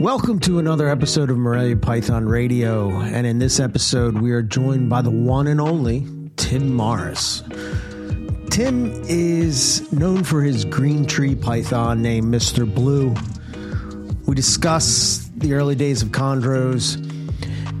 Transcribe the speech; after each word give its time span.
Welcome 0.00 0.40
to 0.40 0.58
another 0.58 0.88
episode 0.88 1.30
of 1.30 1.36
Morelia 1.38 1.76
Python 1.76 2.26
Radio. 2.26 2.90
And 2.90 3.24
in 3.24 3.38
this 3.38 3.60
episode, 3.60 4.18
we 4.18 4.32
are 4.32 4.42
joined 4.42 4.90
by 4.90 5.02
the 5.02 5.10
one 5.10 5.46
and 5.46 5.60
only 5.60 6.04
Tim 6.36 6.74
Morris. 6.74 7.44
Tim 8.50 8.90
is 9.04 9.92
known 9.92 10.24
for 10.24 10.42
his 10.42 10.64
green 10.64 11.06
tree 11.06 11.36
python 11.36 12.02
named 12.02 12.34
Mr. 12.34 12.66
Blue. 12.66 13.14
We 14.26 14.34
discuss 14.34 15.30
the 15.36 15.54
early 15.54 15.76
days 15.76 16.02
of 16.02 16.08
chondros 16.08 16.96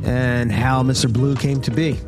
and 0.04 0.52
how 0.52 0.84
Mr. 0.84 1.12
Blue 1.12 1.34
came 1.34 1.60
to 1.62 1.72
be. 1.72 1.98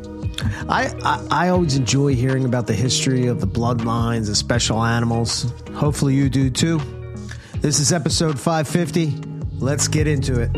I, 0.67 0.93
I, 1.03 1.27
I 1.45 1.49
always 1.49 1.75
enjoy 1.75 2.15
hearing 2.15 2.45
about 2.45 2.67
the 2.67 2.73
history 2.73 3.27
of 3.27 3.39
the 3.39 3.47
bloodlines 3.47 4.29
of 4.29 4.37
special 4.37 4.83
animals. 4.83 5.51
Hopefully, 5.73 6.15
you 6.15 6.29
do 6.29 6.49
too. 6.49 6.79
This 7.57 7.79
is 7.79 7.91
episode 7.91 8.39
550. 8.39 9.13
Let's 9.59 9.87
get 9.87 10.07
into 10.07 10.39
it. 10.41 10.51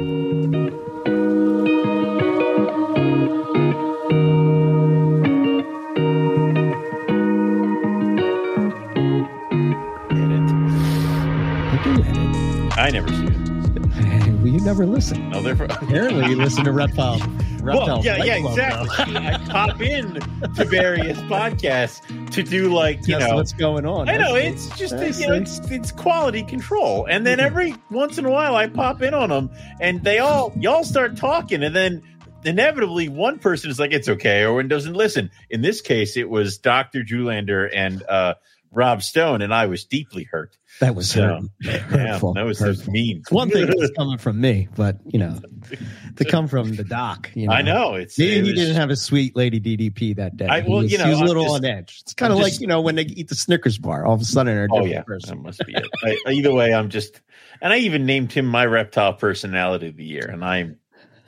I 12.78 12.92
never 12.92 13.10
see 13.10 13.26
it. 13.26 14.34
well, 14.38 14.48
you 14.48 14.60
never 14.62 14.86
listen. 14.86 15.30
No, 15.32 15.42
they're 15.42 15.56
Apparently, 15.56 16.30
you 16.30 16.36
listen 16.38 16.64
to 16.64 16.72
Reptile. 16.72 17.20
Reptile 17.68 17.86
well, 17.98 18.06
yeah, 18.06 18.24
yeah, 18.24 18.40
Club, 18.40 18.58
exactly. 18.58 19.16
I 19.18 19.38
pop 19.50 19.82
in 19.82 20.14
to 20.56 20.66
various 20.66 21.18
podcasts 21.20 22.02
to 22.32 22.44
do 22.44 22.74
like 22.74 23.08
you 23.08 23.20
know. 23.20 23.36
what's 23.36 23.54
going 23.54 23.86
on? 23.86 24.10
I 24.10 24.18
know 24.18 24.34
That's- 24.34 24.68
it's 24.68 24.78
just 24.78 24.98
that's 24.98 25.20
you 25.20 25.28
know 25.28 25.36
it's 25.36 25.60
it's 25.70 25.92
quality 25.92 26.44
control, 26.44 27.06
and 27.10 27.26
then 27.28 27.40
every 27.40 27.76
once 27.92 28.18
in 28.18 28.26
a 28.26 28.30
while 28.32 28.56
I 28.56 28.68
pop 28.68 29.02
in 29.02 29.14
on 29.14 29.30
them, 29.30 29.50
and 29.80 30.04
they 30.04 30.20
all 30.20 30.54
y'all 30.60 30.84
start 30.84 31.16
talking, 31.18 31.64
and 31.64 31.76
then 31.76 32.02
inevitably 32.46 33.10
one 33.10 33.40
person 33.40 33.70
is 33.70 33.80
like 33.80 33.92
it's 33.92 34.08
okay, 34.10 34.42
or 34.44 34.54
one 34.54 34.68
doesn't 34.68 34.94
listen. 34.94 35.30
In 35.50 35.62
this 35.62 35.82
case, 35.82 36.18
it 36.18 36.30
was 36.30 36.58
Doctor 36.58 37.04
Julander 37.04 37.70
and 37.74 38.04
uh, 38.04 38.36
Rob 38.72 39.02
Stone, 39.02 39.42
and 39.42 39.54
I 39.54 39.66
was 39.66 39.84
deeply 39.86 40.24
hurt. 40.24 40.56
that 40.80 40.94
was 40.96 41.10
So, 41.10 41.22
hurt- 41.26 41.42
yeah, 41.62 41.78
hurtful. 41.80 42.34
that 42.34 42.46
was 42.46 42.60
hurtful. 42.60 42.94
mean. 42.94 43.24
One 43.32 43.50
thing 43.50 43.68
was 43.76 43.92
coming 43.98 44.18
from 44.18 44.40
me, 44.40 44.68
but 44.76 44.98
you 45.06 45.20
know, 45.20 45.40
to 46.18 46.26
come 46.26 46.48
from 46.48 46.76
the 46.76 46.84
doc, 46.84 47.32
you 47.34 47.48
know, 47.48 47.54
I 47.54 47.62
know 47.62 47.96
it's 47.96 48.18
Maybe 48.20 48.32
it 48.32 48.36
he 48.46 48.52
was- 48.52 48.60
didn't 48.60 48.76
have 48.76 48.90
a 48.90 48.96
sweet 48.96 49.36
lady 49.36 49.60
DDP 49.60 50.16
that 50.18 50.36
day. 50.38 50.48
I- 50.48 50.60
well, 50.62 50.82
was, 50.84 50.92
you 50.92 50.98
know, 50.98 51.06
he 51.06 51.12
was 51.12 51.22
a 51.22 51.24
little 51.26 51.44
just- 51.44 51.56
on 51.56 51.66
edge. 51.66 52.00
It's 52.02 52.14
kind 52.14 52.32
of 52.32 52.38
I'm 52.38 52.44
like 52.44 52.52
just- 52.52 52.62
you 52.62 52.68
know 52.68 52.82
when 52.82 52.96
they 52.96 53.04
eat 53.04 53.28
the 53.30 53.36
Snickers 53.36 53.78
bar, 53.78 54.06
all 54.06 54.14
of 54.14 54.22
a 54.22 54.26
sudden 54.26 54.54
they're 54.56 54.66
a 54.66 54.68
Oh 54.72 54.86
yeah, 54.86 55.04
that 55.08 55.38
must 55.38 55.66
be 55.66 55.74
it. 55.74 55.86
I, 56.04 56.32
either 56.32 56.54
way, 56.54 56.74
I'm 56.74 56.90
just, 56.90 57.22
and 57.62 57.72
I 57.74 57.78
even 57.78 58.06
named 58.06 58.32
him 58.34 58.46
my 58.46 58.66
reptile 58.66 59.14
personality 59.14 59.88
of 59.88 59.96
the 59.98 60.04
year, 60.06 60.30
and 60.32 60.44
I'm, 60.44 60.78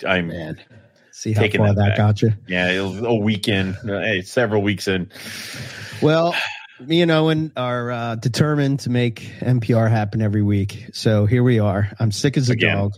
I'm, 0.07 0.27
Man, 0.27 0.57
see 1.11 1.33
how 1.33 1.41
Taking 1.41 1.59
far 1.59 1.73
that 1.73 1.75
that 1.75 1.97
got 1.97 2.21
you. 2.21 2.31
yeah, 2.47 2.69
it 2.71 2.81
was 2.81 3.01
a 3.01 3.13
weekend, 3.13 3.75
hey, 3.85 4.21
several 4.21 4.61
weeks 4.61 4.87
in. 4.87 5.09
Well, 6.01 6.33
me 6.79 7.01
and 7.01 7.11
Owen 7.11 7.51
are 7.57 7.91
uh, 7.91 8.15
determined 8.15 8.79
to 8.81 8.89
make 8.89 9.29
MPR 9.41 9.89
happen 9.89 10.21
every 10.21 10.41
week. 10.41 10.85
So 10.93 11.25
here 11.25 11.43
we 11.43 11.59
are. 11.59 11.89
I'm 11.99 12.11
sick 12.13 12.37
as 12.37 12.49
a 12.49 12.53
Again. 12.53 12.77
dog. 12.77 12.93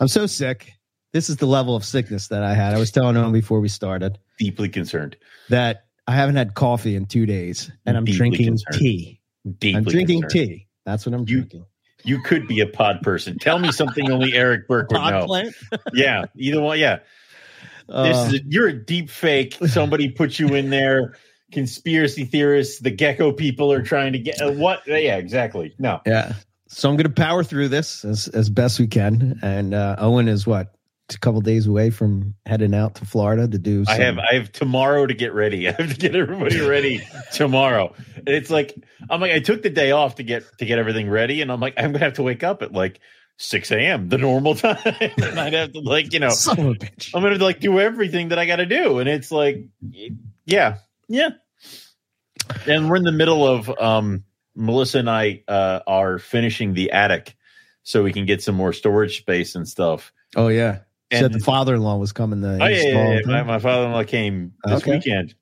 I'm 0.00 0.08
so 0.08 0.26
sick. 0.26 0.73
This 1.14 1.30
is 1.30 1.36
the 1.36 1.46
level 1.46 1.76
of 1.76 1.84
sickness 1.84 2.28
that 2.28 2.42
I 2.42 2.54
had. 2.54 2.74
I 2.74 2.78
was 2.78 2.90
telling 2.90 3.16
Owen 3.16 3.32
before 3.32 3.60
we 3.60 3.68
started 3.68 4.18
Deeply 4.38 4.68
concerned. 4.68 5.16
that 5.48 5.84
I 6.08 6.16
haven't 6.16 6.34
had 6.36 6.54
coffee 6.54 6.96
in 6.96 7.06
two 7.06 7.24
days 7.24 7.70
and 7.86 7.96
I'm 7.96 8.04
Deeply 8.04 8.18
drinking 8.18 8.46
concerned. 8.48 8.78
tea. 8.80 9.20
Deeply 9.58 9.76
I'm 9.78 9.84
drinking 9.84 10.22
concerned. 10.22 10.48
tea. 10.50 10.66
That's 10.84 11.06
what 11.06 11.14
I'm 11.14 11.20
You- 11.20 11.38
drinking. 11.38 11.66
You 12.06 12.20
could 12.20 12.46
be 12.48 12.60
a 12.60 12.66
pod 12.66 13.00
person. 13.00 13.38
Tell 13.38 13.58
me 13.58 13.72
something 13.72 14.10
only 14.10 14.34
Eric 14.34 14.68
Burke 14.68 14.90
would 14.90 14.98
Pot 14.98 15.10
know. 15.14 15.24
plant? 15.26 15.54
Yeah, 15.94 16.24
either 16.36 16.60
one. 16.60 16.78
Yeah, 16.78 16.96
this 17.88 18.16
Uh, 18.16 18.24
is 18.28 18.34
a, 18.34 18.44
you're 18.46 18.68
a 18.68 18.84
deep 18.84 19.08
fake. 19.08 19.56
Somebody 19.68 20.10
put 20.10 20.38
you 20.38 20.48
in 20.48 20.68
there. 20.68 21.14
Conspiracy 21.52 22.24
theorists, 22.26 22.80
the 22.80 22.90
gecko 22.90 23.32
people 23.32 23.72
are 23.72 23.80
trying 23.82 24.12
to 24.12 24.18
get 24.18 24.42
uh, 24.42 24.50
what? 24.52 24.82
Yeah, 24.86 25.16
exactly. 25.16 25.74
No, 25.78 26.00
yeah. 26.04 26.34
So 26.68 26.90
I'm 26.90 26.96
going 26.96 27.06
to 27.06 27.12
power 27.22 27.44
through 27.44 27.68
this 27.68 28.04
as, 28.04 28.26
as 28.28 28.50
best 28.50 28.78
we 28.80 28.86
can. 28.88 29.38
And 29.42 29.72
uh, 29.72 29.94
Owen 29.98 30.26
is 30.28 30.46
what? 30.46 30.74
A 31.14 31.18
couple 31.18 31.40
days 31.40 31.66
away 31.66 31.90
from 31.90 32.34
heading 32.46 32.74
out 32.74 32.96
to 32.96 33.06
Florida 33.06 33.46
to 33.48 33.58
do. 33.58 33.84
I 33.88 33.96
have 33.96 34.18
I 34.18 34.34
have 34.34 34.52
tomorrow 34.52 35.06
to 35.06 35.14
get 35.14 35.32
ready. 35.32 35.68
I 35.68 35.72
have 35.72 35.90
to 35.90 35.96
get 35.96 36.14
everybody 36.14 36.60
ready 36.60 37.06
tomorrow. 37.32 37.94
And 38.16 38.28
it's 38.28 38.50
like 38.50 38.74
I'm 39.08 39.20
like 39.20 39.32
I 39.32 39.40
took 39.40 39.62
the 39.62 39.70
day 39.70 39.92
off 39.92 40.16
to 40.16 40.22
get 40.22 40.44
to 40.58 40.66
get 40.66 40.78
everything 40.78 41.08
ready, 41.08 41.42
and 41.42 41.50
I'm 41.50 41.60
like 41.60 41.74
I'm 41.76 41.92
gonna 41.92 42.04
have 42.04 42.14
to 42.14 42.22
wake 42.22 42.42
up 42.42 42.62
at 42.62 42.72
like 42.72 43.00
six 43.36 43.70
a.m. 43.70 44.08
the 44.08 44.18
normal 44.18 44.54
time, 44.54 44.78
and 44.84 45.40
I'd 45.40 45.52
have 45.52 45.72
to 45.72 45.80
like 45.80 46.12
you 46.12 46.20
know 46.20 46.30
Son 46.30 46.58
of 46.58 46.66
a 46.66 46.74
bitch. 46.74 47.10
I'm 47.14 47.22
gonna 47.22 47.36
like 47.36 47.60
do 47.60 47.80
everything 47.80 48.28
that 48.28 48.38
I 48.38 48.46
got 48.46 48.56
to 48.56 48.66
do, 48.66 48.98
and 48.98 49.08
it's 49.08 49.30
like 49.30 49.66
yeah 50.44 50.78
yeah. 51.08 51.30
And 52.66 52.90
we're 52.90 52.96
in 52.96 53.04
the 53.04 53.12
middle 53.12 53.46
of 53.46 53.70
um 53.78 54.24
Melissa 54.54 54.98
and 54.98 55.10
I 55.10 55.42
uh, 55.48 55.80
are 55.86 56.18
finishing 56.18 56.74
the 56.74 56.92
attic 56.92 57.36
so 57.82 58.02
we 58.02 58.12
can 58.12 58.26
get 58.26 58.42
some 58.42 58.54
more 58.54 58.72
storage 58.72 59.18
space 59.18 59.54
and 59.54 59.68
stuff. 59.68 60.12
Oh 60.36 60.48
yeah. 60.48 60.80
And- 61.14 61.24
Said 61.24 61.32
the 61.32 61.44
father-in-law 61.44 61.96
was 61.96 62.12
coming 62.12 62.40
The 62.40 62.58
Oh 62.62 62.66
yeah, 62.66 62.82
yeah, 62.82 63.12
yeah. 63.14 63.20
My, 63.26 63.42
my 63.42 63.58
father-in-law 63.58 64.04
came 64.04 64.52
this 64.64 64.82
Okay. 64.82 64.92
weekend. 64.96 65.34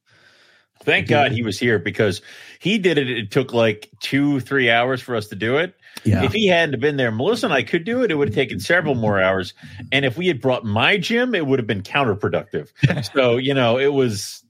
Thank 0.84 1.06
God 1.06 1.30
he 1.30 1.44
was 1.44 1.60
here 1.60 1.78
because 1.78 2.22
he 2.58 2.76
did 2.78 2.98
it. 2.98 3.08
It 3.08 3.30
took 3.30 3.52
like 3.52 3.88
two, 4.00 4.40
three 4.40 4.68
hours 4.68 5.00
for 5.00 5.14
us 5.14 5.28
to 5.28 5.36
do 5.36 5.58
it. 5.58 5.74
Yeah. 6.02 6.24
If 6.24 6.32
he 6.32 6.48
hadn't 6.48 6.80
been 6.80 6.96
there, 6.96 7.12
Melissa 7.12 7.46
and 7.46 7.52
I 7.54 7.62
could 7.62 7.84
do 7.84 8.02
it. 8.02 8.10
It 8.10 8.16
would 8.16 8.28
have 8.28 8.34
taken 8.34 8.58
several 8.58 8.96
more 8.96 9.20
hours. 9.20 9.54
And 9.92 10.04
if 10.04 10.16
we 10.18 10.26
had 10.26 10.40
brought 10.40 10.64
my 10.64 10.96
Jim, 10.96 11.36
it 11.36 11.46
would 11.46 11.60
have 11.60 11.68
been 11.68 11.82
counterproductive. 11.82 12.70
so 13.14 13.36
you 13.36 13.54
know, 13.54 13.78
it 13.78 13.92
was, 13.92 14.42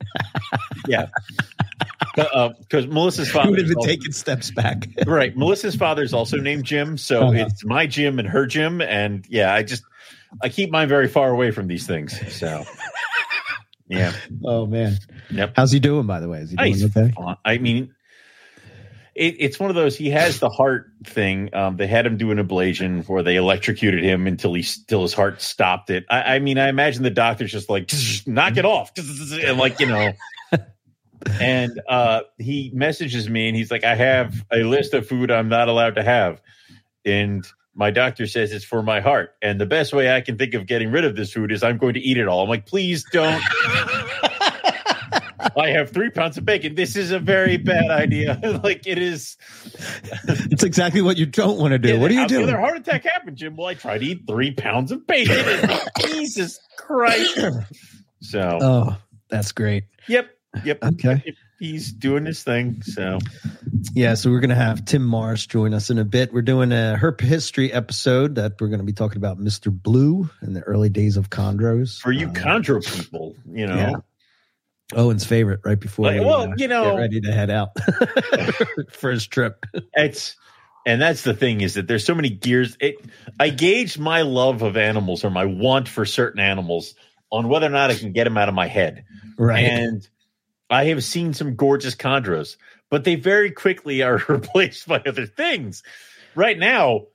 yeah. 0.88 1.08
Because 2.14 2.86
Melissa's 2.86 3.30
father 3.30 3.50
would 3.50 3.58
have 3.58 3.68
been 3.68 3.76
also- 3.76 3.88
taking 3.90 4.12
steps 4.12 4.50
back. 4.50 4.88
right. 5.06 5.36
Melissa's 5.36 5.74
father 5.76 6.02
is 6.02 6.14
also 6.14 6.36
named 6.38 6.64
Jim, 6.64 6.96
so 6.96 7.24
Uh-huh. 7.28 7.46
it's 7.46 7.64
my 7.64 7.86
Jim 7.86 8.18
and 8.18 8.28
her 8.28 8.46
Jim, 8.46 8.80
and 8.80 9.26
yeah, 9.28 9.52
I 9.52 9.62
just 9.62 9.82
I 10.40 10.48
keep 10.48 10.70
mine 10.70 10.88
very 10.88 11.08
far 11.08 11.30
away 11.30 11.50
from 11.50 11.66
these 11.66 11.86
things. 11.86 12.18
So 12.34 12.64
yeah, 13.88 14.12
Oh 14.44 14.66
man. 14.66 14.98
Yep. 15.30 15.54
How's 15.56 15.72
he 15.72 15.80
doing, 15.80 16.06
by 16.06 16.20
the 16.20 16.28
way? 16.28 16.38
Is 16.38 16.50
he 16.50 16.56
doing 16.56 16.72
he's 16.72 16.84
okay? 16.84 17.12
I 17.44 17.58
mean, 17.58 17.94
it, 19.14 19.36
it's 19.38 19.60
one 19.60 19.68
of 19.68 19.76
those. 19.76 19.96
He 19.96 20.08
has 20.10 20.38
the 20.38 20.48
heart 20.48 20.90
thing. 21.04 21.54
Um, 21.54 21.76
they 21.76 21.86
had 21.86 22.06
him 22.06 22.16
do 22.16 22.30
an 22.30 22.38
ablation 22.38 23.06
where 23.08 23.22
they 23.22 23.36
electrocuted 23.36 24.02
him 24.02 24.26
until 24.26 24.54
he 24.54 24.62
still 24.62 25.02
his 25.02 25.12
heart 25.12 25.42
stopped 25.42 25.90
it. 25.90 26.04
I, 26.08 26.36
I 26.36 26.38
mean, 26.38 26.58
I 26.58 26.68
imagine 26.68 27.02
the 27.02 27.10
doctor's 27.10 27.52
just 27.52 27.68
like 27.68 27.90
knock 28.26 28.56
it 28.56 28.64
off, 28.64 28.92
and 28.98 29.58
like 29.58 29.80
you 29.80 29.86
know. 29.86 30.12
And 31.40 31.80
uh, 31.88 32.22
he 32.38 32.72
messages 32.74 33.28
me 33.30 33.46
and 33.46 33.56
he's 33.56 33.70
like, 33.70 33.84
I 33.84 33.94
have 33.94 34.44
a 34.52 34.64
list 34.64 34.92
of 34.92 35.06
food 35.06 35.30
I'm 35.30 35.48
not 35.48 35.68
allowed 35.68 35.94
to 35.94 36.02
have. 36.02 36.40
And 37.04 37.46
my 37.74 37.90
doctor 37.90 38.26
says 38.26 38.52
it's 38.52 38.64
for 38.64 38.82
my 38.82 39.00
heart. 39.00 39.34
And 39.42 39.60
the 39.60 39.66
best 39.66 39.92
way 39.92 40.14
I 40.14 40.20
can 40.20 40.36
think 40.38 40.54
of 40.54 40.66
getting 40.66 40.90
rid 40.90 41.04
of 41.04 41.16
this 41.16 41.32
food 41.32 41.50
is 41.52 41.62
I'm 41.62 41.78
going 41.78 41.94
to 41.94 42.00
eat 42.00 42.18
it 42.18 42.28
all. 42.28 42.42
I'm 42.42 42.48
like, 42.48 42.66
please 42.66 43.04
don't. 43.12 43.42
I 45.56 45.68
have 45.70 45.90
three 45.90 46.10
pounds 46.10 46.38
of 46.38 46.44
bacon. 46.44 46.74
This 46.76 46.94
is 46.96 47.10
a 47.10 47.18
very 47.18 47.56
bad 47.56 47.90
idea. 47.90 48.38
like 48.62 48.86
it 48.86 48.98
is. 48.98 49.36
It's 50.24 50.62
exactly 50.62 51.02
what 51.02 51.16
you 51.16 51.26
don't 51.26 51.58
want 51.58 51.72
to 51.72 51.78
do. 51.78 51.98
What 51.98 52.10
are 52.10 52.14
you 52.14 52.20
how 52.20 52.28
could 52.28 52.34
doing? 52.34 52.48
A 52.48 52.58
heart 52.60 52.76
attack 52.76 53.04
happened, 53.04 53.36
Jim. 53.36 53.56
Well, 53.56 53.66
I 53.66 53.74
tried 53.74 53.98
to 53.98 54.06
eat 54.06 54.22
three 54.26 54.52
pounds 54.52 54.92
of 54.92 55.06
bacon. 55.06 55.36
Jesus 56.06 56.60
Christ. 56.76 57.38
So, 58.24 58.58
Oh, 58.62 58.96
that's 59.30 59.50
great. 59.50 59.82
yep, 60.06 60.30
yep. 60.64 60.78
Okay. 60.80 61.34
He's 61.62 61.92
doing 61.92 62.26
his 62.26 62.42
thing. 62.42 62.82
So, 62.82 63.20
Yeah, 63.94 64.14
so 64.14 64.30
we're 64.30 64.40
going 64.40 64.50
to 64.50 64.56
have 64.56 64.84
Tim 64.84 65.04
Morris 65.04 65.46
join 65.46 65.74
us 65.74 65.90
in 65.90 65.98
a 65.98 66.04
bit. 66.04 66.32
We're 66.32 66.42
doing 66.42 66.72
a 66.72 66.98
herp 67.00 67.20
history 67.20 67.72
episode 67.72 68.34
that 68.34 68.60
we're 68.60 68.66
going 68.66 68.80
to 68.80 68.84
be 68.84 68.92
talking 68.92 69.18
about 69.18 69.38
Mr. 69.38 69.70
Blue 69.70 70.28
in 70.42 70.54
the 70.54 70.62
early 70.62 70.88
days 70.88 71.16
of 71.16 71.30
chondros. 71.30 72.00
for 72.00 72.10
you 72.10 72.26
Uh, 72.26 72.32
chondro 72.32 72.84
people, 72.84 73.36
you 73.48 73.68
know, 73.68 73.76
yeah. 73.76 73.92
Owen's 74.98 75.24
favorite 75.24 75.60
right 75.64 75.78
before 75.78 76.06
Like, 76.06 76.18
we, 76.18 76.26
well, 76.26 76.50
uh, 76.50 76.54
you 76.56 76.66
know- 76.66 76.96
get 76.96 76.98
ready 76.98 77.20
to 77.20 77.32
head 77.32 77.48
out 77.50 77.68
for 78.90 79.12
his 79.12 79.24
trip. 79.28 79.64
it's 79.94 80.34
and 80.84 81.00
that's 81.00 81.22
the 81.22 81.32
thing 81.32 81.60
is 81.60 81.74
that 81.74 81.86
there's 81.86 82.04
so 82.04 82.16
many 82.16 82.28
gears. 82.30 82.76
It 82.80 82.96
I 83.38 83.50
gauge 83.50 83.98
my 83.98 84.22
love 84.22 84.62
of 84.62 84.76
animals 84.76 85.22
or 85.24 85.30
my 85.30 85.44
want 85.44 85.88
for 85.88 86.04
certain 86.04 86.40
animals 86.40 86.96
on 87.30 87.46
whether 87.48 87.66
or 87.66 87.70
not 87.70 87.92
I 87.92 87.94
can 87.94 88.10
get 88.12 88.24
them 88.24 88.36
out 88.36 88.48
of 88.48 88.54
my 88.56 88.66
head. 88.66 89.04
Right. 89.38 89.60
And 89.64 90.08
I 90.72 90.84
have 90.86 91.04
seen 91.04 91.34
some 91.34 91.54
gorgeous 91.54 91.94
chondros, 91.94 92.56
but 92.90 93.04
they 93.04 93.14
very 93.14 93.50
quickly 93.50 94.02
are 94.02 94.22
replaced 94.28 94.88
by 94.88 95.02
other 95.06 95.26
things. 95.26 95.82
Right 96.34 96.58
now, 96.58 97.06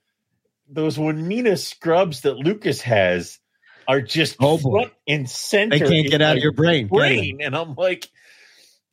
those 0.70 0.98
Wonmina 0.98 1.58
scrubs 1.58 2.22
that 2.22 2.38
Lucas 2.38 2.82
has 2.82 3.40
are 3.88 4.02
just 4.02 4.36
Oh, 4.40 4.58
front 4.58 4.92
and 5.08 5.30
center. 5.30 5.80
they 5.80 5.90
can't 5.90 6.10
get 6.10 6.22
out 6.22 6.38
of 6.38 6.44
your 6.44 6.52
brain. 6.52 6.88
brain. 6.88 7.40
And 7.42 7.56
I'm 7.56 7.74
like, 7.76 8.08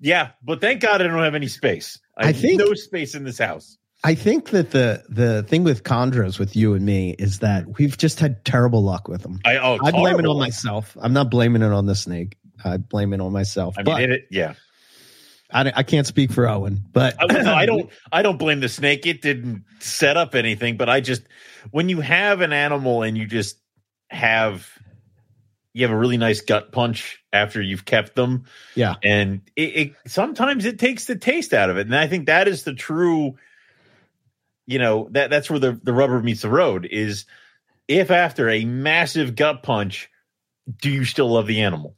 Yeah, 0.01 0.31
but 0.43 0.61
thank 0.61 0.81
God 0.81 1.03
I 1.03 1.07
don't 1.09 1.23
have 1.23 1.35
any 1.35 1.49
space. 1.49 1.99
I, 2.17 2.23
I 2.23 2.27
have 2.29 2.37
think- 2.39 2.59
no 2.61 2.75
space 2.75 3.15
in 3.15 3.25
this 3.25 3.39
house. 3.39 3.77
I 4.07 4.15
think 4.15 4.51
that 4.51 4.71
the 4.71 5.03
the 5.09 5.45
thing 5.45 5.65
with 5.65 5.83
chondros 5.83 6.39
with 6.39 6.55
you 6.55 6.75
and 6.75 6.85
me 6.85 7.17
is 7.19 7.39
that 7.39 7.79
we've 7.79 7.97
just 7.97 8.21
had 8.21 8.45
terrible 8.45 8.83
luck 8.83 9.09
with 9.09 9.23
them. 9.23 9.41
I 9.47 9.57
oh, 9.57 9.79
I 9.83 9.93
blame 9.93 10.19
it 10.21 10.27
on 10.27 10.39
myself. 10.39 10.95
I'm 11.01 11.15
not 11.15 11.31
blaming 11.31 11.63
it 11.63 11.73
on 11.73 11.87
the 11.87 11.95
snake. 11.95 12.37
I 12.65 12.77
blame 12.79 13.13
it 13.13 13.21
on 13.21 13.33
myself. 13.33 13.75
I 13.79 13.83
mean, 13.83 13.85
but 13.95 14.03
it, 14.03 14.11
it- 14.11 14.27
yeah. 14.31 14.55
I, 15.53 15.73
I 15.77 15.83
can't 15.85 16.07
speak 16.07 16.33
for 16.33 16.49
Owen, 16.49 16.81
but 16.93 17.15
I, 17.21 17.27
no, 17.43 17.55
I 17.55 17.65
don't. 17.67 17.89
I 18.13 18.23
don't 18.23 18.39
blame 18.39 18.59
the 18.61 18.69
snake. 18.69 19.07
It 19.07 19.23
didn't 19.23 19.65
set 19.79 20.17
up 20.17 20.35
anything. 20.35 20.77
But 20.77 20.89
I 20.89 21.01
just, 21.01 21.23
when 21.71 21.89
you 21.89 22.01
have 22.01 22.41
an 22.41 22.53
animal 22.53 23.03
and 23.03 23.17
you 23.17 23.27
just 23.27 23.57
have, 24.11 24.69
you 25.73 25.87
have 25.87 25.95
a 25.95 25.97
really 25.97 26.17
nice 26.17 26.41
gut 26.41 26.73
punch 26.73 27.23
after 27.33 27.63
you've 27.63 27.85
kept 27.85 28.17
them, 28.17 28.45
Yeah. 28.75 28.95
and 29.05 29.43
it, 29.55 29.63
it 29.77 29.93
sometimes 30.09 30.65
it 30.65 30.81
takes 30.81 31.05
the 31.05 31.15
taste 31.15 31.53
out 31.55 31.71
of 31.71 31.77
it. 31.77 31.87
And 31.87 31.95
I 31.95 32.09
think 32.09 32.27
that 32.27 32.49
is 32.49 32.65
the 32.65 32.75
true. 32.75 33.37
You 34.67 34.79
know 34.79 35.09
that 35.13 35.31
that's 35.31 35.51
where 35.51 35.59
the 35.61 35.79
the 35.83 35.93
rubber 35.93 36.21
meets 36.21 36.41
the 36.43 36.49
road 36.51 36.85
is 36.91 37.27
if 37.87 38.11
after 38.11 38.49
a 38.49 38.65
massive 38.65 39.37
gut 39.37 39.63
punch, 39.63 40.11
do 40.81 40.91
you 40.91 41.05
still 41.05 41.29
love 41.31 41.47
the 41.47 41.61
animal? 41.61 41.97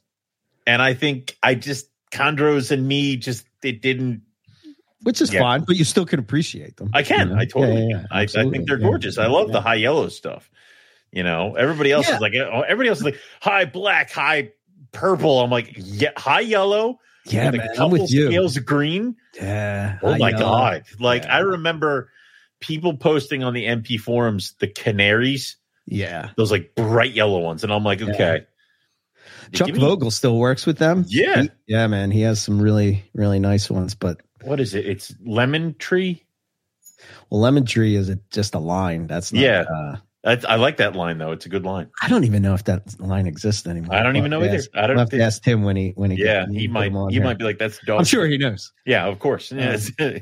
And 0.67 0.83
I 0.83 0.95
think 0.95 1.37
I 1.43 1.55
just 1.55 1.87
chondros 2.13 2.71
and 2.71 2.87
me 2.87 3.17
just 3.17 3.47
it 3.63 3.83
didn't 3.83 4.23
which 5.03 5.21
is 5.21 5.33
Yeah. 5.33 5.41
fine, 5.41 5.63
but 5.65 5.77
you 5.77 5.85
still 5.85 6.05
can 6.07 6.19
appreciate 6.19 6.77
them. 6.79 6.91
I 6.93 7.03
can. 7.05 7.29
you 7.29 7.35
know? 7.35 7.41
I 7.41 7.45
totally. 7.45 7.89
Yeah, 7.89 7.89
yeah, 7.89 7.99
can. 8.27 8.41
I, 8.41 8.47
I 8.47 8.51
think 8.51 8.67
they're 8.67 8.77
gorgeous. 8.79 9.19
I 9.19 9.27
love 9.27 9.53
the 9.53 9.61
high 9.61 9.77
yellow 9.77 10.09
stuff. 10.09 10.51
You 11.13 11.23
know, 11.23 11.55
everybody 11.55 11.93
else 11.93 12.09
is 12.09 12.21
like, 12.21 12.35
oh, 12.35 12.63
everybody 12.63 12.89
else 12.89 12.99
is 12.99 13.05
like 13.05 13.19
high 13.41 13.65
black, 13.67 14.11
high 14.11 14.51
purple. 14.93 15.41
I'm 15.41 15.51
like, 15.51 15.73
yeah, 15.77 16.11
high 16.17 16.41
yellow. 16.41 16.99
Yeah, 17.25 17.51
man, 17.53 17.69
I'm 17.79 17.91
with 17.91 18.11
you. 18.11 18.27
Scales 18.27 18.57
of 18.57 18.67
green. 18.67 19.17
Yeah. 19.35 19.99
Oh 20.03 20.17
my 20.19 20.31
know. 20.33 20.39
god! 20.39 20.83
Like. 20.99 21.27
I 21.27 21.39
remember 21.39 22.11
people 22.61 22.97
posting 22.97 23.43
on 23.45 23.53
the 23.55 23.65
MP 23.67 23.99
forums 23.99 24.55
the 24.61 24.67
canaries, 24.69 25.57
Yeah. 25.87 26.31
those 26.37 26.51
like 26.51 26.75
bright 26.75 27.13
yellow 27.13 27.39
ones, 27.41 27.63
and 27.65 27.73
I'm 27.73 27.85
like, 27.85 28.01
okay. 28.03 28.47
Chuck 29.53 29.69
me- 29.73 29.79
Vogel 29.79 30.11
still 30.11 30.39
works 30.39 30.67
with 30.67 30.79
them. 30.79 31.05
Yeah. 31.09 31.43
He- 31.43 31.51
yeah, 31.69 31.87
man. 31.87 32.11
He 32.11 32.23
has 32.23 32.41
some 32.41 32.61
really, 32.61 33.05
really 33.15 33.39
nice 33.39 33.71
ones. 33.71 33.95
But 33.95 34.21
What 34.43 34.61
is 34.61 34.75
it? 34.75 34.87
It's 34.87 35.15
lemon 35.25 35.75
tree. 35.79 36.23
well, 37.31 37.41
lemon 37.41 37.65
tree 37.67 37.97
is 37.97 38.09
a, 38.09 38.19
just 38.31 38.55
a 38.55 38.59
line. 38.59 39.07
That's 39.07 39.33
not, 39.33 39.41
Yeah. 39.43 39.61
Uh, 39.63 39.97
I, 40.25 40.41
I 40.49 40.57
like 40.57 40.79
that 40.79 40.97
line 40.97 41.19
though. 41.19 41.31
It's 41.31 41.47
a 41.47 41.49
good 41.49 41.65
line. 41.65 41.89
I 42.03 42.09
don't 42.09 42.25
even 42.25 42.43
know 42.43 42.55
if 42.55 42.65
that 42.65 42.99
line 42.99 43.29
exists 43.29 43.65
anymore. 43.65 43.95
I 43.95 44.03
don't 44.03 44.17
even 44.17 44.29
know 44.29 44.41
We'll 44.41 44.49
either. 44.49 44.59
ask- 44.59 44.71
I 44.75 44.89
don't 44.89 44.97
we'll 44.97 45.05
have 45.05 45.11
to 45.11 45.21
ask 45.23 45.45
him 45.45 45.63
when 45.63 45.77
he 45.77 45.91
when 45.95 46.11
he 46.11 46.21
Yeah, 46.25 46.47
when 46.47 46.55
he 46.55 46.67
put 46.67 46.91
might. 46.93 47.09
He 47.11 47.15
here. 47.17 47.23
might 47.25 47.39
be 47.39 47.45
like, 47.45 47.59
that's 47.59 47.79
dog. 47.87 48.01
I'm 48.01 48.05
sure 48.05 48.27
he 48.27 48.37
knows. 48.37 48.73
Yeah, 48.85 49.07
of 49.07 49.19
course. 49.21 49.53
Yes. 49.53 49.91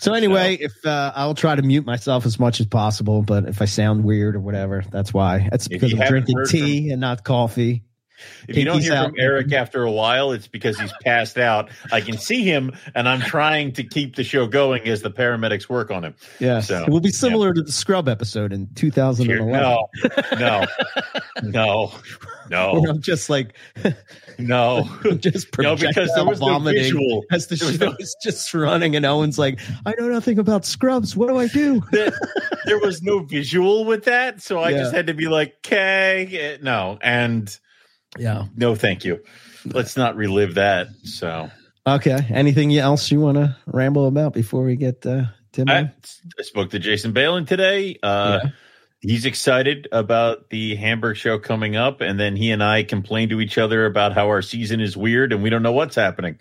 So 0.00 0.14
anyway, 0.14 0.54
if 0.60 0.72
uh, 0.86 1.10
I'll 1.16 1.34
try 1.34 1.56
to 1.56 1.62
mute 1.62 1.84
myself 1.84 2.24
as 2.24 2.38
much 2.38 2.60
as 2.60 2.66
possible, 2.66 3.20
but 3.22 3.46
if 3.48 3.60
I 3.60 3.64
sound 3.64 4.04
weird 4.04 4.36
or 4.36 4.40
whatever, 4.40 4.84
that's 4.92 5.12
why. 5.12 5.48
That's 5.50 5.66
because 5.66 5.92
I'm 5.92 6.06
drinking 6.06 6.36
heard 6.36 6.48
tea 6.48 6.90
and 6.92 7.00
not 7.00 7.24
coffee. 7.24 7.82
If 8.48 8.56
you 8.56 8.64
don't 8.64 8.80
hear 8.80 8.94
out. 8.94 9.06
from 9.10 9.14
Eric 9.18 9.52
after 9.52 9.82
a 9.82 9.90
while, 9.90 10.32
it's 10.32 10.46
because 10.48 10.78
he's 10.78 10.92
passed 11.04 11.38
out. 11.38 11.70
I 11.92 12.00
can 12.00 12.18
see 12.18 12.44
him, 12.44 12.72
and 12.94 13.08
I'm 13.08 13.20
trying 13.20 13.72
to 13.72 13.84
keep 13.84 14.16
the 14.16 14.24
show 14.24 14.46
going 14.46 14.86
as 14.88 15.02
the 15.02 15.10
paramedics 15.10 15.68
work 15.68 15.90
on 15.90 16.04
him. 16.04 16.14
Yeah, 16.38 16.60
So, 16.60 16.82
it 16.82 16.88
will 16.88 17.00
be 17.00 17.10
similar 17.10 17.52
to 17.52 17.62
the 17.62 17.72
Scrub 17.72 18.08
episode 18.08 18.52
in 18.52 18.68
2011. 18.74 19.50
No, 19.52 19.88
no, 20.38 20.66
no, 21.42 21.92
no, 22.50 22.84
I'm 22.88 23.00
just 23.00 23.28
like, 23.30 23.54
no, 24.38 24.88
just 25.18 25.48
no, 25.58 25.76
because 25.76 26.10
there 26.14 26.24
was 26.24 26.40
no 26.40 26.58
visual. 26.58 27.24
as 27.30 27.46
the 27.48 27.56
show 27.56 27.70
no- 27.86 27.96
is 27.98 28.16
just 28.22 28.52
running, 28.54 28.96
and 28.96 29.04
Owen's 29.06 29.38
like, 29.38 29.60
I 29.86 29.94
know 29.98 30.08
nothing 30.08 30.38
about 30.38 30.64
Scrubs. 30.64 31.16
What 31.16 31.28
do 31.28 31.38
I 31.38 31.48
do? 31.48 31.82
There, 31.92 32.12
there 32.64 32.78
was 32.78 33.02
no 33.02 33.20
visual 33.20 33.84
with 33.84 34.04
that, 34.04 34.40
so 34.42 34.58
I 34.60 34.70
Yeah. 34.70 34.78
just 34.78 34.94
had 34.94 35.06
to 35.08 35.14
be 35.14 35.26
like, 35.28 35.56
"Okay, 35.66 36.28
eh, 36.32 36.56
no," 36.62 36.98
and 37.00 37.56
Yeah. 38.18 38.44
no, 38.56 38.74
thank 38.74 39.04
you. 39.04 39.22
Let's 39.66 39.96
not 39.96 40.16
relive 40.16 40.54
that. 40.54 40.88
So 41.04 41.50
Okay. 41.86 42.18
Anything 42.30 42.76
else 42.76 43.10
you 43.10 43.20
want 43.20 43.36
to 43.36 43.56
ramble 43.66 44.06
about 44.06 44.34
before 44.34 44.62
we 44.64 44.76
get 44.76 45.04
uh, 45.06 45.24
Tim? 45.52 45.68
I. 45.70 45.90
I 46.38 46.42
spoke 46.42 46.70
to 46.70 46.78
Jason 46.78 47.12
Balin 47.12 47.46
today. 47.46 47.98
Uh, 48.02 48.40
Yeah. 48.44 48.50
He's 49.00 49.24
excited 49.26 49.86
about 49.92 50.50
the 50.50 50.74
Hamburg 50.74 51.16
show 51.16 51.38
coming 51.38 51.76
up, 51.76 52.00
and 52.00 52.18
then 52.18 52.34
he 52.34 52.50
and 52.50 52.64
I 52.64 52.82
complain 52.82 53.28
to 53.28 53.40
each 53.40 53.56
other 53.56 53.86
about 53.86 54.12
how 54.12 54.26
our 54.26 54.42
season 54.42 54.80
is 54.80 54.96
weird 54.96 55.32
and 55.32 55.40
we 55.40 55.50
don't 55.50 55.62
know 55.62 55.70
what's 55.70 55.94
happening. 55.94 56.36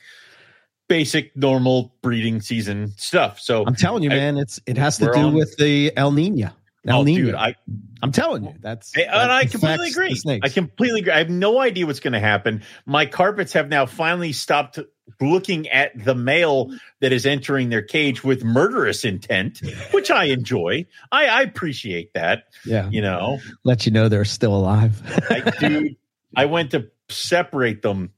Basic, 0.90 1.38
normal 1.38 1.94
breeding 2.02 2.42
season 2.42 2.88
stuff. 2.98 3.40
So, 3.40 3.64
I'm 3.68 3.76
telling 3.76 4.02
you, 4.02 4.10
I- 4.10 4.16
man, 4.16 4.38
it's 4.38 4.60
it 4.66 4.76
has 4.78 4.98
to 4.98 5.06
do 5.14 5.20
on- 5.20 5.34
with 5.36 5.56
the 5.58 5.96
El 5.96 6.12
Nino. 6.12 6.50
El 6.88 7.00
oh, 7.02 7.04
Nino. 7.04 7.26
dude, 7.28 7.36
I 7.36 7.56
I'm 8.02 8.12
telling 8.12 8.44
you, 8.44 8.54
that's 8.60 8.96
and 8.96 9.10
I 9.10 9.44
that 9.44 9.52
completely 9.52 9.90
affects 9.90 10.24
the 10.24 10.30
agree. 10.32 10.40
I 10.44 10.50
completely 10.50 11.00
agree. 11.02 11.14
I 11.14 11.18
have 11.18 11.30
no 11.30 11.60
idea 11.60 11.86
what's 11.86 12.00
going 12.00 12.14
to 12.14 12.20
happen. 12.20 12.64
My 12.86 13.06
carpets 13.06 13.54
have 13.54 13.70
now 13.70 13.86
finally 13.86 14.34
stopped 14.34 14.80
looking 15.22 15.68
at 15.70 15.92
the 16.04 16.14
male 16.14 16.72
that 17.00 17.12
is 17.12 17.26
entering 17.26 17.70
their 17.70 17.82
cage 17.82 18.24
with 18.24 18.44
murderous 18.44 19.06
intent, 19.06 19.62
which 19.92 20.12
I 20.12 20.26
enjoy. 20.26 20.86
I, 21.12 21.26
I 21.28 21.42
appreciate 21.42 22.14
that. 22.14 22.44
yeah, 22.66 22.90
You 22.90 23.02
know, 23.02 23.40
let 23.64 23.86
you 23.86 23.92
know 23.92 24.10
they're 24.10 24.26
still 24.26 24.56
alive. 24.56 25.02
I 25.30 25.52
do. 25.60 25.96
I 26.36 26.46
went 26.46 26.72
to 26.72 26.90
separate 27.10 27.82
them, 27.82 28.12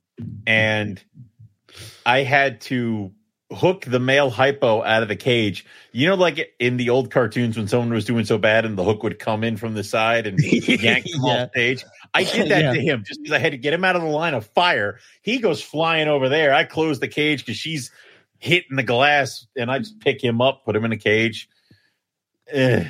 and 0.46 1.02
I 2.06 2.24
had 2.24 2.62
to 2.62 3.12
hook 3.51 3.86
the 3.86 4.00
male 4.00 4.30
hypo 4.30 4.84
out 4.84 5.01
of 5.01 5.07
the 5.10 5.16
cage. 5.16 5.66
You 5.92 6.07
know, 6.07 6.16
like 6.16 6.54
in 6.60 6.78
the 6.78 6.90
old 6.92 7.10
cartoons 7.12 7.57
when 7.57 7.68
someone 7.68 7.92
was 7.92 8.06
doing 8.06 8.25
so 8.25 8.38
bad, 8.38 8.66
and 8.66 8.78
the 8.78 8.84
hook 8.84 9.01
would 9.04 9.18
come 9.19 9.44
in 9.44 9.57
from 9.57 9.74
the 9.74 9.84
side 9.84 10.28
and 10.28 10.38
yank 10.42 11.06
them 11.06 11.22
Yeah. 11.24 11.44
off 11.44 11.50
stage. 11.50 11.84
I 12.13 12.24
did 12.24 12.50
that 12.50 12.62
Yeah. 12.62 12.74
to 12.74 12.81
him 12.81 13.04
just 13.07 13.22
because 13.22 13.34
I 13.36 13.40
had 13.40 13.51
to 13.54 13.57
get 13.57 13.74
him 13.74 13.84
out 13.84 13.96
of 13.96 14.01
the 14.04 14.07
line 14.07 14.34
of 14.34 14.46
fire. 14.48 15.00
He 15.22 15.40
goes 15.40 15.62
flying 15.62 16.07
over 16.07 16.30
there. 16.30 16.54
I 16.54 16.63
close 16.63 17.00
the 17.00 17.07
cage 17.07 17.46
because 17.46 17.57
she's 17.57 17.92
hitting 18.38 18.78
the 18.78 18.84
glass, 18.84 19.48
and 19.57 19.72
I 19.72 19.80
just 19.80 20.00
pick 20.00 20.24
him 20.24 20.42
up, 20.42 20.63
put 20.66 20.75
him 20.75 20.86
in 20.86 20.92
a 20.92 20.98
cage. 20.98 21.50
Eh. 22.51 22.84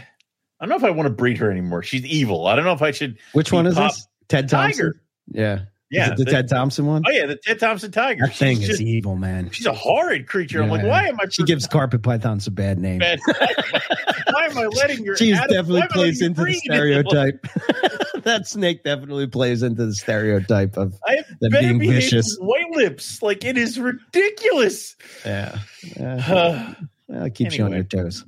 I 0.61 0.65
don't 0.65 0.69
know 0.69 0.75
if 0.75 0.83
I 0.83 0.89
want 0.95 1.07
to 1.07 1.13
breed 1.13 1.37
her 1.37 1.49
anymore. 1.49 1.83
She's 1.83 2.05
evil. 2.05 2.45
I 2.47 2.55
don't 2.55 2.65
know 2.65 2.73
if 2.73 2.81
I 2.81 2.91
should. 2.91 3.17
Which 3.31 3.51
one 3.51 3.65
is 3.65 3.75
Pop- 3.75 3.93
this? 3.93 4.07
Ted 4.27 4.49
Thompson. 4.49 4.77
Tiger. 4.87 5.01
Yeah, 5.31 5.59
Yeah, 5.91 6.09
the, 6.15 6.23
the- 6.23 6.31
Ted 6.31 6.47
Thompson 6.49 6.85
one. 6.85 7.03
Oh 7.07 7.11
yeah, 7.11 7.25
the 7.25 7.35
Ted 7.35 7.59
Thompson 7.59 7.91
tiger. 7.91 8.27
that 8.27 8.35
thing 8.35 8.57
she's, 8.57 8.63
is 8.63 8.77
just- 8.77 8.81
evil, 8.81 9.15
man. 9.15 9.49
she's 9.51 9.65
a 9.65 9.73
horrid 9.73 10.27
creature. 10.27 10.61
I'm 10.61 10.69
like, 10.69 10.83
why 10.83 11.07
am 11.07 11.17
I? 11.19 11.27
She 11.29 11.43
gives 11.43 11.65
carpet 11.67 12.03
pythons 12.03 12.45
a 12.47 12.51
bad 12.51 12.77
name. 12.79 12.99
bad. 12.99 13.19
why 13.25 14.45
am 14.45 14.57
I 14.57 14.67
letting 14.67 15.03
your? 15.03 15.15
She 15.17 15.33
Adam- 15.33 15.47
definitely 15.49 15.79
why 15.79 15.85
am 15.85 15.91
I 15.91 15.95
plays 15.95 16.19
you 16.21 16.27
into 16.27 16.43
the 16.45 16.53
stereotype. 16.53 17.47
that 18.23 18.47
snake 18.47 18.83
definitely 18.83 19.27
plays 19.27 19.63
into 19.63 19.85
the 19.87 19.95
stereotype 19.95 20.77
of 20.77 20.93
I 21.07 21.23
Them 21.41 21.51
being 21.51 21.79
vicious. 21.79 22.37
white 22.39 22.69
lips. 22.71 23.21
Like 23.21 23.43
it 23.43 23.57
is 23.57 23.79
ridiculous. 23.79 24.95
yeah. 25.25 25.57
yeah. 25.97 26.15
Uh, 26.27 26.73
Well, 27.07 27.25
it 27.25 27.33
keeps 27.33 27.57
you 27.57 27.63
on 27.63 27.71
your 27.71 27.83
toes. 27.83 28.23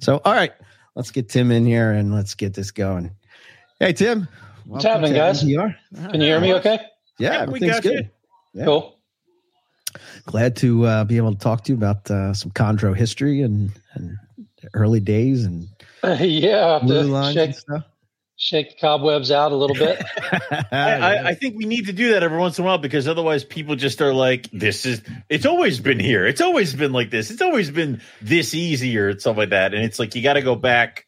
So, 0.00 0.20
all 0.24 0.32
right, 0.32 0.50
let's 0.96 1.12
get 1.12 1.28
Tim 1.28 1.52
in 1.52 1.64
here 1.64 1.92
and 1.92 2.12
let's 2.12 2.34
get 2.34 2.52
this 2.52 2.72
going. 2.72 3.12
Hey, 3.78 3.92
Tim. 3.92 4.26
What's 4.66 4.84
welcome 4.84 5.04
happening, 5.04 5.12
to 5.12 5.18
guys? 5.20 5.44
MPR. 5.44 6.10
Can 6.10 6.20
you 6.20 6.26
hear 6.26 6.40
me 6.40 6.52
okay? 6.54 6.80
Yeah, 7.18 7.32
Yeah, 7.32 7.38
we 7.38 7.42
everything's 7.48 7.72
got 7.74 7.82
good. 7.82 7.92
you. 8.54 8.60
Yeah. 8.60 8.64
Cool. 8.66 8.98
Glad 10.26 10.56
to 10.56 10.84
uh, 10.86 11.04
be 11.04 11.16
able 11.16 11.32
to 11.32 11.38
talk 11.38 11.64
to 11.64 11.72
you 11.72 11.76
about 11.78 12.10
uh, 12.10 12.34
some 12.34 12.50
chondro 12.50 12.96
history 12.96 13.42
and, 13.42 13.70
and 13.94 14.16
early 14.74 15.00
days 15.00 15.44
and 15.44 15.68
Uh, 16.02 16.16
yeah, 16.20 16.80
blue 16.82 17.02
lines 17.02 17.34
shake, 17.34 17.46
and 17.46 17.54
stuff. 17.56 17.84
shake 18.36 18.70
the 18.70 18.76
cobwebs 18.80 19.30
out 19.30 19.52
a 19.52 19.54
little 19.56 19.76
bit. 19.76 20.02
I, 20.50 20.66
I, 20.72 21.28
I 21.28 21.34
think 21.34 21.56
we 21.56 21.64
need 21.66 21.86
to 21.86 21.92
do 21.92 22.12
that 22.12 22.22
every 22.22 22.38
once 22.38 22.58
in 22.58 22.64
a 22.64 22.66
while 22.66 22.78
because 22.78 23.06
otherwise 23.06 23.44
people 23.44 23.76
just 23.76 24.00
are 24.02 24.12
like, 24.12 24.48
"This 24.52 24.84
is." 24.84 25.02
It's 25.28 25.46
always 25.46 25.78
been 25.80 26.00
here. 26.00 26.26
It's 26.26 26.40
always 26.40 26.74
been 26.74 26.92
like 26.92 27.10
this. 27.10 27.30
It's 27.30 27.42
always 27.42 27.70
been 27.70 28.00
this 28.20 28.52
easy 28.54 28.96
or 28.98 29.16
stuff 29.18 29.36
like 29.36 29.50
that. 29.50 29.74
And 29.74 29.84
it's 29.84 29.98
like 30.00 30.14
you 30.16 30.22
got 30.22 30.34
to 30.34 30.42
go 30.42 30.56
back 30.56 31.06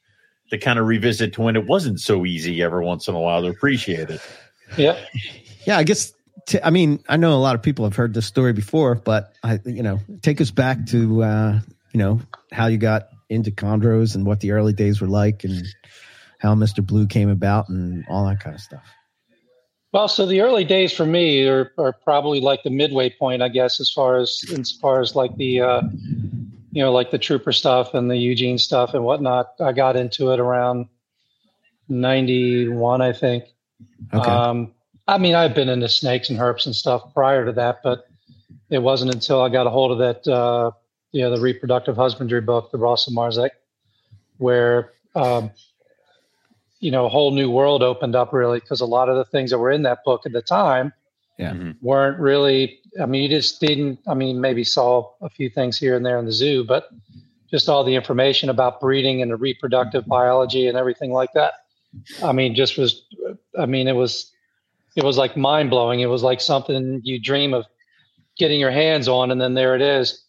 to 0.51 0.59
kind 0.59 0.79
of 0.79 0.87
revisit 0.87 1.33
to 1.35 1.43
when 1.43 1.57
it 1.57 1.67
wasn't 1.67 2.01
so 2.01 2.25
easy 2.25 2.63
every 2.63 2.85
once 2.85 3.09
in 3.09 3.15
a 3.17 3.21
while 3.21 3.43
to 3.43 3.49
appreciate 3.49 4.11
it. 4.11 4.21
yeah. 4.77 4.97
Yeah, 5.67 5.77
I 5.77 5.85
guess. 5.85 6.15
T- 6.47 6.61
I 6.63 6.71
mean, 6.71 7.03
I 7.09 7.17
know 7.17 7.35
a 7.35 7.43
lot 7.43 7.57
of 7.57 7.63
people 7.63 7.85
have 7.85 7.97
heard 7.97 8.15
this 8.15 8.27
story 8.27 8.53
before, 8.53 8.95
but 8.95 9.35
I, 9.43 9.59
you 9.65 9.83
know, 9.83 9.99
take 10.23 10.41
us 10.41 10.53
back 10.53 10.87
to, 10.87 11.23
uh, 11.25 11.61
you 11.93 11.99
know, 11.99 12.21
how 12.53 12.69
you 12.69 12.79
got 12.79 13.09
into 13.29 13.51
chondros 13.51 14.15
and 14.15 14.25
what 14.25 14.39
the 14.41 14.53
early 14.53 14.73
days 14.73 15.01
were 15.01 15.09
like, 15.09 15.43
and 15.43 15.67
how 16.39 16.55
Mister 16.55 16.83
Blue 16.83 17.07
came 17.09 17.29
about, 17.29 17.69
and 17.69 18.05
all 18.09 18.27
that 18.29 18.39
kind 18.39 18.55
of 18.55 18.61
stuff. 18.61 18.85
Well, 19.93 20.09
so 20.09 20.27
the 20.27 20.43
early 20.43 20.65
days 20.65 20.93
for 20.93 21.07
me 21.07 21.49
are, 21.49 21.73
are 21.79 21.93
probably 21.93 22.41
like 22.41 22.63
the 22.63 22.71
midway 22.71 23.09
point, 23.09 23.43
I 23.43 23.49
guess, 23.49 23.81
as 23.81 23.91
far 23.91 24.19
as 24.19 24.45
as 24.57 24.71
far 24.71 25.01
as 25.01 25.17
like 25.17 25.35
the 25.37 25.63
uh, 25.63 25.83
you 26.71 26.83
know 26.83 26.93
like 26.93 27.11
the 27.11 27.19
trooper 27.19 27.53
stuff 27.53 27.95
and 27.95 28.11
the 28.11 28.17
Eugene 28.17 28.59
stuff 28.59 28.95
and 28.95 29.03
whatnot. 29.03 29.55
I 29.59 29.73
got 29.73 29.97
into 29.97 30.33
it 30.33 30.39
around 30.39 30.87
ninety 31.89 32.69
one, 32.69 33.01
I 33.01 33.13
think. 33.13 33.45
Okay. 34.13 34.31
Um, 34.31 34.73
I 35.09 35.19
mean, 35.19 35.35
I've 35.35 35.55
been 35.55 35.69
into 35.69 35.89
snakes 35.89 36.31
and 36.31 36.39
herps 36.39 36.67
and 36.67 36.75
stuff 36.75 37.15
prior 37.15 37.45
to 37.47 37.53
that, 37.53 37.81
but 37.83 38.07
it 38.71 38.79
wasn't 38.79 39.15
until 39.15 39.41
I 39.41 39.49
got 39.49 39.67
a 39.67 39.71
hold 39.71 39.93
of 39.93 39.99
that, 39.99 40.27
uh, 40.31 40.73
you 41.13 41.23
know, 41.23 41.31
the 41.31 41.41
reproductive 41.41 41.97
husbandry 41.97 42.41
book, 42.41 42.71
the 42.73 42.79
Ross 42.79 43.07
and 43.07 43.17
Marzec, 43.17 43.51
where, 44.39 44.93
um, 45.15 45.51
you 46.81 46.91
know, 46.91 47.07
a 47.07 47.09
whole 47.09 47.31
new 47.31 47.51
world 47.51 47.83
opened 47.83 48.15
up 48.17 48.33
really 48.33 48.59
because 48.61 48.81
a 48.81 48.87
lot 48.87 49.09
of 49.09 49.17
the 49.17 49.25
things 49.25 49.51
that 49.51 49.59
were 49.59 49.71
in 49.71 49.83
that 49.83 50.05
book 50.05 50.27
at 50.27 50.33
the 50.33 50.43
time 50.43 50.93
Yeah. 51.39 51.53
Mhm. 51.53 51.77
weren't 51.83 52.19
really, 52.19 52.81
I 53.01 53.07
mean, 53.07 53.23
you 53.23 53.29
just 53.29 53.61
didn't, 53.61 54.01
I 54.07 54.15
mean, 54.15 54.41
maybe 54.41 54.65
saw 54.65 55.11
a 55.21 55.29
few 55.29 55.49
things 55.51 55.79
here 55.79 55.95
and 55.95 56.05
there 56.05 56.19
in 56.19 56.25
the 56.25 56.33
zoo, 56.33 56.65
but 56.65 56.89
just 57.51 57.69
all 57.69 57.85
the 57.85 57.95
information 57.95 58.49
about 58.51 58.81
breeding 58.81 59.23
and 59.23 59.31
the 59.31 59.37
reproductive 59.37 60.07
biology 60.07 60.67
and 60.67 60.77
everything 60.77 61.13
like 61.13 61.33
that. 61.35 61.53
I 62.25 62.33
mean, 62.33 62.55
just 62.55 62.77
was, 62.77 63.05
I 63.59 63.67
mean, 63.67 63.87
it 63.87 63.95
was, 63.95 64.33
it 64.97 65.05
was 65.05 65.19
like 65.19 65.37
mind 65.37 65.71
blowing. 65.71 66.01
It 66.01 66.07
was 66.07 66.23
like 66.23 66.41
something 66.41 67.01
you 67.05 67.21
dream 67.21 67.55
of 67.55 67.67
getting 68.37 68.59
your 68.59 68.71
hands 68.71 69.09
on, 69.09 69.31
and 69.31 69.41
then 69.41 69.55
there 69.55 69.75
it 69.75 69.83
is. 69.83 70.23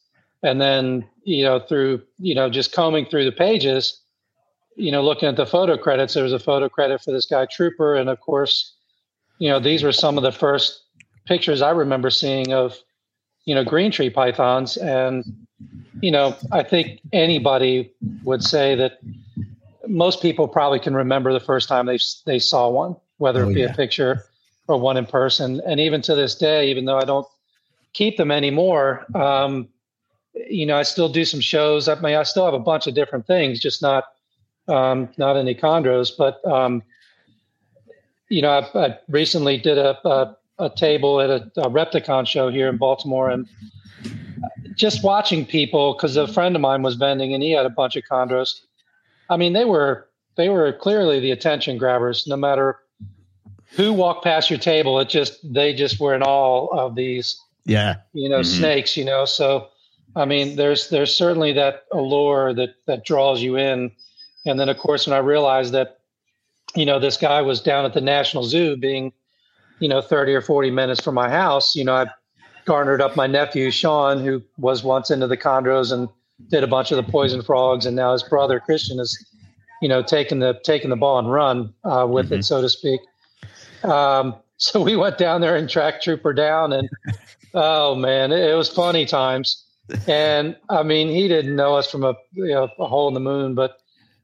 And 0.44 0.62
then, 0.62 1.08
you 1.24 1.44
know, 1.44 1.60
through, 1.60 2.04
you 2.20 2.36
know, 2.36 2.50
just 2.50 2.72
combing 2.72 3.06
through 3.08 3.26
the 3.26 3.32
pages, 3.32 4.00
you 4.76 4.92
know, 4.92 5.02
looking 5.02 5.28
at 5.28 5.36
the 5.36 5.46
photo 5.46 5.78
credits, 5.78 6.14
there 6.14 6.24
was 6.24 6.34
a 6.34 6.40
photo 6.40 6.70
credit 6.70 7.02
for 7.02 7.12
this 7.12 7.26
guy 7.26 7.48
Trooper. 7.48 7.96
And 7.96 8.10
of 8.10 8.20
course, 8.20 8.76
you 9.40 9.50
know, 9.50 9.60
these 9.60 9.84
were 9.84 9.92
some 9.92 10.18
of 10.18 10.24
the 10.24 10.32
first 10.32 10.84
pictures 11.26 11.62
I 11.62 11.72
remember 11.72 12.10
seeing 12.12 12.54
of, 12.54 12.78
you 13.46 13.56
know, 13.56 13.64
green 13.64 13.92
tree 13.92 14.10
pythons. 14.12 14.78
And, 14.78 15.26
you 16.02 16.12
know, 16.12 16.36
I 16.52 16.62
think 16.62 17.00
anybody 17.12 17.92
would 18.24 18.44
say 18.44 18.76
that 18.76 19.00
most 19.88 20.22
people 20.22 20.48
probably 20.48 20.80
can 20.80 20.94
remember 20.94 21.34
the 21.34 21.40
first 21.40 21.68
time 21.68 21.88
they 21.88 22.00
they 22.26 22.40
saw 22.40 22.70
one, 22.70 22.96
whether 23.18 23.44
Oh, 23.44 23.50
it 23.50 23.56
be 23.56 23.62
yeah. 23.62 23.72
a 23.72 23.74
picture 23.74 24.24
or 24.68 24.80
one 24.80 24.98
in 24.98 25.06
person. 25.06 25.62
And 25.66 25.80
even 25.80 26.02
to 26.04 26.16
this 26.16 26.36
day, 26.36 26.70
even 26.70 26.86
though 26.86 26.98
I 26.98 27.06
don't 27.06 27.28
keep 27.94 28.18
them 28.18 28.32
anymore, 28.32 29.06
um, 29.16 29.68
you 30.50 30.66
know, 30.66 30.78
I 30.78 30.84
still 30.84 31.10
do 31.10 31.26
some 31.26 31.40
shows. 31.40 31.88
I 31.88 32.00
mean, 32.00 32.16
I 32.16 32.24
still 32.24 32.46
have 32.46 32.54
a 32.54 32.60
bunch 32.60 32.88
of 32.88 32.94
different 32.94 33.26
things, 33.26 33.60
just 33.60 33.82
not 33.82 34.06
um, 34.68 35.10
not 35.18 35.38
any 35.38 35.56
chondros. 35.56 36.12
But 36.16 36.46
um, 36.46 36.84
you 38.30 38.42
know, 38.42 38.52
I, 38.52 38.86
I 38.88 39.00
recently 39.08 39.58
did 39.58 39.78
a, 39.78 39.98
a 40.08 40.38
a 40.60 40.70
table 40.70 41.22
at 41.22 41.30
a, 41.30 41.52
a 41.58 41.70
Repticon 41.70 42.28
show 42.28 42.50
here 42.50 42.68
in 42.68 42.78
Baltimore, 42.78 43.30
and 43.30 43.48
just 44.76 45.04
watching 45.04 45.46
people 45.46 45.94
because 45.94 46.18
a 46.18 46.28
friend 46.28 46.56
of 46.56 46.62
mine 46.62 46.84
was 46.84 46.96
vending 46.96 47.34
and 47.34 47.42
he 47.42 47.52
had 47.52 47.66
a 47.66 47.70
bunch 47.70 47.96
of 47.96 48.04
chondros. 48.04 48.62
I 49.30 49.38
mean, 49.38 49.54
they 49.54 49.66
were 49.66 50.08
they 50.36 50.50
were 50.50 50.72
clearly 50.74 51.20
the 51.20 51.32
attention 51.32 51.78
grabbers. 51.78 52.28
No 52.28 52.38
matter 52.38 52.78
who 53.76 53.94
walked 53.94 54.24
past 54.24 54.50
your 54.50 54.60
table, 54.60 55.00
it 55.00 55.10
just 55.10 55.40
they 55.54 55.74
just 55.74 56.00
were 56.00 56.16
in 56.16 56.24
all 56.24 56.70
of 56.72 56.96
these 56.96 57.40
Yeah. 57.66 57.96
you 58.14 58.30
know 58.30 58.40
Mhm. 58.40 58.46
snakes. 58.60 58.96
You 58.98 59.06
know, 59.06 59.26
so 59.26 59.68
I 60.16 60.26
mean, 60.26 60.56
there's 60.56 60.90
there's 60.90 61.14
certainly 61.14 61.54
that 61.54 61.84
allure 61.92 62.54
that 62.54 62.76
that 62.88 63.06
draws 63.06 63.42
you 63.42 63.56
in, 63.58 63.92
and 64.46 64.60
then 64.60 64.70
of 64.70 64.78
course 64.78 65.06
when 65.08 65.16
I 65.16 65.20
realized 65.20 65.74
that 65.74 66.00
you 66.76 66.86
know 66.86 67.00
this 67.00 67.18
guy 67.18 67.42
was 67.42 67.62
down 67.62 67.86
at 67.86 67.94
the 67.94 68.02
National 68.02 68.44
Zoo, 68.44 68.78
being 68.78 69.12
you 69.80 69.88
know 69.90 70.02
30 70.02 70.34
or 70.34 70.42
40 70.42 70.72
minutes 70.72 71.02
from 71.02 71.16
my 71.16 71.30
house, 71.30 71.76
you 71.76 71.84
know 71.84 71.94
I 71.96 72.08
garnered 72.66 73.02
up 73.02 73.16
my 73.16 73.28
nephew 73.28 73.70
Sean, 73.72 74.24
who 74.24 74.42
was 74.58 74.84
once 74.84 75.10
into 75.12 75.28
the 75.28 75.38
chondros 75.38 75.92
and 75.92 76.10
did 76.50 76.64
a 76.64 76.68
bunch 76.68 76.92
of 76.92 76.98
the 76.98 77.12
poison 77.12 77.42
frogs, 77.42 77.86
and 77.86 77.96
now 77.96 78.12
his 78.14 78.24
brother 78.24 78.60
Christian 78.60 79.00
is, 79.00 79.18
you 79.82 79.88
know, 79.90 80.02
taking 80.02 80.40
the 80.40 80.60
taking 80.64 80.90
the 80.90 80.96
ball 80.96 81.18
and 81.20 81.32
run 81.32 81.74
uh, 81.84 82.06
with 82.10 82.32
it, 82.32 82.44
so 82.46 82.62
to 82.62 82.70
speak. 82.70 83.02
Um, 83.84 84.36
so 84.57 84.81
we 84.81 84.96
went 84.96 85.17
down 85.17 85.41
there 85.41 85.55
and 85.55 85.69
tracked 85.69 86.03
Trooper 86.03 86.34
down, 86.34 86.74
and 86.74 86.89
oh 87.53 87.96
man, 87.96 88.31
it, 88.31 88.50
it 88.50 88.55
was 88.55 88.69
funny 88.69 89.05
times. 89.05 89.63
And 90.07 90.55
I 90.69 90.84
mean, 90.84 91.10
he 91.10 91.27
didn't 91.27 91.55
know 91.55 91.75
us 91.75 91.89
from 91.89 92.03
a 92.03 92.13
you 92.34 92.48
know 92.53 92.69
a 92.79 92.88
hole 92.88 93.07
in 93.07 93.13
the 93.13 93.19
moon, 93.19 93.55
but 93.55 93.77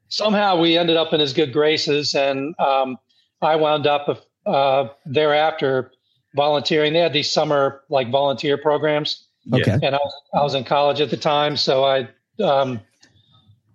somehow 0.09 0.59
we 0.59 0.77
ended 0.77 0.97
up 0.97 1.13
in 1.13 1.19
his 1.19 1.33
good 1.33 1.53
graces, 1.53 2.15
and 2.15 2.59
um, 2.59 2.97
I 3.41 3.55
wound 3.55 3.87
up 3.87 4.25
uh, 4.45 4.87
thereafter 5.05 5.91
volunteering. 6.35 6.93
They 6.93 6.99
had 6.99 7.13
these 7.13 7.31
summer 7.31 7.83
like 7.89 8.09
volunteer 8.11 8.57
programs 8.57 9.27
Okay. 9.51 9.71
and 9.71 9.95
I 9.95 9.97
was, 9.97 10.13
I 10.33 10.41
was 10.41 10.55
in 10.55 10.63
college 10.63 11.01
at 11.01 11.09
the 11.09 11.17
time, 11.17 11.57
so 11.57 11.83
I, 11.83 12.07
um, 12.41 12.79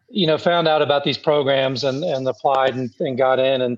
you 0.08 0.26
know, 0.26 0.38
found 0.38 0.66
out 0.66 0.80
about 0.80 1.04
these 1.04 1.18
programs 1.18 1.85
and 1.85 2.02
and 2.02 2.26
applied 2.26 2.75
and, 2.75 2.90
and 3.00 3.18
got 3.18 3.38
in, 3.38 3.61
and 3.61 3.76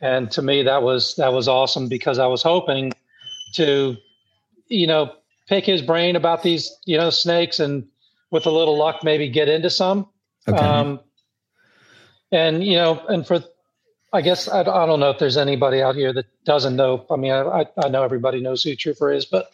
and 0.00 0.30
to 0.32 0.42
me 0.42 0.62
that 0.62 0.82
was 0.82 1.14
that 1.16 1.32
was 1.32 1.48
awesome 1.48 1.88
because 1.88 2.18
I 2.18 2.26
was 2.26 2.42
hoping 2.42 2.92
to, 3.54 3.96
you 4.68 4.86
know, 4.86 5.12
pick 5.48 5.64
his 5.64 5.82
brain 5.82 6.16
about 6.16 6.42
these 6.42 6.74
you 6.86 6.96
know 6.96 7.10
snakes 7.10 7.60
and 7.60 7.86
with 8.30 8.46
a 8.46 8.50
little 8.50 8.78
luck 8.78 9.02
maybe 9.02 9.28
get 9.28 9.48
into 9.48 9.70
some. 9.70 10.08
Okay. 10.48 10.58
Um, 10.58 11.00
and 12.32 12.64
you 12.64 12.76
know, 12.76 13.04
and 13.08 13.26
for, 13.26 13.42
I 14.12 14.20
guess 14.20 14.48
I, 14.48 14.60
I 14.60 14.86
don't 14.86 15.00
know 15.00 15.10
if 15.10 15.18
there's 15.18 15.36
anybody 15.36 15.82
out 15.82 15.96
here 15.96 16.12
that 16.12 16.26
doesn't 16.44 16.76
know. 16.76 17.06
I 17.10 17.16
mean, 17.16 17.32
I, 17.32 17.66
I, 17.76 17.88
know 17.88 18.02
everybody 18.02 18.40
knows 18.40 18.62
who 18.62 18.74
Trooper 18.74 19.12
is, 19.12 19.24
but 19.24 19.50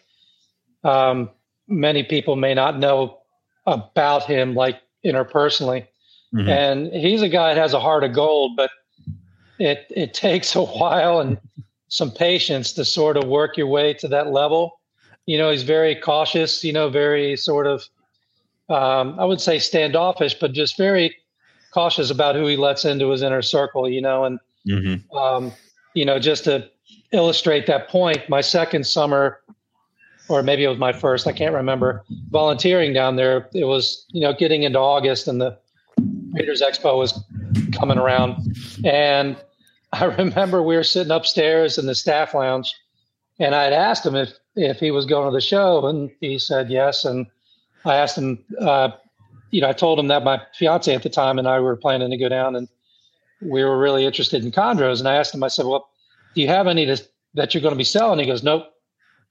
um, 0.83 1.29
many 1.67 2.03
people 2.03 2.35
may 2.35 2.53
not 2.53 2.77
know 2.79 3.19
about 3.65 4.23
him 4.23 4.55
like 4.55 4.79
interpersonally. 5.05 5.87
Mhm. 6.33 6.47
And 6.47 6.93
he's 6.93 7.21
a 7.21 7.29
guy 7.29 7.53
that 7.53 7.59
has 7.59 7.73
a 7.73 7.79
heart 7.79 8.03
of 8.03 8.13
gold, 8.13 8.55
but 8.55 8.69
it 9.59 9.87
it 9.89 10.13
takes 10.13 10.55
a 10.55 10.63
while 10.63 11.19
and 11.19 11.37
some 11.89 12.11
patience 12.11 12.73
to 12.73 12.85
sort 12.85 13.17
of 13.17 13.25
work 13.25 13.57
your 13.57 13.67
way 13.67 13.93
to 13.93 14.07
that 14.09 14.31
level. 14.31 14.79
You 15.25 15.37
know, 15.37 15.51
he's 15.51 15.63
very 15.63 15.95
cautious. 15.95 16.63
You 16.63 16.73
know, 16.73 16.89
very 16.89 17.37
sort 17.37 17.67
of 17.67 17.83
um, 18.69 19.17
I 19.19 19.25
would 19.25 19.41
say 19.41 19.59
standoffish, 19.59 20.33
but 20.33 20.51
just 20.53 20.77
very 20.77 21.15
cautious 21.71 22.09
about 22.09 22.35
who 22.35 22.45
he 22.47 22.57
lets 22.57 22.83
into 22.85 23.09
his 23.09 23.21
inner 23.21 23.41
circle. 23.41 23.89
You 23.89 24.01
know, 24.01 24.25
and 24.25 24.39
Mhm. 24.67 25.01
um, 25.15 25.53
you 25.93 26.05
know, 26.05 26.19
just 26.19 26.43
to 26.43 26.69
illustrate 27.11 27.65
that 27.67 27.87
point, 27.87 28.27
my 28.29 28.41
second 28.41 28.85
summer, 28.85 29.39
or 30.29 30.43
maybe 30.43 30.63
it 30.63 30.67
was 30.67 30.77
my 30.77 30.91
first, 30.91 31.25
I 31.25 31.31
can't 31.31 31.55
remember, 31.55 32.03
volunteering 32.29 32.93
down 32.93 33.15
there, 33.15 33.47
it 33.53 33.63
was, 33.63 34.05
you 34.09 34.21
know, 34.21 34.33
getting 34.33 34.63
into 34.63 34.77
August 34.79 35.27
and 35.27 35.39
the 35.39 35.57
Breeders 36.31 36.61
Expo 36.61 36.97
was 36.97 37.17
coming 37.71 37.97
around. 37.97 38.35
And 38.83 39.37
I 39.93 40.05
remember 40.05 40.61
we 40.61 40.75
were 40.75 40.83
sitting 40.83 41.11
upstairs 41.11 41.77
in 41.77 41.85
the 41.85 41.95
staff 41.95 42.33
lounge 42.33 42.73
and 43.39 43.55
I 43.55 43.63
had 43.63 43.73
asked 43.73 44.05
him 44.05 44.15
if, 44.15 44.33
if 44.55 44.79
he 44.79 44.91
was 44.91 45.05
going 45.05 45.29
to 45.29 45.35
the 45.35 45.41
show 45.41 45.85
and 45.87 46.11
he 46.19 46.39
said 46.39 46.69
yes. 46.69 47.05
And 47.05 47.27
I 47.85 47.95
asked 47.95 48.17
him, 48.17 48.43
uh, 48.59 48.89
you 49.51 49.61
know, 49.61 49.69
I 49.69 49.73
told 49.73 49.99
him 49.99 50.07
that 50.07 50.23
my 50.23 50.41
fiance 50.53 50.93
at 50.93 51.03
the 51.03 51.09
time 51.09 51.39
and 51.39 51.47
I 51.47 51.59
were 51.59 51.75
planning 51.75 52.09
to 52.09 52.17
go 52.17 52.29
down 52.29 52.55
and 52.55 52.67
we 53.41 53.63
were 53.63 53.77
really 53.77 54.05
interested 54.05 54.43
in 54.43 54.51
chondros. 54.51 54.99
And 54.99 55.07
I 55.07 55.15
asked 55.15 55.33
him, 55.33 55.43
I 55.43 55.47
said, 55.47 55.65
well, 55.65 55.89
do 56.35 56.41
you 56.41 56.47
have 56.47 56.67
any 56.67 56.85
to, 56.85 57.01
that 57.35 57.53
you're 57.53 57.61
going 57.61 57.73
to 57.73 57.77
be 57.77 57.83
selling? 57.83 58.19
He 58.19 58.25
goes, 58.25 58.43
nope. 58.43 58.65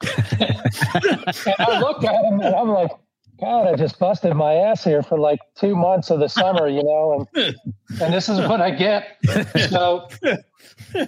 and 0.02 1.54
I 1.58 1.80
looked 1.80 2.04
at 2.04 2.24
him 2.24 2.40
and 2.40 2.54
I'm 2.54 2.68
like, 2.68 2.90
God, 3.40 3.66
I 3.66 3.74
just 3.76 3.98
busted 3.98 4.34
my 4.34 4.54
ass 4.54 4.82
here 4.82 5.02
for 5.02 5.18
like 5.18 5.40
two 5.56 5.76
months 5.76 6.10
of 6.10 6.20
the 6.20 6.28
summer, 6.28 6.68
you 6.68 6.82
know, 6.82 7.26
and, 7.34 7.56
and 8.00 8.14
this 8.14 8.28
is 8.28 8.38
what 8.48 8.60
I 8.60 8.70
get. 8.70 9.18
So, 9.68 10.08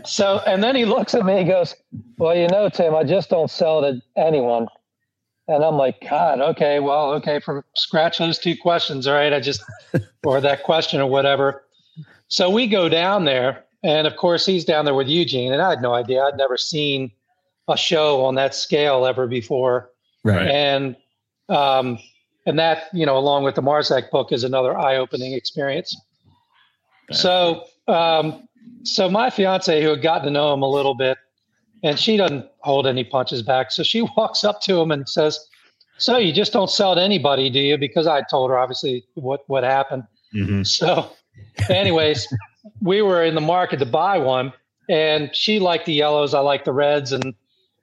so, 0.04 0.40
and 0.46 0.62
then 0.62 0.76
he 0.76 0.84
looks 0.84 1.14
at 1.14 1.24
me, 1.24 1.38
he 1.38 1.44
goes, 1.44 1.74
well, 2.18 2.36
you 2.36 2.48
know, 2.48 2.68
Tim, 2.68 2.94
I 2.94 3.04
just 3.04 3.30
don't 3.30 3.50
sell 3.50 3.80
to 3.80 4.00
anyone. 4.16 4.66
And 5.46 5.64
I'm 5.64 5.76
like, 5.76 6.06
God, 6.06 6.40
okay, 6.40 6.80
well, 6.80 7.12
okay, 7.12 7.40
from 7.40 7.64
scratch 7.74 8.18
those 8.18 8.38
two 8.38 8.54
questions. 8.54 9.06
All 9.06 9.14
right. 9.14 9.32
I 9.32 9.40
just, 9.40 9.62
or 10.22 10.42
that 10.42 10.62
question 10.62 11.00
or 11.00 11.06
whatever. 11.06 11.64
So 12.28 12.50
we 12.50 12.66
go 12.66 12.90
down 12.90 13.24
there, 13.24 13.64
and 13.82 14.06
of 14.06 14.16
course, 14.16 14.44
he's 14.44 14.66
down 14.66 14.84
there 14.84 14.94
with 14.94 15.08
Eugene, 15.08 15.50
and 15.50 15.62
I 15.62 15.70
had 15.70 15.80
no 15.80 15.94
idea. 15.94 16.22
I'd 16.22 16.36
never 16.36 16.58
seen 16.58 17.10
a 17.68 17.76
show 17.78 18.22
on 18.26 18.34
that 18.34 18.54
scale 18.54 19.06
ever 19.06 19.26
before. 19.26 19.88
right. 20.24 20.46
And, 20.46 20.96
um, 21.48 21.98
and 22.48 22.58
that, 22.58 22.84
you 22.94 23.04
know, 23.04 23.18
along 23.18 23.44
with 23.44 23.56
the 23.56 23.60
Marzec 23.60 24.10
book 24.10 24.32
is 24.32 24.42
another 24.42 24.76
eye 24.76 24.96
opening 24.96 25.34
experience. 25.34 25.94
So, 27.12 27.64
um, 27.88 28.48
so 28.84 29.10
my 29.10 29.28
fiance, 29.28 29.82
who 29.82 29.90
had 29.90 30.00
gotten 30.00 30.24
to 30.24 30.30
know 30.30 30.54
him 30.54 30.62
a 30.62 30.68
little 30.68 30.94
bit, 30.94 31.18
and 31.82 31.98
she 31.98 32.16
doesn't 32.16 32.46
hold 32.60 32.86
any 32.86 33.04
punches 33.04 33.42
back. 33.42 33.70
So 33.70 33.82
she 33.82 34.00
walks 34.16 34.44
up 34.44 34.62
to 34.62 34.80
him 34.80 34.90
and 34.90 35.06
says, 35.06 35.38
"So 35.98 36.16
you 36.16 36.32
just 36.32 36.54
don't 36.54 36.70
sell 36.70 36.94
to 36.94 37.02
anybody, 37.02 37.50
do 37.50 37.60
you?" 37.60 37.76
Because 37.76 38.06
I 38.06 38.22
told 38.22 38.50
her 38.50 38.58
obviously 38.58 39.04
what 39.14 39.42
what 39.46 39.62
happened. 39.62 40.04
Mhm. 40.34 40.66
So, 40.66 41.10
anyways, 41.68 42.26
we 42.80 43.02
were 43.02 43.22
in 43.22 43.34
the 43.34 43.42
market 43.42 43.78
to 43.80 43.86
buy 43.86 44.16
one, 44.16 44.54
and 44.88 45.34
she 45.36 45.58
liked 45.58 45.84
the 45.84 45.92
yellows. 45.92 46.32
I 46.32 46.40
liked 46.40 46.64
the 46.64 46.72
reds, 46.72 47.12
and 47.12 47.34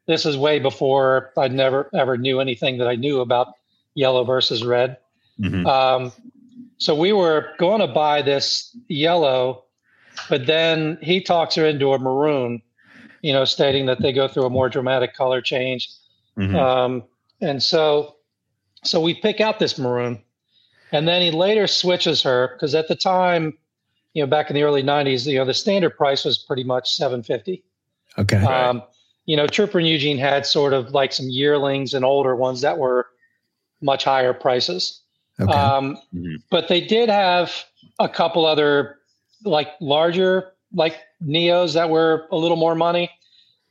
this 0.08 0.26
is 0.26 0.38
way 0.38 0.58
before 0.58 1.32
I 1.38 1.50
never 1.50 1.88
ever 1.94 2.18
knew 2.18 2.40
anything 2.40 2.80
that 2.80 2.88
I 2.88 2.96
knew 2.96 3.20
about 3.20 3.54
yellow 3.96 4.24
versus 4.24 4.64
red. 4.64 4.98
Mhm. 5.40 5.66
Um, 5.66 6.12
so 6.78 6.94
we 6.94 7.14
were 7.14 7.50
going 7.58 7.82
to 7.82 7.88
buy 7.88 8.22
this 8.22 8.76
yellow, 8.88 9.64
but 10.30 10.46
then 10.46 10.98
he 11.02 11.22
talks 11.22 11.56
her 11.56 11.66
into 11.66 11.94
a 11.94 12.00
maroon, 12.00 12.62
you 13.22 13.34
know, 13.34 13.46
stating 13.46 13.88
that 13.88 14.02
they 14.02 14.14
go 14.14 14.28
through 14.28 14.46
a 14.46 14.50
more 14.50 14.70
dramatic 14.70 15.16
color 15.16 15.42
change. 15.42 15.90
Mhm. 16.38 16.56
Um, 16.56 17.04
and 17.42 17.64
so 17.64 18.16
so 18.84 19.02
we 19.02 19.16
pick 19.16 19.42
out 19.42 19.58
this 19.58 19.80
maroon, 19.80 20.22
and 20.92 21.08
then 21.08 21.22
he 21.22 21.32
later 21.32 21.66
switches 21.66 22.22
her 22.22 22.52
because 22.54 22.76
at 22.76 22.88
the 22.88 22.96
time, 22.96 23.58
you 24.14 24.22
know, 24.22 24.28
back 24.28 24.50
in 24.50 24.56
the 24.56 24.64
early 24.64 24.84
'90s, 24.84 25.26
you 25.26 25.40
know, 25.40 25.46
the 25.46 25.54
standard 25.54 25.98
price 25.98 26.24
was 26.24 26.38
pretty 26.38 26.64
much 26.64 26.94
seven 26.94 27.24
fifty. 27.24 27.64
Okay. 28.18 28.38
Um, 28.38 28.84
you 29.26 29.36
know, 29.36 29.48
Trooper 29.48 29.80
and 29.80 29.88
Eugene 29.88 30.18
had 30.18 30.46
sort 30.46 30.74
of 30.74 30.92
like 30.92 31.12
some 31.12 31.30
yearlings 31.30 31.94
and 31.94 32.06
older 32.06 32.36
ones 32.36 32.62
that 32.62 32.78
were 32.78 33.08
much 33.86 34.04
higher 34.04 34.34
prices. 34.34 35.02
Okay. 35.40 35.52
Um, 35.52 35.98
Mhm. 36.14 36.42
But 36.50 36.68
they 36.68 36.82
did 36.82 37.08
have 37.10 37.64
a 38.00 38.10
couple 38.10 38.46
other 38.46 38.98
like 39.44 39.70
larger 39.80 40.52
like 40.74 40.98
neos 41.24 41.74
that 41.76 41.90
were 41.90 42.28
a 42.32 42.36
little 42.36 42.58
more 42.58 42.76
money. 42.76 43.10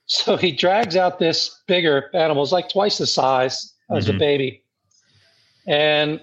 So 0.07 0.37
he 0.37 0.53
drags 0.53 0.97
out 0.97 1.19
this 1.19 1.61
bigger 1.67 2.11
animal, 2.15 2.43
it's 2.43 2.53
like 2.53 2.69
twice 2.69 2.99
the 2.99 3.07
size 3.07 3.73
as 3.91 4.07
the 4.07 4.13
Mhm. 4.13 4.19
baby, 4.19 4.63
and 5.67 6.21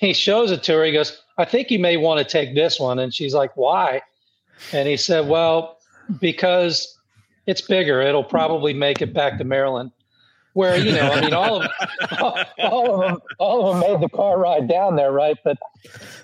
he 0.00 0.12
shows 0.12 0.50
it 0.50 0.62
to 0.64 0.72
her. 0.72 0.84
He 0.84 0.92
goes, 0.92 1.16
"I 1.38 1.44
think 1.44 1.70
you 1.70 1.78
may 1.78 1.96
want 1.96 2.18
to 2.18 2.24
take 2.24 2.54
this 2.56 2.80
one," 2.80 2.98
and 2.98 3.14
she's 3.14 3.32
like, 3.34 3.56
"Why?" 3.56 4.02
And 4.72 4.88
he 4.88 4.96
said, 4.96 5.28
"Well, 5.28 5.78
because 6.20 6.98
it's 7.46 7.60
bigger. 7.60 8.02
It'll 8.02 8.24
probably 8.24 8.74
make 8.74 9.00
it 9.00 9.14
back 9.14 9.38
to 9.38 9.44
Maryland." 9.44 9.92
Where 10.56 10.78
you 10.78 10.90
know, 10.92 11.12
I 11.12 11.20
mean, 11.20 11.34
all 11.34 11.60
of 11.60 11.70
all, 12.18 12.46
all 12.58 12.94
of 12.94 13.10
them, 13.10 13.20
all 13.38 13.68
of 13.68 13.74
them 13.74 13.92
made 13.92 14.00
the 14.00 14.08
car 14.08 14.38
ride 14.38 14.66
down 14.66 14.96
there, 14.96 15.12
right? 15.12 15.36
But 15.44 15.58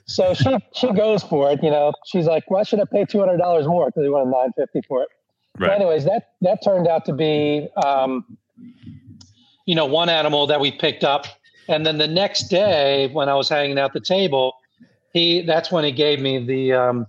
so 0.07 0.33
she 0.33 0.57
she 0.75 0.91
goes 0.91 1.23
for 1.23 1.51
it. 1.53 1.63
You 1.63 1.71
know, 1.71 1.93
she's 2.07 2.25
like, 2.25 2.51
"Why 2.51 2.63
should 2.63 2.81
I 2.81 2.85
pay 2.91 3.05
two 3.05 3.21
hundred 3.21 3.37
dollars 3.37 3.67
more?" 3.67 3.87
Because 3.87 4.05
he 4.05 4.09
wanted 4.09 4.31
nine 4.31 4.53
fifty 4.57 4.81
for 4.89 5.03
it. 5.03 5.11
But 5.59 5.69
Right. 5.69 5.77
anyways, 5.77 6.07
that 6.07 6.31
that 6.41 6.65
turned 6.65 6.89
out 6.89 7.05
to 7.05 7.13
be, 7.13 7.69
um, 7.77 8.25
you 9.67 9.75
know, 9.75 9.85
one 9.85 10.09
animal 10.09 10.47
that 10.47 10.61
we 10.61 10.73
picked 10.73 11.05
up, 11.05 11.27
and 11.69 11.85
then 11.85 11.99
the 11.99 12.09
next 12.09 12.49
day 12.49 13.09
when 13.13 13.29
I 13.29 13.35
was 13.35 13.51
hanging 13.51 13.79
out 13.79 13.93
the 13.93 14.01
table, 14.01 14.55
he 15.13 15.43
that's 15.43 15.71
when 15.71 15.85
he 15.85 15.93
gave 15.93 16.21
me 16.21 16.39
the 16.43 16.73
um, 16.73 17.07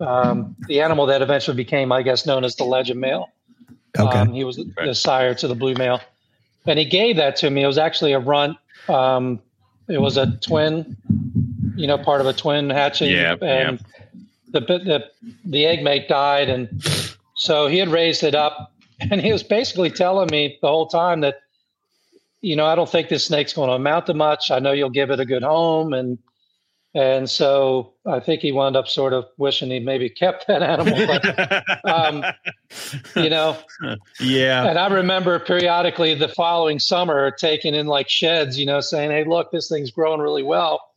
um, 0.00 0.56
the 0.68 0.80
animal 0.80 1.04
that 1.04 1.20
eventually 1.20 1.54
became, 1.58 1.92
I 1.92 2.00
guess, 2.00 2.24
known 2.24 2.44
as 2.44 2.56
the 2.56 2.64
legend 2.64 2.98
male. 2.98 3.28
okay. 3.98 4.20
Um, 4.20 4.32
he 4.32 4.42
was 4.42 4.56
the, 4.56 4.72
the 4.86 4.94
sire 4.94 5.34
to 5.34 5.46
the 5.46 5.54
blue 5.54 5.74
male, 5.74 6.00
and 6.66 6.78
he 6.78 6.84
gave 6.84 7.16
that 7.16 7.36
to 7.36 7.50
me. 7.50 7.62
It 7.62 7.66
was 7.66 7.78
actually 7.78 8.12
a 8.12 8.18
runt. 8.18 8.56
Um, 8.88 9.40
it 9.88 10.00
was 10.00 10.16
a 10.16 10.36
twin, 10.38 10.96
you 11.74 11.86
know, 11.86 11.98
part 11.98 12.20
of 12.20 12.26
a 12.26 12.32
twin 12.32 12.70
hatching, 12.70 13.10
Yeah, 13.10 13.36
and 13.42 13.80
the 14.50 14.60
the 14.60 15.04
the 15.44 15.66
egg 15.66 15.82
mate 15.82 16.08
died, 16.08 16.48
and 16.48 16.82
so 17.34 17.66
he 17.66 17.78
had 17.78 17.88
raised 17.88 18.22
it 18.22 18.34
up, 18.34 18.72
and 19.00 19.20
he 19.20 19.32
was 19.32 19.42
basically 19.42 19.90
telling 19.90 20.28
me 20.30 20.58
the 20.60 20.68
whole 20.68 20.86
time 20.86 21.20
that, 21.22 21.40
you 22.40 22.54
know, 22.54 22.66
I 22.66 22.74
don't 22.74 22.88
think 22.88 23.08
this 23.08 23.24
snake's 23.24 23.52
going 23.52 23.68
to 23.68 23.74
amount 23.74 24.06
to 24.06 24.14
much. 24.14 24.50
I 24.50 24.58
know 24.58 24.72
you'll 24.72 24.90
give 24.90 25.10
it 25.10 25.20
a 25.20 25.24
good 25.24 25.42
home, 25.42 25.92
and 25.92 26.18
and 26.94 27.30
so 27.30 27.92
I 28.04 28.18
think 28.18 28.40
he 28.40 28.50
wound 28.50 28.76
up 28.76 28.88
sort 28.88 29.12
of 29.12 29.26
wishing 29.36 29.70
he 29.70 29.78
maybe 29.78 30.10
kept 30.10 30.46
that 30.48 30.62
animal, 30.62 31.06
but 31.06 31.88
um, 31.88 32.24
you 33.16 33.30
know. 33.30 33.56
yeah. 34.20 34.66
And 34.66 34.78
I 34.78 34.88
remember 34.88 35.38
periodically 35.38 36.14
the 36.14 36.28
following 36.28 36.80
summer 36.80 37.30
taking 37.30 37.74
in 37.74 37.86
like 37.86 38.08
sheds, 38.08 38.58
you 38.58 38.66
know, 38.66 38.80
saying, 38.80 39.10
"Hey, 39.10 39.24
look, 39.24 39.52
this 39.52 39.68
thing's 39.68 39.90
growing 39.90 40.20
really 40.20 40.42
well." 40.42 40.90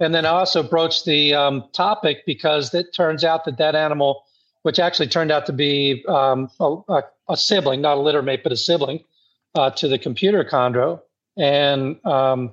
And 0.00 0.14
then 0.14 0.24
I 0.24 0.30
also 0.30 0.62
broached 0.62 1.04
the 1.04 1.34
um, 1.34 1.64
topic 1.72 2.24
because 2.24 2.72
it 2.72 2.94
turns 2.94 3.22
out 3.22 3.44
that 3.44 3.58
that 3.58 3.74
animal, 3.74 4.24
which 4.62 4.78
actually 4.78 5.08
turned 5.08 5.30
out 5.30 5.44
to 5.46 5.52
be 5.52 6.04
um, 6.08 6.48
a, 6.58 7.02
a, 7.28 7.36
sibling, 7.36 7.82
not 7.82 7.98
a 7.98 8.00
litter 8.00 8.22
mate, 8.22 8.42
but 8.42 8.50
a 8.50 8.56
sibling 8.56 9.04
uh, 9.54 9.70
to 9.72 9.88
the 9.88 9.98
computer 9.98 10.42
chondro, 10.42 11.02
and 11.36 12.04
um, 12.06 12.52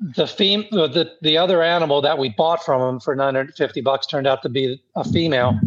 the 0.00 0.26
fem- 0.26 0.66
the 0.70 1.12
the 1.20 1.36
other 1.36 1.62
animal 1.62 2.00
that 2.00 2.18
we 2.18 2.30
bought 2.30 2.64
from 2.64 2.80
him 2.80 3.00
for 3.00 3.14
950 3.14 3.80
bucks 3.82 4.06
turned 4.06 4.26
out 4.26 4.42
to 4.42 4.48
be 4.48 4.82
a 4.96 5.04
female. 5.04 5.58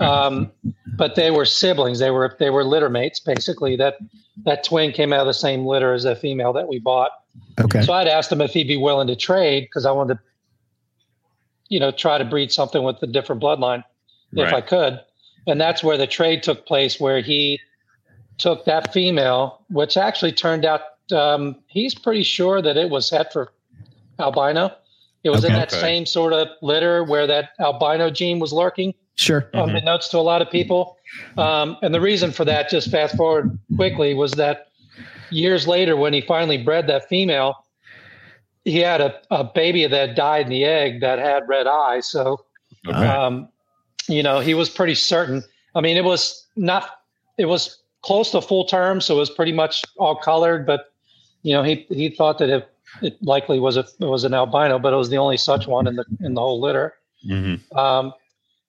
Um, 0.00 0.50
but 0.96 1.14
they 1.14 1.30
were 1.30 1.44
siblings. 1.44 1.98
They 1.98 2.10
were 2.10 2.34
they 2.38 2.50
were 2.50 2.64
litter 2.64 2.88
mates 2.88 3.20
basically. 3.20 3.76
That 3.76 3.98
that 4.44 4.64
twin 4.64 4.92
came 4.92 5.12
out 5.12 5.20
of 5.20 5.26
the 5.26 5.34
same 5.34 5.66
litter 5.66 5.92
as 5.92 6.04
a 6.04 6.16
female 6.16 6.52
that 6.54 6.68
we 6.68 6.78
bought. 6.78 7.10
Okay. 7.60 7.82
So 7.82 7.92
I'd 7.92 8.08
asked 8.08 8.32
him 8.32 8.40
if 8.40 8.52
he'd 8.52 8.68
be 8.68 8.76
willing 8.76 9.08
to 9.08 9.16
trade 9.16 9.64
because 9.64 9.84
I 9.84 9.92
wanted 9.92 10.14
to, 10.14 10.20
you 11.68 11.80
know, 11.80 11.90
try 11.90 12.16
to 12.16 12.24
breed 12.24 12.50
something 12.52 12.82
with 12.82 13.02
a 13.02 13.06
different 13.06 13.42
bloodline 13.42 13.84
if 14.32 14.52
I 14.52 14.60
could. 14.60 15.00
And 15.46 15.60
that's 15.60 15.82
where 15.84 15.96
the 15.96 16.06
trade 16.06 16.42
took 16.42 16.66
place, 16.66 16.98
where 16.98 17.20
he 17.20 17.60
took 18.38 18.64
that 18.64 18.92
female, 18.92 19.62
which 19.68 19.96
actually 19.96 20.32
turned 20.32 20.64
out 20.64 20.80
um, 21.12 21.56
he's 21.68 21.94
pretty 21.94 22.22
sure 22.22 22.60
that 22.60 22.76
it 22.76 22.90
was 22.90 23.08
het 23.10 23.32
for 23.32 23.52
albino. 24.18 24.70
It 25.24 25.30
was 25.30 25.44
in 25.44 25.52
that 25.54 25.72
Okay. 25.72 25.80
same 25.80 26.06
sort 26.06 26.32
of 26.32 26.48
litter 26.62 27.02
where 27.04 27.26
that 27.26 27.50
albino 27.58 28.10
gene 28.10 28.38
was 28.38 28.52
lurking 28.52 28.94
Sure. 29.16 29.48
Unbeknownst 29.54 30.10
to 30.10 30.18
a 30.18 30.20
lot 30.20 30.42
of 30.42 30.50
people. 30.50 30.98
Um, 31.38 31.78
and 31.82 31.92
the 31.94 32.00
reason 32.00 32.32
for 32.32 32.44
that, 32.44 32.68
just 32.68 32.90
fast 32.90 33.16
forward 33.16 33.58
quickly, 33.74 34.12
was 34.14 34.32
that 34.32 34.68
years 35.30 35.66
later, 35.66 35.96
when 35.96 36.12
he 36.12 36.20
finally 36.20 36.58
bred 36.62 36.86
that 36.86 37.08
female, 37.08 37.64
he 38.64 38.78
had 38.80 39.00
a, 39.00 39.20
a 39.30 39.42
baby 39.44 39.86
that 39.86 40.16
died 40.16 40.46
in 40.46 40.50
the 40.50 40.64
egg 40.64 41.00
that 41.00 41.18
had 41.18 41.48
red 41.48 41.66
eyes. 41.66 42.06
So, 42.06 42.44
Okay. 42.86 43.06
um, 43.06 43.48
you 44.08 44.22
know, 44.22 44.40
he 44.40 44.54
was 44.54 44.68
pretty 44.68 44.94
certain. 44.94 45.42
I 45.74 45.80
mean, 45.80 45.96
it 45.96 46.04
was 46.04 46.46
not, 46.56 47.00
it 47.38 47.46
was 47.46 47.78
close 48.02 48.30
to 48.32 48.40
full 48.42 48.66
term, 48.66 49.00
so 49.00 49.16
it 49.16 49.18
was 49.18 49.30
pretty 49.30 49.52
much 49.52 49.82
all 49.96 50.16
colored. 50.16 50.66
But 50.66 50.92
you 51.42 51.54
know, 51.54 51.62
he 51.62 51.86
he 51.88 52.10
thought 52.10 52.38
that 52.38 52.50
it, 52.50 52.68
it 53.02 53.22
likely 53.22 53.60
was 53.60 53.76
a 53.76 53.84
it 54.00 54.06
was 54.06 54.24
an 54.24 54.34
albino, 54.34 54.78
but 54.78 54.92
it 54.92 54.96
was 54.96 55.10
the 55.10 55.18
only 55.18 55.36
such 55.36 55.66
one 55.66 55.86
in 55.86 55.96
the 55.96 56.04
in 56.20 56.34
the 56.34 56.40
whole 56.40 56.60
litter. 56.60 56.94
Mhm. 57.28 57.60
Um, 57.76 58.12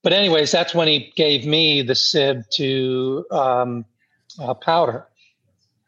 but 0.04 0.14
anyways, 0.14 0.52
that's 0.52 0.74
when 0.74 0.88
he 0.88 1.12
gave 1.16 1.46
me 1.46 1.82
the 1.82 1.96
sib 1.96 2.44
to 2.52 3.26
um, 3.32 3.86
uh, 4.40 4.54
powder. 4.54 5.06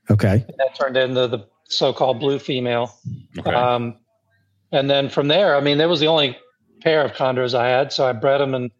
Okay. 0.09 0.45
That 0.57 0.75
turned 0.75 0.97
into 0.97 1.27
the 1.27 1.45
so-called 1.65 2.19
blue 2.19 2.39
female. 2.39 2.95
Okay. 3.37 3.53
Um, 3.53 3.95
and 4.71 4.89
then 4.89 5.09
from 5.09 5.27
there, 5.27 5.55
I 5.55 5.61
mean, 5.61 5.77
that 5.77 5.87
was 5.87 5.99
the 5.99 6.07
only 6.07 6.37
pair 6.81 7.03
of 7.03 7.13
chondros 7.13 7.53
I 7.53 7.69
had. 7.69 7.93
So 7.93 8.07
I 8.07 8.11
bred 8.11 8.41
them 8.41 8.55
in 8.55 8.71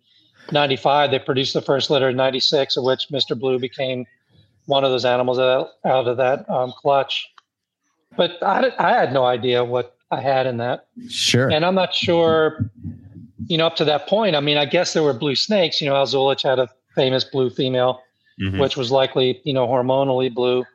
95. 0.51 1.11
They 1.11 1.19
produced 1.19 1.53
the 1.53 1.61
first 1.61 1.89
litter 1.89 2.09
in 2.09 2.15
96, 2.15 2.77
of 2.77 2.83
which 2.83 3.07
Mr. 3.09 3.39
Blue 3.39 3.59
became 3.59 4.05
one 4.65 4.83
of 4.83 4.91
those 4.91 5.05
animals 5.05 5.39
out, 5.39 5.69
out 5.85 6.07
of 6.07 6.17
that 6.17 6.49
um, 6.49 6.73
clutch. 6.77 7.27
But 8.17 8.41
I, 8.41 8.71
I 8.79 8.91
had 8.93 9.13
no 9.13 9.25
idea 9.25 9.63
what 9.63 9.95
I 10.11 10.21
had 10.21 10.47
in 10.47 10.57
that. 10.57 10.87
Sure. 11.09 11.49
And 11.49 11.65
I'm 11.65 11.75
not 11.75 11.93
sure, 11.93 12.69
you 13.47 13.57
know, 13.57 13.67
up 13.67 13.75
to 13.77 13.85
that 13.85 14.07
point. 14.07 14.35
I 14.35 14.39
mean, 14.39 14.57
I 14.57 14.65
guess 14.65 14.93
there 14.93 15.03
were 15.03 15.13
blue 15.13 15.35
snakes. 15.35 15.79
You 15.79 15.87
know, 15.89 15.95
Al 15.95 16.05
Zulich 16.05 16.43
had 16.43 16.59
a 16.59 16.67
famous 16.95 17.23
blue 17.23 17.49
female, 17.49 18.01
Mhm. 18.41 18.59
which 18.59 18.75
was 18.75 18.91
likely, 18.91 19.39
you 19.43 19.53
know, 19.53 19.67
hormonally 19.67 20.33
blue. 20.33 20.65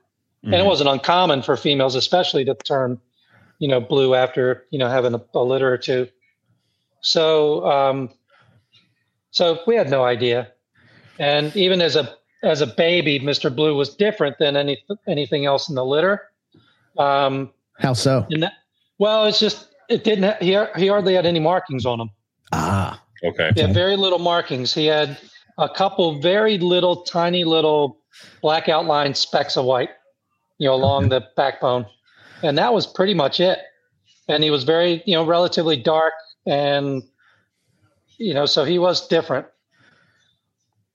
And 0.44 0.54
it 0.54 0.58
Mhm. 0.58 0.66
wasn't 0.66 0.90
uncommon 0.90 1.42
for 1.42 1.56
females, 1.56 1.94
especially 1.94 2.44
to 2.44 2.54
turn, 2.54 2.98
you 3.58 3.68
know, 3.68 3.80
blue 3.80 4.14
after, 4.14 4.64
you 4.70 4.78
know, 4.78 4.88
having 4.88 5.14
a, 5.14 5.20
a 5.34 5.40
litter 5.42 5.72
or 5.72 5.78
two. 5.78 6.08
So, 7.00 7.66
um, 7.66 8.10
so 9.30 9.58
we 9.66 9.74
had 9.74 9.90
no 9.90 10.04
idea. 10.04 10.48
And 11.18 11.54
even 11.56 11.80
as 11.82 11.96
a 11.96 12.14
as 12.42 12.60
a 12.60 12.66
baby, 12.66 13.18
Mr. 13.18 13.54
Blue 13.54 13.74
was 13.74 13.94
different 13.96 14.36
than 14.38 14.56
any 14.56 14.84
anything 15.08 15.46
else 15.46 15.68
in 15.68 15.74
the 15.74 15.84
litter. 15.84 16.22
Um, 16.98 17.52
How 17.80 17.92
so? 17.92 18.26
and 18.30 18.42
that, 18.42 18.52
well, 18.98 19.26
it's 19.26 19.38
just 19.40 19.68
it 19.88 20.04
didn't. 20.04 20.24
Ha- 20.24 20.36
he 20.40 20.80
he 20.82 20.88
hardly 20.88 21.14
had 21.14 21.26
any 21.26 21.40
markings 21.40 21.84
on 21.86 22.00
him. 22.00 22.10
Ah. 22.52 23.00
Okay. 23.24 23.50
He 23.54 23.60
had 23.62 23.72
very 23.74 23.96
little 23.96 24.18
markings. 24.18 24.74
He 24.74 24.86
had 24.86 25.18
a 25.58 25.68
couple 25.68 26.20
very 26.20 26.58
little, 26.58 27.02
tiny 27.04 27.44
little 27.44 27.98
black 28.42 28.68
outline 28.68 29.14
specks 29.14 29.56
of 29.56 29.64
white, 29.64 29.90
you 30.58 30.68
know, 30.68 30.74
along 30.74 31.08
the 31.08 31.26
backbone, 31.36 31.86
and 32.42 32.58
that 32.58 32.72
was 32.74 32.86
pretty 32.86 33.14
much 33.14 33.40
it. 33.40 33.58
And 34.28 34.42
he 34.44 34.50
was 34.50 34.64
very, 34.64 35.02
you 35.06 35.14
know, 35.14 35.24
relatively 35.24 35.76
dark, 35.76 36.12
and 36.46 37.02
you 38.18 38.34
know, 38.34 38.46
so 38.46 38.64
he 38.64 38.78
was 38.78 39.06
different. 39.08 39.46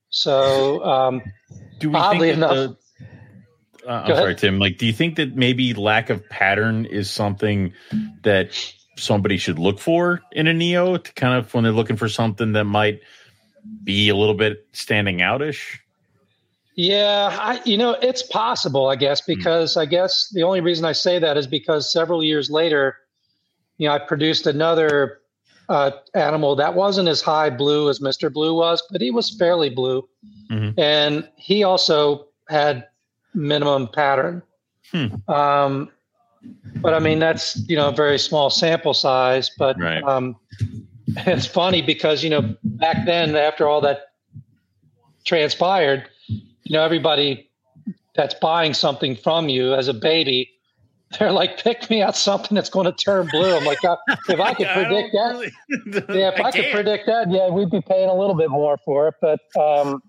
So 0.09 0.83
um, 0.83 1.21
Do 1.79 1.89
we 1.89 1.95
Oddly 1.95 2.27
think 2.29 2.38
enough- 2.38 2.53
the, 2.55 2.77
uh, 3.89 4.04
I'm 4.06 4.12
ahead. 4.12 4.17
sorry, 4.17 4.36
Tim. 4.36 4.60
Like, 4.60 4.78
do 4.78 4.86
you 4.86 4.93
think 4.93 5.15
that 5.15 5.36
maybe 5.36 5.73
lack 5.73 6.12
of 6.12 6.28
pattern 6.30 6.86
is 6.86 7.10
something 7.10 7.73
that 8.21 8.52
somebody 8.95 9.38
should 9.38 9.58
look 9.58 9.80
for 9.80 10.21
in 10.32 10.45
a 10.45 10.54
neo 10.54 10.97
to 10.97 11.13
kind 11.13 11.38
of 11.38 11.52
when 11.54 11.63
they're 11.63 11.73
looking 11.73 11.97
for 11.97 12.08
something 12.08 12.52
that 12.52 12.65
might 12.65 12.99
be 13.84 14.10
a 14.10 14.15
little 14.15 14.36
bit 14.36 14.67
standing 14.73 15.17
outish? 15.17 15.80
Yeah, 16.75 17.36
I, 17.41 17.62
you 17.65 17.78
know, 17.78 17.97
it's 18.02 18.21
possible, 18.23 18.88
I 18.88 18.95
guess, 18.95 19.21
because 19.21 19.75
I 19.75 19.86
guess 19.86 20.30
the 20.34 20.43
only 20.43 20.62
reason 20.62 20.86
I 20.86 20.93
say 20.93 21.19
that 21.19 21.36
is 21.36 21.47
because 21.47 21.91
several 21.91 22.23
years 22.23 22.49
later, 22.49 22.95
you 23.78 23.88
know, 23.88 23.95
I 23.95 23.99
produced 23.99 24.45
another 24.45 25.19
uh, 25.67 25.91
animal 26.13 26.56
that 26.58 26.75
wasn't 26.75 27.10
as 27.10 27.21
high 27.21 27.49
blue 27.49 27.89
as 27.89 27.99
Mr. 27.99 28.32
Blue 28.32 28.56
was, 28.56 28.84
but 28.91 29.02
he 29.02 29.12
was 29.12 29.36
fairly 29.36 29.69
blue. 29.69 30.08
Mhm. 30.52 30.73
And 30.78 31.28
he 31.36 31.63
also 31.63 32.28
had 32.47 32.86
minimum 33.39 33.88
pattern. 33.88 34.43
Hmm. 34.91 35.08
Um, 35.32 35.89
but 36.82 36.93
I 36.93 36.99
mean, 36.99 37.19
that's 37.19 37.58
you 37.69 37.75
know 37.75 37.89
a 37.89 37.91
very 37.91 38.19
small 38.19 38.49
sample 38.49 38.93
size. 38.93 39.49
But 39.58 39.80
Right. 39.80 40.04
um, 40.04 40.36
it's 41.08 41.45
funny 41.45 41.82
because 41.82 42.23
you 42.23 42.30
know 42.30 42.56
back 42.63 43.06
then, 43.06 43.36
after 43.36 43.67
all 43.67 43.82
that 43.82 44.02
transpired, 45.25 46.08
you 46.28 46.41
know 46.71 46.84
everybody 46.84 47.49
that's 48.15 48.34
buying 48.36 48.73
something 48.73 49.15
from 49.15 49.49
you 49.49 49.73
as 49.73 49.88
a 49.88 49.93
baby, 49.93 50.49
they're 51.19 51.32
like, 51.32 51.62
pick 51.62 51.89
me 51.89 52.02
out 52.02 52.15
something 52.15 52.56
that's 52.56 52.69
going 52.69 52.86
to 52.86 52.91
turn 52.93 53.28
blue. 53.32 53.56
I'm 53.56 53.65
like, 53.65 53.82
"God, 53.82 53.97
if 54.30 54.39
I 54.39 54.54
could 54.54 54.67
I 54.73 54.73
predict 54.84 55.13
that, 55.13 55.30
really- 55.32 55.52
yeah, 56.19 56.30
if 56.34 56.39
I, 56.39 56.52
could 56.52 56.71
predict 56.71 57.06
that, 57.08 57.32
yeah, 57.32 57.49
we'd 57.49 57.69
be 57.71 57.82
paying 57.82 58.10
a 58.10 58.15
little 58.15 58.36
bit 58.36 58.49
more 58.49 58.78
for 58.86 59.08
it. 59.10 59.15
But 59.21 59.39
um, 59.60 60.02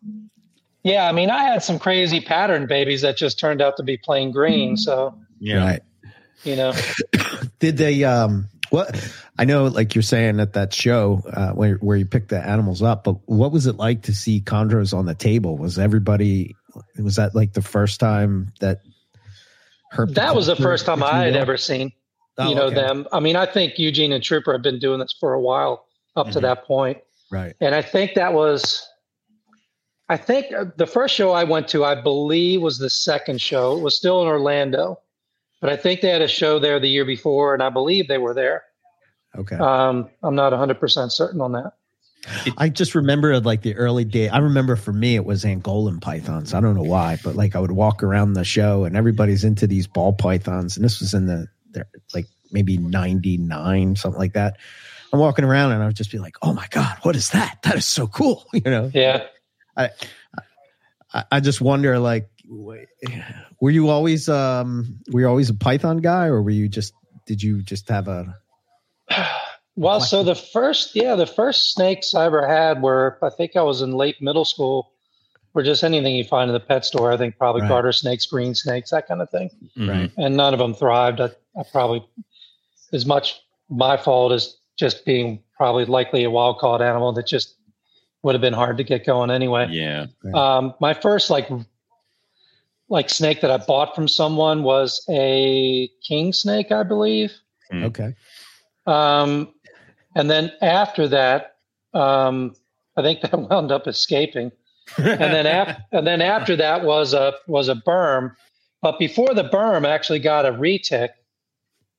yeah, 0.83 1.09
I 1.09 1.13
mean, 1.13 1.31
I 1.31 1.45
had 1.45 1.63
some 1.63 1.79
crazy 1.79 2.21
pattern 2.21 2.67
babies 2.67 3.03
that 3.03 3.17
just 3.17 3.39
turned 3.39 3.61
out 3.63 3.77
to 3.79 3.83
be 3.83 3.97
plain 3.97 4.31
green. 4.33 4.77
So 4.77 5.15
Yeah. 5.39 5.65
Right. 5.65 5.83
you 6.45 6.57
know, 6.57 6.73
Did 7.59 7.77
they? 7.77 8.05
Um, 8.05 8.49
what 8.71 8.97
I 9.39 9.45
know, 9.45 9.65
like 9.67 9.95
you're 9.95 10.03
saying 10.03 10.39
at 10.41 10.53
that 10.55 10.73
show 10.73 11.23
uh, 11.33 11.51
where 11.53 11.75
where 11.77 11.97
you 11.97 12.07
picked 12.07 12.29
the 12.29 12.39
animals 12.45 12.83
up, 12.83 13.05
but 13.05 13.17
what 13.29 13.51
was 13.53 13.67
it 13.67 13.77
like 13.77 14.03
to 14.03 14.15
see 14.15 14.41
chondros 14.41 14.97
on 14.97 15.07
the 15.07 15.15
table? 15.15 15.59
Was 15.59 15.79
everybody? 15.79 16.55
Was 16.99 17.17
that 17.17 17.35
like 17.35 17.53
the 17.53 17.63
first 17.63 17.99
time 18.01 18.53
that? 18.61 18.81
Herp 19.93 20.15
that 20.15 20.37
was 20.37 20.47
the 20.47 20.55
first 20.57 20.87
time 20.87 21.03
I 21.03 21.25
had 21.25 21.35
ever 21.37 21.57
seen 21.57 21.93
Oh, 22.39 22.49
you 22.49 22.55
know 22.55 22.67
okay. 22.67 22.77
them. 22.77 23.07
I 23.13 23.19
mean, 23.21 23.35
I 23.37 23.45
think 23.45 23.77
Eugene 23.79 24.13
and 24.13 24.23
Trooper 24.23 24.53
have 24.53 24.63
been 24.63 24.79
doing 24.79 25.01
this 25.01 25.15
for 25.19 25.33
a 25.35 25.41
while 25.41 25.85
up 26.17 26.31
to 26.31 26.39
Mhm. 26.39 26.43
that 26.43 26.65
point, 26.65 26.99
Right. 27.31 27.55
and 27.61 27.75
I 27.75 27.83
think 27.83 28.15
that 28.15 28.33
was. 28.33 28.87
I 30.11 30.17
think 30.17 30.53
uh, 30.53 30.65
the 30.77 30.89
first 30.89 31.15
show 31.15 31.31
I 31.31 31.45
went 31.45 31.69
to, 31.69 31.85
I 31.85 31.95
believe, 31.95 32.61
was 32.63 32.79
the 32.79 32.91
second 32.91 33.41
show. 33.41 33.77
It 33.79 33.81
was 33.81 33.97
still 33.97 34.21
in 34.23 34.27
Orlando, 34.27 34.99
but 35.61 35.71
I 35.71 35.77
think 35.77 36.01
they 36.01 36.09
had 36.09 36.21
a 36.21 36.27
show 36.27 36.59
there 36.59 36.81
the 36.81 36.89
year 36.89 37.05
before, 37.05 37.55
and 37.55 37.63
I 37.63 37.69
believe 37.69 38.09
they 38.09 38.19
were 38.19 38.35
there. 38.35 38.65
Okay. 39.39 39.55
Um, 39.55 40.11
I'm 40.25 40.35
not 40.35 40.53
100% 40.53 41.13
certain 41.13 41.41
on 41.41 41.53
that. 41.53 41.75
I 42.59 42.69
just 42.69 42.97
remember 42.97 43.39
like 43.39 43.63
the 43.63 43.77
early 43.77 44.05
day. 44.05 44.29
I 44.29 44.39
remember 44.39 44.75
for 44.75 44.93
me 44.93 45.15
it 45.15 45.25
was 45.25 45.45
Angolan 45.45 46.01
pythons. 46.03 46.55
I 46.55 46.61
don't 46.61 46.75
know 46.75 46.83
why, 46.83 47.19
but 47.23 47.37
like 47.37 47.55
I 47.55 47.61
would 47.61 47.71
walk 47.71 48.03
around 48.03 48.33
the 48.33 48.45
show 48.45 48.85
and 48.85 48.97
everybody's 48.97 49.45
into 49.45 49.69
these 49.69 49.87
ball 49.87 50.13
pythons, 50.13 50.77
and 50.77 50.85
this 50.85 51.01
was 51.01 51.15
in 51.15 51.27
the 51.27 51.47
the- 51.71 51.87
like 52.13 52.27
maybe 52.51 52.77
ninety 52.77 53.39
nine 53.39 53.97
something 53.97 54.19
like 54.19 54.35
that. 54.35 54.59
I'm 55.13 55.21
walking 55.21 55.45
around 55.47 55.73
and 55.73 55.83
I 55.83 55.87
would 55.87 55.97
just 55.97 56.11
be 56.11 56.19
like, 56.19 56.35
"Oh 56.43 56.53
my 56.53 56.67
god, 56.71 56.99
what 57.03 57.17
is 57.17 57.31
that? 57.31 57.59
That 57.63 57.77
is 57.77 57.87
so 57.87 58.07
cool!" 58.07 58.45
You 58.53 58.71
know. 58.71 58.91
Yeah. 58.93 59.25
I 61.13 61.25
I 61.33 61.41
just 61.41 61.61
wonder 61.61 61.99
like, 61.99 62.29
were 63.61 63.71
you 63.71 63.89
always 63.89 64.29
um 64.29 64.99
were 65.13 65.21
you 65.21 65.29
always 65.29 65.51
a 65.51 65.55
python 65.55 65.99
guy 65.99 66.27
or 66.27 66.43
were 66.43 66.51
you 66.51 66.69
just 66.69 66.95
did 67.27 67.43
you 67.43 67.63
just 67.63 67.89
have 67.89 68.09
a 68.09 68.37
Well, 69.77 70.01
so 70.01 70.23
the 70.23 70.35
first, 70.35 70.95
yeah, 70.95 71.15
the 71.15 71.27
first 71.27 71.73
snakes 71.73 72.13
I 72.13 72.27
ever 72.27 72.47
had 72.47 72.83
were, 72.83 73.17
I 73.23 73.31
think 73.31 73.57
I 73.57 73.63
was 73.63 73.81
in 73.81 73.93
late 73.93 74.21
middle 74.21 74.45
school, 74.45 74.93
were 75.55 75.63
just 75.63 75.83
anything 75.85 76.15
you 76.17 76.25
find 76.25 76.51
in 76.51 76.55
the 76.55 76.61
pet 76.61 76.85
store. 76.85 77.11
I 77.13 77.17
think 77.17 77.39
probably 77.39 77.63
Right. 77.63 77.69
garter 77.69 77.93
snakes, 77.93 78.27
green 78.27 78.55
snakes, 78.55 78.91
that 78.91 79.07
kind 79.09 79.23
of 79.23 79.31
thing. 79.31 79.49
Mhm. 79.79 79.89
Right. 79.89 80.13
And 80.19 80.37
none 80.37 80.53
of 80.53 80.59
them 80.59 80.75
thrived. 80.75 81.21
I, 81.21 81.31
I 81.59 81.63
probably, 81.73 82.05
as 82.93 83.07
much 83.07 83.41
my 83.71 83.97
fault 83.97 84.33
as 84.33 84.57
just 84.77 85.07
being 85.07 85.43
probably 85.57 85.87
likely 85.87 86.25
a 86.25 86.31
wild 86.31 86.59
caught 86.59 86.83
animal 86.83 87.13
that 87.13 87.27
just 87.27 87.55
would 88.23 88.35
have 88.35 88.43
been 88.43 88.53
hard 88.53 88.77
to 88.79 88.85
get 88.85 89.07
going 89.07 89.31
anyway. 89.31 89.69
Yeah. 89.71 90.07
Um, 90.35 90.75
my 90.81 90.95
first 90.95 91.31
like 91.31 91.49
like 92.89 93.09
snake 93.09 93.41
that 93.41 93.51
I 93.51 93.57
bought 93.59 93.95
from 93.95 94.09
someone 94.09 94.63
was 94.63 95.05
a 95.09 95.89
king 96.07 96.33
snake, 96.33 96.73
I 96.73 96.83
believe. 96.83 97.33
Mm. 97.73 97.85
okay? 97.85 98.15
Um, 98.87 99.55
and 100.17 100.29
then 100.29 100.53
after 100.61 101.07
that, 101.09 101.57
um, 101.95 102.55
I 102.97 103.03
think 103.03 103.21
that 103.23 103.39
wound 103.39 103.73
up 103.73 103.87
escaping. 103.87 104.53
And 104.97 105.21
then 105.21 105.47
after, 105.47 105.85
and 105.93 106.07
then 106.07 106.21
after 106.21 106.57
that 106.57 106.85
was 106.85 107.15
a 107.15 107.35
was 107.47 107.69
a 107.69 107.77
berm. 107.77 108.35
But 108.83 108.99
before 108.99 109.35
the 109.35 109.45
berm, 109.45 109.87
I 109.87 109.91
actually 109.91 110.19
got 110.19 110.47
a 110.47 110.53
retic. 110.53 111.11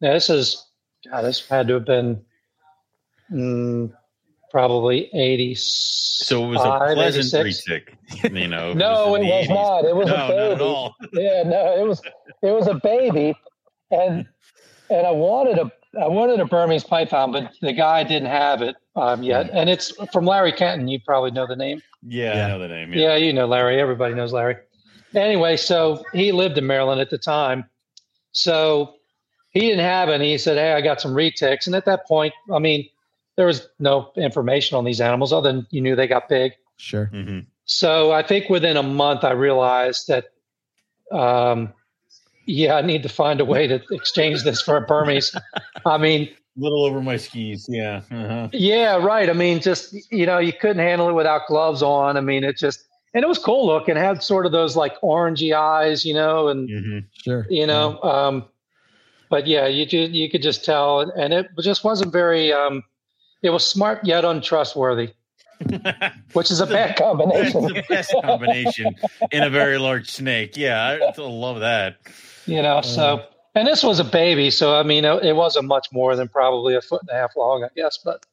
Now 0.02 0.14
this 0.14 0.30
is 0.30 0.68
God, 1.10 1.22
this 1.22 1.48
had 1.48 1.68
to 1.68 1.76
have 1.76 1.86
been 1.86 2.24
mm, 3.32 3.94
probably 4.52 5.10
eighty. 5.14 5.56
so 5.56 6.44
it 6.44 6.48
was 6.48 6.62
a 6.62 6.94
pleasant 6.94 7.46
retic. 7.46 7.96
You 8.38 8.48
know. 8.48 8.74
No, 8.74 9.16
in 9.16 9.24
it 9.24 9.28
was 9.30 9.50
not. 9.50 9.86
It 9.86 9.96
was 9.96 10.08
no, 10.08 10.14
a 10.14 10.18
not 10.18 10.30
baby. 10.30 10.54
at 10.54 10.62
all. 10.62 10.96
yeah, 11.14 11.44
no, 11.44 11.76
it 11.82 11.88
was 11.88 12.02
it 12.44 12.52
was 12.52 12.68
a 12.68 12.76
baby, 12.76 13.34
and 13.90 14.28
and 14.90 15.08
I 15.08 15.12
wanted 15.12 15.58
a 15.58 15.72
I 16.00 16.08
wanted 16.08 16.40
a 16.40 16.46
Burmese 16.46 16.84
python, 16.84 17.32
but 17.32 17.52
the 17.62 17.74
guy 17.74 18.04
didn't 18.04 18.30
have 18.30 18.62
it 18.62 18.76
um, 18.96 19.24
yet. 19.24 19.50
And 19.52 19.70
it's 19.70 19.92
from 20.12 20.26
Larry 20.26 20.52
Kenton. 20.54 20.88
You 20.88 21.00
probably 21.06 21.32
know 21.32 21.48
the 21.48 21.56
name. 21.56 21.82
Yeah, 22.02 22.36
Yeah. 22.36 22.46
I 22.46 22.50
know 22.50 22.60
the 22.60 22.68
name. 22.68 22.94
Yeah, 22.94 23.16
you 23.16 23.34
know 23.34 23.46
Larry. 23.46 23.80
Everybody 23.80 24.14
knows 24.14 24.32
Larry. 24.34 24.58
Anyway, 25.14 25.58
so 25.58 26.04
he 26.14 26.32
lived 26.32 26.58
in 26.58 26.66
Maryland 26.68 27.02
at 27.02 27.10
the 27.10 27.18
time, 27.18 27.66
so 28.32 28.94
he 29.50 29.60
didn't 29.62 29.84
have 29.84 30.08
any. 30.10 30.32
He 30.32 30.38
said, 30.38 30.58
"Hey, 30.58 30.74
I 30.74 30.82
got 30.82 31.02
some 31.02 31.12
retics," 31.14 31.66
and 31.68 31.76
at 31.76 31.86
that 31.86 32.08
point, 32.08 32.34
I 32.54 32.60
mean, 32.60 32.88
there 33.38 33.46
was 33.46 33.68
no 33.80 34.12
information 34.16 34.78
on 34.78 34.86
these 34.86 35.02
animals 35.02 35.34
other 35.34 35.52
than 35.52 35.68
you 35.72 35.82
knew 35.82 35.96
they 35.96 36.08
got 36.08 36.30
big. 36.30 36.54
Sure. 36.78 37.06
hmm 37.06 37.40
So 37.66 38.12
I 38.12 38.24
think 38.24 38.50
within 38.50 38.78
a 38.78 38.84
month, 38.84 39.24
I 39.24 39.32
realized 39.32 40.08
that, 40.08 40.26
um, 41.12 41.74
yeah, 42.46 42.76
I 42.76 42.82
need 42.82 43.04
to 43.04 43.10
find 43.10 43.40
a 43.40 43.46
way 43.46 43.68
to 43.68 43.82
exchange 43.92 44.44
this 44.44 44.62
for 44.62 44.78
a 44.78 44.82
Burmese. 44.82 45.36
I 45.86 45.98
mean, 45.98 46.30
a 46.58 46.60
little 46.60 46.84
over 46.86 47.02
my 47.02 47.18
skis. 47.18 47.68
Yeah. 47.70 48.02
Uh-huh. 48.12 48.50
yeah, 48.52 48.98
right. 48.98 49.30
I 49.30 49.34
mean, 49.34 49.62
just 49.62 49.96
you 50.12 50.26
know, 50.26 50.40
you 50.40 50.52
couldn't 50.52 50.80
handle 50.80 51.08
it 51.10 51.14
without 51.14 51.48
gloves 51.48 51.82
on. 51.82 52.18
I 52.18 52.22
mean, 52.22 52.44
it 52.44 52.58
just 52.58 52.86
and 53.14 53.24
it 53.24 53.28
was 53.28 53.38
cool 53.38 53.66
looking. 53.68 53.96
It 53.96 54.00
had 54.00 54.24
sort 54.24 54.46
of 54.46 54.52
those 54.52 54.76
like 54.76 55.00
orangey 55.02 55.56
eyes, 55.56 56.04
you 56.06 56.14
know, 56.14 56.48
and 56.50 56.70
hmm 56.70 57.00
Sure. 57.14 57.46
you 57.50 57.68
know, 57.68 58.02
um, 58.02 58.46
but 59.30 59.46
yeah, 59.48 59.68
you 59.68 59.86
you 59.86 60.30
could 60.30 60.42
just 60.42 60.66
tell, 60.66 61.02
and 61.02 61.34
it 61.34 61.48
just 61.62 61.84
wasn't 61.84 62.12
very. 62.12 62.52
Um, 62.52 62.84
it 63.42 63.50
was 63.50 63.66
smart 63.66 64.06
yet 64.06 64.24
untrustworthy, 64.26 65.12
which 66.34 66.52
is 66.52 66.60
a 66.60 66.66
bad 66.66 66.90
That's 66.90 67.02
combination. 67.02 67.62
the 67.64 67.84
best 67.90 68.14
combination 68.24 68.96
in 69.32 69.44
a 69.44 69.50
very 69.50 69.78
large 69.78 70.10
snake. 70.10 70.58
Yeah, 70.58 70.82
I 70.82 71.22
love 71.22 71.60
that. 71.62 71.98
you 72.46 72.62
know 72.62 72.78
uh, 72.78 72.82
so 72.82 73.24
and 73.54 73.68
this 73.68 73.84
was 73.84 74.00
a 74.00 74.04
baby 74.04 74.50
so 74.50 74.76
i 74.76 74.82
mean 74.84 75.06
it, 75.06 75.24
it 75.26 75.36
wasn't 75.36 75.68
much 75.68 75.88
more 75.92 76.16
than 76.16 76.28
probably 76.28 76.74
a 76.76 76.82
foot 76.82 77.02
and 77.02 77.10
a 77.10 77.14
half 77.14 77.36
long 77.36 77.64
i 77.64 77.68
guess 77.76 78.00
but 78.04 78.26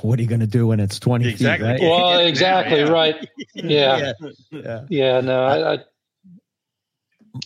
What 0.00 0.18
are 0.18 0.22
you 0.22 0.28
going 0.28 0.40
to 0.40 0.46
do 0.46 0.66
when 0.66 0.80
it's 0.80 0.98
20 0.98 1.28
Exactly. 1.28 1.66
feet, 1.66 1.72
right? 1.72 1.80
well 1.82 2.20
exactly 2.20 2.78
yeah. 2.78 2.88
right 2.88 3.28
yeah 3.54 4.12
Yeah. 4.50 4.84
yeah 4.88 5.20
no 5.20 5.44
I, 5.44 5.74
I, 5.74 5.78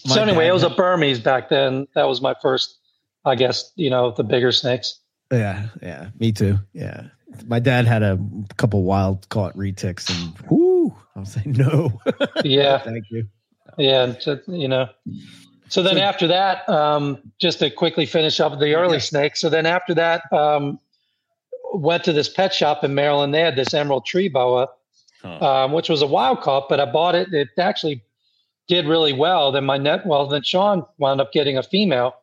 so 0.06 0.22
anyway 0.22 0.46
it 0.46 0.52
was 0.52 0.62
a 0.62 0.70
burmese 0.70 1.18
back 1.18 1.48
then 1.48 1.88
that 1.96 2.04
was 2.08 2.20
my 2.20 2.34
first 2.40 2.78
i 3.24 3.34
guess 3.34 3.72
you 3.74 3.90
know 3.90 4.12
the 4.12 4.22
bigger 4.24 4.52
snakes 4.52 5.00
Yeah, 5.38 5.68
yeah, 5.82 6.10
me 6.18 6.32
too. 6.32 6.58
Yeah, 6.72 7.08
my 7.46 7.58
dad 7.58 7.86
had 7.86 8.02
a 8.02 8.18
couple 8.56 8.82
wild 8.84 9.28
caught 9.28 9.56
retics, 9.56 10.08
and 10.10 10.38
whoo, 10.50 10.94
I 11.16 11.20
was 11.20 11.36
like, 11.36 11.46
no, 11.46 12.00
yeah 12.44 12.78
thank 12.78 13.04
you. 13.10 13.26
yeah 13.78 14.04
and 14.04 14.40
you 14.46 14.68
know 14.68 14.88
so 15.68 15.82
then 15.82 15.96
So- 15.96 16.02
after 16.02 16.26
that 16.28 16.68
um 16.68 17.18
just 17.40 17.58
to 17.60 17.70
quickly 17.70 18.06
finish 18.06 18.38
up 18.40 18.58
the 18.60 18.74
early 18.74 18.94
Yeah. 18.98 19.10
snakes 19.10 19.40
so 19.40 19.48
then 19.48 19.66
after 19.66 19.94
that 19.94 20.30
um 20.32 20.78
went 21.72 22.04
to 22.04 22.12
this 22.12 22.28
pet 22.28 22.52
shop 22.54 22.84
in 22.84 22.94
maryland 22.94 23.32
they 23.34 23.40
had 23.40 23.56
this 23.56 23.72
emerald 23.74 24.04
tree 24.06 24.28
boa 24.28 24.68
Huh. 25.22 25.64
um, 25.64 25.72
which 25.72 25.88
was 25.88 26.02
a 26.02 26.06
wild 26.06 26.42
caught, 26.42 26.68
but 26.68 26.80
I 26.80 26.84
bought 26.84 27.14
it. 27.14 27.32
It 27.32 27.48
actually 27.56 28.02
did 28.68 28.86
really 28.86 29.14
well. 29.14 29.52
Then 29.52 29.64
my 29.64 29.78
net, 29.78 30.04
well, 30.04 30.26
then 30.26 30.42
Sean 30.42 30.84
wound 30.98 31.18
up 31.18 31.32
getting 31.32 31.56
a 31.56 31.62
female, 31.62 32.14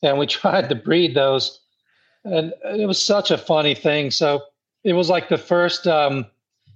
and 0.00 0.16
we 0.16 0.26
tried 0.38 0.68
to 0.68 0.76
breed 0.76 1.16
those, 1.16 1.58
and 2.26 2.52
it 2.64 2.86
was 2.86 3.02
such 3.02 3.30
a 3.30 3.38
funny 3.38 3.74
thing. 3.74 4.10
So 4.10 4.42
it 4.84 4.92
was 4.92 5.08
like 5.08 5.28
the 5.28 5.38
first. 5.38 5.86
Um, 5.86 6.26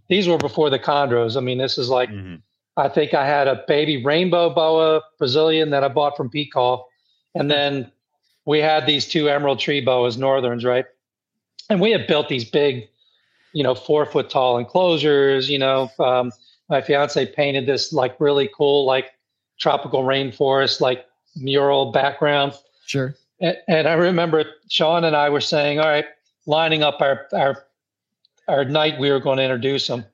these 0.08 0.26
were 0.26 0.38
before 0.38 0.70
the 0.70 0.78
chondros. 0.78 1.36
I 1.36 1.40
mean, 1.40 1.58
this 1.58 1.78
is 1.78 1.88
like 1.88 2.10
Mhm. 2.10 2.42
I 2.76 2.88
think 2.88 3.14
I 3.14 3.26
had 3.26 3.46
a 3.46 3.62
baby 3.68 4.02
rainbow 4.02 4.50
boa 4.50 5.02
Brazilian 5.18 5.70
that 5.70 5.84
I 5.84 5.88
bought 5.88 6.16
from 6.16 6.30
Peacock, 6.30 6.86
and 7.34 7.50
then 7.50 7.90
we 8.46 8.58
had 8.60 8.86
these 8.86 9.06
two 9.06 9.28
emerald 9.28 9.58
tree 9.58 9.80
boas, 9.80 10.16
northerns, 10.16 10.64
right? 10.64 10.86
And 11.68 11.80
we 11.80 11.90
had 11.92 12.06
built 12.06 12.28
these 12.28 12.44
big, 12.44 12.88
you 13.52 13.62
know, 13.62 13.74
four 13.74 14.06
foot 14.06 14.30
tall 14.30 14.58
enclosures. 14.58 15.48
You 15.48 15.58
know, 15.58 15.90
um, 15.98 16.32
my 16.68 16.80
fiance 16.80 17.24
painted 17.26 17.66
this 17.66 17.92
like 17.92 18.18
really 18.20 18.48
cool, 18.56 18.84
like 18.86 19.12
tropical 19.58 20.02
rainforest, 20.02 20.80
like 20.80 21.06
mural 21.36 21.92
background. 21.92 22.54
Sure. 22.86 23.14
And, 23.40 23.57
and 23.68 23.88
I 23.88 23.94
remember 23.94 24.44
Sean 24.68 25.05
and 25.05 25.16
I 25.16 25.29
were 25.31 25.40
saying, 25.40 25.81
all 25.81 25.88
right, 25.88 26.07
lining 26.46 26.83
up 26.83 27.00
our 27.00 27.26
our 27.33 27.64
our 28.48 28.64
night 28.64 28.98
we 28.98 29.11
were 29.11 29.20
going 29.20 29.38
to 29.38 29.44
introduce 29.44 29.88
him. 29.88 30.05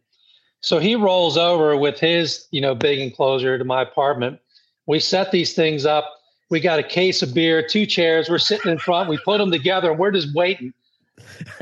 So 0.61 0.79
he 0.79 0.97
rolls 0.97 1.37
over 1.37 1.77
with 1.77 1.99
his, 1.99 2.47
you 2.51 2.61
know, 2.61 2.75
big 2.75 2.99
enclosure 2.99 3.59
to 3.59 3.65
my 3.65 3.83
apartment. 3.83 4.41
We 4.87 5.01
set 5.01 5.31
these 5.31 5.55
things 5.55 5.87
up. 5.87 6.05
We 6.51 6.61
got 6.61 6.79
a 6.79 6.83
case 6.83 7.23
of 7.23 7.35
beer, 7.35 7.67
two 7.67 7.87
chairs. 7.87 8.29
We're 8.29 8.39
sitting 8.39 8.71
in 8.71 8.79
front. 8.79 9.09
We 9.09 9.19
put 9.19 9.39
them 9.39 9.51
together. 9.51 9.91
And 9.91 9.99
we're 9.99 10.13
just 10.13 10.35
waiting, 10.35 10.73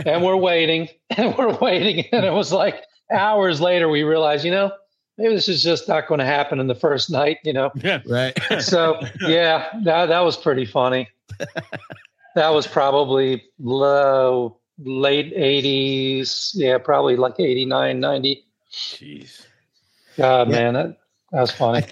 and 0.05 0.23
we're 0.23 0.37
waiting, 0.37 0.89
and 1.11 1.37
we're 1.37 1.57
waiting. 1.59 2.07
And 2.13 2.25
it 2.25 2.33
was 2.33 2.53
like 2.53 2.85
hours 3.11 3.61
later, 3.61 3.89
we 3.89 4.03
realized, 4.03 4.45
you 4.45 4.51
know, 4.51 4.73
maybe 5.17 5.35
this 5.35 5.49
is 5.49 5.63
just 5.63 5.89
not 5.89 6.07
going 6.07 6.21
to 6.21 6.27
happen 6.27 6.61
in 6.61 6.67
the 6.67 6.75
first 6.75 7.11
night. 7.11 7.39
You 7.45 7.53
know. 7.53 7.73
Yeah. 7.77 8.03
Right. 8.07 8.39
So 8.61 9.01
yeah, 9.21 9.69
that 9.85 10.07
that 10.07 10.21
was 10.21 10.37
pretty 10.37 10.67
funny. 10.67 11.09
That 12.35 12.49
was 12.51 12.67
probably 12.67 13.45
low 13.59 14.59
late 14.79 15.35
80s 15.37 16.51
yeah 16.55 16.79
probably 16.79 17.17
like 17.17 17.39
89 17.39 18.01
90 18.01 18.45
Jeez. 18.73 19.47
god 20.17 20.49
Yeah. 20.51 20.55
man 20.57 20.75
that, 20.75 20.99
that 21.33 21.41
was 21.41 21.51
funny 21.51 21.85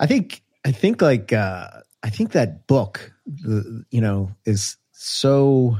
I 0.00 0.06
think 0.06 0.42
I 0.64 0.72
think 0.72 1.00
like 1.02 1.32
uh 1.32 1.68
I 2.02 2.10
think 2.10 2.32
that 2.32 2.66
book 2.66 3.12
the 3.26 3.84
you 3.90 4.00
know 4.00 4.30
is 4.44 4.76
so 4.92 5.76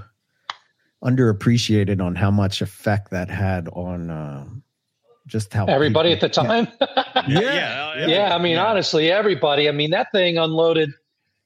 underappreciated 1.04 2.00
on 2.02 2.14
how 2.16 2.30
much 2.30 2.60
effect 2.60 3.10
that 3.10 3.30
had 3.30 3.68
on 3.68 4.10
uh, 4.10 4.44
just 5.26 5.52
how 5.52 5.66
everybody 5.66 6.10
at 6.12 6.20
the 6.20 6.28
time 6.28 6.66
Yeah. 7.28 7.94
Yeah. 7.94 8.06
yeah, 8.06 8.34
i 8.34 8.38
mean 8.38 8.54
Yeah. 8.56 8.66
honestly 8.66 9.10
everybody 9.12 9.68
i 9.68 9.72
mean 9.72 9.90
that 9.90 10.10
thing 10.12 10.38
unloaded 10.38 10.92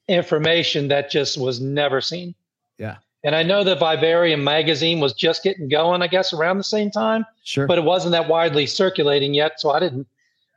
information 0.09 0.89
that 0.89 1.11
just 1.11 1.39
was 1.39 1.61
never 1.61 2.01
seen 2.01 2.35
Yeah. 2.79 2.97
and 3.25 3.35
i 3.37 3.43
know 3.43 3.63
the 3.65 3.77
vivarium 3.77 4.43
magazine 4.45 4.99
was 5.01 5.13
just 5.13 5.43
getting 5.45 5.69
going 5.69 6.03
i 6.03 6.07
guess 6.09 6.33
around 6.33 6.59
the 6.59 6.65
same 6.65 6.91
time 6.91 7.25
Sure. 7.45 7.67
but 7.67 7.79
it 7.79 7.85
wasn't 7.85 8.13
that 8.13 8.29
widely 8.29 8.67
circulating 8.67 9.35
yet. 9.35 9.61
So 9.61 9.71
I 9.71 9.81
didn't, 9.81 10.07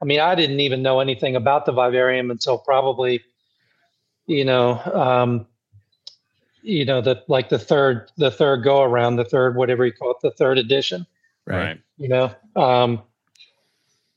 I 0.02 0.06
mean, 0.06 0.20
I 0.20 0.36
didn't 0.36 0.60
even 0.60 0.82
know 0.84 1.00
anything 1.00 1.36
about 1.36 1.66
the 1.66 1.72
vivarium 1.72 2.30
until 2.30 2.58
probably, 2.60 3.24
you 4.28 4.46
know, 4.46 4.80
um, 4.94 5.48
you 6.62 6.86
know, 6.86 7.02
the 7.02 7.24
like 7.28 7.50
the 7.50 7.58
third, 7.58 8.12
the 8.18 8.30
third 8.30 8.64
go 8.64 8.82
around, 8.84 9.16
the 9.16 9.26
third, 9.26 9.56
whatever 9.56 9.84
you 9.86 9.92
call 9.94 10.12
it, 10.12 10.18
the 10.22 10.30
third 10.32 10.58
edition, 10.60 11.08
Right. 11.46 11.80
you 11.98 12.08
know. 12.08 12.36
Um, 12.56 13.02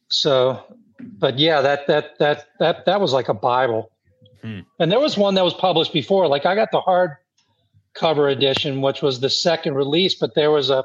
so, 0.09 0.63
but 1.01 1.39
yeah, 1.39 1.61
that 1.63 1.87
that 1.87 2.19
that 2.19 2.49
that 2.59 2.85
that 2.87 3.01
was 3.01 3.13
like 3.13 3.29
a 3.29 3.35
Bible. 3.35 3.91
Hmm. 4.43 4.61
And 4.79 4.91
there 4.93 5.01
was 5.01 5.17
one 5.17 5.35
that 5.35 5.45
was 5.45 5.55
published 5.55 5.93
before. 5.93 6.29
Like 6.29 6.47
I 6.47 6.55
got 6.55 6.71
the 6.71 6.81
hard 6.81 7.13
cover 7.95 8.29
edition, 8.29 8.81
which 8.81 9.03
was 9.03 9.21
the 9.21 9.31
second 9.31 9.75
release, 9.75 10.15
but 10.15 10.35
there 10.35 10.51
was 10.51 10.71
a 10.71 10.85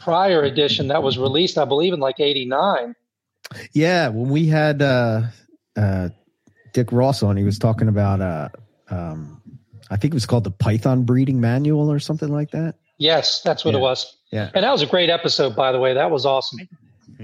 prior 0.00 0.42
edition 0.42 0.88
that 0.88 1.02
was 1.02 1.16
released, 1.18 1.58
I 1.58 1.64
believe, 1.64 1.92
in 1.92 2.00
like 2.00 2.18
'89. 2.18 2.94
Yeah, 3.72 4.08
when 4.08 4.30
we 4.30 4.46
had 4.46 4.82
uh, 4.82 5.22
uh, 5.76 6.08
Dick 6.72 6.90
Ross 6.90 7.22
on, 7.22 7.36
he 7.36 7.44
was 7.44 7.58
talking 7.58 7.88
about 7.88 8.20
uh, 8.20 8.48
um, 8.88 9.40
I 9.90 9.96
think 9.96 10.12
it 10.12 10.14
was 10.14 10.26
called 10.26 10.44
the 10.44 10.50
Python 10.50 11.04
Breeding 11.04 11.40
Manual 11.40 11.90
or 11.90 11.98
something 11.98 12.30
like 12.30 12.50
that. 12.52 12.76
Yes, 12.98 13.42
that's 13.42 13.64
what 13.64 13.72
Yeah. 13.74 13.78
it 13.80 13.82
was. 13.82 14.16
Yeah. 14.32 14.50
And 14.54 14.64
that 14.64 14.70
was 14.72 14.80
a 14.82 14.86
great 14.86 15.10
episode, 15.10 15.54
by 15.54 15.70
the 15.72 15.78
way. 15.78 15.92
That 15.94 16.10
was 16.10 16.24
awesome. 16.24 16.60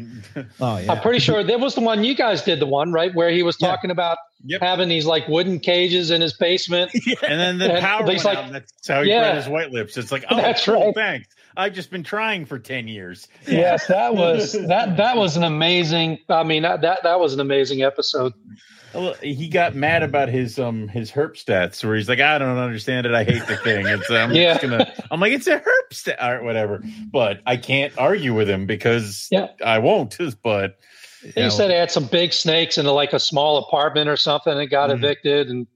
Oh 0.61 0.77
yeah, 0.79 0.93
I'm 0.93 1.01
pretty 1.01 1.19
sure 1.21 1.43
that 1.43 1.61
was 1.61 1.75
the 1.75 1.81
one 1.81 2.05
you 2.05 2.15
guys 2.15 2.43
did, 2.43 2.61
the 2.61 2.67
one 2.67 2.93
right 2.93 3.15
where 3.15 3.31
he 3.31 3.43
was 3.43 3.57
Yeah. 3.61 3.69
talking 3.69 3.91
about 3.91 4.19
Yep. 4.45 4.61
having 4.61 4.89
these 4.89 5.05
like 5.07 5.27
wooden 5.29 5.59
cages 5.59 6.11
in 6.13 6.21
his 6.21 6.33
basement. 6.33 6.93
And 7.23 7.41
then 7.41 7.59
the 7.59 7.73
And 7.75 7.81
power 7.85 8.05
went 8.07 8.25
like- 8.25 8.39
out. 8.39 8.53
That's 8.53 8.87
how 8.89 9.03
he 9.03 9.11
Yeah. 9.11 9.35
his 9.35 9.49
white 9.49 9.71
lips. 9.73 9.97
It's 9.97 10.13
like, 10.13 10.25
oh, 10.31 10.37
That's 10.37 10.65
cool, 10.65 10.87
right. 10.87 10.95
Thanks. 10.95 11.29
I've 11.59 11.75
just 11.75 11.91
been 11.91 12.05
trying 12.05 12.47
for 12.47 12.59
ten 12.59 12.87
years. 12.89 13.27
yes, 13.47 13.87
that 13.89 14.15
was 14.15 14.53
that 14.53 14.97
that 14.97 15.17
was 15.17 15.37
an 15.37 15.43
amazing. 15.43 16.19
I 16.29 16.45
mean, 16.45 16.63
that 16.63 16.81
that, 16.83 17.03
that 17.03 17.19
was 17.21 17.35
an 17.35 17.41
amazing 17.41 17.83
episode. 17.83 18.33
He 19.21 19.49
got 19.49 19.75
mad 19.75 20.03
about 20.03 20.29
his 20.29 20.59
um 20.59 20.89
his 20.89 21.11
herp 21.11 21.35
stats, 21.35 21.85
where 21.85 21.97
he's 21.97 22.09
like, 22.09 22.21
I 22.21 22.39
don't 22.39 22.57
understand 22.57 23.07
it. 23.07 23.13
I 23.15 23.25
hate 23.25 23.47
the 23.47 23.57
thing. 23.59 23.87
It's 23.87 24.09
I'm 24.09 24.31
Yeah. 24.33 24.55
just 24.55 24.63
gonna. 24.63 24.93
I'm 25.11 25.21
like, 25.21 25.33
it's 25.33 25.47
a 25.47 25.59
herp 25.59 25.93
stat 25.93 26.19
or 26.23 26.43
whatever. 26.45 26.83
But 27.13 27.41
I 27.45 27.57
can't 27.59 27.93
argue 27.99 28.35
with 28.35 28.49
him 28.49 28.67
because 28.67 29.29
Yeah. 29.31 29.49
I 29.65 29.81
won't. 29.81 30.17
But 30.43 30.77
He 31.23 31.33
Yeah. 31.37 31.49
said 31.51 31.71
he 31.71 31.77
had 31.77 31.91
some 31.91 32.07
big 32.07 32.33
snakes 32.33 32.79
in 32.79 32.87
like 32.87 33.13
a 33.13 33.19
small 33.21 33.59
apartment 33.59 34.09
or 34.09 34.17
something 34.17 34.57
and 34.59 34.71
got 34.71 34.91
Mhm. 34.91 34.95
evicted. 34.95 35.49
And 35.49 35.67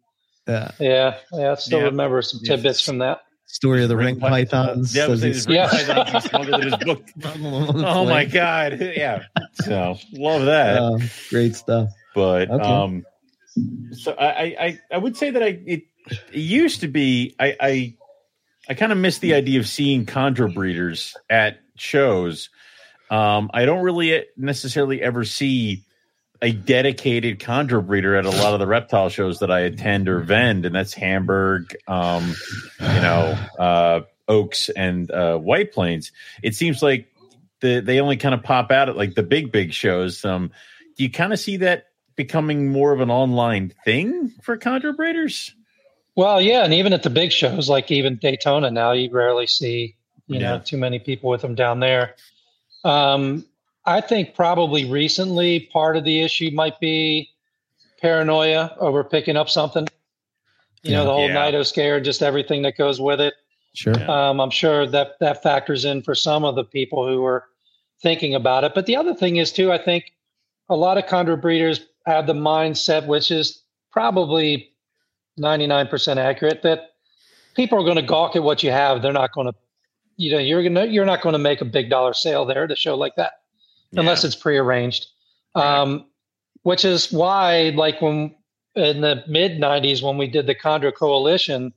Yeah. 0.49 0.71
yeah, 0.79 1.14
yeah, 1.33 1.53
I 1.53 1.55
still 1.57 1.81
Yeah. 1.81 1.85
remember 1.87 2.23
some 2.23 2.40
Yeah. 2.42 2.55
tidbits 2.57 2.81
from 2.81 2.99
that. 2.99 3.21
Story 3.52 3.82
of 3.82 3.90
the 3.90 3.96
ring, 3.98 4.18
pythons. 4.18 4.94
Yeah, 4.96 5.04
I 5.04 5.08
was 5.08 5.20
says 5.20 5.44
saying, 5.44 5.56
he's- 5.58 5.76
his 5.76 5.86
Yeah. 5.86 5.94
pythons 5.94 6.14
are 6.14 6.20
stronger 6.26 6.50
than 6.52 6.62
his 6.62 6.76
book. 6.76 7.06
oh 7.24 8.06
my 8.06 8.24
god! 8.24 8.80
Yeah, 8.80 9.24
so 9.54 9.98
love 10.12 10.46
that. 10.46 10.78
Uh, 10.82 10.98
great 11.28 11.54
stuff. 11.54 11.90
but 12.14 12.50
Okay. 12.50 12.64
um 12.64 13.04
so 13.92 14.12
I, 14.12 14.26
I 14.26 14.44
i 14.60 14.78
i 14.92 14.96
would 14.98 15.14
say 15.16 15.28
that 15.30 15.42
i 15.42 15.60
it, 15.66 15.82
it 16.32 16.38
used 16.38 16.80
to 16.80 16.88
be 16.88 17.34
i 17.38 17.54
i 17.60 17.94
i 18.70 18.74
kind 18.74 18.92
of 18.92 18.96
miss 18.98 19.18
the 19.18 19.34
idea 19.34 19.60
of 19.60 19.68
seeing 19.68 20.06
chondro 20.06 20.52
breeders 20.52 21.14
at 21.28 21.58
shows 21.76 22.48
um 23.10 23.50
i 23.52 23.66
don't 23.66 23.82
really 23.82 24.24
necessarily 24.38 25.02
ever 25.02 25.24
see 25.24 25.84
a 26.42 26.52
dedicated 26.52 27.38
chondro 27.38 27.87
breeder 27.87 28.16
at 28.16 28.26
a 28.26 28.31
lot 28.31 28.52
of 28.52 28.59
the 28.59 28.66
reptile 28.66 29.09
shows 29.09 29.38
that 29.38 29.50
i 29.50 29.61
attend 29.61 30.09
or 30.09 30.20
vend 30.20 30.66
and 30.66 30.74
that's 30.74 30.92
hamburg 30.92 31.74
um 31.87 32.35
you 32.81 33.00
know 33.00 33.38
uh 33.59 34.00
oaks 34.28 34.68
and 34.70 35.11
uh 35.11 35.37
white 35.37 35.72
plains. 35.72 36.12
It 36.42 36.55
seems 36.55 36.83
like 36.83 37.07
the, 37.61 37.81
they 37.81 38.00
only 38.00 38.16
kind 38.16 38.35
of 38.35 38.42
pop 38.42 38.70
out 38.70 38.88
at 38.88 38.96
like 38.96 39.14
the 39.14 39.22
big 39.22 39.52
big 39.52 39.72
shows. 39.72 40.24
Um 40.24 40.50
do 40.96 41.05
you 41.05 41.11
kind 41.11 41.33
of 41.33 41.38
see 41.38 41.59
that 41.59 41.87
becoming 42.16 42.70
more 42.70 42.92
of 42.92 43.00
an 43.00 43.11
online 43.11 43.72
thing 43.85 44.33
for 44.42 44.57
chondro 44.59 44.96
breeders? 44.96 45.55
Well, 46.14 46.42
yeah, 46.42 46.64
and 46.64 46.74
even 46.74 46.92
at 46.92 47.02
the 47.02 47.11
big 47.11 47.33
shows, 47.33 47.70
like 47.70 47.90
even 47.90 48.16
Daytona 48.16 48.70
now, 48.70 48.92
you 48.92 49.11
rarely 49.11 49.46
see 49.46 49.96
you 50.26 50.38
know 50.38 50.61
too 50.64 50.76
many 50.76 50.98
people 50.98 51.31
with 51.31 51.40
them 51.42 51.55
down 51.55 51.81
there. 51.81 52.16
Um, 52.85 53.46
I 53.85 54.01
think 54.01 54.35
probably 54.35 54.85
recently 54.85 55.68
part 55.73 55.97
of 55.97 56.05
the 56.05 56.21
issue 56.21 56.51
might 56.53 56.79
be 56.79 57.31
paranoia 58.01 58.77
over 58.79 59.03
picking 59.03 59.37
up 59.37 59.49
something. 59.49 59.88
You 60.83 60.92
know, 60.92 61.05
the 61.05 61.12
whole 61.12 61.29
Yeah. 61.29 61.45
Nido 61.45 61.62
scare, 61.62 62.01
just 62.01 62.23
everything 62.23 62.62
that 62.62 62.77
goes 62.77 63.01
with 63.01 63.21
it. 63.21 63.35
Sure. 63.75 64.11
Um, 64.11 64.40
I'm 64.40 64.51
sure 64.51 64.87
that 64.87 65.18
that 65.21 65.42
factors 65.42 65.85
in 65.85 66.03
for 66.03 66.14
some 66.14 66.45
of 66.45 66.57
the 66.57 66.64
people 66.64 67.07
who 67.07 67.25
are 67.25 67.45
thinking 68.03 68.35
about 68.35 68.64
it. 68.64 68.75
But 68.75 68.87
the 68.87 68.97
other 68.97 69.14
thing 69.14 69.37
is 69.37 69.53
too, 69.53 69.73
I 69.73 69.79
think 69.79 70.12
a 70.68 70.77
lot 70.77 70.99
of 70.99 71.07
chondro 71.07 71.40
breeders 71.40 71.87
have 72.07 72.27
the 72.27 72.35
mindset, 72.35 73.07
which 73.07 73.31
is 73.31 73.62
probably 73.90 74.73
99% 75.38 76.16
accurate, 76.16 76.62
that 76.62 76.95
people 77.55 77.81
are 77.81 77.85
going 77.85 77.97
to 77.97 78.03
gawk 78.03 78.35
at 78.35 78.42
what 78.42 78.62
you 78.62 78.73
have. 78.73 79.03
They're 79.03 79.12
not 79.12 79.33
going 79.33 79.47
to, 79.47 79.55
you 80.16 80.33
know, 80.33 80.38
you're 80.38 80.62
gonna 80.62 80.87
you're 80.87 81.07
not 81.07 81.23
going 81.23 81.33
to 81.33 81.38
make 81.38 81.61
a 81.61 81.64
big 81.64 81.88
dollar 81.88 82.12
sale 82.12 82.45
there 82.45 82.66
to 82.66 82.77
show 82.77 82.97
like 82.97 83.14
that 83.16 83.41
unless 83.96 84.24
it's 84.24 84.37
prearranged. 84.37 85.07
Um, 85.55 86.07
which 86.62 86.85
is 86.85 87.12
why, 87.12 87.72
like 87.74 88.00
when 88.00 88.35
in 88.74 89.00
the 89.00 89.22
mid 89.26 89.61
'90s 89.61 90.02
when 90.02 90.16
we 90.16 90.26
did 90.26 90.46
the 90.46 90.55
Chondro 90.55 90.94
Coalition, 90.94 91.72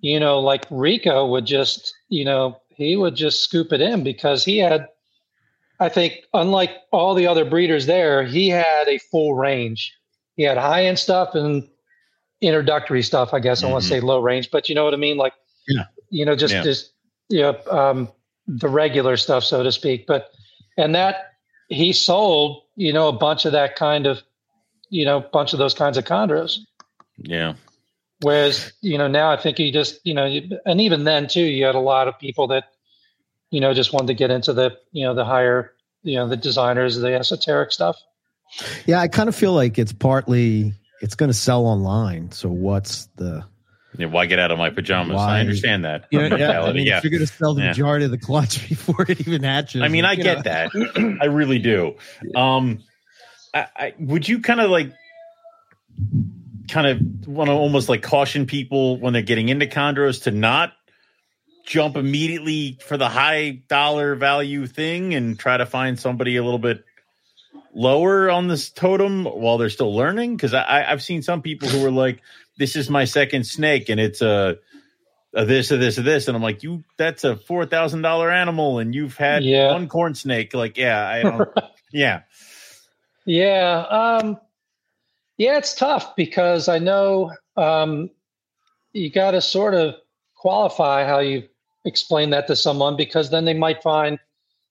you 0.00 0.18
know, 0.20 0.38
like 0.38 0.64
Rico 0.70 1.26
would 1.26 1.46
just, 1.46 1.94
you 2.08 2.24
know, 2.24 2.60
he 2.70 2.96
would 2.96 3.14
just 3.14 3.42
scoop 3.42 3.72
it 3.72 3.80
in 3.80 4.02
because 4.04 4.44
he 4.44 4.58
had, 4.58 4.88
I 5.80 5.88
think, 5.88 6.20
unlike 6.32 6.70
all 6.92 7.14
the 7.14 7.26
other 7.26 7.44
breeders 7.44 7.86
there, 7.86 8.24
he 8.24 8.48
had 8.48 8.88
a 8.88 8.98
full 8.98 9.34
range. 9.34 9.92
He 10.36 10.42
had 10.44 10.56
high 10.58 10.86
end 10.86 10.98
stuff 10.98 11.34
and 11.34 11.68
introductory 12.40 13.02
stuff. 13.02 13.34
I 13.34 13.40
guess 13.40 13.62
I 13.62 13.70
want 13.70 13.82
to 13.82 13.88
say 13.88 14.00
low 14.00 14.20
range, 14.20 14.50
but 14.50 14.68
you 14.68 14.74
know 14.74 14.84
what 14.84 14.94
I 14.94 14.98
mean. 14.98 15.16
Like, 15.16 15.34
Yeah. 15.68 15.84
you 16.10 16.24
know, 16.24 16.36
just 16.36 16.54
Yeah. 16.54 16.62
just 16.62 16.92
you 17.30 17.40
know, 17.40 17.58
um, 17.70 18.12
the 18.46 18.68
regular 18.68 19.16
stuff, 19.16 19.44
so 19.44 19.62
to 19.62 19.72
speak. 19.72 20.06
But 20.06 20.30
and 20.76 20.94
that 20.94 21.33
he 21.68 21.92
sold, 21.92 22.62
you 22.76 22.92
know, 22.92 23.08
a 23.08 23.12
bunch 23.12 23.44
of 23.44 23.52
that 23.52 23.76
kind 23.76 24.06
of, 24.06 24.22
you 24.90 25.04
know, 25.04 25.20
bunch 25.20 25.52
of 25.52 25.58
those 25.58 25.74
kinds 25.74 25.96
of 25.96 26.04
chondros. 26.04 26.58
yeah 27.18 27.54
Whereas, 28.20 28.72
you 28.80 28.96
know, 28.96 29.08
now 29.08 29.30
I 29.30 29.36
think 29.36 29.58
he 29.58 29.70
just, 29.70 30.00
you 30.04 30.14
know, 30.14 30.24
and 30.64 30.80
even 30.80 31.04
then 31.04 31.28
too, 31.28 31.42
you 31.42 31.66
had 31.66 31.74
a 31.74 31.80
lot 31.80 32.08
of 32.08 32.18
people 32.18 32.48
that, 32.48 32.64
you 33.50 33.60
know, 33.60 33.74
just 33.74 33.92
wanted 33.92 34.06
to 34.06 34.14
get 34.14 34.30
into 34.30 34.52
the, 34.52 34.78
you 34.92 35.04
know, 35.04 35.14
the 35.14 35.24
higher, 35.24 35.72
you 36.02 36.16
know, 36.16 36.26
the 36.26 36.36
designers, 36.36 36.96
the 36.96 37.14
esoteric 37.14 37.70
stuff. 37.70 37.96
Yeah, 38.86 39.00
I 39.00 39.08
kind 39.08 39.28
of 39.28 39.36
feel 39.36 39.52
like 39.52 39.78
it's 39.78 39.92
partly 39.92 40.72
it's 41.02 41.16
going 41.16 41.28
to 41.28 41.34
sell 41.34 41.66
online. 41.66 42.30
So 42.30 42.48
what's 42.48 43.06
the 43.16 43.44
Yeah, 43.96 44.06
why 44.06 44.26
get 44.26 44.38
out 44.38 44.50
of 44.50 44.58
my 44.58 44.70
pajamas? 44.70 45.16
Why? 45.16 45.36
I 45.36 45.40
understand 45.40 45.84
that. 45.84 46.06
you 46.10 46.28
know, 46.28 46.36
yeah, 46.36 46.62
I 46.62 46.72
mean, 46.72 46.86
yeah. 46.86 46.98
if 46.98 47.04
you're 47.04 47.10
going 47.10 47.20
to 47.26 47.26
sell 47.26 47.54
the 47.54 47.62
Yeah. 47.62 47.68
majority 47.68 48.04
of 48.04 48.10
the 48.10 48.18
clutch 48.18 48.68
before 48.68 49.02
it 49.08 49.20
even 49.26 49.42
hatches. 49.42 49.82
I 49.82 49.88
mean, 49.88 50.04
I 50.04 50.14
get 50.16 50.38
know. 50.38 50.42
that. 50.42 51.18
I 51.22 51.26
really 51.26 51.58
do. 51.58 51.96
Um, 52.34 52.82
I, 53.52 53.66
I, 53.76 53.94
would 53.98 54.28
you 54.28 54.40
kind 54.40 54.60
of 54.60 54.70
like, 54.70 54.92
kind 56.68 56.86
of 56.86 57.28
want 57.28 57.48
to 57.48 57.52
almost 57.54 57.88
like 57.88 58.02
caution 58.02 58.46
people 58.46 58.98
when 58.98 59.12
they're 59.12 59.22
getting 59.22 59.48
into 59.48 59.66
chondros 59.66 60.24
to 60.24 60.30
not 60.30 60.72
jump 61.66 61.96
immediately 61.96 62.78
for 62.84 62.96
the 62.96 63.08
high 63.08 63.62
dollar 63.68 64.14
value 64.14 64.66
thing 64.66 65.14
and 65.14 65.38
try 65.38 65.56
to 65.56 65.66
find 65.66 65.98
somebody 65.98 66.36
a 66.36 66.42
little 66.42 66.58
bit 66.58 66.84
lower 67.74 68.30
on 68.30 68.48
this 68.48 68.70
totem 68.70 69.24
while 69.24 69.58
they're 69.58 69.70
still 69.70 69.94
learning? 69.94 70.36
Because 70.36 70.54
I, 70.54 70.84
I've 70.90 71.02
seen 71.02 71.22
some 71.22 71.42
people 71.42 71.68
who 71.68 71.80
were 71.80 71.90
like, 71.90 72.22
"This 72.58 72.76
is 72.76 72.90
my 72.90 73.04
second 73.04 73.44
snake, 73.46 73.88
and 73.88 74.00
it's 74.00 74.22
a, 74.22 74.58
a 75.34 75.44
this, 75.44 75.70
a 75.70 75.76
this, 75.76 75.98
a 75.98 76.02
this," 76.02 76.28
and 76.28 76.36
I'm 76.36 76.42
like, 76.42 76.62
"You, 76.62 76.84
that's 76.96 77.24
a 77.24 77.36
four 77.36 77.66
thousand 77.66 78.02
dollar 78.02 78.30
animal, 78.30 78.78
and 78.78 78.94
you've 78.94 79.16
had 79.16 79.42
Yeah. 79.42 79.72
one 79.72 79.88
corn 79.88 80.14
snake." 80.14 80.54
Like, 80.54 80.76
yeah, 80.78 81.06
I 81.06 81.22
don't, 81.22 81.48
yeah, 81.92 82.22
Yeah. 83.26 83.86
Um, 84.20 84.38
yeah, 85.36 85.58
it's 85.58 85.74
tough 85.74 86.14
because 86.16 86.68
I 86.68 86.78
know 86.78 87.32
um, 87.56 88.10
you 88.92 89.10
got 89.10 89.32
to 89.32 89.40
sort 89.40 89.74
of 89.74 89.96
qualify 90.36 91.04
how 91.06 91.20
you 91.20 91.48
explain 91.84 92.30
that 92.30 92.46
to 92.48 92.56
someone 92.56 92.96
because 92.96 93.30
then 93.30 93.44
they 93.44 93.54
might 93.54 93.82
find, 93.82 94.18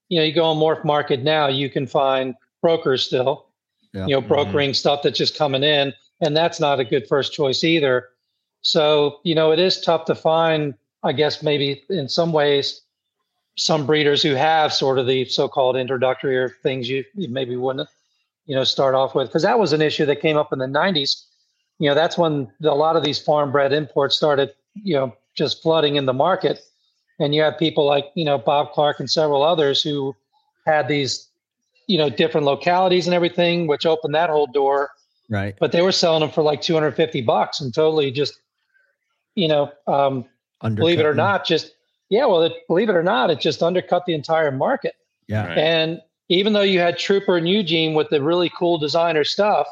you 0.10 0.20
know, 0.20 0.26
you 0.26 0.34
go 0.34 0.46
on 0.46 0.58
Morph 0.58 0.86
Market 0.86 1.22
now, 1.24 1.48
you 1.48 1.70
can 1.70 1.88
find 1.88 2.36
brokers 2.64 3.06
still, 3.06 3.46
Yeah. 3.94 4.08
you 4.08 4.16
know, 4.16 4.22
mm-hmm. 4.22 4.30
brokering 4.30 4.74
stuff 4.74 5.04
that's 5.04 5.20
just 5.20 5.38
coming 5.38 5.62
in, 5.62 5.94
and 6.22 6.36
that's 6.36 6.60
not 6.60 6.80
a 6.80 6.84
good 6.84 7.08
first 7.08 7.34
choice 7.34 7.64
either. 7.64 8.10
So, 8.62 9.20
you 9.24 9.36
know, 9.36 9.52
it 9.52 9.60
is 9.60 9.80
tough 9.80 10.06
to 10.06 10.16
find, 10.16 10.74
I 11.04 11.14
guess, 11.14 11.44
maybe 11.44 11.84
in 11.90 12.10
some 12.10 12.34
ways, 12.34 12.82
some 13.56 13.86
breeders 13.86 14.24
who 14.24 14.34
have 14.34 14.74
sort 14.74 14.98
of 14.98 15.06
the 15.06 15.26
so-called 15.26 15.76
introductory 15.76 16.36
or 16.36 16.50
things 16.64 16.90
you, 16.90 17.04
you 17.14 17.30
maybe 17.30 17.56
wouldn't 17.56 17.88
you 18.46 18.56
know 18.56 18.64
start 18.64 18.96
off 18.96 19.16
with 19.16 19.28
because 19.28 19.44
that 19.44 19.60
was 19.60 19.74
an 19.74 19.82
issue 19.82 20.06
that 20.06 20.22
came 20.22 20.38
up 20.38 20.52
in 20.52 20.60
the 20.60 20.66
90s 20.66 21.26
you 21.80 21.88
know 21.88 21.96
that's 21.96 22.18
when 22.18 22.52
the, 22.60 22.72
a 22.72 22.74
lot 22.74 22.96
of 22.96 23.04
these 23.04 23.20
farm 23.20 23.52
bred 23.52 23.72
imports 23.72 24.16
started 24.16 24.52
you 24.74 24.94
know 24.94 25.16
just 25.36 25.62
flooding 25.62 25.96
in 25.96 26.06
the 26.06 26.14
market 26.14 26.60
and 27.20 27.34
you 27.34 27.42
have 27.42 27.58
people 27.58 27.86
like 27.86 28.06
you 28.16 28.26
know 28.26 28.38
bob 28.38 28.72
clark 28.72 29.00
and 29.00 29.10
several 29.10 29.44
others 29.44 29.82
who 29.82 30.16
had 30.66 30.88
these 30.88 31.30
you 31.88 31.98
know 31.98 32.10
different 32.10 32.46
localities 32.46 33.08
and 33.08 33.14
everything 33.14 33.68
which 33.68 33.86
opened 33.86 34.16
that 34.16 34.30
whole 34.30 34.48
door 34.48 34.90
Right. 35.30 35.56
but 35.60 35.72
they 35.72 35.82
were 35.82 35.92
selling 35.92 36.20
them 36.22 36.30
for 36.32 36.44
like 36.44 36.62
250 36.62 37.22
bucks 37.22 37.62
and 37.62 37.74
totally 37.74 38.12
just 38.12 38.40
you 39.36 39.48
know 39.48 39.72
um, 39.88 40.26
believe 40.76 41.00
it 41.00 41.06
or 41.06 41.14
not 41.16 41.46
just 41.46 41.74
yeah 42.10 42.26
well 42.26 42.44
it, 42.44 42.54
believe 42.68 42.90
it 42.90 42.96
or 42.96 43.04
not 43.04 43.30
it 43.30 43.40
just 43.40 43.64
undercut 43.64 44.06
the 44.06 44.14
entire 44.14 44.52
market 44.52 44.96
Yeah. 45.28 45.48
Right. 45.48 45.58
and 45.58 46.02
even 46.30 46.54
though 46.54 46.62
you 46.62 46.80
had 46.80 46.98
Trooper 46.98 47.36
and 47.38 47.48
Eugene 47.48 47.94
with 47.94 48.10
the 48.10 48.22
really 48.22 48.50
cool 48.50 48.78
designer 48.78 49.24
stuff, 49.26 49.68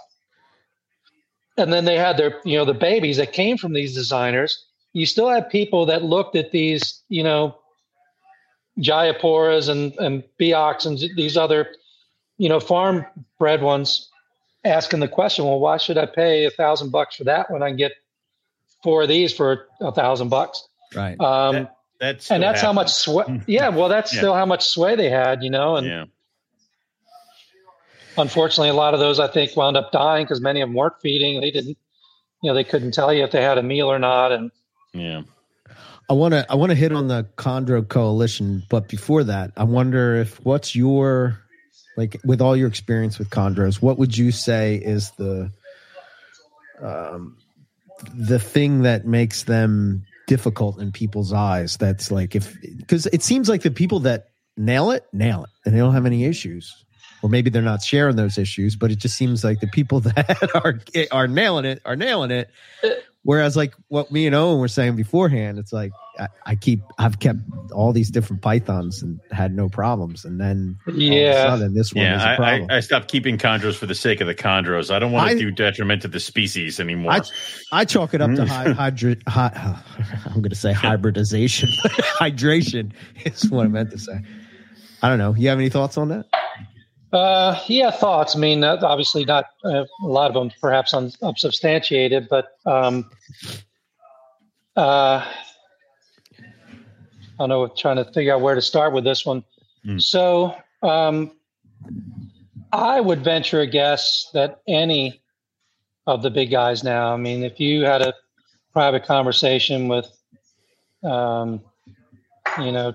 and 1.58 1.72
then 1.72 1.86
they 1.86 1.98
had 1.98 2.18
their, 2.18 2.40
you 2.44 2.58
know, 2.58 2.66
the 2.66 2.74
babies 2.74 3.18
that 3.18 3.32
came 3.32 3.58
from 3.58 3.72
these 3.74 3.96
designers, 3.96 4.66
you 4.94 5.06
still 5.06 5.30
had 5.30 5.50
people 5.50 5.86
that 5.86 6.04
looked 6.04 6.36
at 6.36 6.52
these, 6.52 7.02
you 7.08 7.24
know, 7.24 7.58
Jayapuras 8.80 9.70
and, 9.70 9.94
and 9.98 10.24
Biaks 10.40 10.86
and 10.86 11.00
these 11.16 11.38
other, 11.38 11.74
you 12.42 12.50
know, 12.50 12.60
farm 12.60 13.06
bred 13.38 13.62
ones 13.62 14.10
asking 14.66 15.00
the 15.00 15.08
question, 15.08 15.46
well, 15.46 15.60
why 15.60 15.78
should 15.78 15.96
I 15.96 16.08
pay 16.08 16.46
a 16.46 16.50
thousand 16.50 16.90
bucks 16.90 17.16
for 17.16 17.24
that 17.26 17.52
when 17.52 17.62
I 17.62 17.68
can 17.70 17.78
get 17.78 17.92
four 18.82 19.04
of 19.04 19.10
these 19.10 19.32
for 19.32 19.68
a 19.80 19.92
thousand 19.92 20.30
bucks? 20.30 20.68
Right. 20.96 21.20
Um, 21.20 21.54
That- 21.54 21.76
that's 22.00 22.32
and 22.32 22.42
still 22.42 22.52
that's 22.52 22.62
how 22.62 22.74
much 22.74 22.92
sway. 22.92 23.42
Yeah, 23.46 23.70
well, 23.70 23.90
that's 23.90 24.12
Yeah. 24.12 24.22
still 24.22 24.34
how 24.34 24.48
much 24.48 24.66
sway 24.68 24.96
they 24.96 25.08
had, 25.12 25.44
you 25.44 25.52
know. 25.52 25.76
And 25.76 25.86
Yeah, 25.86 26.06
unfortunately, 28.18 28.70
a 28.70 28.74
lot 28.74 28.96
of 28.96 29.00
those 29.00 29.20
I 29.20 29.28
think 29.28 29.56
wound 29.56 29.78
up 29.78 29.92
dying 29.92 30.26
because 30.26 30.42
many 30.42 30.62
of 30.62 30.70
them 30.70 30.76
weren't 30.76 31.00
feeding. 31.00 31.42
They 31.42 31.52
didn't, 31.52 31.78
you 32.42 32.50
know, 32.50 32.56
they 32.56 32.64
couldn't 32.64 32.96
tell 32.96 33.14
you 33.14 33.24
if 33.24 33.30
they 33.30 33.44
had 33.44 33.60
a 33.60 33.64
meal 33.64 33.86
or 33.86 34.00
not. 34.00 34.32
And 34.32 34.50
yeah. 34.94 35.22
I 36.10 36.14
want 36.14 36.34
to 36.34 36.44
I 36.52 36.56
want 36.56 36.72
to 36.72 36.76
hit 36.76 36.92
on 36.92 37.08
the 37.08 37.24
Chondro 37.38 37.88
Coalition, 37.88 38.64
but 38.68 38.88
before 38.88 39.24
that, 39.26 39.52
I 39.56 39.64
wonder 39.64 40.16
if 40.16 40.44
what's 40.44 40.76
your 40.76 41.41
like 41.98 42.20
with 42.24 42.42
all 42.42 42.56
your 42.56 42.68
experience 42.68 43.20
with 43.20 43.30
chondros, 43.30 43.82
what 43.82 43.98
would 43.98 44.18
you 44.18 44.32
say 44.32 44.76
is 44.76 45.12
the 45.12 45.52
um 46.82 47.38
the 48.16 48.40
thing 48.40 48.82
that 48.82 49.06
makes 49.06 49.44
them 49.44 50.06
difficult 50.28 50.80
in 50.80 50.92
people's 50.92 51.34
eyes? 51.34 51.78
That's 51.78 52.12
like 52.12 52.36
if 52.36 52.56
because 52.78 53.08
it 53.08 53.24
seems 53.24 53.50
like 53.50 53.62
the 53.62 53.72
people 53.72 54.00
that 54.02 54.30
nail 54.58 54.92
it 54.92 55.06
nail 55.14 55.44
it 55.44 55.50
and 55.66 55.74
they 55.76 55.80
don't 55.80 55.94
have 55.94 56.06
any 56.06 56.26
issues. 56.26 56.84
Or 57.24 57.30
maybe 57.30 57.52
they're 57.52 57.62
not 57.62 57.84
sharing 57.84 58.16
those 58.16 58.40
issues, 58.40 58.76
but 58.76 58.90
it 58.90 58.98
just 58.98 59.16
seems 59.16 59.44
like 59.44 59.60
the 59.60 59.68
people 59.68 60.00
that 60.02 60.50
are 60.56 60.80
are 61.12 61.28
nailing 61.28 61.66
it 61.66 61.82
are 61.86 61.96
nailing 61.96 62.32
it. 62.32 62.50
Whereas, 63.24 63.56
like 63.56 63.76
what 63.88 64.12
me 64.12 64.26
and 64.26 64.36
Owen 64.36 64.60
were 64.60 64.68
saying 64.68 64.96
beforehand, 64.96 65.60
it's 65.60 65.72
like 65.72 65.92
I, 66.22 66.28
I 66.46 66.56
keep 66.56 66.80
I've 67.00 67.20
kept 67.20 67.40
all 67.74 67.92
these 67.92 68.10
different 68.12 68.42
pythons 68.44 69.02
and 69.02 69.20
had 69.32 69.56
no 69.56 69.68
problems, 69.68 70.24
and 70.24 70.40
then 70.40 70.78
all 70.88 70.94
of 70.94 71.00
a 71.00 71.04
yeah, 71.04 71.44
sudden 71.44 71.74
this 71.74 71.94
one 71.94 72.06
is 72.06 72.22
a 72.22 72.26
Yeah, 72.26 72.32
I, 72.34 72.36
problem. 72.36 72.68
I, 72.70 72.78
I 72.78 72.80
stopped 72.80 73.08
keeping 73.08 73.38
chondros 73.38 73.76
for 73.76 73.88
the 73.88 73.96
sake 73.96 74.22
of 74.22 74.28
the 74.28 74.36
chondros. 74.36 74.94
I 74.94 75.00
don't 75.00 75.12
want 75.12 75.30
I- 75.30 75.34
to 75.34 75.40
do 75.40 75.52
detriment 75.52 76.04
to 76.04 76.08
the 76.08 76.20
species 76.20 76.80
anymore. 76.80 77.12
I, 77.14 77.22
I 77.72 77.86
chalk 77.86 78.14
it 78.14 78.22
up 78.22 78.30
to 78.36 78.44
Mm. 78.44 78.48
high, 78.48 78.72
hydra, 78.72 79.16
hi, 79.28 79.80
I'm 80.28 80.36
going 80.42 80.50
to 80.50 80.56
say 80.56 80.74
hybridization. 80.74 81.70
Hydration 82.20 82.92
is 83.26 83.50
what 83.50 83.66
I 83.66 83.68
meant 83.70 83.90
to 83.92 83.98
say. 83.98 84.20
I 85.02 85.10
don't 85.10 85.18
know. 85.18 85.34
You 85.36 85.50
have 85.50 85.58
any 85.58 85.70
thoughts 85.70 85.98
on 85.98 86.10
that? 86.10 86.26
uh, 87.14 87.60
yeah, 87.68 87.90
thoughts. 87.92 88.36
I 88.36 88.40
mean, 88.40 88.64
uh, 88.64 88.78
obviously 88.84 89.26
not 89.26 89.46
uh, 89.66 89.84
a 90.04 90.08
lot 90.08 90.28
of 90.28 90.34
them, 90.36 90.52
perhaps 90.62 90.94
un- 90.94 91.12
unsubstantiated, 91.24 92.28
but 92.30 92.50
um, 92.66 93.10
uh, 94.76 95.26
I 97.42 97.48
don't 97.48 97.50
know. 97.50 97.68
Trying 97.68 97.96
to 97.96 98.06
figure 98.06 98.36
out 98.36 98.42
where 98.42 98.54
to 98.54 98.62
start 98.62 98.94
with 98.94 99.04
this 99.04 99.26
one. 99.26 99.44
Hmm. 99.84 99.98
So, 99.98 100.56
um, 100.84 101.32
I 102.72 103.02
would 103.02 103.24
venture 103.24 103.62
a 103.62 103.68
guess 103.68 104.30
that 104.34 104.62
any 104.68 105.22
of 106.06 106.22
the 106.22 106.30
big 106.30 106.52
guys 106.52 106.84
now. 106.84 107.12
I 107.14 107.18
mean, 107.18 107.44
if 107.44 107.60
you 107.60 107.82
had 107.84 108.04
a 108.04 108.14
private 108.74 109.06
conversation 109.06 109.88
with, 109.88 110.06
um, 111.04 111.62
you 112.60 112.72
know, 112.72 112.94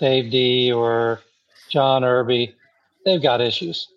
Dave 0.00 0.30
D 0.30 0.72
or 0.72 1.20
John 1.68 2.02
Irby, 2.02 2.54
they've 3.04 3.22
got 3.22 3.42
issues. 3.42 3.88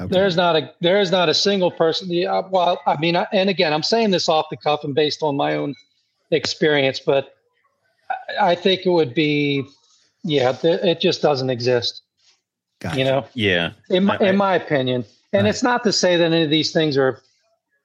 Okay. 0.00 0.08
There's 0.12 0.36
not 0.36 0.56
a 0.56 0.74
there 0.80 1.00
is 1.00 1.12
not 1.12 1.28
a 1.28 1.34
single 1.34 1.70
person. 1.70 2.10
Yeah, 2.10 2.42
well, 2.50 2.80
I 2.86 2.96
mean, 2.98 3.16
I, 3.16 3.28
and 3.32 3.48
again, 3.48 3.72
I'm 3.72 3.84
saying 3.84 4.10
this 4.10 4.28
off 4.28 4.46
the 4.50 4.56
cuff 4.56 4.82
and 4.82 4.94
based 4.94 5.22
on 5.22 5.36
my 5.36 5.54
own 5.54 5.74
experience, 6.32 6.98
but 7.00 7.37
I, 8.40 8.50
I 8.50 8.54
think 8.54 8.86
it 8.86 8.90
would 8.90 9.14
be, 9.14 9.64
yeah, 10.24 10.52
th- 10.52 10.80
it 10.82 11.00
just 11.00 11.22
doesn't 11.22 11.50
exist. 11.50 12.02
Gotcha. 12.80 12.98
You 12.98 13.04
know, 13.04 13.26
yeah, 13.34 13.72
in 13.90 14.04
my, 14.04 14.16
I- 14.20 14.28
in 14.28 14.36
my 14.36 14.54
opinion, 14.54 15.04
and 15.32 15.44
Right. 15.44 15.50
it's 15.50 15.62
not 15.62 15.82
to 15.84 15.92
say 15.92 16.16
that 16.16 16.24
any 16.24 16.42
of 16.44 16.50
these 16.50 16.72
things 16.72 16.96
are 16.96 17.20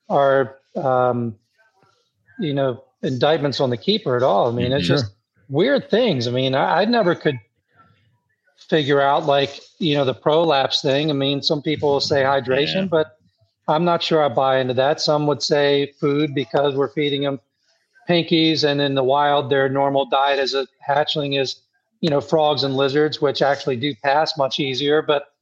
are 0.09 0.57
um, 0.75 1.35
you 2.39 2.53
know 2.53 2.83
indictments 3.01 3.59
on 3.59 3.69
the 3.69 3.77
keeper 3.77 4.15
at 4.15 4.23
all. 4.23 4.47
I 4.49 4.51
mean, 4.53 4.71
it's 4.71 4.85
Sure. 4.85 4.97
just 4.97 5.11
weird 5.49 5.89
things. 5.89 6.27
I 6.27 6.31
mean, 6.31 6.53
I, 6.55 6.81
I 6.81 6.85
never 6.85 7.15
could 7.15 7.39
figure 8.57 9.01
out 9.01 9.25
like 9.25 9.59
you 9.79 9.95
know 9.95 10.05
the 10.05 10.13
prolapse 10.13 10.81
thing. 10.81 11.09
I 11.09 11.13
mean, 11.13 11.41
some 11.41 11.61
people 11.61 11.89
will 11.93 11.99
say 11.99 12.21
hydration, 12.23 12.83
Yeah. 12.83 12.85
but 12.91 13.17
I'm 13.67 13.85
not 13.85 14.03
sure 14.03 14.23
I 14.23 14.29
buy 14.29 14.59
into 14.59 14.73
that. 14.75 15.01
Some 15.01 15.25
would 15.27 15.41
say 15.41 15.93
food 15.99 16.35
because 16.35 16.75
we're 16.75 16.89
feeding 16.89 17.23
them 17.23 17.39
pinkies, 18.07 18.63
and 18.63 18.81
in 18.81 18.95
the 18.95 19.03
wild, 19.03 19.49
their 19.49 19.69
normal 19.69 20.05
diet 20.05 20.39
as 20.39 20.53
a 20.53 20.67
hatchling 20.87 21.39
is 21.39 21.61
you 22.01 22.09
know 22.09 22.21
frogs 22.21 22.63
and 22.63 22.75
lizards, 22.75 23.21
which 23.21 23.41
actually 23.41 23.75
do 23.75 23.95
pass 23.95 24.37
much 24.37 24.59
easier. 24.59 25.01
But 25.01 25.33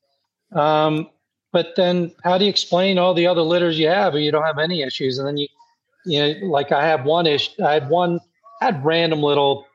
um, 0.51 1.09
but 1.51 1.75
then 1.75 2.13
how 2.23 2.37
do 2.37 2.45
you 2.45 2.49
explain 2.49 2.97
all 2.97 3.13
the 3.13 3.27
other 3.27 3.41
litters 3.41 3.79
you 3.79 3.87
have, 3.87 4.13
or 4.13 4.19
you 4.19 4.31
don't 4.31 4.45
have 4.45 4.59
any 4.59 4.81
issues? 4.81 5.17
And 5.17 5.27
then 5.27 5.37
you 5.37 5.47
you 6.05 6.19
know 6.19 6.47
like 6.47 6.71
I 6.71 6.85
have 6.85 7.05
one 7.05 7.27
issue. 7.27 7.63
I 7.63 7.73
had 7.73 7.89
one 7.89 8.19
I 8.61 8.65
had 8.65 8.85
random 8.85 9.21
little 9.21 9.65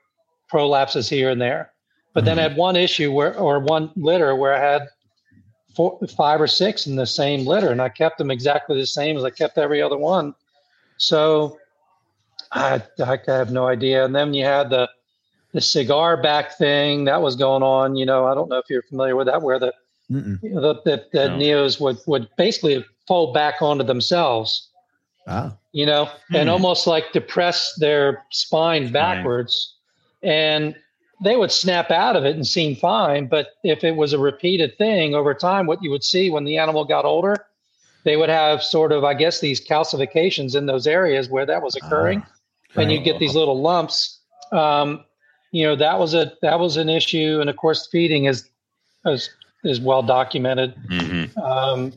prolapses 0.51 1.09
here 1.09 1.29
and 1.29 1.41
there. 1.41 1.71
But 2.13 2.25
then 2.25 2.39
I 2.39 2.41
had 2.41 2.57
one 2.57 2.75
issue 2.75 3.11
where, 3.11 3.37
or 3.37 3.59
one 3.59 3.91
litter 3.95 4.35
where 4.35 4.55
I 4.55 4.59
had 4.59 4.87
four, 5.75 5.99
five 6.17 6.41
or 6.41 6.47
six 6.47 6.87
in 6.87 6.95
the 6.95 7.05
same 7.05 7.45
litter, 7.45 7.69
and 7.69 7.79
I 7.79 7.89
kept 7.89 8.17
them 8.17 8.31
exactly 8.31 8.75
the 8.75 8.87
same 8.87 9.15
as 9.17 9.23
I 9.23 9.29
kept 9.29 9.59
every 9.59 9.83
other 9.83 9.97
one. 9.97 10.33
So 10.97 11.59
I, 12.51 12.81
I 13.03 13.19
have 13.27 13.51
no 13.51 13.67
idea. 13.67 14.05
And 14.05 14.15
then 14.15 14.33
you 14.33 14.43
had 14.45 14.69
the 14.69 14.89
the 15.53 15.61
cigar 15.61 16.21
back 16.21 16.57
thing 16.57 17.05
that 17.05 17.21
was 17.21 17.35
going 17.35 17.63
on. 17.63 17.95
You 17.95 18.05
know, 18.05 18.25
I 18.27 18.35
don't 18.35 18.49
know 18.49 18.57
if 18.57 18.65
you're 18.69 18.83
familiar 18.83 19.15
with 19.15 19.27
that, 19.27 19.41
where 19.41 19.59
the 19.59 19.73
you 20.41 20.51
know, 20.53 20.61
the, 20.61 20.81
the, 20.85 21.05
the 21.13 21.27
No. 21.29 21.37
neos 21.37 21.79
would 21.79 21.97
would 22.05 22.29
basically 22.37 22.85
fold 23.07 23.33
back 23.33 23.61
onto 23.61 23.83
themselves 23.83 24.69
Ah, 25.27 25.57
you 25.71 25.85
know, 25.85 26.09
and 26.33 26.49
Hmm. 26.49 26.53
almost 26.53 26.87
like 26.87 27.11
depress 27.13 27.73
their 27.79 28.23
spine 28.31 28.91
backwards. 28.91 29.75
And 30.23 30.75
they 31.23 31.35
would 31.35 31.51
snap 31.51 31.91
out 31.91 32.15
of 32.15 32.25
it 32.25 32.35
and 32.35 32.45
seem 32.45 32.75
fine. 32.75 33.27
But 33.27 33.47
if 33.63 33.83
it 33.83 33.95
was 33.95 34.13
a 34.13 34.19
repeated 34.19 34.77
thing 34.77 35.15
over 35.15 35.33
time, 35.33 35.65
what 35.65 35.81
you 35.83 35.89
would 35.91 36.03
see 36.03 36.29
when 36.29 36.45
the 36.45 36.57
animal 36.57 36.85
got 36.85 37.05
older, 37.05 37.45
they 38.03 38.17
would 38.17 38.29
have 38.29 38.63
sort 38.63 38.91
of, 38.91 39.03
I 39.03 39.13
guess, 39.15 39.39
these 39.39 39.65
calcifications 39.65 40.55
in 40.55 40.65
those 40.67 40.87
areas 40.87 41.29
where 41.29 41.45
that 41.45 41.61
was 41.61 41.75
occurring. 41.75 42.23
And 42.77 42.91
you 42.91 42.99
get 42.99 43.19
these 43.19 43.35
little 43.35 43.61
lumps. 43.61 44.19
Um, 44.51 45.03
you 45.51 45.65
know, 45.65 45.75
that 45.75 45.99
was 45.99 46.13
a 46.13 46.33
that 46.41 46.59
was 46.59 46.77
an 46.77 46.89
issue. 46.89 47.39
And 47.41 47.49
of 47.49 47.55
course, 47.57 47.87
feeding 47.91 48.25
is 48.25 48.47
is 49.05 49.29
is 49.63 49.79
well 49.79 50.03
documented. 50.03 50.75
Mhm. 50.89 51.37
Um, 51.37 51.93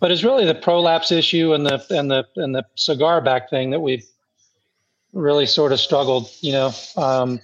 but 0.00 0.10
it's 0.10 0.24
really 0.24 0.44
the 0.44 0.54
prolapse 0.54 1.12
issue 1.12 1.52
and 1.54 1.64
the 1.66 1.84
and 1.90 2.10
the 2.10 2.26
and 2.36 2.54
the 2.54 2.64
cigar 2.74 3.20
back 3.20 3.50
thing 3.50 3.70
that 3.70 3.80
we've 3.80 4.04
really 5.12 5.46
sort 5.46 5.72
of 5.72 5.80
struggled, 5.80 6.28
you 6.40 6.52
know, 6.52 6.72
um, 6.96 7.40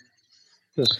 just 0.77 0.99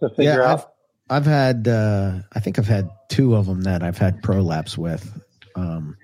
to 0.00 0.08
figure 0.10 0.40
Yeah, 0.40 0.52
out. 0.52 0.72
I've 1.08 1.26
had, 1.26 1.66
uh, 1.66 2.18
I 2.32 2.40
think 2.40 2.58
I've 2.58 2.68
had 2.68 2.90
two 3.08 3.34
of 3.34 3.46
them 3.46 3.62
that 3.62 3.82
I've 3.82 3.98
had 3.98 4.22
prolapse 4.22 4.76
with. 4.76 5.20
Um, 5.56 5.96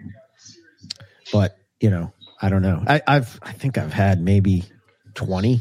but 1.32 1.58
you 1.80 1.90
know, 1.90 2.12
I 2.40 2.48
don't 2.48 2.62
know. 2.62 2.82
I, 2.86 3.02
I've, 3.06 3.38
I 3.42 3.52
think 3.52 3.78
I've 3.78 3.92
had 3.92 4.20
maybe 4.20 4.64
20 5.16 5.60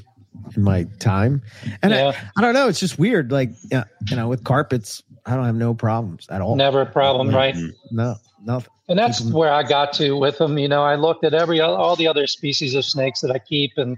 in 0.56 0.62
my 0.64 0.84
time. 1.00 1.42
And 1.82 1.92
Yeah. 1.94 2.10
I, 2.10 2.30
I 2.38 2.42
don't 2.42 2.54
know. 2.54 2.68
It's 2.68 2.80
just 2.80 3.00
weird. 3.00 3.32
Like, 3.32 3.52
yeah, 3.72 3.86
you 4.10 4.16
know, 4.16 4.28
with 4.28 4.44
carpets, 4.44 5.02
I 5.26 5.36
don't 5.36 5.46
have 5.46 5.56
no 5.56 5.74
problems 5.74 6.28
at 6.30 6.42
all. 6.42 6.56
Never 6.56 6.82
a 6.82 6.86
problem, 6.86 7.30
right? 7.34 7.56
Mhm. 7.56 7.74
No, 7.92 8.16
nothing. 8.44 8.70
And 8.88 9.00
that's 9.00 9.22
where 9.22 9.52
I 9.52 9.64
got 9.64 9.94
to 9.94 10.16
with 10.16 10.38
them. 10.38 10.60
You 10.60 10.68
know, 10.68 10.84
I 10.84 10.94
looked 10.96 11.24
at 11.26 11.34
every 11.34 11.60
all 11.62 11.96
the 11.96 12.08
other 12.08 12.28
species 12.28 12.76
of 12.76 12.86
snakes 12.86 13.22
that 13.22 13.32
I 13.32 13.40
keep, 13.40 13.72
and 13.78 13.98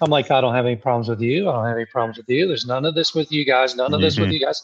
I'm 0.00 0.08
like, 0.10 0.30
I 0.30 0.40
don't 0.40 0.54
have 0.54 0.64
any 0.64 0.76
problems 0.76 1.08
with 1.08 1.20
you. 1.20 1.50
I 1.50 1.52
don't 1.52 1.66
have 1.66 1.76
any 1.76 1.84
problems 1.84 2.16
with 2.16 2.28
you. 2.30 2.46
There's 2.48 2.64
none 2.64 2.86
of 2.86 2.94
this 2.94 3.14
with 3.14 3.30
you 3.30 3.44
guys. 3.44 3.76
None 3.76 3.92
of 3.92 4.00
this 4.00 4.18
with 4.18 4.30
Mhm. 4.30 4.32
you 4.32 4.40
guys. 4.40 4.62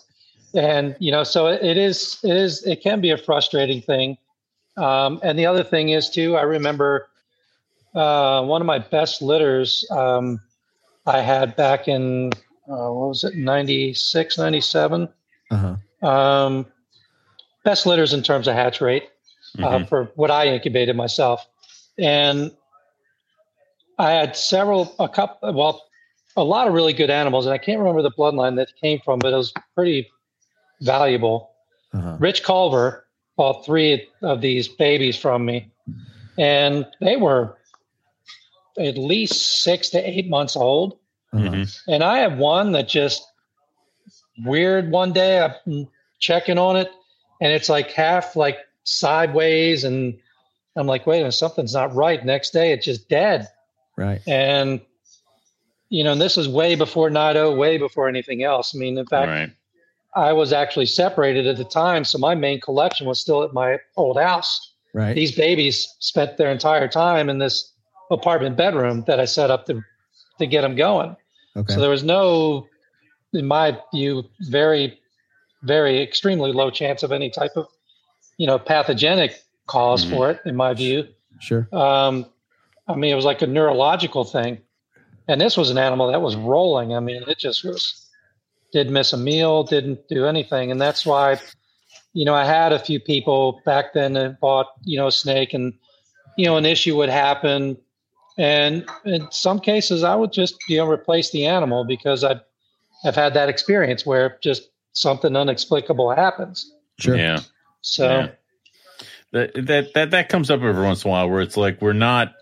And 0.54 0.96
you 1.00 1.12
know, 1.12 1.24
so 1.24 1.48
it, 1.48 1.62
it 1.62 1.76
is. 1.76 2.18
It 2.24 2.34
is. 2.36 2.62
It 2.64 2.80
can 2.82 3.02
be 3.02 3.10
a 3.10 3.18
frustrating 3.18 3.82
thing. 3.82 4.16
Um, 4.78 5.20
and 5.22 5.38
the 5.38 5.44
other 5.46 5.62
thing 5.64 5.90
is 5.90 6.08
too. 6.08 6.36
I 6.36 6.42
remember 6.42 7.08
uh, 7.95 8.42
one 8.42 8.61
of 8.61 8.66
my 8.66 8.78
best 8.78 9.22
litters 9.22 9.86
um, 9.90 10.40
I 11.07 11.20
had 11.20 11.57
back 11.57 11.88
in 11.88 12.30
uh, 12.68 12.88
what 12.90 13.09
was 13.09 13.24
it, 13.24 13.34
96, 13.36 14.38
97? 14.38 15.09
Uh-huh. 15.51 16.09
Um, 16.09 16.66
best 17.64 17.84
litters 17.86 18.12
in 18.14 18.22
terms 18.22 18.49
of 18.49 18.55
hatch 18.55 18.80
rate 18.80 19.05
uh, 19.59 19.78
Mhm. 19.78 19.88
for 19.88 20.05
what 20.16 20.30
I 20.30 20.47
incubated 20.49 20.97
myself. 20.97 21.47
And 21.99 22.51
I 23.99 24.11
had 24.12 24.36
several, 24.36 24.95
a 24.99 25.09
couple, 25.09 25.53
well, 25.53 25.82
a 26.36 26.42
lot 26.42 26.66
of 26.66 26.74
really 26.74 26.92
good 26.92 27.11
animals, 27.11 27.47
and 27.47 27.53
I 27.53 27.59
can't 27.59 27.78
remember 27.78 28.03
the 28.03 28.11
bloodline 28.11 28.57
that 28.57 28.68
came 28.80 28.99
from, 29.05 29.18
but 29.20 29.32
it 29.32 29.36
was 29.36 29.53
pretty 29.74 30.09
valuable. 30.80 31.51
Uh-huh. 31.92 32.16
Rich 32.18 32.42
Culver 32.42 33.07
bought 33.36 33.64
three 33.64 34.09
of 34.22 34.40
these 34.40 34.66
babies 34.66 35.16
from 35.16 35.45
me, 35.45 35.70
and 36.38 36.86
they 37.01 37.16
were 37.16 37.57
at 38.79 38.99
least 38.99 39.62
six 39.62 39.91
to 39.91 39.99
eight 40.09 40.29
months 40.29 40.57
old. 40.57 40.99
Mhm. 41.33 41.79
And 41.89 42.03
I 42.05 42.18
have 42.18 42.39
one 42.39 42.72
that 42.72 42.89
just 42.89 43.25
weird 44.45 44.91
one 44.91 45.12
day 45.12 45.41
I'm 45.66 45.89
checking 46.18 46.59
on 46.59 46.77
it 46.77 46.91
and 47.41 47.53
it's 47.53 47.68
like 47.68 47.91
half 47.93 48.37
like 48.37 48.59
sideways 48.85 49.85
and 49.85 50.18
I'm 50.77 50.87
like, 50.87 51.07
wait 51.07 51.18
a 51.18 51.20
minute, 51.20 51.33
something's 51.33 51.75
not 51.75 51.95
right. 51.95 52.25
Next 52.25 52.51
day 52.51 52.72
it's 52.72 52.85
just 52.85 53.09
dead. 53.09 53.49
Right. 53.97 54.20
And 54.27 54.81
you 55.89 56.03
know, 56.03 56.12
and 56.12 56.20
this 56.20 56.37
is 56.37 56.49
way 56.49 56.75
before 56.75 57.11
Nido, 57.11 57.55
way 57.55 57.79
before 57.79 58.09
anything 58.09 58.43
else. 58.43 58.75
I 58.75 58.79
mean, 58.79 58.99
in 58.99 59.07
fact, 59.07 59.29
Right. 59.29 59.51
I 60.16 60.33
was 60.33 60.53
actually 60.53 60.87
separated 60.87 61.47
at 61.47 61.57
the 61.57 61.64
time, 61.64 62.05
so 62.05 62.18
my 62.18 62.35
main 62.35 62.61
collection 62.61 63.07
was 63.07 63.20
still 63.20 63.43
at 63.43 63.53
my 63.53 63.79
old 63.97 64.18
house. 64.18 64.72
Right. 64.93 65.14
These 65.14 65.35
babies 65.37 65.93
spent 65.99 66.37
their 66.37 66.51
entire 66.51 66.89
time 66.89 67.29
in 67.29 67.39
this 67.39 67.72
apartment 68.11 68.57
bedroom 68.57 69.05
that 69.07 69.20
I 69.20 69.24
set 69.24 69.50
up 69.50 69.66
to 69.66 69.82
to 70.38 70.46
get 70.46 70.62
them 70.62 70.74
going. 70.74 71.16
Okay. 71.57 71.74
So 71.74 71.80
there 71.80 71.90
was 71.90 72.02
no, 72.02 72.68
in 73.32 73.46
my 73.46 73.78
view, 73.92 74.24
very, 74.40 74.98
very 75.62 76.02
extremely 76.02 76.52
low 76.52 76.70
chance 76.70 77.02
of 77.05 77.12
any 77.12 77.30
type 77.30 77.52
of, 77.57 77.68
you 78.36 78.46
know, 78.46 78.59
pathogenic 78.59 79.40
because 79.64 80.05
Mhm. 80.05 80.11
for 80.11 80.30
it. 80.30 80.40
In 80.44 80.57
my 80.57 80.74
view, 80.74 81.07
Sure. 81.38 81.68
um, 81.72 82.26
I 82.88 82.96
mean, 82.96 83.12
it 83.12 83.14
was 83.14 83.24
like 83.24 83.42
a 83.42 83.46
neurological 83.46 84.24
thing, 84.24 84.61
and 85.28 85.40
this 85.40 85.57
was 85.57 85.70
an 85.70 85.78
animal 85.78 86.09
that 86.11 86.20
was 86.20 86.36
rolling. 86.36 86.94
I 86.94 87.00
mean, 87.00 87.22
it 87.28 87.38
just 87.38 87.64
was 87.64 88.00
didn't 88.72 88.92
miss 88.92 89.12
a 89.12 89.16
meal, 89.16 89.62
didn't 89.62 90.09
do 90.09 90.26
anything, 90.26 90.72
and 90.72 90.80
that's 90.80 91.07
why, 91.07 91.38
you 92.12 92.24
know, 92.24 92.34
I 92.34 92.44
had 92.44 92.72
a 92.72 92.78
few 92.78 92.98
people 92.98 93.62
back 93.64 93.92
then 93.92 94.14
that 94.14 94.40
bought, 94.40 94.66
you 94.82 94.98
know, 94.98 95.07
a 95.07 95.12
snake, 95.12 95.55
and 95.55 95.72
you 96.36 96.46
know, 96.46 96.57
an 96.57 96.66
issue 96.66 96.96
would 96.96 97.09
happen, 97.09 97.78
and 98.37 98.87
in 99.05 99.28
some 99.30 99.61
cases, 99.61 100.03
I 100.03 100.14
would 100.14 100.32
just 100.32 100.57
you 100.68 100.78
know 100.78 100.89
replace 100.89 101.30
the 101.30 101.47
animal 101.47 101.85
because 101.85 102.24
I've 102.24 102.41
I've 103.05 103.14
had 103.14 103.35
that 103.35 103.49
experience 103.49 104.05
where 104.07 104.39
just 104.43 104.68
something 104.93 105.35
inexplicable 105.35 106.14
happens. 106.14 106.70
Sure. 106.99 107.16
Yeah. 107.16 107.41
So. 107.80 108.09
Yeah. 108.09 108.28
That, 109.32 109.66
that 109.66 109.95
that 109.95 110.11
that 110.12 110.28
comes 110.28 110.49
up 110.49 110.62
every 110.62 110.80
once 110.85 111.05
in 111.05 111.09
a 111.09 111.11
while 111.11 111.28
where 111.28 111.41
it's 111.41 111.57
like 111.57 111.82
we're 111.82 111.93
not 111.93 112.35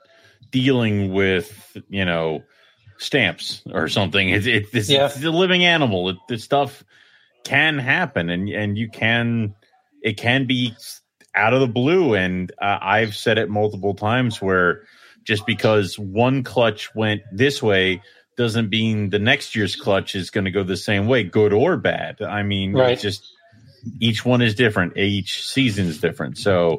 dealing 0.50 1.10
with 1.14 1.74
you 1.88 2.04
know 2.04 2.42
stamps 2.98 3.62
or 3.72 3.88
something. 3.88 4.28
It's 4.28 4.46
it, 4.46 4.66
it's, 4.74 4.90
Yeah. 4.90 5.06
it's 5.06 5.24
a 5.24 5.30
living 5.30 5.64
animal. 5.64 6.10
It, 6.10 6.16
this 6.28 6.44
stuff 6.44 6.84
can 7.44 7.78
happen, 7.78 8.28
and 8.28 8.46
and 8.50 8.76
you 8.76 8.90
can 8.90 9.54
it 10.02 10.18
can 10.18 10.46
be 10.46 10.74
out 11.34 11.54
of 11.54 11.60
the 11.60 11.66
blue. 11.66 12.14
And 12.14 12.52
uh, 12.60 12.78
I've 12.82 13.16
said 13.16 13.38
it 13.38 13.48
multiple 13.48 13.94
times 13.94 14.42
where 14.42 14.82
just 15.24 15.46
because 15.46 15.98
one 15.98 16.42
clutch 16.44 16.94
went 16.94 17.22
this 17.32 17.62
way 17.62 18.02
doesn't 18.36 18.70
mean 18.70 19.10
the 19.10 19.18
next 19.18 19.54
year's 19.54 19.76
clutch 19.76 20.14
is 20.14 20.30
going 20.30 20.44
to 20.46 20.50
go 20.50 20.62
the 20.64 20.76
same 20.76 21.06
way, 21.06 21.22
good 21.22 21.52
or 21.52 21.76
bad. 21.76 22.22
I 22.22 22.42
mean, 22.42 22.72
Right. 22.72 22.92
it's 22.92 23.02
just 23.02 23.26
each 24.00 24.24
one 24.24 24.40
is 24.42 24.54
different. 24.54 24.96
Each 24.96 25.46
season 25.46 25.86
is 25.86 26.00
different. 26.00 26.38
So 26.38 26.78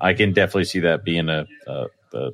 I 0.00 0.14
can 0.14 0.32
definitely 0.32 0.64
see 0.64 0.80
that 0.80 1.04
being 1.04 1.28
a 1.28 1.46
a 1.66 2.32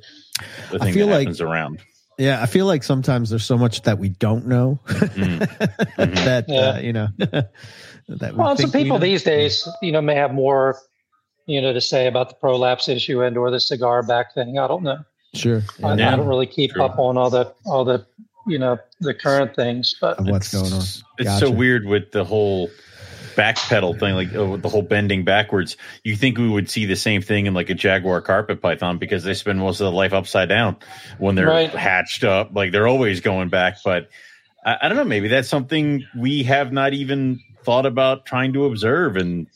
thing 0.79 0.93
feel 0.93 1.07
that 1.07 1.13
like- 1.13 1.19
happens 1.27 1.41
around. 1.41 1.79
Yeah, 2.17 2.39
I 2.41 2.45
feel 2.45 2.67
like 2.67 2.83
sometimes 2.83 3.31
there's 3.31 3.45
so 3.45 3.57
much 3.57 3.81
that 3.83 3.97
we 3.97 4.09
don't 4.09 4.45
know 4.47 4.79
Mm. 4.85 5.39
that 6.25 6.45
Yeah. 6.47 6.59
uh, 6.59 6.79
you 6.79 6.93
know 6.93 7.07
that 7.17 7.49
we 8.07 8.37
Well, 8.37 8.49
and 8.49 8.59
some 8.59 8.69
think 8.69 8.73
we 8.75 8.83
people 8.83 8.99
these 8.99 9.23
days, 9.23 9.67
you 9.81 9.91
know, 9.91 10.01
may 10.01 10.15
have 10.15 10.31
more, 10.33 10.77
you 11.47 11.61
know, 11.61 11.73
to 11.73 11.81
say 11.81 12.05
about 12.07 12.29
the 12.29 12.35
prolapse 12.35 12.89
issue 12.89 13.23
and 13.23 13.37
or 13.37 13.49
the 13.49 13.59
cigar 13.59 14.03
back 14.03 14.33
thing. 14.35 14.59
I 14.59 14.67
don't 14.67 14.83
know. 14.83 14.99
Sure 15.33 15.61
I, 15.83 15.95
yeah, 15.95 16.13
I 16.13 16.15
don't 16.15 16.27
really 16.27 16.47
keep 16.47 16.71
True. 16.71 16.83
up 16.83 16.97
on 16.99 17.17
all 17.17 17.29
the 17.29 17.53
all 17.65 17.85
the 17.85 18.05
you 18.47 18.57
know 18.59 18.77
the 18.99 19.13
current 19.13 19.55
things, 19.55 19.95
but 20.01 20.19
of 20.19 20.27
what's 20.27 20.51
going 20.51 20.73
on. 20.73 20.83
It's 21.19 21.39
so 21.39 21.51
weird 21.51 21.85
with 21.85 22.11
the 22.11 22.23
whole 22.23 22.69
backpedal 23.35 23.99
thing, 23.99 24.15
like 24.15 24.33
uh, 24.35 24.57
the 24.57 24.67
whole 24.69 24.81
bending 24.81 25.23
backwards. 25.23 25.77
You 26.03 26.15
think 26.15 26.37
we 26.37 26.49
would 26.49 26.69
see 26.69 26.85
the 26.85 26.95
same 26.95 27.21
thing 27.21 27.45
in 27.45 27.53
like 27.53 27.69
a 27.69 27.73
jaguar 27.73 28.21
carpet 28.21 28.61
python 28.61 28.97
because 28.97 29.23
they 29.23 29.33
spend 29.33 29.59
most 29.59 29.79
of 29.79 29.85
their 29.85 29.93
life 29.93 30.13
upside 30.13 30.49
down 30.49 30.75
when 31.17 31.35
they're 31.35 31.47
Right. 31.47 31.69
hatched 31.69 32.23
up. 32.23 32.51
Like 32.53 32.71
they're 32.71 32.87
always 32.87 33.21
going 33.21 33.49
back. 33.49 33.77
But 33.85 34.09
I, 34.65 34.77
I 34.81 34.87
don't 34.87 34.97
know. 34.97 35.03
Maybe 35.05 35.27
that's 35.27 35.47
something 35.49 36.03
we 36.17 36.43
have 36.43 36.71
not 36.73 36.93
even 36.93 37.39
thought 37.63 37.85
about 37.85 38.25
trying 38.25 38.53
to 38.53 38.65
observe 38.65 39.17
in 39.17 39.47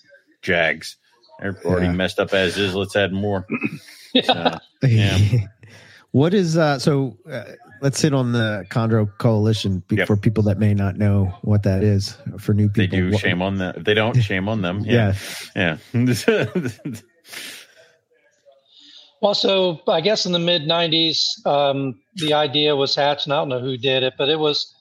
jags. 0.41 0.95
They're 1.39 1.57
already 1.65 1.87
Yeah. 1.87 1.93
messed 1.93 2.19
up 2.19 2.33
as 2.33 2.57
is. 2.57 2.75
Let's 2.75 2.95
add 2.95 3.11
more. 3.11 3.45
yeah. 4.13 4.21
So, 4.21 4.57
Yeah. 4.87 5.17
What 6.15 6.33
is 6.33 6.55
uh 6.57 6.79
so 6.79 7.17
uh, 7.29 7.43
let's 7.81 7.99
hit 8.01 8.13
on 8.13 8.31
the 8.31 8.65
Chondro 8.69 9.05
Coalition 9.17 9.83
be- 9.89 9.97
Yep. 9.97 10.07
for 10.07 10.15
people 10.15 10.43
that 10.43 10.57
may 10.59 10.73
not 10.73 10.95
know 10.97 11.25
what 11.41 11.63
that 11.63 11.83
is 11.83 12.17
for 12.39 12.53
new 12.53 12.69
people. 12.69 12.97
they 12.97 13.03
do. 13.03 13.11
What- 13.11 13.19
Shame 13.19 13.41
on 13.41 13.57
them. 13.57 13.73
If 13.77 13.83
they 13.83 13.93
don't, 13.93 14.15
shame 14.21 14.47
on 14.47 14.61
them. 14.61 14.79
Yeah. 14.85 15.13
Yeah. 15.55 15.77
Yeah. 15.93 16.45
Well, 19.21 19.33
so 19.33 19.81
I 19.87 20.01
guess 20.01 20.25
in 20.25 20.33
the 20.33 20.39
mid 20.39 20.63
'90s, 20.63 21.43
um, 21.47 21.99
the 22.15 22.33
idea 22.33 22.75
was 22.75 22.95
hatched, 22.95 23.25
and 23.25 23.33
I 23.33 23.37
don't 23.37 23.49
know 23.49 23.59
who 23.59 23.75
did 23.77 24.03
it, 24.03 24.13
but 24.17 24.29
it 24.29 24.37
was, 24.37 24.71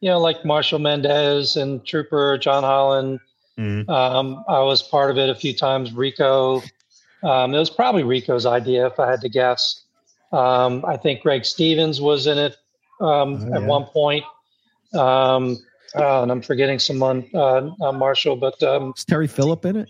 you 0.00 0.08
know, 0.08 0.18
like 0.18 0.44
Marshall 0.44 0.78
Mendez 0.78 1.56
and 1.56 1.84
Trooper 1.84 2.38
John 2.38 2.62
Holland. 2.62 3.20
Mhm. 3.58 3.88
Um, 3.90 4.42
I 4.48 4.60
was 4.60 4.82
part 4.82 5.10
of 5.10 5.18
it 5.18 5.28
a 5.28 5.34
few 5.34 5.52
times. 5.54 5.92
Rico, 5.92 6.62
um, 7.22 7.52
it 7.54 7.58
was 7.58 7.68
probably 7.68 8.02
Rico's 8.04 8.46
idea, 8.46 8.86
if 8.86 8.98
I 8.98 9.10
had 9.10 9.20
to 9.20 9.28
guess. 9.28 9.79
Um, 10.32 10.84
I 10.86 10.96
think 10.96 11.22
Greg 11.22 11.44
Stevens 11.44 12.00
was 12.00 12.26
in 12.26 12.38
it 12.38 12.56
um, 13.00 13.34
Oh, 13.50 13.54
at 13.54 13.60
yeah. 13.62 13.66
one 13.66 13.84
point. 13.86 14.24
Um, 14.94 15.58
oh, 15.94 16.22
and 16.22 16.30
I'm 16.30 16.42
forgetting 16.42 16.78
someone, 16.78 17.28
uh, 17.34 17.70
uh, 17.80 17.92
Marshall, 17.92 18.36
but 18.36 18.60
um, 18.62 18.92
Is 18.96 19.04
Terry 19.04 19.26
Phillip 19.26 19.64
in 19.64 19.76
it? 19.76 19.88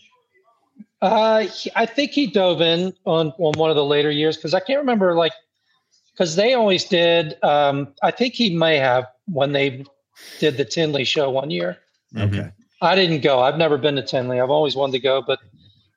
uh, 1.03 1.41
he- 1.41 1.73
I 1.77 1.87
think 1.87 2.11
he 2.13 2.27
dove 2.27 2.61
in 2.61 2.93
on, 3.07 3.33
on 3.39 3.53
one 3.59 3.71
of 3.71 3.77
the 3.77 3.85
later 3.85 4.11
years 4.11 4.37
because 4.37 4.53
I 4.55 4.61
can't 4.61 4.79
remember 4.81 5.15
like 5.15 5.33
because 6.13 6.37
they 6.37 6.53
always 6.55 6.85
did. 6.85 7.43
Um, 7.43 7.95
I 8.03 8.11
think 8.11 8.35
he 8.35 8.55
may 8.55 8.77
have 8.77 9.07
when 9.27 9.53
they 9.53 9.85
did 10.39 10.57
the 10.59 10.65
Tinley 10.67 11.05
show 11.05 11.31
one 11.31 11.51
year. 11.51 11.79
Okay. 12.17 12.51
I 12.83 12.95
didn't 12.95 13.23
go. 13.23 13.41
I've 13.41 13.57
never 13.57 13.79
been 13.79 13.97
to 13.97 14.03
Tinley. 14.03 14.41
I've 14.41 14.51
always 14.51 14.77
wanted 14.77 14.93
to 14.93 14.99
go, 15.01 15.23
but 15.23 15.39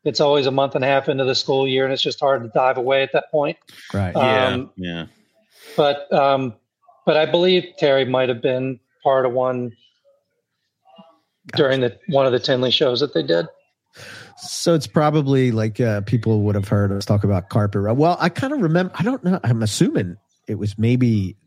it's 0.04 0.20
always 0.20 0.46
a 0.46 0.52
month 0.52 0.76
and 0.76 0.84
a 0.84 0.88
half 0.88 1.08
into 1.08 1.24
the 1.24 1.36
school 1.36 1.68
year, 1.68 1.84
and 1.84 1.94
it's 1.94 2.02
just 2.02 2.20
hard 2.20 2.44
to 2.44 2.50
dive 2.50 2.78
away 2.78 3.04
at 3.04 3.12
that 3.14 3.32
point. 3.32 3.58
Right. 3.94 4.16
Uh, 4.16 4.20
Yeah. 4.20 4.48
Um, 4.48 4.72
yeah. 4.76 5.06
But 5.78 6.12
um, 6.14 6.54
but 7.06 7.18
I 7.18 7.26
believe 7.26 7.66
Terry 7.78 8.06
might 8.06 8.30
have 8.30 8.42
been 8.42 8.80
part 9.04 9.26
of 9.26 9.34
one 9.34 9.76
during 11.56 11.82
the 11.82 11.98
one 12.08 12.26
of 12.26 12.32
the 12.32 12.40
Tinley 12.40 12.72
shows 12.72 13.00
that 13.00 13.14
they 13.14 13.24
did. 13.24 13.48
So 14.38 14.74
it's 14.74 14.88
probably 14.88 15.52
like 15.52 15.80
uh, 15.80 16.02
people 16.02 16.42
would 16.42 16.56
have 16.56 16.68
heard 16.68 16.92
us 16.92 17.06
talk 17.06 17.24
about 17.24 17.50
carpet 17.50 17.82
rug. 17.82 17.98
Well, 17.98 18.18
I 18.20 18.30
kind 18.30 18.54
of 18.54 18.62
remember. 18.62 18.92
I 18.96 19.04
don't 19.04 19.24
know. 19.24 19.40
I'm 19.44 19.64
assuming 19.64 20.18
it 20.48 20.56
was 20.56 20.78
maybe. 20.78 21.38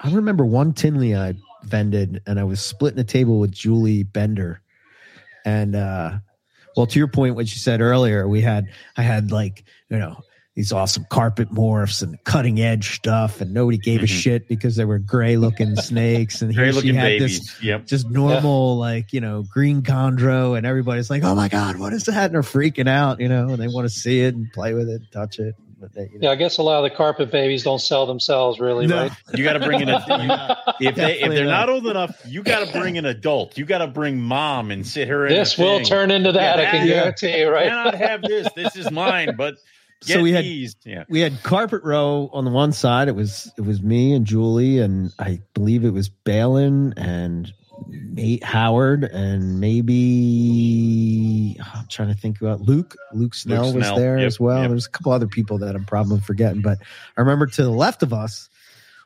I 0.00 0.12
remember 0.12 0.44
one 0.44 0.74
Tinley 0.74 1.14
I 1.14 1.34
vended, 1.64 2.22
and 2.26 2.38
I 2.38 2.44
was 2.44 2.60
splitting 2.60 2.98
a 2.98 3.04
table 3.04 3.38
with 3.38 3.52
Julie 3.52 4.02
Bender, 4.02 4.60
and 5.44 5.74
uh, 5.74 6.18
well, 6.76 6.86
to 6.86 6.98
your 6.98 7.08
point, 7.08 7.34
what 7.34 7.46
you 7.46 7.58
said 7.58 7.80
earlier, 7.80 8.28
we 8.28 8.40
had 8.42 8.66
I 8.96 9.02
had 9.02 9.30
like 9.32 9.64
you 9.90 9.98
know 9.98 10.20
these 10.54 10.72
awesome 10.72 11.04
carpet 11.10 11.50
morphs 11.52 12.02
and 12.02 12.16
cutting 12.24 12.60
edge 12.60 12.96
stuff, 12.96 13.40
and 13.42 13.52
nobody 13.52 13.76
gave 13.78 14.02
a 14.02 14.06
Mhm. 14.06 14.08
shit 14.08 14.48
because 14.48 14.74
they 14.76 14.84
were 14.86 14.98
gray 14.98 15.36
looking 15.36 15.76
snakes, 15.76 16.40
and 16.40 16.50
here 16.54 16.72
she 16.72 16.94
had 16.94 17.04
babies. 17.18 17.40
this 17.42 17.62
Yep. 17.62 17.86
just 17.86 18.08
normal 18.10 18.78
like 18.78 19.12
you 19.12 19.20
know 19.20 19.42
green 19.42 19.82
chondro, 19.82 20.56
and 20.56 20.66
everybody's 20.66 21.10
like, 21.10 21.24
oh 21.24 21.34
my 21.34 21.48
god, 21.48 21.78
what 21.78 21.92
is 21.92 22.04
that? 22.04 22.26
And 22.26 22.34
they're 22.34 22.42
freaking 22.42 22.88
out, 22.88 23.20
you 23.20 23.28
know, 23.28 23.48
and 23.50 23.58
they 23.58 23.68
want 23.68 23.86
to 23.86 23.92
see 23.92 24.20
it 24.20 24.34
and 24.34 24.50
play 24.52 24.72
with 24.74 24.88
it, 24.88 25.02
touch 25.12 25.38
it. 25.38 25.54
But 25.78 25.92
they, 25.92 26.08
you 26.12 26.18
know, 26.18 26.28
Yeah, 26.28 26.30
I 26.30 26.36
guess 26.36 26.56
a 26.58 26.62
lot 26.62 26.82
of 26.84 26.90
the 26.90 26.96
carpet 26.96 27.30
babies 27.30 27.62
don't 27.62 27.80
sell 27.80 28.06
themselves, 28.06 28.58
really, 28.58 28.86
No. 28.86 28.96
right? 29.02 29.12
You 29.34 29.44
got 29.44 29.54
to 29.54 29.60
bring 29.60 29.80
in 29.82 29.88
a. 29.90 29.96
You, 30.80 30.88
if 30.88 30.94
they 30.94 31.20
if 31.20 31.30
they're 31.30 31.44
not. 31.44 31.66
not 31.66 31.68
old 31.70 31.86
enough, 31.86 32.20
you 32.26 32.42
got 32.42 32.66
to 32.66 32.72
bring 32.78 32.98
an 32.98 33.04
adult. 33.06 33.56
You 33.56 33.64
got 33.64 33.78
to 33.78 33.86
bring 33.86 34.20
mom 34.20 34.70
and 34.70 34.86
sit 34.86 35.08
her 35.08 35.26
in. 35.26 35.32
This 35.34 35.56
the 35.56 35.62
will 35.62 35.76
thing. 35.78 35.86
turn 35.86 36.10
into 36.10 36.32
that. 36.32 36.58
Yeah, 36.58 36.68
I 36.68 36.70
can 36.70 36.86
yeah. 36.86 36.94
guarantee 36.94 37.38
you, 37.40 37.48
right? 37.50 37.68
Cannot 37.68 37.94
have 37.94 38.22
this. 38.22 38.48
This 38.54 38.74
is 38.76 38.90
mine. 38.90 39.36
But 39.36 39.54
get 40.06 40.14
So 40.16 40.22
we 40.22 40.32
had- 40.32 40.44
these. 40.44 40.76
Yeah. 40.84 41.04
we 41.08 41.20
had 41.20 41.42
carpet 41.42 41.82
row 41.82 42.28
on 42.32 42.44
the 42.44 42.50
one 42.50 42.72
side. 42.72 43.08
It 43.08 43.14
was 43.14 43.50
it 43.56 43.62
was 43.62 43.82
me 43.82 44.12
and 44.14 44.26
Julie, 44.26 44.78
and 44.80 45.12
I 45.18 45.40
believe 45.54 45.84
it 45.84 45.90
was 45.92 46.08
Balin 46.10 46.92
and 46.96 47.52
Nate 47.88 48.42
Howard, 48.42 49.04
and 49.04 49.60
maybe 49.60 51.56
I'm 51.60 51.86
trying 51.88 52.08
to 52.08 52.14
think 52.14 52.40
about 52.40 52.60
Luke. 52.60 52.94
Luke 53.12 53.34
Snell 53.34 53.72
was 53.72 53.84
Snell, 53.84 53.96
there 53.96 54.18
yep, 54.18 54.26
as 54.26 54.40
well. 54.40 54.60
yep. 54.62 54.70
There's 54.70 54.86
a 54.86 54.90
couple 54.90 55.12
other 55.12 55.26
people 55.26 55.58
that 55.58 55.74
I'm 55.74 55.84
probably 55.84 56.20
forgetting, 56.20 56.62
but 56.62 56.78
I 57.16 57.20
remember 57.20 57.46
to 57.46 57.62
the 57.62 57.70
left 57.70 58.02
of 58.02 58.12
us 58.12 58.48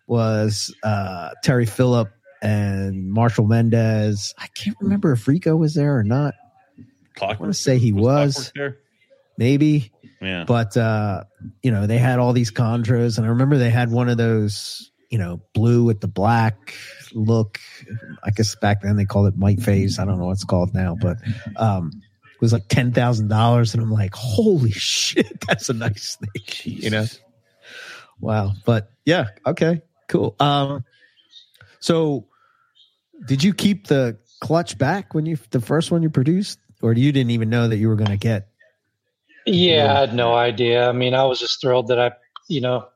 was 0.07 0.75
uh, 0.83 1.31
Terry 1.43 1.67
Phillip 1.67 2.11
and 2.43 3.11
Marshall 3.11 3.47
Mendez. 3.47 4.35
I 4.39 4.47
can't 4.49 4.77
remember 4.81 5.13
if 5.13 5.27
Rico 5.29 5.57
was 5.57 5.75
there 5.75 5.97
or 5.97 6.05
not. 6.05 6.35
Clockwork. 7.15 7.39
I 7.39 7.43
want 7.43 7.55
to 7.55 7.61
say 7.61 7.79
he 7.79 7.93
was, 7.93 8.53
there? 8.55 8.79
maybe 9.37 9.91
Yeah. 10.21 10.45
but 10.47 10.77
uh 10.77 11.25
you 11.63 11.71
know 11.71 11.87
they 11.87 11.97
had 11.99 12.19
all 12.19 12.35
these 12.35 12.51
chondros 12.51 13.17
and 13.17 13.27
i 13.27 13.31
remember 13.31 13.57
they 13.57 13.71
had 13.71 13.91
one 13.91 14.11
of 14.11 14.19
those 14.19 14.90
you 15.11 15.19
know 15.19 15.41
blue 15.53 15.85
with 15.85 16.01
the 16.01 16.09
black 16.09 16.75
look 17.13 17.61
i 18.25 18.31
guess 18.31 18.55
back 18.55 18.81
then 18.83 18.97
they 18.97 19.05
called 19.05 19.27
it 19.27 19.37
might 19.37 19.61
phase. 19.61 19.99
I 19.99 20.05
don't 20.05 20.19
know 20.19 20.27
what 20.27 20.33
it's 20.33 20.45
called 20.45 20.73
now 20.73 20.97
but 20.99 21.19
um 21.57 21.91
it 22.33 22.41
was 22.41 22.53
like 22.53 22.69
ten 22.69 22.93
thousand 22.93 23.29
dollars 23.29 23.75
and 23.75 23.83
i'm 23.83 23.91
like 23.91 24.15
holy 24.15 24.71
shit 24.71 25.41
that's 25.47 25.69
a 25.69 25.75
nice 25.75 26.19
snake 26.19 26.65
you 26.65 26.91
know? 26.91 27.07
Wow. 28.21 28.53
But 28.65 28.93
yeah 29.05 29.29
okay 29.47 29.83
cool. 30.09 30.37
Um 30.39 30.85
so 31.81 32.27
did 33.27 33.43
you 33.43 33.53
keep 33.53 33.89
the 33.89 34.19
clutch 34.41 34.79
back 34.79 35.13
when 35.13 35.27
you 35.27 35.37
the 35.51 35.61
first 35.61 35.91
one 35.91 36.03
you 36.03 36.11
produced 36.11 36.59
or 36.83 36.93
you 36.93 37.13
didn't 37.13 37.31
even 37.31 37.51
know 37.51 37.69
that 37.69 37.77
you 37.77 37.89
were 37.89 37.97
going 37.97 38.11
to 38.11 38.17
get? 38.17 38.49
Yeah, 39.47 39.93
I 39.95 40.01
had 40.01 40.15
no 40.15 40.35
idea. 40.35 40.89
I 40.89 40.93
mean, 40.93 41.15
I 41.15 41.25
was 41.25 41.41
just 41.41 41.61
thrilled 41.61 41.89
that 41.89 41.99
I, 41.99 42.13
you 42.49 42.61
know, 42.61 42.81
Got 42.81 42.90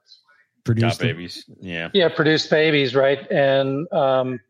produced 0.64 0.98
them? 0.98 1.08
babies. 1.08 1.44
Yeah. 1.60 1.90
yeah, 1.92 2.08
produced 2.08 2.50
babies, 2.50 2.94
right? 2.94 3.30
And 3.30 3.90
um, 3.92 4.40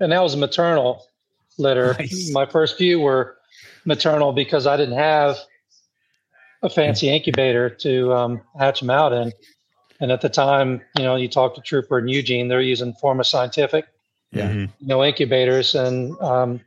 and 0.00 0.12
that 0.12 0.22
was 0.22 0.34
a 0.34 0.38
maternal 0.38 1.04
litter. 1.58 1.94
Nice. 1.98 2.30
My 2.32 2.46
first 2.46 2.76
few 2.76 3.00
were 3.00 3.36
maternal 3.84 4.32
because 4.32 4.66
I 4.66 4.76
didn't 4.76 4.98
have 4.98 5.36
a 6.62 6.70
fancy 6.70 7.08
incubator 7.08 7.68
to 7.70 8.12
um, 8.14 8.40
hatch 8.58 8.80
them 8.80 8.90
out 8.90 9.12
in. 9.12 9.32
And 10.00 10.10
at 10.10 10.20
the 10.20 10.28
time, 10.28 10.80
you 10.96 11.04
know, 11.04 11.14
you 11.16 11.28
talk 11.28 11.54
to 11.54 11.60
Trooper 11.60 11.98
and 11.98 12.10
Eugene, 12.10 12.48
they're 12.48 12.60
using 12.60 12.94
Forma 12.94 13.22
Scientific, 13.24 13.86
Yeah. 14.32 14.50
Mhm. 14.50 14.72
you 14.80 14.86
know, 14.88 15.04
incubators, 15.04 15.74
and 15.74 16.18
um, 16.20 16.60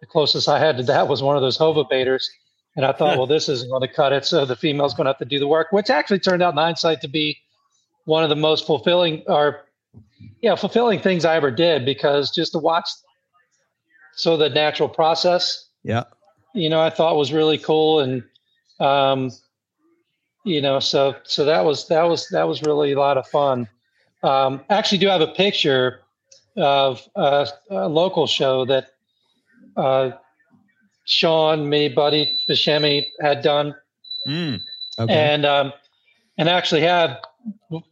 the 0.00 0.06
closest 0.06 0.48
I 0.48 0.58
had 0.58 0.76
to 0.78 0.82
that 0.84 1.06
was 1.06 1.22
one 1.22 1.36
of 1.36 1.42
those 1.42 1.56
Hova-Bators. 1.56 2.28
And 2.76 2.84
I 2.84 2.92
thought, 2.92 3.16
well, 3.18 3.26
this 3.26 3.48
isn't 3.48 3.70
going 3.70 3.82
to 3.82 3.88
cut 3.92 4.12
it, 4.12 4.24
so 4.24 4.44
the 4.44 4.56
female's 4.56 4.94
going 4.94 5.04
to 5.04 5.10
have 5.10 5.18
to 5.18 5.24
do 5.24 5.38
the 5.38 5.46
work, 5.46 5.68
which 5.70 5.90
actually 5.90 6.18
turned 6.18 6.42
out 6.42 6.54
in 6.54 6.58
hindsight 6.58 7.00
to 7.02 7.08
be 7.08 7.38
one 8.04 8.22
of 8.22 8.28
the 8.28 8.36
most 8.36 8.66
fulfilling 8.66 9.22
or 9.26 9.66
yeah, 10.40 10.54
fulfilling 10.54 11.00
things 11.00 11.24
I 11.24 11.36
ever 11.36 11.50
did 11.50 11.84
because 11.84 12.30
just 12.30 12.52
to 12.52 12.58
watch 12.58 12.88
so 14.14 14.36
the 14.36 14.48
natural 14.48 14.88
process, 14.88 15.68
yeah 15.82 16.04
you 16.54 16.68
know, 16.68 16.80
I 16.80 16.90
thought 16.90 17.16
was 17.16 17.32
really 17.32 17.58
cool 17.58 18.00
and 18.00 18.22
um 18.80 19.30
you 20.44 20.60
know, 20.60 20.80
so 20.80 21.14
so 21.24 21.44
that 21.44 21.64
was 21.64 21.88
that 21.88 22.04
was 22.04 22.28
that 22.28 22.48
was 22.48 22.62
really 22.62 22.92
a 22.92 22.98
lot 22.98 23.18
of 23.18 23.26
fun. 23.26 23.68
Um 24.22 24.62
actually 24.70 24.98
do 24.98 25.08
have 25.08 25.20
a 25.20 25.28
picture 25.28 26.00
of 26.56 27.06
uh, 27.16 27.46
a 27.70 27.88
local 27.88 28.26
show 28.26 28.64
that 28.66 28.88
uh 29.76 30.10
Sean, 31.04 31.68
me, 31.68 31.88
Buddy 31.88 32.40
Buscemi 32.48 33.06
had 33.20 33.42
done 33.42 33.74
Mm. 34.26 34.60
okay 34.98 35.12
and 35.14 35.46
um, 35.46 35.72
and 36.36 36.48
actually 36.48 36.82
had 36.82 37.18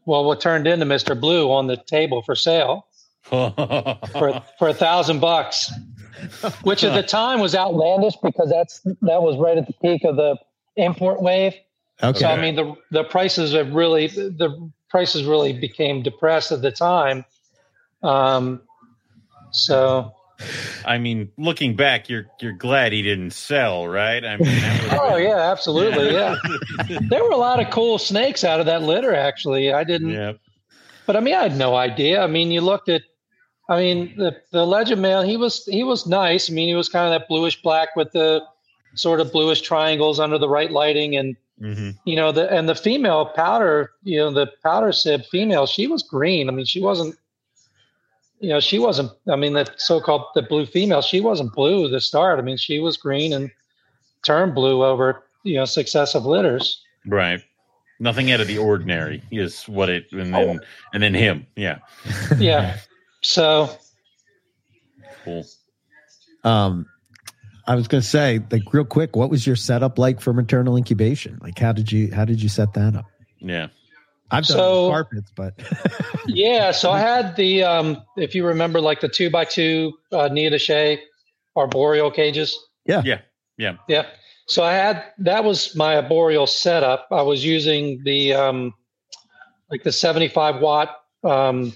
well 0.07 0.25
what 0.25 0.41
turned 0.41 0.67
into 0.67 0.87
Mr. 0.87 1.19
Blue 1.19 1.51
on 1.51 1.67
the 1.67 1.77
table 1.77 2.23
for 2.23 2.35
sale 2.35 2.87
for 3.29 4.43
for 4.59 4.69
a 4.69 4.75
thousand 4.75 5.21
bucks, 5.21 5.71
which 6.63 6.83
at 6.83 6.95
the 6.95 7.03
time 7.03 7.41
was 7.41 7.55
outlandish 7.55 8.15
because 8.23 8.49
that's 8.49 8.81
that 9.03 9.23
was 9.23 9.37
right 9.37 9.59
at 9.59 9.67
the 9.67 9.75
peak 9.83 10.05
of 10.05 10.17
the 10.17 10.37
import 10.77 11.21
wave. 11.23 11.55
okay 12.03 12.21
So 12.21 12.27
I 12.27 12.41
mean 12.41 12.57
the 12.57 12.75
the 12.91 13.05
prices 13.05 13.53
have 13.53 13.73
really 13.73 14.07
the 14.07 14.71
prices 14.89 15.25
really 15.25 15.53
became 15.53 16.03
depressed 16.03 16.53
at 16.53 16.63
the 16.63 16.71
time. 16.71 17.25
Um, 18.03 18.63
so 19.51 20.13
I 20.85 20.99
mean, 20.99 21.33
looking 21.37 21.75
back, 21.75 22.09
you're 22.09 22.27
you're 22.41 22.53
glad 22.53 22.93
he 22.93 23.03
didn't 23.03 23.33
sell, 23.33 23.87
right? 23.89 24.25
I 24.25 24.37
mean, 24.37 24.49
oh 24.93 25.17
been- 25.17 25.25
yeah, 25.25 25.51
absolutely 25.51 26.13
yeah. 26.13 26.37
There 27.09 27.23
were 27.23 27.31
a 27.31 27.37
lot 27.37 27.61
of 27.61 27.71
cool 27.71 27.99
snakes 27.99 28.45
out 28.45 28.61
of 28.61 28.67
that 28.67 28.83
litter. 28.83 29.15
Actually, 29.15 29.73
I 29.73 29.85
didn't. 29.85 30.11
yeah. 30.11 30.33
But 31.07 31.17
I 31.17 31.21
mean, 31.21 31.35
I 31.35 31.43
had 31.43 31.57
no 31.57 31.75
idea. 31.75 32.23
I 32.23 32.27
mean, 32.27 32.51
you 32.51 32.61
looked 32.61 32.89
at, 32.89 33.03
I 33.69 33.79
mean, 33.79 34.15
the 34.17 34.37
the 34.53 34.67
legend 34.67 35.03
male. 35.03 35.23
He 35.23 35.37
was 35.37 35.65
he 35.65 35.83
was 35.83 36.07
nice. 36.07 36.51
I 36.51 36.53
mean, 36.53 36.69
he 36.69 36.75
was 36.75 36.89
kind 36.89 37.13
of 37.13 37.19
that 37.19 37.29
bluish 37.29 37.61
black 37.63 37.97
with 37.97 38.13
the 38.13 38.43
sort 38.95 39.21
of 39.21 39.33
bluish 39.33 39.61
triangles 39.63 40.21
under 40.21 40.39
the 40.39 40.49
right 40.49 40.71
lighting, 40.71 41.17
and 41.17 41.37
hmm 41.59 41.91
you 42.05 42.15
know 42.15 42.31
the 42.31 42.51
and 42.53 42.69
the 42.69 42.75
female 42.75 43.27
powder. 43.27 43.91
You 44.03 44.19
know, 44.19 44.31
the 44.31 44.53
powder 44.63 44.93
sib 44.93 45.25
female. 45.27 45.67
She 45.67 45.87
was 45.87 46.03
green. 46.03 46.49
I 46.49 46.53
mean, 46.53 46.67
she 46.67 46.81
wasn't. 46.81 47.17
You 48.41 48.51
know, 48.51 48.61
she 48.61 48.79
wasn't. 48.79 49.11
I 49.31 49.37
mean, 49.37 49.55
the 49.55 49.67
so-called 49.77 50.27
the 50.35 50.43
blue 50.43 50.67
female. 50.67 51.03
She 51.03 51.21
wasn't 51.21 51.53
blue 51.55 51.87
at 51.87 51.91
the 51.91 52.01
start. 52.01 52.39
I 52.39 52.43
mean, 52.43 52.57
she 52.57 52.79
was 52.79 52.97
green 52.97 53.33
and 53.33 53.51
turned 54.23 54.55
blue 54.55 54.85
over 54.85 55.25
you 55.43 55.57
know 55.57 55.65
successive 55.65 56.25
litters. 56.25 56.83
Right. 57.07 57.41
Nothing 58.01 58.31
out 58.31 58.41
of 58.41 58.47
the 58.47 58.59
ordinary 58.59 59.23
is 59.33 59.65
what 59.65 59.89
it, 59.89 60.07
and 60.13 60.33
then 60.33 60.61
and 60.93 61.03
then 61.03 61.15
him. 61.15 61.47
Yeah. 61.57 61.79
Yeah. 62.39 62.79
So 63.21 63.69
Cool. 65.29 65.45
Um, 66.45 66.87
I 67.67 67.75
was 67.75 67.89
going 67.89 68.01
to 68.01 68.09
say, 68.09 68.41
like, 68.51 68.63
real 68.73 68.85
quick, 68.85 69.15
what 69.15 69.31
was 69.31 69.47
your 69.47 69.57
setup 69.57 69.99
like 69.99 70.21
for 70.21 70.33
maternal 70.33 70.77
incubation? 70.77 71.39
Like, 71.43 71.59
how 71.59 71.73
did 71.73 71.93
you 71.93 72.13
how 72.15 72.25
did 72.25 72.43
you 72.43 72.49
set 72.49 72.73
that 72.75 72.97
up? 72.97 73.05
Yeah. 73.39 73.69
I've 74.31 74.45
done 74.47 74.57
So- 74.59 74.91
carpets, 74.91 75.31
but 75.35 75.55
Yeah, 76.27 76.73
so 76.73 76.91
I 76.91 77.01
had 77.01 77.37
the 77.37 77.63
um 77.65 78.03
if 78.17 78.35
you 78.35 78.45
remember 78.47 78.81
like 78.81 79.01
the 79.01 79.09
two 79.09 79.31
by 79.31 79.45
two 79.45 79.95
uh 80.13 80.29
Neodesha 80.29 80.99
arboreal 81.57 82.11
cages. 82.11 82.59
Yeah. 82.85 83.03
Yeah. 83.05 83.21
Yeah. 83.57 83.77
Yeah. 83.89 84.07
So 84.47 84.63
I 84.63 84.73
had 84.75 85.05
that 85.19 85.45
was 85.45 85.75
my 85.75 85.97
arboreal 85.97 86.47
setup. 86.47 87.07
I 87.11 87.23
was 87.23 87.45
using 87.45 88.03
the 88.05 88.35
um 88.35 88.75
like 89.71 89.83
the 89.85 89.93
75 89.93 90.61
watt 90.61 90.97
um 91.25 91.73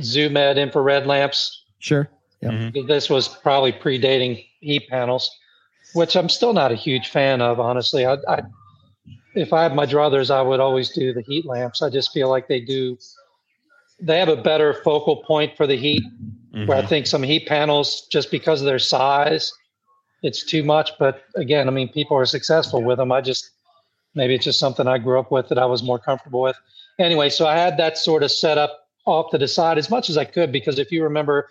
Zoo 0.00 0.28
Med 0.30 0.58
infrared 0.58 1.06
lamps. 1.06 1.64
sure, 1.78 2.08
Yeah. 2.40 2.50
Mhm. 2.50 2.86
This 2.88 3.08
was 3.10 3.28
probably 3.28 3.72
predating 3.72 4.44
heat 4.60 4.88
panels, 4.88 5.30
which 5.94 6.16
I'm 6.16 6.28
still 6.28 6.52
not 6.54 6.72
a 6.72 6.76
huge 6.76 7.08
fan 7.08 7.40
of, 7.42 7.60
honestly. 7.60 8.06
I, 8.06 8.14
I 8.28 8.42
if 9.34 9.52
I 9.52 9.62
had 9.62 9.74
my 9.74 9.86
druthers, 9.86 10.30
I 10.30 10.42
would 10.42 10.60
always 10.60 10.90
do 10.90 11.12
the 11.12 11.22
heat 11.22 11.46
lamps. 11.46 11.82
I 11.82 11.90
just 11.90 12.12
feel 12.12 12.28
like 12.28 12.48
they 12.48 12.60
do 12.60 12.98
they 14.00 14.18
have 14.18 14.28
a 14.28 14.36
better 14.36 14.74
focal 14.82 15.16
point 15.16 15.56
for 15.56 15.66
the 15.66 15.76
heat 15.76 16.02
mm-hmm. 16.02 16.66
where 16.66 16.76
I 16.76 16.84
think 16.84 17.06
some 17.06 17.22
heat 17.22 17.46
panels, 17.46 18.06
just 18.10 18.32
because 18.32 18.60
of 18.60 18.66
their 18.66 18.80
size, 18.80 19.52
it's 20.22 20.44
too 20.44 20.64
much. 20.64 20.90
But 20.98 21.22
again, 21.36 21.68
I 21.68 21.70
mean, 21.70 21.88
people 21.88 22.16
are 22.16 22.26
successful 22.26 22.82
with 22.82 22.98
them. 22.98 23.12
I 23.12 23.20
just 23.20 23.50
maybe 24.14 24.34
it's 24.34 24.44
just 24.44 24.58
something 24.58 24.86
I 24.86 24.98
grew 24.98 25.18
up 25.18 25.30
with 25.30 25.48
that 25.48 25.58
I 25.58 25.66
was 25.66 25.82
more 25.82 25.98
comfortable 25.98 26.42
with. 26.42 26.56
Anyway, 26.98 27.30
so 27.30 27.46
I 27.46 27.56
had 27.56 27.76
that 27.78 27.96
sort 27.96 28.22
of 28.22 28.30
set 28.30 28.58
up 28.58 28.88
off 29.06 29.30
to 29.30 29.38
the 29.38 29.48
side 29.48 29.78
as 29.78 29.88
much 29.88 30.10
as 30.10 30.18
I 30.18 30.24
could 30.24 30.52
because 30.52 30.78
if 30.78 30.92
you 30.92 31.02
remember, 31.02 31.50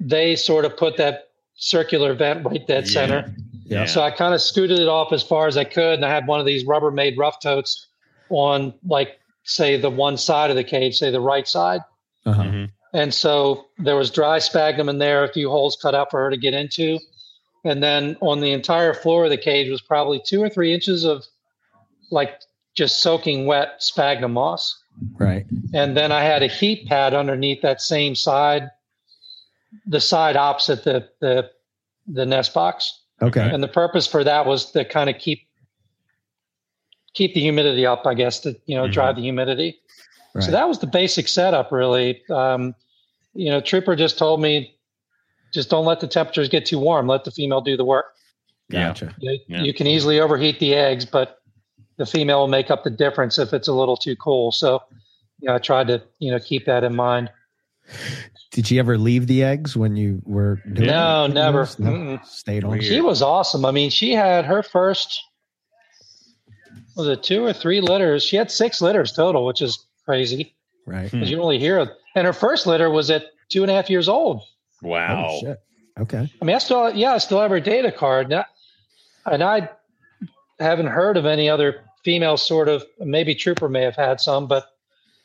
they 0.00 0.36
sort 0.36 0.64
of 0.64 0.76
put 0.76 0.96
that 0.96 1.28
circular 1.56 2.14
vent 2.14 2.44
right 2.44 2.66
dead 2.66 2.84
Yeah. 2.86 2.92
center. 2.92 3.34
Yeah. 3.68 3.84
So 3.84 4.02
I 4.02 4.10
kind 4.10 4.34
of 4.34 4.40
scooted 4.40 4.78
it 4.78 4.88
off 4.88 5.12
as 5.12 5.22
far 5.22 5.46
as 5.46 5.56
I 5.56 5.64
could, 5.64 5.94
and 5.94 6.04
I 6.04 6.10
had 6.10 6.26
one 6.26 6.40
of 6.40 6.46
these 6.46 6.64
Rubbermaid 6.64 7.18
rough 7.18 7.40
totes 7.40 7.86
on, 8.30 8.72
like, 8.86 9.18
say 9.44 9.78
the 9.78 9.90
one 9.90 10.16
side 10.16 10.50
of 10.50 10.56
the 10.56 10.64
cage, 10.64 10.96
say 10.96 11.10
the 11.10 11.20
right 11.20 11.46
side. 11.46 11.80
Uh-huh. 12.26 12.42
Mhm. 12.42 12.70
And 12.94 13.12
so 13.12 13.66
there 13.78 13.96
was 13.96 14.10
dry 14.10 14.38
sphagnum 14.38 14.88
in 14.88 14.98
there, 14.98 15.22
a 15.22 15.32
few 15.32 15.50
holes 15.50 15.76
cut 15.80 15.94
out 15.94 16.10
for 16.10 16.20
her 16.20 16.30
to 16.30 16.36
get 16.36 16.54
into. 16.54 16.98
And 17.64 17.82
then 17.82 18.16
on 18.20 18.40
the 18.40 18.52
entire 18.52 18.94
floor 18.94 19.24
of 19.24 19.30
the 19.30 19.36
cage 19.36 19.70
was 19.70 19.82
probably 19.82 20.20
two 20.24 20.42
or 20.42 20.48
three 20.48 20.72
inches 20.72 21.04
of 21.04 21.24
like 22.10 22.40
just 22.74 23.00
soaking 23.00 23.46
wet 23.46 23.82
sphagnum 23.82 24.32
moss. 24.32 24.74
Right. 25.18 25.44
And 25.74 25.96
then 25.96 26.12
I 26.12 26.22
had 26.22 26.42
a 26.42 26.46
heat 26.46 26.86
pad 26.86 27.12
underneath 27.14 27.60
that 27.62 27.82
same 27.82 28.14
side, 28.14 28.70
the 29.86 30.00
side 30.00 30.36
opposite 30.36 30.84
the 30.84 31.08
the, 31.20 31.50
the 32.06 32.24
nest 32.24 32.54
box. 32.54 33.02
Okay. 33.20 33.48
And 33.52 33.62
the 33.62 33.68
purpose 33.68 34.06
for 34.06 34.22
that 34.24 34.46
was 34.46 34.70
to 34.72 34.84
kind 34.84 35.10
of 35.10 35.18
keep 35.18 35.46
keep 37.14 37.34
the 37.34 37.40
humidity 37.40 37.84
up, 37.84 38.06
I 38.06 38.14
guess, 38.14 38.40
to 38.40 38.56
you 38.66 38.76
know 38.76 38.86
Mhm. 38.86 38.92
drive 38.92 39.16
the 39.16 39.22
humidity. 39.22 39.80
Right. 40.34 40.44
So 40.44 40.50
that 40.52 40.68
was 40.68 40.78
the 40.78 40.86
basic 40.86 41.26
setup, 41.26 41.72
really. 41.72 42.22
Um, 42.30 42.74
you 43.34 43.50
know, 43.50 43.60
Trooper 43.60 43.96
just 43.96 44.18
told 44.18 44.40
me, 44.40 44.76
just 45.52 45.70
don't 45.70 45.84
let 45.86 46.00
the 46.00 46.06
temperatures 46.06 46.48
get 46.48 46.66
too 46.66 46.78
warm. 46.78 47.06
Let 47.08 47.24
the 47.24 47.30
female 47.30 47.60
do 47.60 47.76
the 47.76 47.84
work. 47.84 48.14
Yeah. 48.68 48.88
Gotcha. 48.88 49.14
You, 49.18 49.38
Yeah. 49.48 49.62
you 49.62 49.72
can 49.74 49.86
easily 49.86 50.20
overheat 50.20 50.60
the 50.60 50.74
eggs, 50.74 51.04
but 51.04 51.40
the 51.96 52.06
female 52.06 52.40
will 52.40 52.48
make 52.48 52.70
up 52.70 52.84
the 52.84 52.90
difference 52.90 53.38
if 53.38 53.52
it's 53.52 53.66
a 53.66 53.72
little 53.72 53.96
too 53.96 54.14
cool. 54.16 54.52
So, 54.52 54.82
you 55.40 55.48
know, 55.48 55.54
I 55.54 55.58
tried 55.58 55.88
to 55.88 56.02
you 56.18 56.30
know 56.30 56.38
keep 56.38 56.66
that 56.66 56.84
in 56.84 56.94
mind. 56.94 57.30
Did 58.58 58.72
you 58.72 58.80
ever 58.80 58.98
leave 58.98 59.28
the 59.28 59.44
eggs 59.44 59.76
when 59.76 59.94
you 59.94 60.20
were 60.24 60.56
doing 60.72 60.88
No, 60.88 61.26
it? 61.26 61.28
never. 61.32 61.68
No? 61.78 62.18
Stayed 62.24 62.64
on. 62.64 62.80
She 62.80 63.00
was 63.00 63.22
awesome. 63.22 63.64
I 63.64 63.70
mean, 63.70 63.88
she 63.88 64.10
had 64.12 64.44
her 64.46 64.64
first 64.64 65.22
was 66.96 67.06
it 67.06 67.22
two 67.22 67.44
or 67.44 67.52
three 67.52 67.80
litters? 67.80 68.24
She 68.24 68.34
had 68.34 68.50
six 68.50 68.80
litters 68.82 69.12
total, 69.12 69.46
which 69.46 69.62
is 69.62 69.86
crazy 70.04 70.56
Right. 70.86 71.08
Hmm. 71.08 71.22
you 71.22 71.36
don't 71.36 71.38
really 71.38 71.60
hear. 71.60 71.92
And 72.16 72.26
her 72.26 72.32
first 72.32 72.66
litter 72.66 72.90
was 72.90 73.12
at 73.12 73.26
two 73.48 73.62
and 73.62 73.70
a 73.70 73.74
half 73.74 73.88
years 73.88 74.08
old. 74.08 74.42
Wow. 74.82 75.28
Oh, 75.30 75.38
shit. 75.40 75.60
Okay. 76.00 76.28
I 76.42 76.44
mean, 76.44 76.56
I 76.56 76.58
still, 76.58 76.90
yeah, 76.92 77.12
I 77.12 77.18
still 77.18 77.40
have 77.40 77.52
her 77.52 77.60
data 77.60 77.92
card, 77.92 78.26
and 78.32 78.34
I, 78.40 78.44
and 79.32 79.44
I 79.44 79.68
haven't 80.58 80.86
heard 80.88 81.16
of 81.16 81.26
any 81.26 81.48
other 81.48 81.84
female 82.04 82.36
sort 82.36 82.68
of. 82.68 82.84
Maybe 82.98 83.36
Trooper 83.36 83.68
may 83.68 83.82
have 83.82 83.94
had 83.94 84.20
some, 84.20 84.48
but 84.48 84.66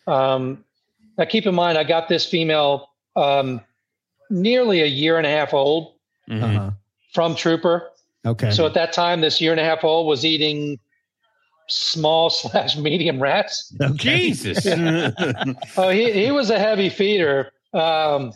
um, 0.06 0.64
now 1.18 1.26
keep 1.26 1.48
in 1.48 1.56
mind, 1.56 1.80
I 1.80 1.84
got 1.84 2.08
this 2.10 2.28
female 2.28 2.90
um, 3.16 3.62
nearly 4.30 4.82
a 4.82 4.86
year 4.88 5.18
and 5.18 5.28
a 5.28 5.30
half 5.30 5.54
old 5.54 5.94
Mhm. 6.30 6.44
Uh-huh. 6.44 6.72
from 7.14 7.36
Trooper. 7.36 7.90
Okay. 8.26 8.52
So 8.52 8.66
at 8.66 8.74
that 8.76 8.94
time, 8.94 9.22
this 9.22 9.42
year 9.42 9.52
and 9.52 9.60
a 9.60 9.64
half 9.66 9.84
old 9.84 10.08
was 10.08 10.24
eating 10.26 10.80
small 11.68 12.30
slash 12.30 12.78
medium 12.78 13.22
rats. 13.22 13.74
okay. 13.82 13.94
Jesus. 14.32 14.66
Oh, 15.78 15.90
he, 15.90 16.12
he 16.12 16.32
was 16.32 16.50
a 16.50 16.60
heavy 16.60 16.90
feeder. 16.90 17.52
Um, 17.74 18.32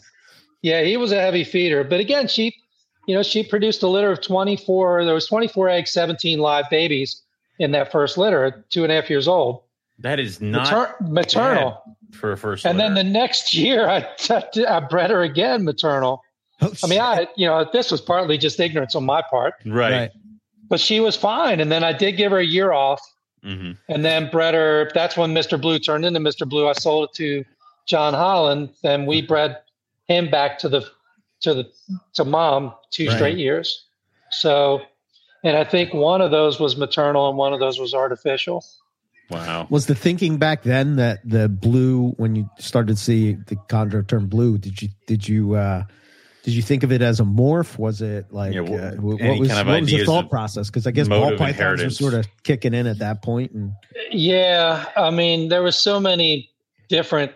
yeah, 0.62 0.82
he 0.84 0.98
was 0.98 1.12
a 1.12 1.22
heavy 1.22 1.44
feeder. 1.44 1.84
But 1.84 2.00
again, 2.00 2.28
she, 2.28 2.56
you 3.08 3.16
know, 3.16 3.24
she 3.24 3.44
produced 3.44 3.84
a 3.84 3.88
litter 3.88 4.12
of 4.12 4.22
24. 4.22 5.06
There 5.06 5.14
was 5.14 5.28
24 5.28 5.70
eggs, 5.70 5.92
17 5.92 6.40
live 6.40 6.66
babies 6.70 7.22
in 7.60 7.72
that 7.72 7.92
first 7.92 8.18
litter 8.18 8.66
two 8.70 8.84
and 8.84 8.92
a 8.92 8.96
half 8.96 9.10
years 9.10 9.28
old. 9.28 9.62
that 10.00 10.20
is 10.20 10.42
not 10.42 10.70
Mater- 10.72 10.96
maternal. 11.10 11.97
For 12.18 12.32
a 12.32 12.38
first. 12.38 12.66
And 12.66 12.80
then 12.80 12.94
the 12.96 13.04
next 13.04 13.54
year, 13.54 13.88
I, 13.88 14.08
I 14.68 14.80
bred 14.82 15.10
her 15.12 15.22
again 15.24 15.64
maternal. 15.64 16.24
Oh, 16.62 16.74
I 16.84 16.88
mean, 16.88 17.00
I, 17.00 17.28
you 17.36 17.46
know, 17.48 17.70
this 17.72 17.92
was 17.92 18.02
partly 18.02 18.38
just 18.38 18.60
ignorance 18.60 18.96
on 18.96 19.06
my 19.06 19.22
part, 19.30 19.54
right. 19.66 19.92
right. 19.92 20.12
but 20.70 20.80
she 20.80 21.00
was 21.00 21.16
fine. 21.16 21.60
And 21.60 21.72
then 21.72 21.84
I 21.84 21.94
did 21.94 22.14
give 22.14 22.32
her 22.32 22.40
a 22.40 22.46
year 22.46 22.72
off. 22.72 23.00
hmm 23.44 23.74
And 23.90 24.04
then 24.04 24.30
bred 24.32 24.56
her. 24.56 24.90
That's 24.94 25.16
when 25.16 25.34
Mr. 25.34 25.62
Blue 25.62 25.78
turned 25.80 26.04
into 26.04 26.20
Mr. 26.20 26.50
Blue. 26.50 26.68
I 26.68 26.74
sold 26.74 27.10
it 27.10 27.16
to 27.18 27.46
John 27.86 28.14
Holland. 28.16 28.70
Then 28.82 29.06
we 29.06 29.22
bred 29.22 29.58
him 30.08 30.30
back 30.32 30.58
to 30.60 30.70
the 30.70 30.82
to 31.42 31.54
the 31.54 31.72
to 32.16 32.26
mom 32.26 32.74
two 32.90 33.06
Right. 33.08 33.16
straight 33.16 33.38
years. 33.38 33.86
So, 34.32 34.82
and 35.44 35.56
I 35.56 35.64
think 35.64 35.94
one 35.94 36.22
of 36.22 36.32
those 36.32 36.60
was 36.60 36.76
maternal 36.76 37.30
and 37.30 37.38
one 37.38 37.54
of 37.54 37.60
those 37.60 37.80
was 37.80 37.94
artificial. 37.94 38.66
Wow. 39.30 39.68
Was 39.70 39.88
the 39.88 39.96
thinking 39.96 40.38
back 40.38 40.64
then 40.64 40.96
that 40.98 41.20
the 41.28 41.50
blue, 41.50 42.12
when 42.18 42.36
you 42.36 42.50
started 42.60 42.96
to 42.96 43.02
see 43.04 43.34
the 43.34 43.56
chondro 43.68 44.08
turn 44.08 44.28
blue, 44.28 44.58
did 44.58 44.82
you 44.82 44.90
did 45.06 45.28
you 45.28 45.56
uh 45.56 45.84
did 46.44 46.54
you 46.54 46.62
think 46.62 46.84
of 46.84 46.94
it 46.94 47.02
as 47.02 47.20
a 47.20 47.24
morph? 47.24 47.78
Was 47.78 48.02
it 48.02 48.32
like 48.32 48.54
Yeah, 48.54 48.62
uh, 48.62 48.92
wh- 48.96 49.00
wh- 49.00 49.20
what 49.20 49.40
was 49.40 49.50
kind 49.50 49.60
of 49.60 49.68
what 49.68 49.82
was 49.82 49.92
the 49.92 50.06
thought 50.06 50.24
of 50.26 50.30
process? 50.30 50.68
Because 50.70 50.88
I 50.88 50.92
guess 50.92 51.08
mode 51.10 51.22
ball 51.22 51.34
of 51.34 51.40
pythons 51.40 51.84
were 51.84 51.90
sort 51.90 52.14
of 52.14 52.26
kicking 52.44 52.74
in 52.74 52.88
at 52.88 53.00
that 53.00 53.22
point. 53.22 53.52
point, 53.52 53.52
and 53.52 53.74
Yeah, 54.12 54.86
I 54.96 55.10
mean, 55.10 55.50
there 55.50 55.62
was 55.62 55.78
so 55.78 56.00
many 56.00 56.50
different 56.88 57.34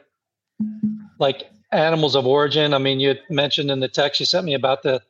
like 1.20 1.50
animals 1.74 2.16
of 2.16 2.26
origin. 2.26 2.74
I 2.74 2.78
mean, 2.78 3.00
you 3.02 3.16
mentioned 3.30 3.70
in 3.70 3.82
the 3.82 3.90
text 3.90 4.20
you 4.20 4.26
sent 4.26 4.46
me 4.46 4.54
about 4.54 4.84
the 4.84 5.02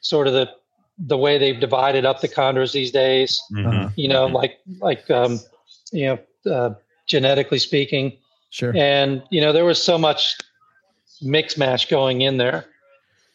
sort 0.00 0.26
of 0.26 0.32
the 0.32 0.50
the 0.98 1.18
way 1.18 1.38
they've 1.38 1.58
divided 1.58 2.04
up 2.04 2.20
the 2.20 2.28
chondros 2.28 2.72
these 2.72 2.90
days. 2.90 3.40
Mhm. 3.52 3.66
Uh-huh. 3.66 3.88
You 3.96 4.08
know, 4.08 4.28
Mhm. 4.28 4.32
like 4.32 4.58
like 4.80 5.10
um, 5.10 5.38
you 5.94 6.18
know, 6.44 6.52
uh, 6.52 6.74
genetically 7.06 7.58
speaking, 7.58 8.16
sure, 8.50 8.76
and 8.76 9.22
you 9.30 9.40
know, 9.40 9.52
there 9.52 9.64
was 9.64 9.82
so 9.82 9.96
much 9.96 10.36
mix 11.22 11.56
mash 11.56 11.88
going 11.88 12.22
in 12.22 12.36
there. 12.36 12.66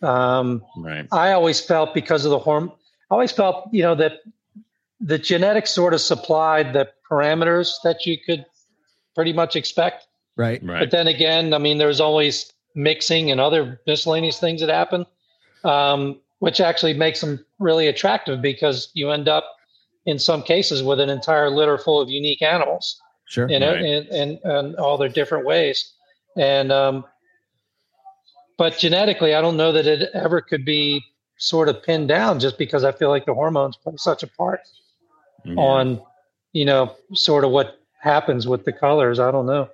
Um, 0.01 0.63
Right. 0.77 1.07
I 1.11 1.31
always 1.31 1.59
felt 1.59 1.93
because 1.93 2.25
of 2.25 2.31
the 2.31 2.39
horm, 2.39 2.71
I 3.09 3.13
always 3.13 3.31
felt 3.31 3.69
you 3.71 3.81
know 3.81 3.95
that 3.95 4.21
the 4.99 5.17
genetics 5.17 5.71
sort 5.71 5.93
of 5.93 6.01
supplied 6.01 6.73
the 6.73 6.89
parameters 7.09 7.75
that 7.83 8.05
you 8.05 8.17
could 8.23 8.45
pretty 9.15 9.33
much 9.33 9.55
expect. 9.55 10.07
right, 10.35 10.61
Right. 10.63 10.79
But 10.79 10.91
then 10.91 11.07
again, 11.07 11.53
I 11.53 11.57
mean, 11.57 11.77
there's 11.77 11.99
always 11.99 12.53
mixing 12.75 13.31
and 13.31 13.41
other 13.41 13.81
miscellaneous 13.87 14.39
things 14.39 14.61
that 14.61 14.69
happen, 14.69 15.05
um, 15.63 16.19
which 16.39 16.61
actually 16.61 16.93
makes 16.93 17.21
them 17.21 17.43
really 17.59 17.87
attractive 17.87 18.41
because 18.41 18.89
you 18.93 19.09
end 19.09 19.27
up 19.27 19.45
in 20.05 20.17
some 20.19 20.41
cases 20.43 20.81
with 20.83 20.99
an 20.99 21.09
entire 21.09 21.49
litter 21.49 21.77
full 21.77 21.99
of 22.01 22.09
unique 22.09 22.41
animals 22.41 22.99
sure, 23.25 23.49
you 23.49 23.59
know, 23.59 23.73
Right. 23.73 23.83
and, 23.83 24.07
and, 24.07 24.39
and 24.43 24.75
all 24.77 24.97
their 24.97 25.09
different 25.09 25.45
ways. 25.45 25.93
And, 26.37 26.71
um, 26.71 27.05
but 28.57 28.77
genetically, 28.77 29.35
I 29.35 29.41
don't 29.41 29.57
know 29.57 29.71
that 29.71 29.85
it 29.87 30.09
ever 30.13 30.41
could 30.41 30.65
be 30.65 31.03
sort 31.37 31.69
of 31.69 31.81
pinned 31.83 32.07
down 32.09 32.39
just 32.39 32.57
because 32.57 32.83
I 32.83 32.91
feel 32.91 33.09
like 33.09 33.25
the 33.25 33.33
hormones 33.33 33.77
play 33.77 33.93
such 33.97 34.23
a 34.23 34.27
part 34.27 34.61
Yeah. 35.45 35.53
on, 35.55 36.01
you 36.53 36.65
know, 36.65 36.95
sort 37.13 37.43
of 37.45 37.51
what 37.51 37.79
happens 38.01 38.47
with 38.47 38.65
the 38.65 38.73
colors. 38.73 39.19
I 39.19 39.31
don't 39.31 39.45
know. 39.45 39.69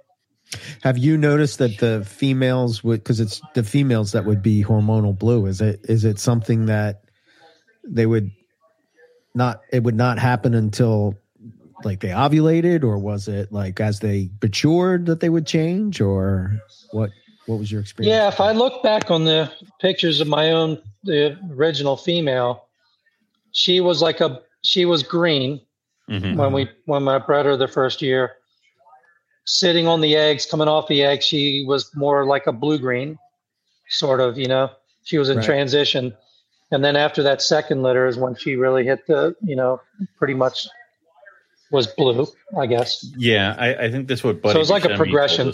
Have 0.83 0.97
you 0.99 1.17
noticed 1.17 1.57
that 1.57 1.79
the 1.79 2.03
females 2.05 2.83
would 2.83 2.99
because 3.03 3.19
it's 3.19 3.41
the 3.55 3.63
females 3.63 4.11
that 4.11 4.25
would 4.25 4.43
be 4.43 4.63
hormonal 4.63 5.17
blue? 5.17 5.47
Is 5.47 5.59
it 5.59 5.79
is 5.89 6.05
it 6.05 6.19
something 6.19 6.67
that 6.67 7.01
they 7.83 8.05
would 8.05 8.29
not 9.35 9.61
it 9.71 9.83
would 9.83 9.95
not 9.95 10.17
happen 10.17 10.53
until 10.53 11.15
like 11.83 11.99
they 11.99 12.09
ovulated 12.09 12.83
or 12.83 12.97
was 12.97 13.27
it 13.27 13.51
like 13.51 13.79
as 13.79 13.99
they 13.99 14.29
matured 14.41 15.05
that 15.05 15.19
they 15.19 15.29
would 15.29 15.45
change 15.45 16.01
or 16.01 16.59
what 16.91 17.11
what 17.45 17.59
was 17.59 17.71
your 17.71 17.81
experience? 17.81 18.11
Yeah, 18.15 18.27
if 18.27 18.39
I 18.39 18.51
look 18.53 18.81
back 18.81 19.11
on 19.11 19.25
the 19.25 19.51
pictures 19.79 20.19
of 20.19 20.27
my 20.27 20.51
own 20.51 20.81
the 21.03 21.37
original 21.51 21.95
female, 21.97 22.65
she 23.51 23.81
was 23.81 24.01
like 24.01 24.21
a 24.21 24.41
she 24.63 24.85
was 24.85 25.03
green 25.03 25.61
Mhm. 26.09 26.35
when 26.37 26.53
we 26.53 26.69
when 26.85 27.07
I 27.07 27.17
bred 27.19 27.45
her 27.45 27.57
the 27.57 27.67
first 27.67 28.01
year. 28.01 28.33
Sitting 29.47 29.85
on 29.87 30.01
the 30.01 30.15
eggs, 30.15 30.45
coming 30.47 30.67
off 30.67 30.87
the 30.87 31.03
egg, 31.03 31.21
she 31.21 31.63
was 31.67 31.95
more 31.95 32.25
like 32.25 32.47
a 32.47 32.51
blue 32.51 32.79
green, 32.79 33.19
sort 33.89 34.19
of. 34.19 34.39
You 34.39 34.47
know, 34.47 34.71
she 35.03 35.19
was 35.19 35.29
in 35.29 35.37
Right. 35.37 35.45
transition, 35.45 36.15
and 36.71 36.83
then 36.83 36.95
after 36.95 37.23
that 37.23 37.41
second 37.41 37.83
litter 37.83 38.07
is 38.07 38.17
when 38.17 38.35
she 38.35 38.55
really 38.55 38.83
hit 38.85 39.05
the 39.07 39.35
you 39.43 39.55
know 39.55 39.81
pretty 40.17 40.33
much 40.33 40.67
was 41.71 41.87
blue, 41.87 42.27
I 42.57 42.67
guess. 42.67 43.03
Yeah, 43.17 43.55
I, 43.57 43.85
I 43.85 43.91
think 43.91 44.07
that's 44.07 44.23
what 44.23 44.41
Buddy. 44.41 44.53
So 44.53 44.59
it's 44.61 44.69
like 44.69 44.85
a 44.85 44.95
progression. 44.95 45.53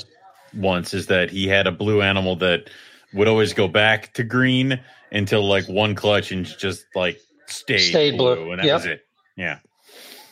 Once 0.53 0.93
is 0.93 1.07
that 1.07 1.29
he 1.29 1.47
had 1.47 1.65
a 1.67 1.71
blue 1.71 2.01
animal 2.01 2.35
that 2.37 2.69
would 3.13 3.27
always 3.29 3.53
go 3.53 3.67
back 3.69 4.13
to 4.13 4.23
green 4.23 4.79
until 5.13 5.47
like 5.47 5.65
one 5.69 5.95
clutch 5.95 6.31
and 6.33 6.45
just 6.45 6.85
like 6.95 7.19
stayed, 7.47 7.79
Stayed 7.79 8.17
blue, 8.17 8.35
blue. 8.35 8.51
and 8.51 8.59
that 8.59 8.65
Yep. 8.65 8.75
was 8.75 8.85
it. 8.85 9.05
Yeah, 9.37 9.59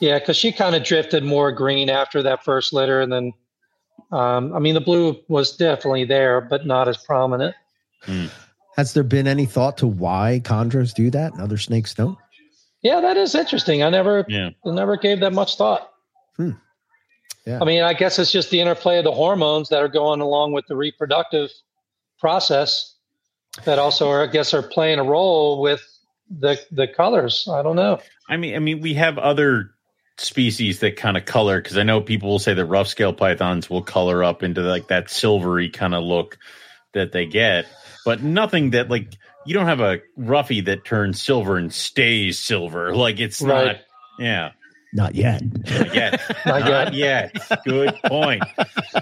Yeah, 0.01 0.19
because 0.19 0.35
she 0.35 0.51
kind 0.51 0.75
of 0.75 0.83
drifted 0.83 1.23
more 1.23 1.51
green 1.53 1.89
after 1.89 2.21
that 2.23 2.43
first 2.43 2.73
litter, 2.73 2.99
and 3.01 3.11
then, 3.11 3.33
um, 4.11 4.53
I 4.53 4.59
mean, 4.59 4.73
the 4.73 4.81
blue 4.81 5.17
was 5.29 5.55
definitely 5.55 6.03
there, 6.03 6.41
but 6.41 6.65
not 6.65 6.89
as 6.89 6.97
prominent. 6.97 7.55
Has 8.79 8.93
there 8.93 9.03
been 9.03 9.27
any 9.27 9.45
thought 9.45 9.79
to 9.79 9.87
why 9.87 10.39
chondros 10.41 10.93
do 10.93 11.09
that 11.09 11.33
and 11.33 11.41
other 11.41 11.57
snakes 11.57 11.93
don't? 11.93 12.17
Yeah, 12.81 13.01
that 13.01 13.17
is 13.17 13.35
interesting. 13.35 13.83
I 13.83 13.89
never, 13.89 14.25
yeah, 14.29 14.51
I 14.65 14.71
never 14.71 14.95
gave 14.95 15.19
that 15.19 15.33
much 15.33 15.57
thought. 15.57 15.91
Hmm. 16.37 16.51
Yeah. 17.45 17.59
I 17.61 17.65
mean, 17.65 17.83
I 17.83 17.91
guess 17.91 18.19
it's 18.19 18.31
just 18.31 18.51
the 18.51 18.61
interplay 18.61 18.99
of 18.99 19.03
the 19.03 19.11
hormones 19.11 19.67
that 19.67 19.83
are 19.83 19.89
going 19.89 20.21
along 20.21 20.53
with 20.53 20.65
the 20.67 20.77
reproductive 20.77 21.49
process 22.21 22.95
that 23.65 23.79
also 23.79 24.07
are, 24.11 24.23
I 24.23 24.27
guess, 24.27 24.53
are 24.53 24.61
playing 24.61 24.99
a 24.99 25.03
role 25.03 25.61
with 25.61 25.81
the 26.29 26.57
the 26.71 26.87
colors. 26.87 27.49
I 27.51 27.61
don't 27.61 27.75
know. 27.75 27.99
I 28.29 28.37
mean, 28.37 28.55
I 28.55 28.59
mean, 28.59 28.79
we 28.79 28.93
have 28.93 29.17
other 29.17 29.71
species 30.19 30.79
that 30.79 30.95
kind 30.95 31.17
of 31.17 31.25
color 31.25 31.61
because 31.61 31.77
I 31.77 31.83
know 31.83 31.99
people 31.99 32.29
will 32.29 32.39
say 32.39 32.53
that 32.53 32.65
rough 32.65 32.87
scale 32.87 33.11
pythons 33.11 33.69
will 33.69 33.83
color 33.83 34.23
up 34.23 34.41
into 34.41 34.61
like 34.61 34.87
that 34.87 35.09
silvery 35.09 35.69
kind 35.69 35.93
of 35.93 36.01
look 36.01 36.37
that 36.93 37.11
they 37.11 37.25
get, 37.25 37.65
but 38.05 38.21
nothing 38.23 38.71
that 38.71 38.89
like 38.89 39.13
you 39.45 39.53
don't 39.53 39.65
have 39.67 39.79
a 39.81 39.99
roughy 40.17 40.63
that 40.65 40.85
turns 40.85 41.21
silver 41.21 41.57
and 41.57 41.73
stays 41.73 42.39
silver. 42.39 42.95
Like 42.95 43.19
it's 43.19 43.41
Right. 43.41 43.65
not. 43.67 43.75
Yeah, 44.19 44.51
Not 44.93 45.15
yet. 45.15 45.41
not 45.43 45.93
yet. 45.95 46.21
Not 46.45 46.59
not 46.65 46.93
yet. 46.93 47.35
Good 47.65 47.95
point. 48.05 48.43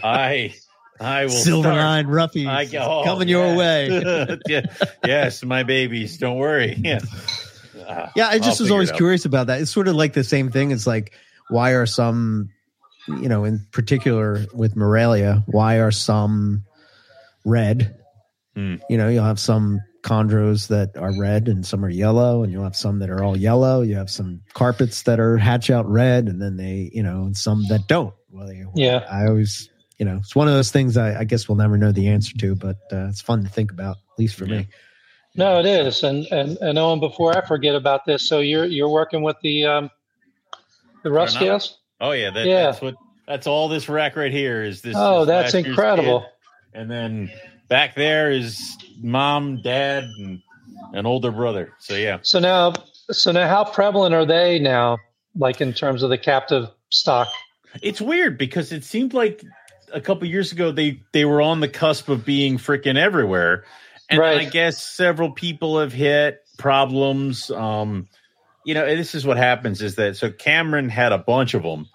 I 0.03 0.53
I 0.99 1.23
will 1.25 1.29
Silver 1.31 1.69
start. 1.69 1.77
line 1.77 2.05
roughies 2.07 2.47
I 2.47 2.65
go 2.65 2.79
oh, 2.79 3.03
coming 3.03 3.27
your 3.27 3.47
yes. 3.55 3.57
way. 4.47 4.63
Yes, 5.05 5.43
my 5.43 5.63
babies. 5.63 6.17
Don't 6.17 6.37
worry. 6.37 6.75
Yeah. 6.83 6.99
Ah, 7.89 8.11
Yeah, 8.15 8.27
I 8.27 8.33
I'll 8.33 8.39
just 8.39 8.59
was 8.59 8.69
always 8.71 8.91
curious 8.91 9.25
about 9.25 9.47
that. 9.47 9.61
It's 9.61 9.71
sort 9.71 9.87
of 9.87 9.95
like 9.95 10.13
the 10.13 10.23
same 10.23 10.51
thing. 10.51 10.71
It's 10.71 10.85
like, 10.87 11.13
why 11.49 11.71
are 11.71 11.85
some, 11.85 12.49
you 13.07 13.29
know, 13.29 13.43
in 13.45 13.65
particular 13.71 14.45
with 14.53 14.75
Morelia, 14.75 15.43
why 15.47 15.79
are 15.79 15.91
some 15.91 16.63
red? 17.45 17.95
Hmm. 18.57 18.75
You 18.89 18.97
know, 18.97 19.07
you'll 19.07 19.23
have 19.23 19.39
some 19.39 19.79
chondros 20.01 20.67
that 20.69 20.97
are 20.97 21.15
red 21.19 21.47
and 21.47 21.63
some 21.63 21.85
are 21.85 21.89
yellow, 21.91 22.41
and 22.41 22.51
you'll 22.51 22.63
have 22.63 22.75
some 22.75 22.97
that 22.99 23.09
are 23.11 23.23
all 23.23 23.37
yellow. 23.37 23.83
You 23.83 23.95
have 23.97 24.09
some 24.09 24.41
carpets 24.55 25.03
that 25.03 25.19
are 25.19 25.37
hatch 25.37 25.69
out 25.69 25.87
red, 25.87 26.27
and 26.27 26.41
then 26.41 26.57
they, 26.57 26.89
you 26.91 27.03
know, 27.03 27.25
and 27.25 27.37
some 27.37 27.65
that 27.69 27.87
don't. 27.87 28.15
Well, 28.31 28.47
they, 28.47 28.65
Yeah. 28.73 29.05
I 29.11 29.27
always, 29.27 29.69
you 29.99 30.05
know, 30.05 30.17
it's 30.17 30.35
one 30.35 30.47
of 30.47 30.55
those 30.55 30.71
things 30.71 30.97
I, 30.97 31.19
I 31.19 31.23
guess 31.23 31.47
we'll 31.47 31.57
never 31.57 31.77
know 31.77 31.91
the 31.91 32.07
answer 32.07 32.35
to, 32.35 32.55
but 32.55 32.77
uh, 32.91 33.05
it's 33.09 33.21
fun 33.21 33.43
to 33.43 33.49
think 33.49 33.71
about, 33.71 33.97
at 33.97 34.17
least 34.19 34.33
for 34.35 34.45
Yeah. 34.45 34.57
me. 34.59 34.67
No, 35.35 35.59
it 35.59 35.67
is, 35.67 36.01
and 36.01 36.25
and 36.31 36.57
and 36.61 36.79
Owen, 36.79 36.99
before 36.99 37.37
I 37.37 37.45
forget 37.45 37.75
about 37.75 38.05
this, 38.05 38.27
so 38.27 38.39
you're 38.39 38.65
you're 38.65 38.89
working 38.89 39.21
with 39.21 39.35
the 39.43 39.65
um, 39.65 39.91
the 41.03 41.11
rough 41.11 41.29
Fair 41.29 41.39
scales. 41.41 41.77
Oh 42.01 42.11
yeah, 42.13 42.31
that, 42.31 42.47
Yeah. 42.47 42.63
that's 42.63 42.81
what 42.81 42.95
that's 43.27 43.45
all 43.45 43.69
this 43.69 43.87
rack 43.87 44.15
right 44.15 44.31
here 44.31 44.63
is 44.63 44.81
this. 44.81 44.95
Oh, 44.97 45.25
this 45.25 45.51
that's 45.51 45.67
incredible. 45.67 46.21
kid. 46.21 46.29
And 46.73 46.89
then 46.89 47.31
back 47.67 47.95
there 47.95 48.31
is 48.31 48.77
mom, 49.01 49.61
dad, 49.61 50.03
and 50.17 50.41
an 50.93 51.05
older 51.05 51.31
brother. 51.31 51.73
So 51.79 51.95
yeah. 51.95 52.19
So 52.21 52.39
now, 52.39 52.73
so 53.11 53.31
now, 53.31 53.47
how 53.47 53.63
prevalent 53.63 54.13
are 54.13 54.25
they 54.25 54.59
now? 54.59 54.97
Like 55.35 55.61
in 55.61 55.73
terms 55.73 56.03
of 56.03 56.09
the 56.09 56.17
captive 56.17 56.69
stock? 56.89 57.27
It's 57.81 58.01
weird 58.01 58.37
because 58.37 58.71
it 58.71 58.83
seemed 58.83 59.13
like 59.13 59.43
a 59.93 60.01
couple 60.01 60.27
years 60.27 60.51
ago 60.51 60.71
they 60.71 61.01
they 61.11 61.25
were 61.25 61.41
on 61.41 61.59
the 61.59 61.67
cusp 61.67 62.09
of 62.09 62.25
being 62.25 62.57
freaking 62.57 62.97
everywhere, 62.97 63.65
and 64.09 64.19
Right. 64.19 64.41
I 64.41 64.45
guess 64.45 64.81
several 64.81 65.31
people 65.31 65.79
have 65.79 65.93
hit 65.93 66.43
problems. 66.57 67.51
Um, 67.51 68.07
you 68.65 68.73
know, 68.73 68.85
this 68.85 69.15
is 69.15 69.25
what 69.25 69.37
happens 69.37 69.81
is 69.81 69.95
that 69.95 70.17
so 70.17 70.31
Cameron 70.31 70.89
had 70.89 71.11
a 71.11 71.17
bunch 71.17 71.53
of 71.53 71.63
them, 71.63 71.87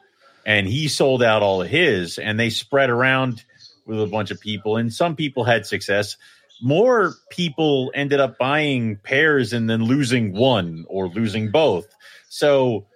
and 0.47 0.67
he 0.67 0.89
sold 0.89 1.23
out 1.23 1.43
all 1.43 1.63
of 1.63 1.69
his, 1.69 2.19
and 2.19 2.39
they 2.39 2.51
spread 2.51 2.91
around 2.91 3.45
with 3.87 4.01
a 4.01 4.07
bunch 4.07 4.31
of 4.31 4.41
people, 4.41 4.77
and 4.77 4.93
some 4.93 5.17
people 5.17 5.45
had 5.45 5.67
success. 5.67 6.17
More 6.63 7.15
people 7.31 7.91
ended 7.95 8.21
up 8.21 8.39
buying 8.39 8.97
pairs 8.97 9.53
and 9.53 9.69
then 9.69 9.85
losing 9.85 10.33
one 10.33 10.85
or 10.89 11.09
losing 11.09 11.51
both. 11.51 11.87
So 12.29 12.87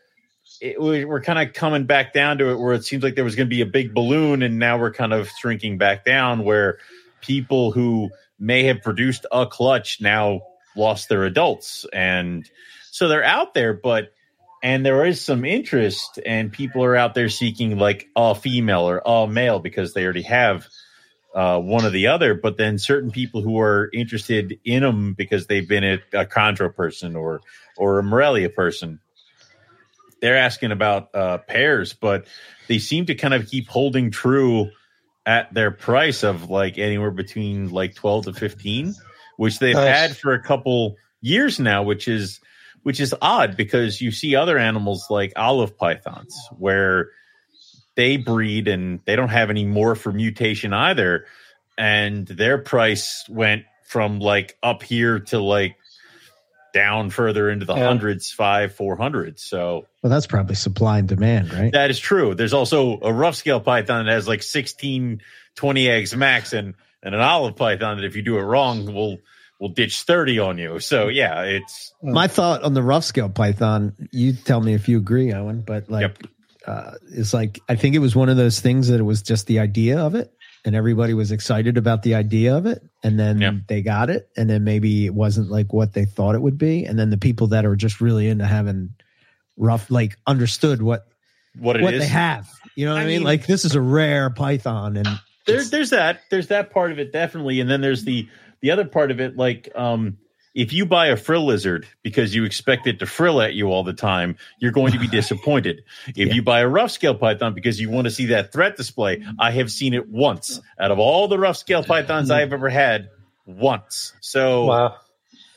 it, 0.60 0.80
we- 0.80 1.04
we're 1.04 1.20
kind 1.20 1.38
of 1.38 1.54
coming 1.54 1.84
back 1.84 2.12
down 2.12 2.38
to 2.38 2.50
it 2.50 2.58
where 2.58 2.74
it 2.74 2.84
seems 2.84 3.02
like 3.02 3.14
there 3.14 3.24
was 3.24 3.36
going 3.36 3.48
to 3.48 3.54
be 3.54 3.60
a 3.62 3.66
big 3.66 3.94
balloon 3.94 4.42
and 4.42 4.58
now 4.58 4.78
we're 4.78 4.92
kind 4.92 5.12
of 5.12 5.28
shrinking 5.28 5.78
back 5.78 6.04
down 6.04 6.44
where 6.44 6.78
people 7.20 7.72
who 7.72 8.10
may 8.38 8.64
have 8.64 8.82
produced 8.82 9.26
a 9.32 9.46
clutch 9.46 10.00
now 10.00 10.40
lost 10.76 11.08
their 11.08 11.24
adults 11.24 11.86
and 11.92 12.48
so 12.90 13.08
they're 13.08 13.24
out 13.24 13.54
there 13.54 13.72
but 13.72 14.12
and 14.62 14.84
there 14.84 15.04
is 15.04 15.20
some 15.20 15.44
interest 15.44 16.18
and 16.24 16.52
people 16.52 16.82
are 16.84 16.96
out 16.96 17.14
there 17.14 17.28
seeking 17.28 17.78
like 17.78 18.06
a 18.16 18.34
female 18.34 18.88
or 18.88 19.02
a 19.04 19.26
male 19.26 19.58
because 19.58 19.94
they 19.94 20.04
already 20.04 20.22
have 20.22 20.66
uh, 21.36 21.60
one 21.60 21.84
or 21.84 21.90
the 21.90 22.08
other 22.08 22.34
but 22.34 22.56
then 22.56 22.78
certain 22.78 23.12
people 23.12 23.42
who 23.42 23.60
are 23.60 23.88
interested 23.92 24.58
in 24.64 24.82
them 24.82 25.14
because 25.14 25.46
they've 25.46 25.68
been 25.68 25.84
a, 25.84 25.98
a 26.12 26.24
chondro 26.24 26.74
person 26.74 27.14
or 27.14 27.40
or 27.76 28.00
a 28.00 28.02
morelia 28.02 28.48
person 28.50 28.98
they're 30.20 30.36
asking 30.36 30.72
about 30.72 31.14
uh, 31.14 31.38
pairs, 31.38 31.92
but 31.92 32.26
they 32.68 32.78
seem 32.78 33.06
to 33.06 33.14
kind 33.14 33.34
of 33.34 33.46
keep 33.46 33.68
holding 33.68 34.10
true 34.10 34.70
at 35.24 35.52
their 35.52 35.70
price 35.70 36.22
of 36.22 36.50
like 36.50 36.78
anywhere 36.78 37.10
between 37.10 37.70
like 37.70 37.94
12 37.94 38.26
to 38.26 38.32
15, 38.32 38.94
which 39.36 39.58
they've 39.58 39.74
Nice. 39.74 39.96
had 39.96 40.16
for 40.16 40.32
a 40.32 40.42
couple 40.42 40.96
years 41.20 41.60
now, 41.60 41.82
which 41.82 42.08
is 42.08 42.40
which 42.82 43.00
is 43.00 43.14
odd 43.20 43.56
because 43.56 44.00
you 44.00 44.12
see 44.12 44.36
other 44.36 44.58
animals 44.58 45.06
like 45.10 45.32
olive 45.34 45.76
pythons 45.76 46.36
where 46.56 47.10
they 47.96 48.16
breed 48.16 48.68
and 48.68 49.00
they 49.04 49.16
don't 49.16 49.30
have 49.30 49.50
any 49.50 49.64
more 49.64 49.94
for 49.94 50.12
mutation 50.12 50.72
either. 50.72 51.26
And 51.78 52.26
their 52.26 52.58
price 52.58 53.24
went 53.28 53.64
from 53.84 54.20
like 54.20 54.56
up 54.62 54.82
here 54.82 55.20
to 55.20 55.38
like 55.40 55.76
down 56.72 57.08
further 57.10 57.48
into 57.50 57.64
the 57.64 57.74
Yeah. 57.74 57.86
hundreds, 57.86 58.30
five, 58.30 58.74
four 58.74 58.96
hundreds. 58.96 59.42
So 59.42 59.86
Well, 60.02 60.10
that's 60.10 60.26
probably 60.26 60.56
supply 60.56 60.98
and 60.98 61.08
demand, 61.08 61.52
right? 61.52 61.72
that 61.72 61.90
is 61.90 61.98
true. 61.98 62.34
There's 62.34 62.52
also 62.52 62.98
a 63.00 63.12
rough 63.12 63.34
scale 63.34 63.60
python 63.60 64.04
that 64.06 64.12
has 64.12 64.28
like 64.28 64.42
16, 64.42 65.22
20 65.54 65.88
eggs 65.88 66.14
max, 66.14 66.52
and 66.52 66.74
and 67.02 67.14
an 67.14 67.20
olive 67.20 67.56
python 67.56 67.98
that 67.98 68.04
if 68.04 68.16
you 68.16 68.22
do 68.22 68.36
it 68.38 68.42
wrong 68.42 68.92
will 68.92 69.18
will 69.58 69.68
ditch 69.70 70.02
30 70.02 70.38
on 70.38 70.58
you. 70.58 70.80
So 70.80 71.08
yeah, 71.08 71.42
it's 71.42 71.94
My 72.02 72.26
thought 72.28 72.62
on 72.62 72.74
the 72.74 72.82
rough 72.82 73.04
scale 73.04 73.30
python, 73.30 73.94
you 74.10 74.34
tell 74.34 74.60
me 74.60 74.74
if 74.74 74.86
you 74.88 74.98
agree, 74.98 75.32
Owen, 75.32 75.62
but 75.62 75.88
like, 75.88 76.02
Yep. 76.02 76.18
Uh, 76.66 76.92
it's 77.12 77.32
like, 77.32 77.60
I 77.68 77.76
think 77.76 77.94
it 77.94 78.00
was 78.00 78.14
one 78.16 78.28
of 78.28 78.36
those 78.36 78.60
things 78.60 78.88
that 78.88 78.98
it 79.00 79.04
was 79.04 79.22
just 79.22 79.46
the 79.46 79.60
idea 79.60 79.98
of 80.00 80.14
it 80.14 80.32
and 80.64 80.74
everybody 80.74 81.14
was 81.14 81.30
excited 81.30 81.76
about 81.78 82.02
the 82.02 82.14
idea 82.16 82.56
of 82.56 82.66
it. 82.66 82.82
And 83.04 83.18
then 83.18 83.40
Yeah. 83.40 83.52
they 83.68 83.82
got 83.82 84.10
it. 84.10 84.28
And 84.36 84.50
then 84.50 84.64
maybe 84.64 85.06
it 85.06 85.14
wasn't 85.14 85.50
like 85.50 85.72
what 85.72 85.92
they 85.92 86.04
thought 86.04 86.34
it 86.34 86.42
would 86.42 86.58
be. 86.58 86.84
And 86.84 86.98
then 86.98 87.10
the 87.10 87.18
people 87.18 87.46
that 87.48 87.64
are 87.64 87.76
just 87.76 88.00
really 88.00 88.28
into 88.28 88.44
having 88.46 88.94
rough, 89.56 89.90
like 89.90 90.16
understood 90.26 90.82
what, 90.82 91.06
what 91.58 91.76
it 91.76 91.80
is. 91.80 91.84
what 91.84 91.98
they 92.00 92.06
have. 92.06 92.48
You 92.74 92.86
know 92.86 92.92
what 92.94 92.98
I, 93.00 93.04
I 93.04 93.06
mean? 93.06 93.14
mean- 93.18 93.24
Like 93.24 93.46
this 93.46 93.64
is 93.64 93.74
a 93.74 93.80
rare 93.80 94.28
python 94.30 94.96
and 94.96 95.08
there's 95.46 95.70
there's 95.70 95.90
that 95.90 96.22
there's 96.30 96.48
that 96.48 96.72
part 96.72 96.90
of 96.90 96.98
it 96.98 97.12
definitely 97.12 97.60
and 97.60 97.70
then 97.70 97.80
there's 97.80 98.02
the 98.04 98.28
the 98.60 98.72
other 98.72 98.84
part 98.84 99.12
of 99.12 99.20
it 99.20 99.36
like 99.36 99.68
um 99.76 100.18
if 100.56 100.72
you 100.72 100.84
buy 100.86 101.06
a 101.08 101.16
frill 101.16 101.44
lizard 101.46 101.86
because 102.02 102.34
you 102.34 102.44
expect 102.44 102.86
it 102.88 102.98
to 102.98 103.06
frill 103.06 103.40
at 103.40 103.54
you 103.54 103.68
all 103.68 103.84
the 103.84 103.92
time 103.92 104.36
you're 104.58 104.72
going 104.72 104.92
to 104.92 104.98
be 104.98 105.06
disappointed 105.20 105.84
if 106.08 106.16
Yeah. 106.16 106.32
you 106.34 106.42
buy 106.42 106.60
a 106.60 106.68
rough 106.68 106.90
scale 106.90 107.14
python 107.14 107.54
because 107.54 107.80
you 107.80 107.90
want 107.90 108.06
to 108.06 108.10
see 108.10 108.26
that 108.26 108.52
threat 108.52 108.76
display 108.76 109.22
i 109.38 109.50
have 109.52 109.70
seen 109.70 109.94
it 109.94 110.08
once 110.08 110.60
out 110.80 110.90
of 110.90 110.98
all 110.98 111.28
the 111.28 111.38
rough 111.38 111.56
scale 111.58 111.84
pythons 111.84 112.30
i've 112.30 112.52
ever 112.52 112.68
had 112.68 113.10
once 113.46 114.14
so 114.20 114.64
Wow. 114.66 114.96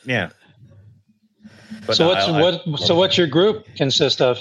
yeah 0.06 0.30
But 1.88 1.96
so 1.96 2.08
what's 2.08 2.26
I- 2.28 2.42
what? 2.42 2.80
So 2.80 2.96
what's 2.96 3.18
your 3.18 3.28
group 3.28 3.66
consist 3.76 4.22
of? 4.22 4.38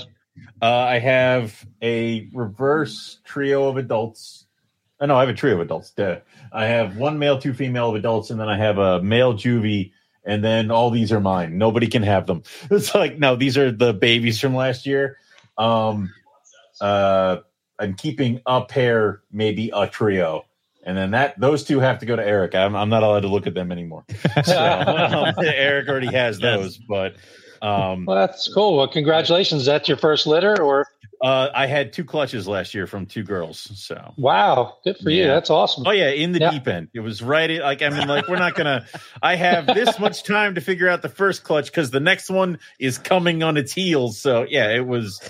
uh, 0.60 0.66
I 0.66 0.98
have 0.98 1.64
a 1.82 2.28
reverse 2.32 3.18
trio 3.24 3.68
of 3.68 3.76
adults. 3.76 4.46
Oh, 5.00 5.06
no, 5.06 5.16
I 5.16 5.20
have 5.20 5.28
a 5.28 5.34
trio 5.34 5.54
of 5.54 5.60
adults. 5.60 5.90
Duh. 5.92 6.16
I 6.52 6.64
have 6.66 6.96
one 6.96 7.18
male, 7.18 7.38
two 7.38 7.54
female 7.54 7.90
of 7.90 7.94
adults, 7.94 8.30
and 8.30 8.40
then 8.40 8.48
I 8.48 8.56
have 8.58 8.78
a 8.78 9.00
male 9.02 9.34
juvie, 9.34 9.92
and 10.28 10.44
then 10.44 10.70
all 10.70 10.90
these 10.90 11.10
are 11.10 11.20
mine. 11.20 11.56
Nobody 11.56 11.88
can 11.88 12.02
have 12.02 12.26
them. 12.26 12.42
It's 12.70 12.94
like, 12.94 13.18
no, 13.18 13.34
these 13.34 13.56
are 13.56 13.72
the 13.72 13.94
babies 13.94 14.38
from 14.38 14.54
last 14.54 14.86
year. 14.86 15.16
Um, 15.56 16.12
uh, 16.80 17.38
I'm 17.78 17.94
keeping 17.94 18.40
a 18.46 18.62
pair, 18.62 19.22
maybe 19.32 19.72
a 19.74 19.88
trio. 19.88 20.44
And 20.84 20.96
then 20.96 21.10
that 21.12 21.40
those 21.40 21.64
two 21.64 21.80
have 21.80 21.98
to 22.00 22.06
go 22.06 22.14
to 22.14 22.24
Eric. 22.24 22.54
I'm, 22.54 22.76
I'm 22.76 22.88
not 22.88 23.02
allowed 23.02 23.20
to 23.20 23.28
look 23.28 23.46
at 23.46 23.54
them 23.54 23.72
anymore. 23.72 24.04
So, 24.44 24.56
um, 24.56 25.34
Eric 25.44 25.88
already 25.88 26.12
has 26.12 26.38
those, 26.38 26.76
but 26.76 27.16
um, 27.62 28.04
Well, 28.04 28.16
that's 28.16 28.52
cool. 28.52 28.76
Well, 28.76 28.88
congratulations. 28.88 29.64
That's 29.64 29.88
your 29.88 29.96
first 29.98 30.26
litter, 30.26 30.60
or 30.62 30.86
Uh, 31.20 31.48
I 31.52 31.66
had 31.66 31.92
two 31.92 32.04
clutches 32.04 32.46
last 32.46 32.74
year 32.74 32.86
from 32.86 33.04
two 33.06 33.24
girls. 33.24 33.58
So, 33.74 34.14
wow, 34.16 34.76
good 34.84 34.96
for 34.98 35.10
you. 35.10 35.24
That's 35.26 35.50
awesome. 35.50 35.84
oh 35.86 35.90
yeah, 35.90 36.10
in 36.10 36.30
the 36.32 36.38
Yeah. 36.38 36.52
deep 36.52 36.68
end. 36.68 36.88
It 36.94 37.00
was 37.00 37.20
right. 37.22 37.50
in- 37.50 37.60
Like 37.60 37.82
I 37.82 37.88
mean, 37.88 38.06
like 38.06 38.28
we're 38.28 38.38
not 38.38 38.54
gonna. 38.54 38.86
I 39.20 39.34
have 39.34 39.66
this 39.66 39.98
much 39.98 40.22
time 40.22 40.54
to 40.54 40.60
figure 40.60 40.88
out 40.88 41.02
the 41.02 41.08
first 41.08 41.42
clutch 41.42 41.66
because 41.66 41.90
the 41.90 41.98
next 42.00 42.30
one 42.30 42.58
is 42.78 42.98
coming 42.98 43.42
on 43.42 43.56
its 43.56 43.72
heels. 43.72 44.20
So 44.20 44.46
yeah, 44.48 44.70
it 44.70 44.86
was. 44.86 45.20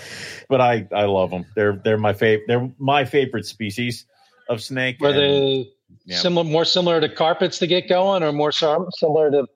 But 0.47 0.61
I 0.61 0.87
I 0.93 1.05
love 1.05 1.31
them. 1.31 1.45
They're 1.55 1.81
they're 1.83 1.97
my 1.97 2.13
favorite. 2.13 2.45
They're 2.47 2.69
my 2.77 3.05
favorite 3.05 3.45
species 3.47 4.05
of 4.47 4.61
snake. 4.61 4.97
Were 4.99 5.09
and- 5.09 5.17
they 5.17 5.69
yeah. 6.05 6.17
similar, 6.17 6.43
more 6.43 6.65
similar 6.65 7.01
to 7.01 7.09
carpets 7.09 7.57
to 7.59 7.67
get 7.67 7.89
going, 7.89 8.21
or 8.23 8.31
more 8.31 8.51
similar 8.51 9.31
to 9.31 9.47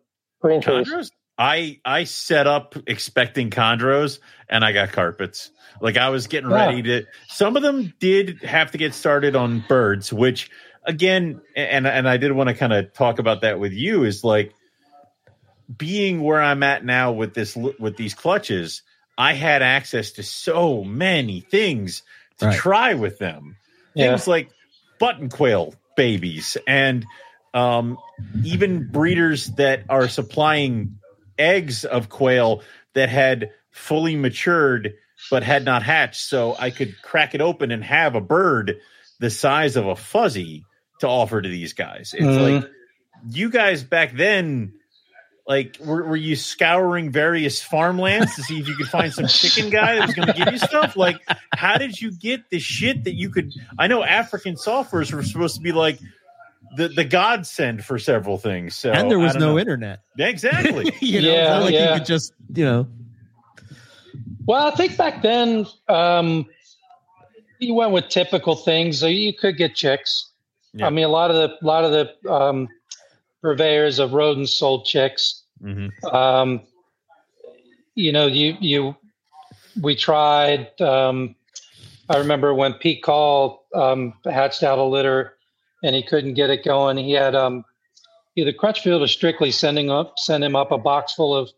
green 0.41 0.61
trees? 0.61 0.87
chondros? 0.89 1.09
I 1.37 1.79
I 1.83 2.03
set 2.03 2.47
up 2.47 2.75
expecting 2.87 3.49
chondros 3.49 4.19
and 4.49 4.63
I 4.63 4.71
got 4.71 4.91
carpets. 4.91 5.51
Like 5.81 5.97
I 5.97 6.09
was 6.09 6.27
getting 6.27 6.49
Yeah. 6.49 6.67
ready 6.67 6.81
to. 6.83 7.05
Some 7.27 7.57
of 7.57 7.63
them 7.63 7.93
did 7.99 8.43
have 8.43 8.71
to 8.71 8.77
get 8.77 8.93
started 8.93 9.35
on 9.35 9.63
birds, 9.67 10.13
which 10.13 10.51
again, 10.85 11.41
and 11.55 11.87
and 11.87 12.07
I 12.07 12.17
did 12.17 12.31
want 12.33 12.49
to 12.49 12.55
kind 12.55 12.73
of 12.73 12.93
talk 12.93 13.19
about 13.19 13.41
that 13.41 13.59
with 13.59 13.73
you. 13.73 14.03
Is 14.03 14.23
like 14.23 14.53
being 15.75 16.21
where 16.21 16.41
I'm 16.41 16.63
at 16.63 16.85
now 16.85 17.11
with 17.13 17.33
this 17.33 17.55
with 17.55 17.97
these 17.97 18.13
clutches, 18.13 18.83
I 19.17 19.33
had 19.33 19.61
access 19.61 20.11
to 20.13 20.23
so 20.23 20.83
many 20.83 21.41
things 21.41 22.03
to 22.39 22.45
Right. 22.47 22.55
try 22.57 22.93
with 22.93 23.17
them. 23.17 23.55
Yeah. 23.95 24.09
Things 24.09 24.27
like 24.27 24.49
button 24.99 25.29
quail 25.29 25.73
babies 25.95 26.57
and 26.67 27.05
um, 27.53 27.97
even 28.43 28.89
breeders 28.91 29.47
that 29.57 29.83
are 29.89 30.07
supplying 30.07 30.99
eggs 31.37 31.85
of 31.85 32.09
quail 32.09 32.61
that 32.93 33.09
had 33.09 33.51
fully 33.71 34.15
matured 34.15 34.93
but 35.31 35.43
had 35.43 35.63
not 35.65 35.83
hatched. 35.83 36.21
So 36.21 36.55
I 36.59 36.69
could 36.69 37.01
crack 37.01 37.33
it 37.33 37.41
open 37.41 37.71
and 37.71 37.83
have 37.83 38.15
a 38.15 38.21
bird 38.21 38.77
the 39.19 39.29
size 39.29 39.75
of 39.75 39.87
a 39.87 39.95
fuzzy 39.95 40.65
to 40.99 41.07
offer 41.07 41.41
to 41.41 41.47
these 41.49 41.73
guys. 41.73 42.13
It's 42.17 42.25
Mhm. 42.25 42.61
like 42.61 42.71
you 43.29 43.49
guys 43.49 43.83
back 43.83 44.13
then. 44.15 44.73
Like, 45.45 45.75
were, 45.81 46.03
were 46.05 46.15
you 46.15 46.37
scouring 46.37 47.11
various 47.11 47.61
farmlands 47.61 48.33
to 48.37 48.43
see 48.43 48.59
if 48.61 48.67
you 48.69 48.75
could 48.75 48.87
find 48.87 49.11
some 49.13 49.27
chicken 49.27 49.69
guy 49.69 49.95
that 49.95 50.05
was 50.07 50.15
going 50.15 50.27
to 50.29 50.33
give 50.33 50.49
you 50.53 50.57
stuff? 50.57 50.95
Like, 50.95 51.17
how 51.53 51.77
did 51.77 51.99
you 51.99 52.11
get 52.13 52.49
the 52.49 52.59
shit 52.59 53.03
that 53.03 53.15
you 53.15 53.29
could? 53.29 53.51
I 53.77 53.87
know 53.87 54.05
African 54.05 54.55
softfurs 54.55 55.11
were 55.11 55.21
supposed 55.21 55.55
to 55.55 55.61
be 55.61 55.73
like 55.73 55.99
the 56.75 56.87
the 56.89 57.03
godsend 57.05 57.83
for 57.83 57.99
several 57.99 58.37
things. 58.37 58.75
So 58.75 58.91
and 58.91 59.09
there 59.09 59.19
was 59.19 59.35
no 59.35 59.53
know. 59.53 59.59
internet. 59.59 59.99
Exactly. 60.17 60.93
you 60.99 61.21
know, 61.21 61.27
it's 61.29 61.37
Yeah, 61.37 61.49
not 61.49 61.61
like 61.63 61.73
yeah. 61.73 61.93
you 61.93 61.99
could 61.99 62.07
just, 62.07 62.33
you 62.53 62.65
know, 62.65 62.87
Well, 64.45 64.67
I 64.67 64.71
think 64.71 64.97
back 64.97 65.21
then 65.21 65.65
um, 65.87 66.45
you 67.59 67.73
went 67.73 67.91
with 67.91 68.09
typical 68.09 68.55
things. 68.55 68.99
So 68.99 69.07
you 69.07 69.33
could 69.33 69.57
get 69.57 69.75
chicks. 69.75 70.29
Yeah. 70.73 70.87
I 70.87 70.89
mean, 70.89 71.05
a 71.05 71.09
lot 71.09 71.29
of 71.31 71.35
the 71.37 71.55
a 71.61 71.65
lot 71.65 71.83
of 71.83 71.91
the 71.91 72.31
um, 72.31 72.67
purveyors 73.41 73.99
of 73.99 74.13
rodents 74.13 74.51
sold 74.53 74.85
chicks. 74.85 75.43
hmm 75.61 75.87
Um, 76.11 76.61
you 77.95 78.11
know, 78.11 78.25
you 78.27 78.57
you 78.59 78.95
we 79.81 79.95
tried. 79.95 80.79
Um, 80.81 81.35
I 82.09 82.17
remember 82.17 82.53
when 82.53 82.73
Pete 82.73 83.01
Call 83.03 83.65
um, 83.73 84.13
hatched 84.25 84.63
out 84.63 84.77
a 84.77 84.83
litter, 84.83 85.37
and 85.83 85.95
he 85.95 86.01
couldn't 86.01 86.33
get 86.33 86.49
it 86.49 86.63
going. 86.63 86.97
He 86.97 87.11
had 87.11 87.35
um, 87.35 87.65
either 88.35 88.53
Crutchfield 88.53 89.01
or 89.01 89.07
Strictly 89.07 89.51
sending 89.51 89.91
up 89.91 90.17
send 90.17 90.43
him 90.43 90.55
up 90.55 90.71
a 90.71 90.77
box 90.77 91.13
full 91.13 91.35
of 91.35 91.51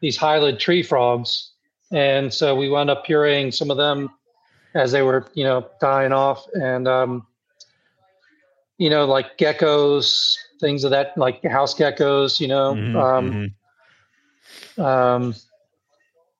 these 0.00 0.16
Highland 0.16 0.58
tree 0.58 0.82
frogs, 0.82 1.52
and 1.92 2.32
so 2.32 2.56
we 2.56 2.68
wound 2.68 2.90
up 2.90 3.06
pureeing 3.06 3.54
some 3.54 3.70
of 3.70 3.76
them 3.76 4.10
as 4.74 4.92
they 4.92 5.02
were 5.02 5.26
you 5.34 5.44
know 5.44 5.66
dying 5.80 6.12
off, 6.12 6.46
and 6.54 6.88
um, 6.88 7.26
you 8.78 8.90
know 8.90 9.04
like 9.04 9.38
geckos, 9.38 10.36
things 10.60 10.82
of 10.82 10.90
that 10.90 11.16
like 11.16 11.44
house 11.44 11.74
geckos, 11.74 12.40
you 12.40 12.48
know. 12.48 12.74
Mhm, 12.74 12.96
um, 12.96 13.52
mhm. 14.76 14.84
um, 14.84 15.34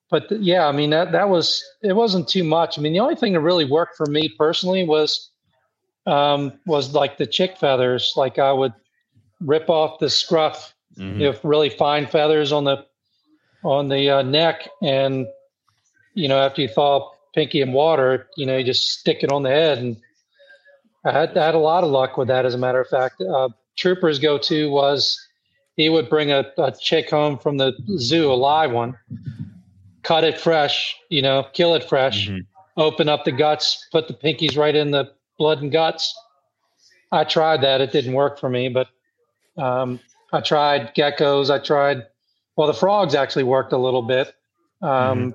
but 0.09 0.31
yeah, 0.31 0.67
I 0.67 0.71
mean 0.71 0.89
that 0.89 1.11
that 1.11 1.29
was 1.29 1.63
it 1.83 1.93
wasn't 1.93 2.27
too 2.27 2.43
much. 2.43 2.77
I 2.77 2.81
mean 2.81 2.93
the 2.93 2.99
only 2.99 3.15
thing 3.15 3.33
that 3.33 3.41
really 3.41 3.65
worked 3.65 3.95
for 3.95 4.07
me 4.07 4.29
personally 4.37 4.83
was 4.83 5.31
um, 6.07 6.53
was 6.65 6.93
like 6.95 7.17
the 7.17 7.27
chick 7.27 7.57
feathers. 7.57 8.13
Like 8.15 8.39
I 8.39 8.51
would 8.51 8.73
rip 9.41 9.69
off 9.69 9.99
the 9.99 10.09
scruff, 10.09 10.73
Mhm. 10.97 11.19
you 11.19 11.31
know, 11.31 11.37
really 11.43 11.69
fine 11.69 12.07
feathers 12.07 12.51
on 12.51 12.63
the 12.63 12.85
on 13.63 13.89
the 13.89 14.09
uh, 14.09 14.21
neck, 14.21 14.69
and 14.81 15.27
you 16.13 16.27
know 16.27 16.39
after 16.39 16.61
you 16.61 16.67
thaw 16.67 17.11
pinky 17.35 17.61
in 17.61 17.73
water, 17.73 18.27
you 18.37 18.45
know 18.45 18.57
you 18.57 18.63
just 18.63 18.83
stick 18.99 19.23
it 19.23 19.31
on 19.31 19.43
the 19.43 19.49
head, 19.49 19.77
and 19.77 19.97
I 21.05 21.11
had 21.11 21.37
I 21.37 21.45
had 21.45 21.55
a 21.55 21.59
lot 21.59 21.83
of 21.83 21.91
luck 21.91 22.17
with 22.17 22.27
that. 22.29 22.45
As 22.45 22.53
a 22.55 22.57
matter 22.57 22.79
of 22.79 22.87
fact, 22.87 23.21
uh, 23.21 23.49
Trooper's 23.75 24.17
go 24.19 24.37
to 24.39 24.69
was 24.71 25.19
he 25.75 25.89
would 25.89 26.09
bring 26.09 26.31
a, 26.31 26.45
a 26.57 26.71
chick 26.71 27.09
home 27.11 27.37
from 27.37 27.57
the 27.57 27.73
zoo, 27.99 28.31
a 28.31 28.33
live 28.33 28.71
one, 28.71 28.97
cut 30.03 30.23
it 30.23 30.39
fresh, 30.39 30.95
you 31.09 31.21
know, 31.21 31.45
kill 31.53 31.75
it 31.75 31.83
fresh, 31.83 32.29
Mhm. 32.29 32.45
open 32.77 33.09
up 33.09 33.25
the 33.25 33.31
guts, 33.31 33.85
put 33.91 34.07
the 34.07 34.13
pinkies 34.15 34.57
right 34.57 34.75
in 34.75 34.91
the 34.91 35.11
blood 35.37 35.61
and 35.61 35.71
guts. 35.71 36.15
I 37.11 37.23
tried 37.23 37.61
that; 37.61 37.81
it 37.81 37.91
didn't 37.91 38.13
work 38.13 38.39
for 38.39 38.49
me, 38.49 38.69
but 38.69 38.87
um, 39.57 39.99
I 40.33 40.41
tried 40.41 40.93
geckos. 40.95 41.49
I 41.49 41.59
tried. 41.59 42.05
Well, 42.55 42.67
the 42.67 42.73
frogs 42.73 43.15
actually 43.15 43.43
worked 43.43 43.71
a 43.73 43.77
little 43.77 44.01
bit. 44.01 44.33
Um, 44.81 45.33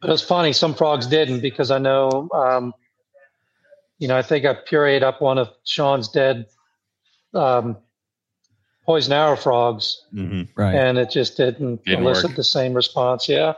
But 0.00 0.10
it 0.10 0.12
was 0.12 0.22
funny. 0.22 0.52
Some 0.52 0.74
frogs 0.74 1.06
didn't 1.06 1.40
because 1.40 1.70
I 1.70 1.78
know, 1.78 2.28
um, 2.34 2.74
you 3.98 4.06
know, 4.06 4.16
I 4.18 4.22
think 4.22 4.44
I 4.44 4.52
pureed 4.54 5.02
up 5.02 5.22
one 5.22 5.38
of 5.38 5.48
Sean's 5.64 6.08
dead 6.08 6.46
um, 7.32 7.78
poison 8.84 9.12
arrow 9.14 9.34
frogs, 9.36 10.04
Mhm. 10.14 10.48
right. 10.56 10.74
and 10.74 10.98
it 10.98 11.10
just 11.10 11.36
didn't, 11.38 11.84
Didn't 11.86 12.02
elicit 12.04 12.30
work. 12.30 12.36
the 12.36 12.44
same 12.44 12.74
response. 12.74 13.28
Yeah. 13.28 13.54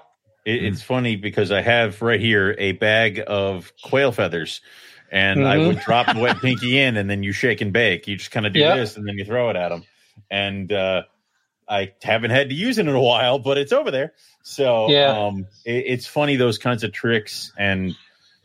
It, 0.47 0.64
it's 0.64 0.80
funny 0.82 1.16
because 1.16 1.51
I 1.53 1.61
have 1.61 2.01
right 2.01 2.20
here 2.20 2.55
a 2.59 2.72
bag 2.72 3.22
of 3.26 3.72
quail 3.82 4.12
feathers, 4.12 4.62
and 5.11 5.44
I 5.47 5.59
Mhm. 5.59 5.66
would 5.66 5.80
drop 5.80 6.07
the 6.07 6.18
wet 6.20 6.40
pinky 6.40 6.78
in, 6.78 6.97
and 6.97 7.11
then 7.11 7.22
you 7.22 7.32
shake 7.32 7.61
and 7.61 7.72
bake. 7.72 8.07
You 8.09 8.16
just 8.16 8.30
kind 8.30 8.47
of 8.47 8.53
do 8.55 8.61
Yeah. 8.61 8.76
this, 8.76 8.97
and 8.97 9.07
then 9.07 9.18
you 9.18 9.24
throw 9.24 9.51
it 9.51 9.57
at 9.57 9.68
them. 9.70 9.84
And 10.30 10.72
uh, 10.72 11.03
I 11.68 11.92
haven't 12.03 12.30
had 12.30 12.49
to 12.49 12.55
use 12.55 12.78
it 12.78 12.86
in 12.88 12.94
a 12.94 13.01
while, 13.01 13.38
but 13.40 13.59
it's 13.59 13.72
over 13.72 13.90
there. 13.90 14.14
So 14.42 14.88
Yeah. 14.88 15.26
um, 15.26 15.47
it, 15.64 15.84
it's 15.86 16.07
funny 16.07 16.36
those 16.36 16.59
kinds 16.59 16.84
of 16.84 16.92
tricks, 16.92 17.53
and 17.59 17.94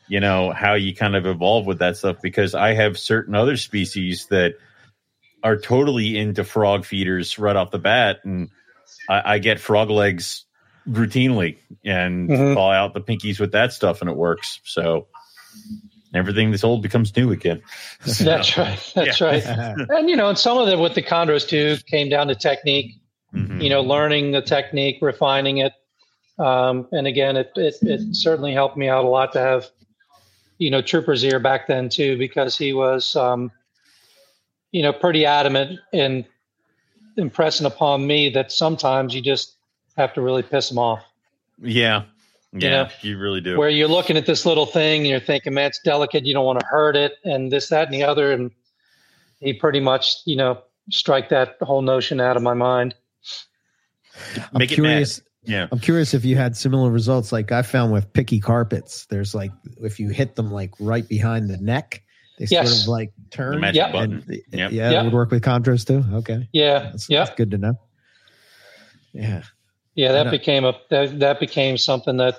you 0.07 0.19
know 0.19 0.51
how 0.51 0.73
you 0.73 0.93
kind 0.95 1.15
of 1.15 1.25
evolve 1.25 1.65
with 1.67 1.79
that 1.79 1.97
stuff. 1.97 2.17
Because 2.21 2.55
I 2.55 2.73
have 2.73 2.97
certain 2.97 3.35
other 3.35 3.57
species 3.57 4.25
that 4.31 4.55
are 5.43 5.57
totally 5.57 6.17
into 6.17 6.43
frog 6.43 6.83
feeders 6.85 7.37
right 7.39 7.55
off 7.55 7.71
the 7.71 7.79
bat, 7.79 8.19
and 8.23 8.49
I, 9.07 9.33
I 9.35 9.39
get 9.39 9.59
frog 9.59 9.89
legs 9.89 10.45
routinely 10.89 11.57
and 11.85 12.29
Mhm. 12.29 12.53
thaw 12.55 12.71
out 12.71 12.93
the 12.93 13.01
pinkies 13.01 13.39
with 13.39 13.51
that 13.51 13.73
stuff, 13.73 14.01
and 14.01 14.09
it 14.09 14.15
works. 14.17 14.59
So 14.63 15.07
everything 16.13 16.51
that's 16.51 16.63
old 16.63 16.81
becomes 16.81 17.15
new 17.15 17.31
again. 17.31 17.61
So, 18.05 18.23
That's 18.25 18.57
right. 18.57 18.91
That's 18.95 19.19
Yeah. 19.21 19.27
right. 19.27 19.87
And, 19.89 20.09
you 20.09 20.15
know, 20.15 20.27
and 20.29 20.37
some 20.37 20.57
of 20.57 20.67
it 20.67 20.77
with 20.79 20.93
the 20.95 21.01
chondros 21.01 21.47
too 21.47 21.77
came 21.87 22.09
down 22.09 22.27
to 22.27 22.35
technique. 22.35 22.95
mhm. 23.33 23.63
you 23.63 23.69
know, 23.69 23.81
learning 23.81 24.31
the 24.31 24.41
technique, 24.41 24.97
refining 25.01 25.59
it. 25.59 25.71
Um, 26.37 26.87
and 26.91 27.07
again, 27.07 27.37
it, 27.37 27.51
it, 27.55 27.75
it 27.81 28.13
certainly 28.15 28.51
helped 28.51 28.75
me 28.75 28.89
out 28.89 29.05
a 29.05 29.07
lot 29.07 29.31
to 29.33 29.39
have, 29.39 29.67
you 30.57 30.69
know, 30.69 30.81
Trooper's 30.81 31.23
ear 31.23 31.39
back 31.39 31.67
then 31.67 31.87
too, 31.87 32.17
because 32.17 32.57
he 32.57 32.73
was, 32.73 33.15
um, 33.15 33.49
you 34.71 34.81
know, 34.81 34.91
pretty 34.91 35.25
adamant 35.25 35.79
in 35.93 36.25
impressing 37.15 37.65
upon 37.65 38.05
me 38.05 38.29
that 38.31 38.51
sometimes 38.51 39.13
you 39.15 39.21
just 39.21 39.55
have 39.97 40.13
to 40.13 40.21
really 40.21 40.43
piss 40.43 40.69
them 40.69 40.77
off. 40.79 41.03
yeah, 41.61 42.03
yeah, 42.53 42.69
know, 42.83 42.89
you 43.01 43.17
really 43.17 43.41
do. 43.41 43.57
Where 43.57 43.69
you're 43.69 43.87
looking 43.87 44.17
at 44.17 44.25
this 44.25 44.45
little 44.45 44.65
thing 44.65 45.01
and 45.01 45.07
you're 45.09 45.19
thinking, 45.19 45.53
man, 45.53 45.67
it's 45.67 45.79
delicate. 45.79 46.25
You 46.25 46.33
don't 46.33 46.45
want 46.45 46.59
to 46.59 46.65
hurt 46.65 46.95
it 46.95 47.13
and 47.23 47.51
this, 47.51 47.69
that, 47.69 47.85
and 47.87 47.93
the 47.93 48.03
other. 48.03 48.31
And 48.31 48.51
he 49.39 49.53
pretty 49.53 49.79
much, 49.79 50.17
you 50.25 50.35
know, 50.35 50.61
strike 50.89 51.29
that 51.29 51.57
whole 51.61 51.81
notion 51.81 52.19
out 52.19 52.35
of 52.37 52.43
my 52.43 52.53
mind. 52.53 52.93
I'm 54.37 54.59
Make 54.59 54.71
it 54.71 54.79
mad. 54.79 54.89
curious. 54.89 55.21
Yeah, 55.43 55.67
I'm 55.71 55.79
curious 55.79 56.13
if 56.13 56.23
you 56.25 56.35
had 56.35 56.55
similar 56.55 56.91
results 56.91 57.31
like 57.31 57.51
I 57.51 57.61
found 57.63 57.91
with 57.91 58.11
picky 58.13 58.39
carpets. 58.39 59.05
There's 59.07 59.33
like 59.33 59.51
if 59.81 59.99
you 59.99 60.09
hit 60.09 60.35
them 60.35 60.51
like 60.51 60.71
right 60.79 61.07
behind 61.07 61.49
the 61.49 61.57
neck, 61.57 62.03
they 62.37 62.45
Yes. 62.49 62.69
sort 62.69 62.81
of 62.83 62.87
like 62.89 63.11
turn. 63.31 63.59
magic 63.59 63.77
Yeah. 63.77 63.91
button. 63.91 64.23
And, 64.27 64.41
Yep. 64.51 64.71
Yeah, 64.71 64.91
Yep. 64.91 65.01
it 65.01 65.03
would 65.05 65.13
work 65.13 65.31
with 65.31 65.43
chondros 65.43 65.87
too. 65.87 66.03
Okay, 66.17 66.47
Yeah. 66.53 66.79
that's, 66.91 67.09
yeah. 67.09 67.23
that's 67.23 67.35
good 67.35 67.49
to 67.51 67.57
know. 67.57 67.79
Yeah, 69.13 69.41
Yeah, 69.95 70.11
that 70.13 70.31
became 70.31 70.63
a 70.63 70.73
that, 70.89 71.19
that 71.19 71.39
became 71.39 71.77
something 71.77 72.17
that 72.17 72.37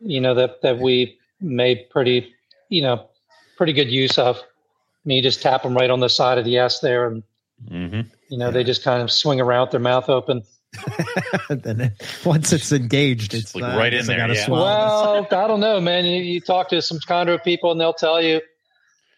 you 0.00 0.20
know 0.20 0.34
that 0.34 0.62
that 0.62 0.78
we 0.78 1.18
made 1.40 1.88
pretty 1.90 2.34
you 2.68 2.82
know 2.82 3.08
pretty 3.56 3.72
good 3.72 3.90
use 3.90 4.18
of. 4.18 4.36
I 4.36 5.08
mean, 5.08 5.16
you 5.18 5.22
just 5.22 5.40
tap 5.40 5.62
them 5.62 5.74
right 5.74 5.88
on 5.88 6.00
the 6.00 6.08
side 6.08 6.38
of 6.38 6.44
the 6.44 6.58
S 6.58 6.80
there, 6.80 7.06
and 7.06 7.22
hmm 7.68 8.02
you 8.28 8.38
know 8.38 8.50
they 8.50 8.64
just 8.64 8.82
kind 8.82 9.02
of 9.02 9.10
swing 9.10 9.40
around 9.40 9.62
with 9.62 9.70
their 9.70 9.80
mouth 9.80 10.08
open. 10.08 10.42
then 11.48 11.80
it, 11.80 11.92
once 12.24 12.52
it's 12.52 12.72
engaged, 12.72 13.32
it's 13.34 13.54
like 13.54 13.64
uh, 13.64 13.78
right 13.78 13.94
in 13.94 14.06
there, 14.06 14.18
gotta 14.18 14.34
yeah. 14.34 14.50
Well, 14.50 15.26
I 15.30 15.46
don't 15.46 15.60
know, 15.60 15.80
man. 15.80 16.04
You, 16.04 16.20
you 16.20 16.40
talk 16.40 16.68
to 16.70 16.82
some 16.82 16.98
chondro 16.98 17.42
people, 17.42 17.70
and 17.70 17.80
they'll 17.80 17.94
tell 17.94 18.20
you 18.20 18.40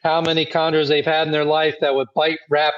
how 0.02 0.20
many 0.20 0.46
chondros 0.46 0.88
they've 0.88 1.04
had 1.04 1.26
in 1.26 1.32
their 1.32 1.44
life 1.44 1.74
that 1.80 1.94
would 1.94 2.08
bite, 2.14 2.38
wrap, 2.48 2.74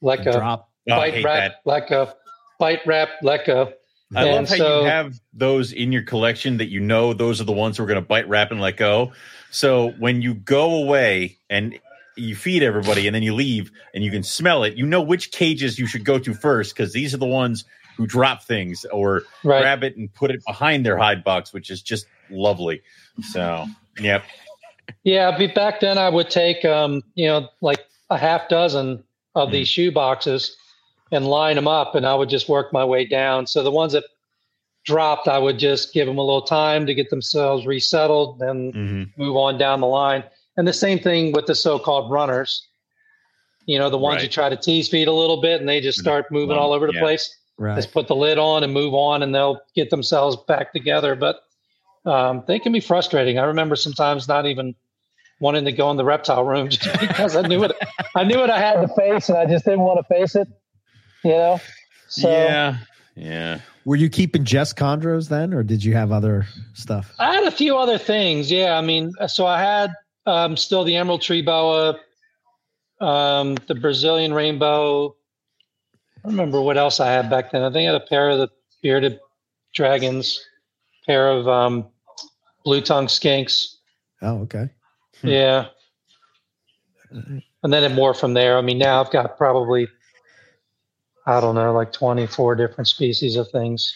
let 0.00 0.24
go, 0.24 0.32
drop. 0.32 0.70
Oh, 0.88 0.96
bite, 0.96 1.14
hate 1.14 1.24
wrap, 1.24 1.42
that. 1.42 1.60
let 1.64 1.88
go, 1.88 2.12
bite, 2.58 2.80
wrap, 2.86 3.08
let 3.22 3.46
go. 3.46 3.72
I 4.16 4.24
And 4.26 4.34
love 4.36 4.48
how 4.48 4.54
so- 4.56 4.80
you 4.82 4.86
have 4.88 5.20
those 5.32 5.72
in 5.72 5.92
your 5.92 6.02
collection 6.02 6.56
that 6.58 6.68
you 6.68 6.80
know 6.80 7.12
those 7.12 7.40
are 7.40 7.44
the 7.44 7.52
ones 7.52 7.76
who 7.76 7.84
are 7.84 7.86
going 7.86 8.00
to 8.00 8.06
bite, 8.06 8.28
wrap, 8.28 8.50
and 8.50 8.60
let 8.60 8.76
go. 8.76 9.12
So 9.50 9.90
when 9.98 10.22
you 10.22 10.34
go 10.34 10.74
away 10.76 11.38
and 11.50 11.78
you 12.16 12.36
feed 12.36 12.62
everybody 12.62 13.06
and 13.08 13.14
then 13.14 13.22
you 13.22 13.34
leave 13.34 13.70
and 13.92 14.04
you 14.04 14.10
can 14.10 14.22
smell 14.22 14.62
it, 14.64 14.74
you 14.76 14.86
know 14.86 15.02
which 15.02 15.32
cages 15.32 15.78
you 15.78 15.86
should 15.86 16.04
go 16.04 16.18
to 16.18 16.34
first 16.34 16.74
because 16.74 16.92
these 16.92 17.12
are 17.14 17.18
the 17.18 17.26
ones 17.26 17.64
who 17.96 18.06
drop 18.06 18.42
things 18.42 18.84
or 18.92 19.22
Right. 19.44 19.60
grab 19.62 19.82
it 19.84 19.96
and 19.96 20.12
put 20.12 20.30
it 20.30 20.44
behind 20.46 20.84
their 20.84 20.96
hide 20.98 21.22
box, 21.24 21.52
which 21.52 21.70
is 21.70 21.82
just 21.82 22.06
lovely. 22.30 22.82
So, 23.32 23.66
yep. 24.00 24.24
Yeah, 25.04 25.36
be 25.36 25.46
back 25.46 25.80
then 25.80 25.98
I 25.98 26.08
would 26.08 26.30
take 26.30 26.64
um, 26.64 27.02
you 27.14 27.26
know, 27.26 27.48
like 27.60 27.80
a 28.10 28.18
half 28.18 28.48
dozen 28.48 29.02
of 29.34 29.50
these 29.50 29.68
shoe 29.68 29.90
boxes 29.92 30.56
and 31.14 31.26
line 31.28 31.56
them 31.56 31.68
up, 31.68 31.94
and 31.94 32.04
I 32.04 32.14
would 32.14 32.28
just 32.28 32.48
work 32.48 32.72
my 32.72 32.84
way 32.84 33.06
down. 33.06 33.46
So 33.46 33.62
the 33.62 33.70
ones 33.70 33.92
that 33.92 34.04
dropped, 34.84 35.28
I 35.28 35.38
would 35.38 35.58
just 35.58 35.94
give 35.94 36.06
them 36.06 36.18
a 36.18 36.22
little 36.24 36.42
time 36.42 36.86
to 36.86 36.94
get 36.94 37.08
themselves 37.08 37.66
resettled, 37.66 38.38
then 38.40 38.72
Mhm. 38.72 39.10
move 39.16 39.36
on 39.36 39.56
down 39.56 39.80
the 39.80 39.86
line. 39.86 40.24
And 40.56 40.66
the 40.68 40.72
same 40.72 40.98
thing 40.98 41.32
with 41.32 41.46
the 41.46 41.54
so-called 41.54 42.10
runners. 42.10 42.66
You 43.66 43.78
know, 43.78 43.88
the 43.88 43.96
ones 43.96 44.22
you 44.22 44.28
try 44.28 44.50
to 44.50 44.56
tease 44.56 44.88
feed 44.88 45.08
a 45.08 45.12
little 45.12 45.40
bit, 45.40 45.60
and 45.60 45.68
they 45.68 45.80
just 45.80 45.98
start 45.98 46.30
moving 46.30 46.56
all 46.58 46.72
over 46.72 46.86
the 46.86 46.92
Yeah. 46.94 47.00
place. 47.00 47.34
Right. 47.56 47.76
Just 47.76 47.92
put 47.92 48.08
the 48.08 48.16
lid 48.16 48.36
on 48.36 48.62
and 48.64 48.72
move 48.74 48.92
on, 48.92 49.22
and 49.22 49.34
they'll 49.34 49.60
get 49.74 49.88
themselves 49.90 50.36
back 50.48 50.72
together. 50.72 51.14
But 51.14 51.40
um, 52.04 52.42
they 52.46 52.58
can 52.58 52.72
be 52.72 52.80
frustrating. 52.80 53.38
I 53.38 53.44
remember 53.44 53.76
sometimes 53.76 54.28
not 54.28 54.44
even 54.44 54.74
wanting 55.40 55.64
to 55.64 55.72
go 55.72 55.90
in 55.90 55.96
the 55.96 56.04
reptile 56.04 56.44
room 56.44 56.68
just 56.76 57.00
because 57.00 57.34
I 57.36 57.42
knew 57.42 57.58
what 57.60 57.74
I 58.14 58.24
knew 58.24 58.38
what 58.38 58.50
I 58.50 58.58
had 58.58 58.80
to 58.82 58.88
face, 58.88 59.28
and 59.30 59.38
I 59.38 59.46
just 59.46 59.64
didn't 59.64 59.80
want 59.80 59.98
to 60.06 60.14
face 60.14 60.34
it. 60.34 60.46
You 61.24 61.30
know. 61.30 61.60
So 62.08 62.30
yeah, 62.30 62.78
yeah. 63.16 63.60
Were 63.84 63.96
you 63.96 64.08
keeping 64.08 64.44
just 64.44 64.76
chondros 64.76 65.28
then, 65.28 65.52
or 65.52 65.62
did 65.62 65.84
you 65.84 65.94
have 65.94 66.12
other 66.12 66.46
stuff? 66.74 67.12
I 67.18 67.34
had 67.34 67.44
a 67.44 67.50
few 67.50 67.76
other 67.76 67.98
things. 67.98 68.50
Yeah, 68.50 68.78
I 68.78 68.80
mean, 68.80 69.12
so 69.26 69.46
I 69.46 69.60
had 69.60 69.94
um, 70.26 70.56
still 70.56 70.84
the 70.84 70.96
emerald 70.96 71.22
tree 71.22 71.42
boa, 71.42 71.98
um, 73.00 73.56
the 73.66 73.74
Brazilian 73.74 74.32
rainbow. 74.32 75.16
I 76.16 76.28
don't 76.28 76.32
remember 76.32 76.62
what 76.62 76.78
else 76.78 77.00
I 77.00 77.10
had 77.10 77.28
back 77.28 77.52
then. 77.52 77.62
I 77.62 77.70
think 77.70 77.88
I 77.88 77.92
had 77.92 78.02
a 78.02 78.06
pair 78.06 78.30
of 78.30 78.38
the 78.38 78.48
bearded 78.82 79.20
dragons, 79.74 80.42
pair 81.06 81.30
of 81.30 81.46
um, 81.46 81.86
blue 82.64 82.80
tongue 82.80 83.08
skinks. 83.08 83.74
Oh, 84.22 84.38
okay. 84.42 84.70
Hmm. 85.20 85.28
Yeah. 85.28 85.66
And 87.10 87.72
then 87.72 87.84
it 87.84 87.92
more 87.92 88.14
from 88.14 88.34
there. 88.34 88.56
I 88.56 88.62
mean, 88.62 88.78
now 88.78 89.00
I've 89.00 89.10
got 89.10 89.36
probably, 89.36 89.86
I 91.26 91.40
don't 91.40 91.54
know, 91.54 91.72
like 91.72 91.92
24 91.92 92.54
different 92.56 92.88
species 92.88 93.36
of 93.36 93.48
things. 93.50 93.94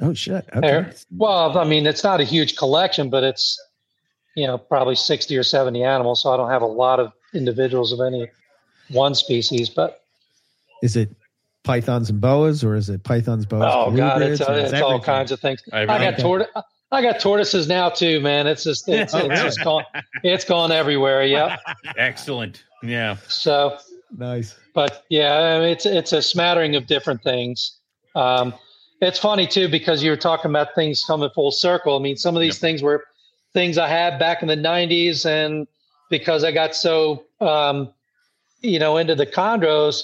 Oh 0.00 0.14
shit. 0.14 0.46
There. 0.54 0.80
Okay. 0.80 0.96
Well, 1.16 1.58
I 1.58 1.64
mean, 1.64 1.86
it's 1.86 2.02
not 2.02 2.20
a 2.20 2.24
huge 2.24 2.56
collection, 2.56 3.10
but 3.10 3.22
it's 3.22 3.60
you 4.34 4.46
know 4.46 4.56
probably 4.56 4.94
sixty 4.94 5.36
or 5.36 5.42
seventy 5.42 5.84
animals. 5.84 6.22
So 6.22 6.32
I 6.32 6.38
don't 6.38 6.48
have 6.48 6.62
a 6.62 6.66
lot 6.66 7.00
of 7.00 7.12
individuals 7.34 7.92
of 7.92 8.00
any 8.00 8.30
one 8.88 9.14
species. 9.14 9.68
But 9.68 10.00
Is 10.82 10.96
it 10.96 11.10
pythons 11.64 12.08
and 12.08 12.18
boas, 12.18 12.64
or 12.64 12.76
is 12.76 12.88
it 12.88 13.02
pythons, 13.02 13.44
boas? 13.44 13.62
oh 13.66 13.94
god, 13.94 14.22
it's, 14.22 14.40
uh, 14.40 14.52
it's 14.52 14.80
all 14.80 15.00
kinds 15.00 15.32
of 15.32 15.40
things. 15.40 15.62
I 15.70 15.82
Everything. 15.82 16.10
got 16.12 16.18
tortoise. 16.18 16.48
I 16.92 17.02
got 17.02 17.20
tortoises 17.20 17.68
now 17.68 17.90
too, 17.90 18.20
man. 18.20 18.46
It's 18.46 18.64
just 18.64 18.88
it's, 18.88 19.12
it's 19.12 19.42
just 19.42 19.60
gone. 19.64 19.84
It's 20.24 20.44
gone 20.46 20.72
everywhere. 20.72 21.24
Yeah. 21.24 21.58
Excellent. 21.98 22.64
Yeah. 22.82 23.16
So, 23.28 23.76
Nice. 24.16 24.56
but 24.74 25.04
yeah, 25.08 25.60
it's 25.60 25.86
it's 25.86 26.12
a 26.12 26.22
smattering 26.22 26.76
of 26.76 26.86
different 26.86 27.22
things. 27.22 27.78
Um, 28.14 28.54
it's 29.00 29.18
funny 29.18 29.46
too 29.46 29.68
because 29.68 30.02
you 30.02 30.10
were 30.10 30.16
talking 30.16 30.50
about 30.50 30.74
things 30.74 31.02
coming 31.06 31.30
full 31.34 31.50
circle. 31.52 31.96
I 31.96 32.00
mean, 32.00 32.16
some 32.16 32.36
of 32.36 32.40
these 32.40 32.56
Yep. 32.56 32.60
things 32.60 32.82
were 32.82 33.04
things 33.54 33.78
I 33.78 33.88
had 33.88 34.18
back 34.18 34.42
in 34.42 34.48
the 34.48 34.56
'90s, 34.56 35.24
and 35.26 35.66
because 36.10 36.44
I 36.44 36.52
got 36.52 36.74
so 36.74 37.24
um, 37.40 37.92
you 38.62 38.78
know 38.78 38.96
into 38.96 39.14
the 39.14 39.26
chondros, 39.26 40.02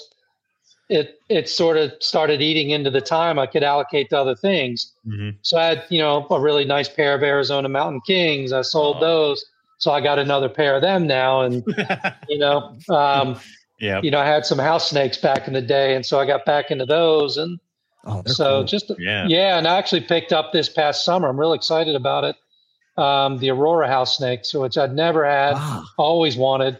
it 0.89 1.19
it 1.29 1.49
sort 1.49 1.77
of 1.77 1.91
started 1.99 2.41
eating 2.41 2.69
into 2.71 2.89
the 2.89 3.01
time 3.01 3.37
I 3.37 3.45
could 3.45 3.63
allocate 3.63 4.09
to 4.11 4.17
other 4.19 4.35
things. 4.35 4.93
Mhm. 5.05 5.35
So 5.41 5.57
I 5.57 5.65
had 5.65 5.83
you 5.89 5.99
know 5.99 6.25
a 6.31 6.39
really 6.39 6.65
nice 6.65 6.89
pair 6.89 7.13
of 7.13 7.23
Arizona 7.23 7.67
Mountain 7.69 8.01
Kings. 8.07 8.53
I 8.53 8.61
sold 8.61 8.97
Aw. 8.97 9.01
those, 9.01 9.45
so 9.79 9.91
I 9.91 10.01
got 10.01 10.17
another 10.17 10.49
pair 10.49 10.75
of 10.75 10.81
them 10.81 11.05
now, 11.07 11.41
and 11.41 11.63
you 12.29 12.37
know. 12.39 12.77
Um, 12.89 13.39
yeah. 13.79 14.01
you 14.01 14.11
know, 14.11 14.19
I 14.19 14.25
had 14.25 14.45
some 14.45 14.59
house 14.59 14.89
snakes 14.89 15.17
back 15.17 15.47
in 15.47 15.53
the 15.53 15.61
day, 15.61 15.95
and 15.95 16.05
so 16.05 16.19
I 16.19 16.25
got 16.25 16.45
back 16.45 16.71
into 16.71 16.85
those. 16.85 17.37
And 17.37 17.59
Oh, 18.07 18.23
so 18.25 18.59
cool. 18.59 18.63
just 18.63 18.91
Yeah. 18.97 19.25
yeah, 19.27 19.57
and 19.57 19.67
I 19.67 19.77
actually 19.77 20.01
picked 20.01 20.31
up 20.31 20.53
this 20.53 20.69
past 20.69 21.03
summer. 21.03 21.27
I'm 21.27 21.39
real 21.39 21.53
excited 21.53 21.93
about 21.95 22.23
it. 22.23 22.35
Um, 22.95 23.37
the 23.37 23.49
Aurora 23.51 23.87
house 23.87 24.17
snakes, 24.17 24.53
which 24.53 24.77
I'd 24.77 24.95
never 24.95 25.25
had, 25.25 25.53
ah, 25.55 25.85
always 25.97 26.37
wanted. 26.37 26.79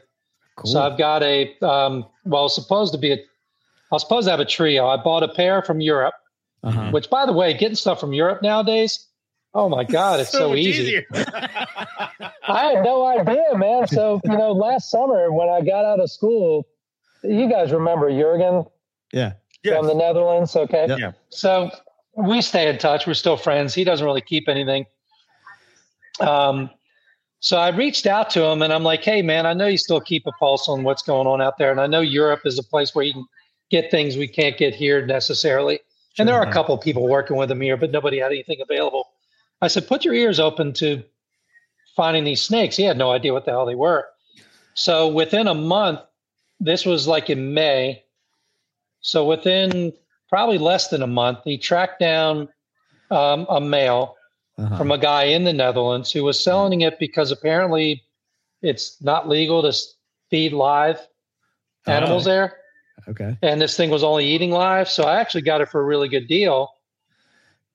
cool. 0.55 0.71
So 0.71 0.81
I've 0.81 0.97
got 0.97 1.21
a 1.23 1.53
um, 1.61 2.05
well, 2.23 2.49
supposed 2.49 2.93
to 2.93 2.97
be 2.97 3.11
a. 3.11 3.17
I 3.17 3.95
was 3.95 4.01
supposed 4.01 4.25
to 4.27 4.31
have 4.31 4.39
a 4.39 4.45
trio. 4.45 4.87
I 4.87 4.97
bought 4.97 5.23
a 5.23 5.27
pair 5.27 5.61
from 5.61 5.79
Europe, 5.79 6.15
uh-huh. 6.63 6.91
which, 6.91 7.09
by 7.09 7.25
the 7.25 7.33
way, 7.33 7.53
getting 7.53 7.75
stuff 7.75 7.99
from 7.99 8.13
Europe 8.13 8.41
nowadays, 8.41 9.05
oh 9.53 9.69
my 9.69 9.83
god, 9.83 10.19
it's 10.21 10.31
so, 10.31 10.49
much 10.49 10.59
easy. 10.59 11.05
I 11.13 12.71
had 12.71 12.83
no 12.83 13.05
idea, 13.05 13.55
man. 13.55 13.87
So 13.87 14.21
you 14.23 14.37
know, 14.37 14.53
last 14.53 14.89
summer 14.89 15.31
when 15.31 15.49
I 15.49 15.61
got 15.61 15.83
out 15.83 15.99
of 15.99 16.09
school, 16.09 16.65
you 17.23 17.49
guys 17.49 17.71
remember 17.71 18.09
Jurgen 18.09 18.65
Yeah. 19.11 19.33
Yes. 19.63 19.77
from 19.77 19.87
the 19.87 19.95
Netherlands. 19.95 20.55
Okay. 20.55 20.85
Yep. 20.87 20.99
Yeah. 20.99 21.11
So 21.29 21.71
we 22.15 22.41
stay 22.41 22.69
in 22.69 22.77
touch. 22.77 23.07
We're 23.07 23.13
still 23.13 23.37
friends. 23.37 23.73
He 23.73 23.83
doesn't 23.83 24.05
really 24.05 24.21
keep 24.21 24.47
anything. 24.47 24.85
Um, 26.19 26.69
so 27.39 27.57
I 27.57 27.69
reached 27.69 28.07
out 28.07 28.29
to 28.31 28.43
him 28.43 28.61
and 28.61 28.73
I'm 28.73 28.83
like, 28.83 29.03
hey, 29.03 29.21
man, 29.21 29.45
I 29.45 29.53
know 29.53 29.67
you 29.67 29.77
still 29.77 30.01
keep 30.01 30.25
a 30.25 30.31
pulse 30.33 30.67
on 30.67 30.83
what's 30.83 31.03
going 31.03 31.27
on 31.27 31.41
out 31.41 31.57
there. 31.57 31.71
And 31.71 31.79
I 31.79 31.87
know 31.87 32.01
Europe 32.01 32.41
is 32.45 32.57
a 32.57 32.63
place 32.63 32.95
where 32.95 33.05
you 33.05 33.13
can 33.13 33.25
get 33.69 33.91
things 33.91 34.17
we 34.17 34.27
can't 34.27 34.57
get 34.57 34.73
here 34.73 35.05
necessarily. 35.05 35.79
And 36.17 36.27
there 36.27 36.35
are 36.35 36.47
a 36.47 36.51
couple 36.51 36.73
of 36.73 36.81
people 36.81 37.07
working 37.07 37.37
with 37.37 37.51
him 37.51 37.61
here, 37.61 37.77
but 37.77 37.91
nobody 37.91 38.17
had 38.17 38.31
anything 38.31 38.59
available. 38.59 39.07
I 39.61 39.67
said, 39.67 39.87
put 39.87 40.03
your 40.03 40.15
ears 40.15 40.39
open 40.39 40.73
to 40.73 41.03
finding 41.95 42.23
these 42.23 42.41
snakes. 42.41 42.75
He 42.75 42.83
had 42.83 42.97
no 42.97 43.11
idea 43.11 43.33
what 43.33 43.45
the 43.45 43.51
hell 43.51 43.67
they 43.67 43.75
were. 43.75 44.05
So 44.73 45.07
within 45.07 45.47
a 45.47 45.53
month, 45.53 45.99
this 46.59 46.85
was 46.85 47.07
like 47.07 47.29
in 47.29 47.53
May. 47.53 48.03
So 49.01 49.25
within 49.25 49.93
probably 50.29 50.57
less 50.57 50.87
than 50.89 51.01
a 51.01 51.07
month, 51.07 51.39
he 51.43 51.57
tracked 51.57 51.99
down 51.99 52.49
um, 53.11 53.45
a 53.49 53.61
male 53.61 54.15
Uh-huh. 54.59 54.75
from 54.77 54.91
a 54.91 54.97
guy 54.97 55.25
in 55.25 55.43
the 55.43 55.53
Netherlands 55.53 56.11
who 56.11 56.23
was 56.23 56.43
selling 56.43 56.81
it 56.81 56.97
because 56.99 57.31
apparently 57.31 58.01
it's 58.63 58.99
not 59.03 59.29
legal 59.29 59.61
to 59.61 59.71
feed 60.31 60.51
live 60.51 60.99
animals 61.85 62.25
Oh. 62.25 62.31
there. 62.31 62.57
Okay. 63.07 63.37
And 63.43 63.61
this 63.61 63.77
thing 63.77 63.91
was 63.91 64.03
only 64.03 64.25
eating 64.25 64.49
live. 64.51 64.89
So 64.89 65.03
I 65.03 65.19
actually 65.21 65.43
got 65.43 65.61
it 65.61 65.69
for 65.69 65.79
a 65.79 65.85
really 65.85 66.09
good 66.09 66.27
deal. 66.27 66.73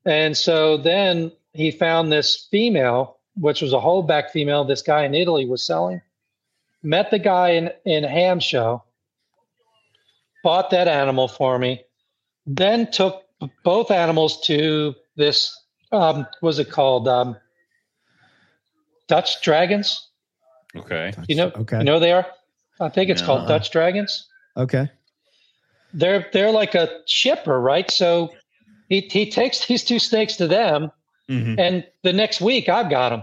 And 0.05 0.37
so 0.37 0.77
then 0.77 1.31
he 1.53 1.71
found 1.71 2.11
this 2.11 2.49
female, 2.51 3.19
which 3.37 3.63
was 3.63 3.73
a 3.73 3.79
holdback 3.79 4.31
female, 4.31 4.65
this 4.65 4.83
guy 4.83 5.05
in 5.05 5.15
Italy 5.15 5.47
was 5.47 5.65
selling. 5.65 6.03
Met 6.83 7.11
the 7.11 7.19
guy 7.19 7.51
in, 7.51 7.71
in 7.85 8.05
Hamm 8.05 8.41
Show, 8.41 8.83
bought 10.43 10.71
that 10.71 10.89
animal 10.89 11.29
for 11.29 11.59
me, 11.59 11.83
then 12.47 12.91
took 12.91 13.23
both 13.63 13.91
animals 13.91 14.41
to 14.47 14.95
this, 15.17 15.57
um, 15.93 16.27
was 16.41 16.59
it 16.59 16.71
called? 16.71 17.07
Um, 17.09 17.37
Dutch 19.09 19.43
Dragons. 19.43 20.09
Okay. 20.75 21.13
You 21.29 21.37
know, 21.37 21.53
Okay. 21.55 21.79
you 21.79 21.85
know 21.85 22.01
they 22.01 22.13
are. 22.13 22.27
I 22.81 22.89
think 22.89 23.11
it's 23.11 23.21
No. 23.21 23.27
called 23.27 23.49
Dutch 23.49 23.71
Dragons 23.71 24.27
Okay. 24.57 24.89
they're 25.93 26.27
they're 26.33 26.51
like 26.51 26.75
a 26.75 26.89
shipper, 27.07 27.61
right? 27.61 27.91
So 27.91 28.33
he 28.89 29.01
he 29.01 29.31
takes 29.31 29.67
these 29.67 29.85
two 29.85 29.99
snakes 29.99 30.37
to 30.37 30.47
them, 30.49 30.91
Mhm. 31.29 31.59
and 31.59 31.87
the 32.03 32.13
next 32.13 32.41
week 32.41 32.69
I've 32.71 32.89
got 32.91 33.11
them. 33.11 33.23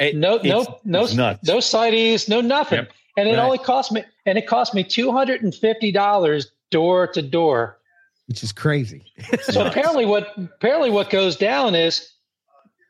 It- 0.00 0.16
No, 0.16 0.38
no, 0.44 0.78
no, 0.84 1.04
it's 1.04 1.14
nuts. 1.14 1.46
no 1.48 1.58
CITES, 1.60 2.28
no 2.28 2.40
nothing, 2.40 2.78
Yep. 2.80 2.92
and 3.16 3.28
it 3.28 3.32
Right. 3.32 3.38
only 3.44 3.58
cost 3.58 3.90
me 3.92 4.04
and 4.26 4.38
it 4.38 4.46
cost 4.46 4.74
me 4.74 4.84
two 4.84 5.10
hundred 5.12 5.42
and 5.42 5.54
fifty 5.54 5.90
dollars 5.90 6.52
door 6.70 7.06
to 7.08 7.22
door. 7.22 7.78
Which 8.26 8.42
is 8.44 8.52
crazy. 8.52 9.04
So 9.42 9.66
apparently, 9.66 10.04
what 10.06 10.32
apparently 10.36 10.90
what 10.90 11.10
goes 11.10 11.34
down 11.36 11.74
is 11.74 12.12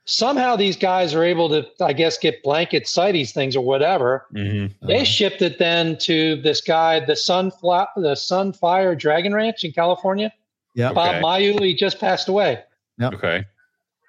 somehow 0.04 0.56
these 0.56 0.76
guys 0.76 1.14
are 1.14 1.22
able 1.22 1.48
to, 1.50 1.66
I 1.80 1.92
guess, 1.92 2.18
get 2.18 2.42
blanket 2.42 2.88
CITES 2.88 3.32
things 3.32 3.54
or 3.54 3.60
whatever. 3.64 4.26
Mhm. 4.34 4.72
They 4.82 4.96
Uh-huh. 4.96 5.04
shipped 5.04 5.42
it 5.42 5.58
then 5.58 5.96
to 5.98 6.36
this 6.36 6.60
guy, 6.60 6.98
the 7.00 7.12
Sunfla- 7.12 7.88
the 7.96 8.14
Sunfire 8.14 8.98
Dragon 8.98 9.34
Ranch 9.34 9.64
in 9.64 9.72
California. 9.72 10.32
Yeah. 10.74 10.92
Bob 10.92 11.16
Okay. 11.16 11.20
Mayu, 11.22 11.60
he 11.62 11.74
just 11.74 11.98
passed 12.00 12.28
away. 12.28 12.60
Yeah. 12.98 13.08
Okay. 13.08 13.44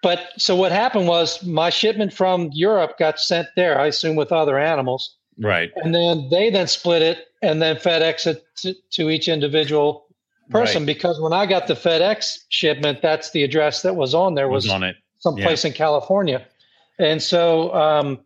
But 0.01 0.19
so 0.37 0.55
what 0.55 0.71
happened 0.71 1.07
was 1.07 1.43
my 1.45 1.69
shipment 1.69 2.13
from 2.13 2.49
Europe 2.53 2.97
got 2.97 3.19
sent 3.19 3.47
there, 3.55 3.79
I 3.79 3.87
assume 3.87 4.15
with 4.15 4.31
other 4.31 4.57
animals. 4.57 5.15
Right. 5.37 5.71
And 5.77 5.93
then 5.93 6.29
they 6.29 6.49
then 6.49 6.67
split 6.67 7.01
it 7.01 7.27
and 7.41 7.61
then 7.61 7.75
FedEx 7.77 8.27
it 8.27 8.43
to, 8.57 8.73
to 8.91 9.09
each 9.09 9.27
individual 9.27 10.05
person 10.49 10.81
Right. 10.83 10.85
because 10.87 11.19
when 11.19 11.33
I 11.33 11.45
got 11.45 11.67
the 11.67 11.73
FedEx 11.75 12.39
shipment, 12.49 13.01
that's 13.01 13.31
the 13.31 13.43
address 13.43 13.81
that 13.81 13.95
was 13.95 14.13
on 14.13 14.35
there 14.35 14.47
was 14.47 14.65
was 14.65 14.71
on 14.73 14.83
it. 14.83 14.95
someplace 15.19 15.63
in 15.65 15.73
California. 15.73 16.45
And 16.97 17.21
so, 17.21 17.73
um, 17.73 18.19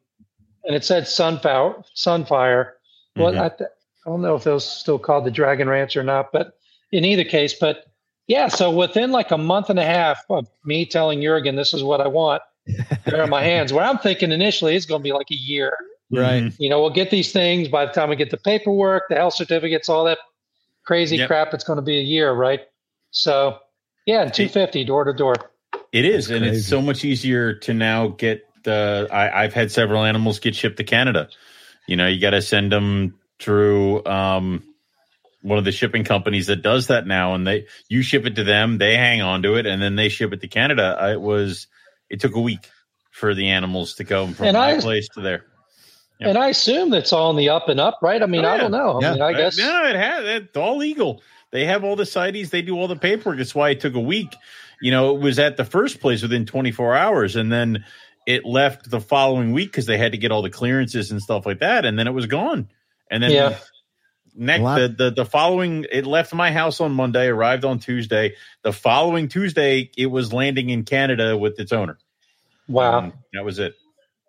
and 0.65 0.75
it 0.75 0.83
said 0.83 1.03
Sunfire, 1.03 1.83
Sunfire. 1.95 2.71
Well, 3.15 3.33
Mhm. 3.33 3.39
I, 3.41 3.49
th- 3.49 3.69
I 4.05 4.09
don't 4.09 4.21
know 4.21 4.35
if 4.35 4.47
it 4.47 4.51
was 4.51 4.65
still 4.65 4.97
called 4.99 5.25
the 5.25 5.31
Dragon 5.31 5.67
Ranch 5.69 5.95
or 5.97 6.03
not, 6.03 6.31
but 6.31 6.57
in 6.91 7.03
either 7.05 7.23
case, 7.23 7.53
but 7.53 7.85
yeah, 8.27 8.47
so 8.47 8.71
within 8.71 9.11
like 9.11 9.31
a 9.31 9.37
month 9.37 9.69
and 9.69 9.79
a 9.79 9.85
half 9.85 10.23
of 10.29 10.47
me 10.65 10.85
telling 10.85 11.21
Jurgen, 11.21 11.55
this 11.55 11.73
is 11.73 11.83
what 11.83 12.01
I 12.01 12.07
want, 12.07 12.41
they're 13.05 13.23
in 13.23 13.29
my 13.29 13.43
hands. 13.43 13.73
Where 13.73 13.83
I'm 13.85 13.97
thinking 13.99 14.31
initially 14.31 14.75
it's 14.75 14.85
going 14.85 15.01
to 15.01 15.03
be 15.03 15.13
like 15.13 15.31
a 15.31 15.35
year. 15.35 15.75
Right. 16.11 16.53
You 16.59 16.69
know, 16.69 16.79
we'll 16.81 16.91
get 16.91 17.09
these 17.09 17.31
things 17.31 17.67
by 17.69 17.85
the 17.85 17.91
time 17.91 18.09
we 18.09 18.15
get 18.15 18.29
the 18.31 18.37
paperwork, 18.37 19.03
the 19.09 19.15
health 19.15 19.33
certificates, 19.33 19.89
all 19.89 20.05
that. 20.05 20.19
crazy 20.85 21.17
Yep. 21.17 21.27
crap. 21.27 21.53
It's 21.53 21.63
going 21.63 21.77
to 21.77 21.83
be 21.83 21.97
a 21.99 22.03
year, 22.03 22.31
right? 22.31 22.61
So, 23.11 23.59
yeah, 24.05 24.25
two 24.29 24.49
fifty 24.49 24.83
door 24.83 25.03
to 25.05 25.13
door. 25.13 25.35
It 25.91 26.05
is, 26.05 26.27
That's 26.27 26.35
and 26.37 26.45
crazy. 26.45 26.57
it's 26.59 26.67
so 26.67 26.81
much 26.81 27.05
easier 27.05 27.53
to 27.59 27.73
now 27.73 28.07
get 28.09 28.43
the. 28.63 29.07
I, 29.11 29.43
I've 29.43 29.53
had 29.53 29.71
several 29.71 30.03
animals 30.03 30.39
get 30.39 30.55
shipped 30.55 30.77
to 30.77 30.83
Canada. 30.83 31.29
You 31.87 31.95
know, 31.95 32.07
you 32.07 32.19
got 32.19 32.31
to 32.31 32.41
send 32.41 32.71
them 32.71 33.17
through 33.39 34.05
um, 34.05 34.63
one 35.43 35.59
of 35.59 35.65
the 35.65 35.71
shipping 35.71 36.03
companies 36.03 36.47
that 36.47 36.63
does 36.63 36.87
that 36.87 37.05
now, 37.05 37.35
and 37.35 37.45
they 37.45 37.67
you 37.89 38.01
ship 38.01 38.25
it 38.25 38.35
to 38.37 38.43
them, 38.43 38.79
they 38.79 38.95
hang 38.97 39.21
on 39.21 39.43
to 39.43 39.55
it, 39.55 39.65
and 39.67 39.79
then 39.81 39.95
they 39.95 40.09
ship 40.09 40.33
it 40.33 40.41
to 40.41 40.47
Canada. 40.47 40.97
Uh, 41.03 41.11
it 41.11 41.21
was 41.21 41.67
it 42.09 42.19
took 42.19 42.35
a 42.35 42.41
week 42.41 42.69
for 43.11 43.35
the 43.35 43.49
animals 43.49 43.95
to 43.95 44.03
go 44.03 44.25
from 44.27 44.47
And 44.47 44.57
my 44.57 44.75
I- 44.77 44.79
place 44.79 45.07
to 45.09 45.21
there. 45.21 45.45
Yep. 46.19 46.29
And 46.29 46.37
I 46.37 46.47
assume 46.49 46.89
that's 46.89 47.11
all 47.13 47.29
in 47.31 47.35
the 47.37 47.49
up 47.49 47.69
and 47.69 47.79
up, 47.79 47.99
right? 48.01 48.21
I 48.21 48.25
mean, 48.27 48.45
Oh, 48.45 48.49
I 48.49 48.57
don't 48.57 48.71
know. 48.71 48.99
I 48.99 49.01
Yeah. 49.01 49.13
mean, 49.13 49.21
I 49.21 49.33
uh, 49.33 49.37
guess. 49.37 49.57
no, 49.57 49.83
it 49.87 49.95
has 49.95 50.25
it's 50.25 50.57
all 50.57 50.77
legal. 50.77 51.21
They 51.51 51.65
have 51.65 51.83
all 51.83 51.95
the 51.95 52.05
CITES. 52.05 52.49
They 52.49 52.61
do 52.61 52.75
all 52.75 52.87
the 52.87 52.95
paperwork. 52.95 53.37
That's 53.37 53.53
why 53.53 53.69
it 53.71 53.79
took 53.81 53.95
a 53.95 53.99
week. 53.99 54.33
You 54.81 54.91
know, 54.91 55.15
it 55.15 55.21
was 55.21 55.37
at 55.39 55.57
the 55.57 55.65
first 55.65 55.99
place 56.01 56.21
within 56.21 56.45
24 56.45 56.95
hours, 56.95 57.35
and 57.35 57.51
then 57.51 57.83
it 58.25 58.45
left 58.45 58.89
the 58.89 59.01
following 59.01 59.51
week 59.53 59.71
because 59.71 59.85
they 59.85 59.97
had 59.97 60.13
to 60.13 60.17
get 60.17 60.31
all 60.31 60.41
the 60.41 60.49
clearances 60.49 61.11
and 61.11 61.21
stuff 61.21 61.45
like 61.45 61.59
that, 61.59 61.85
and 61.85 61.97
then 61.99 62.07
it 62.07 62.11
was 62.13 62.25
gone. 62.27 62.69
And 63.11 63.21
then 63.21 63.31
Yeah. 63.31 63.57
Next 64.35 64.63
the, 64.63 64.87
the 64.97 65.11
the 65.11 65.25
following 65.25 65.85
it 65.91 66.05
left 66.05 66.33
my 66.33 66.51
house 66.51 66.81
on 66.81 66.91
Monday, 66.93 67.27
arrived 67.27 67.65
on 67.65 67.79
Tuesday. 67.79 68.35
The 68.63 68.73
following 68.73 69.27
Tuesday, 69.27 69.91
it 69.97 70.07
was 70.07 70.33
landing 70.33 70.69
in 70.69 70.83
Canada 70.83 71.37
with 71.37 71.59
its 71.59 71.71
owner. 71.71 71.97
Wow. 72.67 72.99
And 72.99 73.13
that 73.33 73.43
was 73.45 73.59
it. 73.59 73.73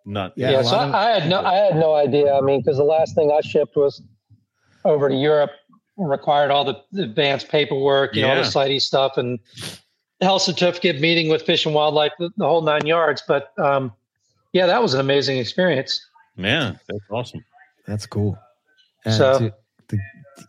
Not 0.06 0.34
Yeah, 0.36 0.50
Yeah, 0.50 0.62
so 0.62 0.76
of- 0.78 0.94
I, 0.94 1.10
I 1.12 1.20
had 1.20 1.28
no, 1.30 1.40
I 1.40 1.54
had 1.54 1.76
no 1.76 1.94
idea. 1.94 2.34
I 2.34 2.40
mean, 2.40 2.60
because 2.60 2.76
the 2.76 2.84
last 2.84 3.14
thing 3.14 3.30
I 3.32 3.40
shipped 3.40 3.76
was 3.76 4.02
over 4.84 5.08
to 5.08 5.14
Europe, 5.14 5.50
required 5.96 6.50
all 6.50 6.64
the 6.64 7.02
advanced 7.02 7.48
paperwork, 7.48 8.14
you 8.14 8.22
know, 8.22 8.30
all 8.30 8.36
the 8.36 8.44
CITES 8.44 8.84
stuff 8.84 9.16
and 9.16 9.38
health 10.20 10.42
certificate, 10.42 11.00
meeting 11.00 11.28
with 11.30 11.42
Fish 11.42 11.64
and 11.64 11.74
Wildlife, 11.74 12.12
the, 12.18 12.30
the 12.36 12.44
whole 12.46 12.60
nine 12.62 12.84
yards. 12.86 13.22
But 13.26 13.58
um, 13.58 13.92
yeah, 14.52 14.66
that 14.66 14.82
was 14.82 14.92
an 14.92 15.00
amazing 15.00 15.38
experience. 15.38 16.06
yeah, 16.36 16.74
that's 16.88 17.04
awesome. 17.10 17.44
That's 17.86 18.06
cool. 18.06 18.36
And 19.06 19.14
So- 19.14 19.38
to- 19.38 19.54
to- 19.88 19.98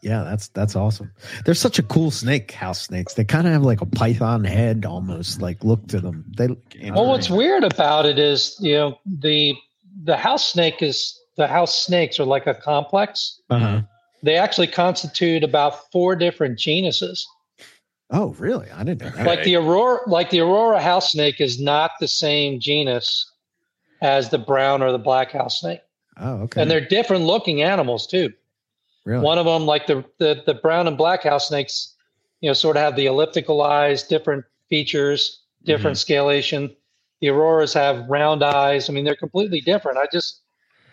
yeah, 0.02 0.24
that's 0.24 0.48
that's 0.50 0.76
awesome. 0.76 1.12
They're 1.46 1.54
such 1.54 1.80
a 1.80 1.84
cool 1.84 2.12
snake, 2.12 2.52
house 2.52 2.82
snakes. 2.82 3.14
They 3.14 3.24
kind 3.24 3.46
of 3.48 3.54
have 3.54 3.64
like 3.64 3.82
a 3.82 3.86
python 3.86 4.44
head, 4.44 4.86
almost 4.86 5.42
like 5.42 5.64
look 5.64 5.88
to 5.88 6.00
them. 6.00 6.26
They 6.36 6.48
Well, 6.90 7.06
what's 7.06 7.30
weird 7.30 7.64
about 7.64 8.06
it 8.06 8.18
is, 8.18 8.58
you 8.60 8.74
know, 8.74 9.00
the 9.06 9.56
the 10.04 10.18
house 10.18 10.52
snake 10.52 10.82
is 10.82 11.20
the 11.38 11.48
house 11.48 11.86
snakes 11.86 12.20
are 12.20 12.26
like 12.26 12.48
a 12.48 12.56
complex. 12.56 13.40
uh-huh. 13.50 13.82
They 14.24 14.38
actually 14.38 14.68
constitute 14.68 15.44
about 15.44 15.92
four 15.92 16.16
different 16.16 16.58
genuses. 16.58 17.28
Oh, 18.10 18.30
really? 18.40 18.70
I 18.72 18.84
didn't 18.84 19.02
know 19.02 19.10
that. 19.12 19.28
like 19.28 19.44
the 19.44 19.56
aurora 19.56 20.00
like 20.08 20.30
the 20.30 20.40
aurora 20.40 20.82
house 20.82 21.12
snake 21.12 21.40
is 21.42 21.60
not 21.60 21.92
the 22.00 22.08
same 22.08 22.60
genus 22.60 23.32
as 24.02 24.30
the 24.30 24.38
brown 24.38 24.82
or 24.82 24.92
the 24.92 25.00
black 25.00 25.32
house 25.32 25.62
snake 25.62 25.82
oh, 26.18 26.42
okay. 26.44 26.62
and 26.62 26.70
they're 26.70 26.86
different 26.86 27.24
looking 27.24 27.62
animals 27.62 28.06
too 28.06 28.32
really 29.06 29.24
one 29.24 29.38
of 29.38 29.46
them 29.46 29.66
like 29.66 29.88
the, 29.88 30.04
the 30.18 30.44
the 30.46 30.54
brown 30.54 30.88
and 30.88 30.98
black 30.98 31.24
house 31.24 31.48
snakes 31.48 31.96
you 32.42 32.50
know 32.50 32.54
sort 32.54 32.76
of 32.76 32.84
have 32.84 32.96
the 32.96 33.06
elliptical 33.06 33.62
eyes 33.62 34.04
different 34.04 34.44
features 34.70 35.44
different 35.64 35.98
mm-hmm. 35.98 36.14
scalation 36.14 36.76
the 37.22 37.30
auroras 37.30 37.74
have 37.74 38.06
round 38.10 38.44
eyes 38.44 38.90
i 38.90 38.94
mean 38.94 39.06
they're 39.06 39.16
completely 39.16 39.62
different 39.62 39.98
i 39.98 40.06
just 40.12 40.42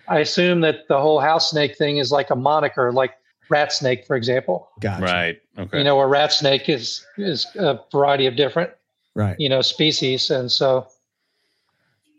i 0.08 0.18
assume 0.18 0.60
that 0.60 0.86
the 0.88 0.98
whole 0.98 1.20
house 1.20 1.50
snake 1.50 1.76
thing 1.76 1.96
is 1.96 2.12
like 2.12 2.30
a 2.30 2.36
moniker 2.36 2.92
like 2.92 3.14
rat 3.48 3.72
snake 3.72 4.06
for 4.06 4.16
example 4.16 4.68
gotcha. 4.80 5.04
Right. 5.04 5.40
Okay. 5.58 5.78
you 5.78 5.84
know 5.84 6.00
a 6.00 6.06
rat 6.06 6.32
snake 6.32 6.68
is 6.68 7.04
is 7.18 7.46
a 7.56 7.78
variety 7.90 8.26
of 8.26 8.36
different 8.36 8.70
right. 9.14 9.36
you 9.38 9.48
know 9.48 9.60
species 9.60 10.30
and 10.30 10.50
so 10.50 10.86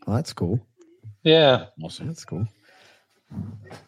Well, 0.05 0.15
that's 0.15 0.33
cool. 0.33 0.59
yeah 1.23 1.65
awesome. 1.81 2.07
That's 2.07 2.25
cool. 2.25 2.47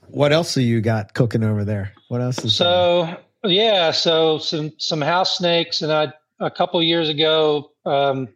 What 0.08 0.32
else 0.32 0.54
do 0.54 0.62
you 0.62 0.82
got 0.82 1.14
cooking 1.14 1.44
over 1.44 1.66
there? 1.66 1.92
What 2.08 2.22
else 2.22 2.44
is 2.44 2.56
so 2.56 3.18
yeah 3.44 3.92
so 3.92 4.38
some 4.38 4.72
some 4.78 5.02
house 5.02 5.38
snakes 5.38 5.82
and 5.82 5.92
i 5.92 6.12
a 6.40 6.52
couple 6.52 6.82
years 6.82 7.10
ago 7.10 7.72
um 7.86 8.28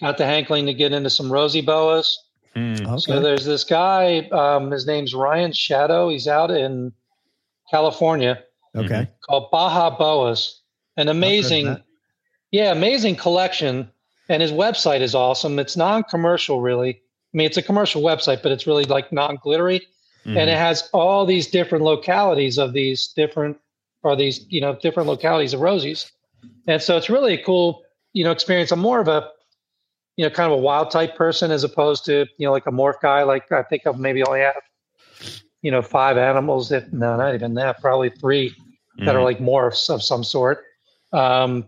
got 0.00 0.18
the 0.18 0.26
hankling 0.26 0.66
to 0.66 0.74
get 0.74 0.92
into 0.92 1.08
some 1.08 1.32
rosy 1.32 1.60
boas. 1.60 2.18
Hmm. 2.54 2.74
okay. 2.86 2.98
so 2.98 3.20
there's 3.20 3.44
this 3.44 3.64
guy 3.64 4.28
um 4.30 4.70
his 4.70 4.86
name's 4.86 5.14
ryan 5.14 5.52
shadow. 5.52 6.08
He's 6.08 6.28
out 6.28 6.50
in 6.50 6.92
california. 7.70 8.42
Okay. 8.76 9.08
called 9.28 9.50
baja 9.50 9.96
boas. 9.96 10.60
An 10.96 11.08
amazing 11.08 11.76
yeah 12.50 12.72
amazing 12.72 13.16
collection. 13.16 13.90
And 14.28 14.40
his 14.40 14.52
website 14.52 15.00
is 15.00 15.14
awesome. 15.14 15.58
It's 15.58 15.76
non-commercial 15.76 16.60
really. 16.60 16.90
I 16.90 17.36
mean 17.36 17.46
it's 17.46 17.56
a 17.56 17.62
commercial 17.62 18.02
website 18.02 18.42
but 18.42 18.52
it's 18.52 18.66
really 18.66 18.84
like 18.84 19.12
non-glittery 19.12 19.86
Mhm. 20.26 20.36
and 20.38 20.50
it 20.50 20.56
has 20.56 20.88
all 20.92 21.26
these 21.26 21.46
different 21.46 21.84
localities 21.84 22.58
of 22.58 22.72
these 22.72 23.08
different 23.08 23.58
or 24.02 24.16
these 24.16 24.44
you 24.50 24.60
know 24.60 24.74
different 24.76 25.08
localities 25.08 25.52
of 25.54 25.60
rosies. 25.60 26.10
And 26.66 26.80
so 26.82 26.96
it's 26.96 27.08
really 27.10 27.34
a 27.34 27.42
cool 27.42 27.82
you 28.12 28.24
know 28.24 28.30
experience. 28.30 28.70
I'm 28.72 28.80
more 28.80 29.00
of 29.00 29.08
a 29.08 29.30
you 30.16 30.24
know 30.24 30.30
kind 30.30 30.50
of 30.52 30.58
a 30.58 30.62
wild 30.62 30.90
type 30.90 31.16
person 31.16 31.50
as 31.50 31.64
opposed 31.64 32.04
to 32.06 32.26
you 32.38 32.46
know 32.46 32.52
like 32.52 32.66
a 32.66 32.70
morph 32.70 33.00
guy. 33.02 33.22
Like 33.22 33.50
i 33.52 33.62
think 33.62 33.86
i've 33.86 33.98
maybe 33.98 34.22
only 34.24 34.40
have 34.40 34.62
you 35.62 35.70
know 35.70 35.82
five 35.82 36.16
animals 36.16 36.68
that 36.68 36.92
no 36.92 37.16
not 37.16 37.34
even 37.34 37.54
that 37.54 37.80
probably 37.80 38.10
three 38.10 38.54
that 38.98 39.14
are 39.16 39.20
Mhm. 39.20 39.24
like 39.24 39.38
morphs 39.38 39.90
of 39.90 40.02
some 40.02 40.22
sort. 40.24 40.64
Um 41.12 41.66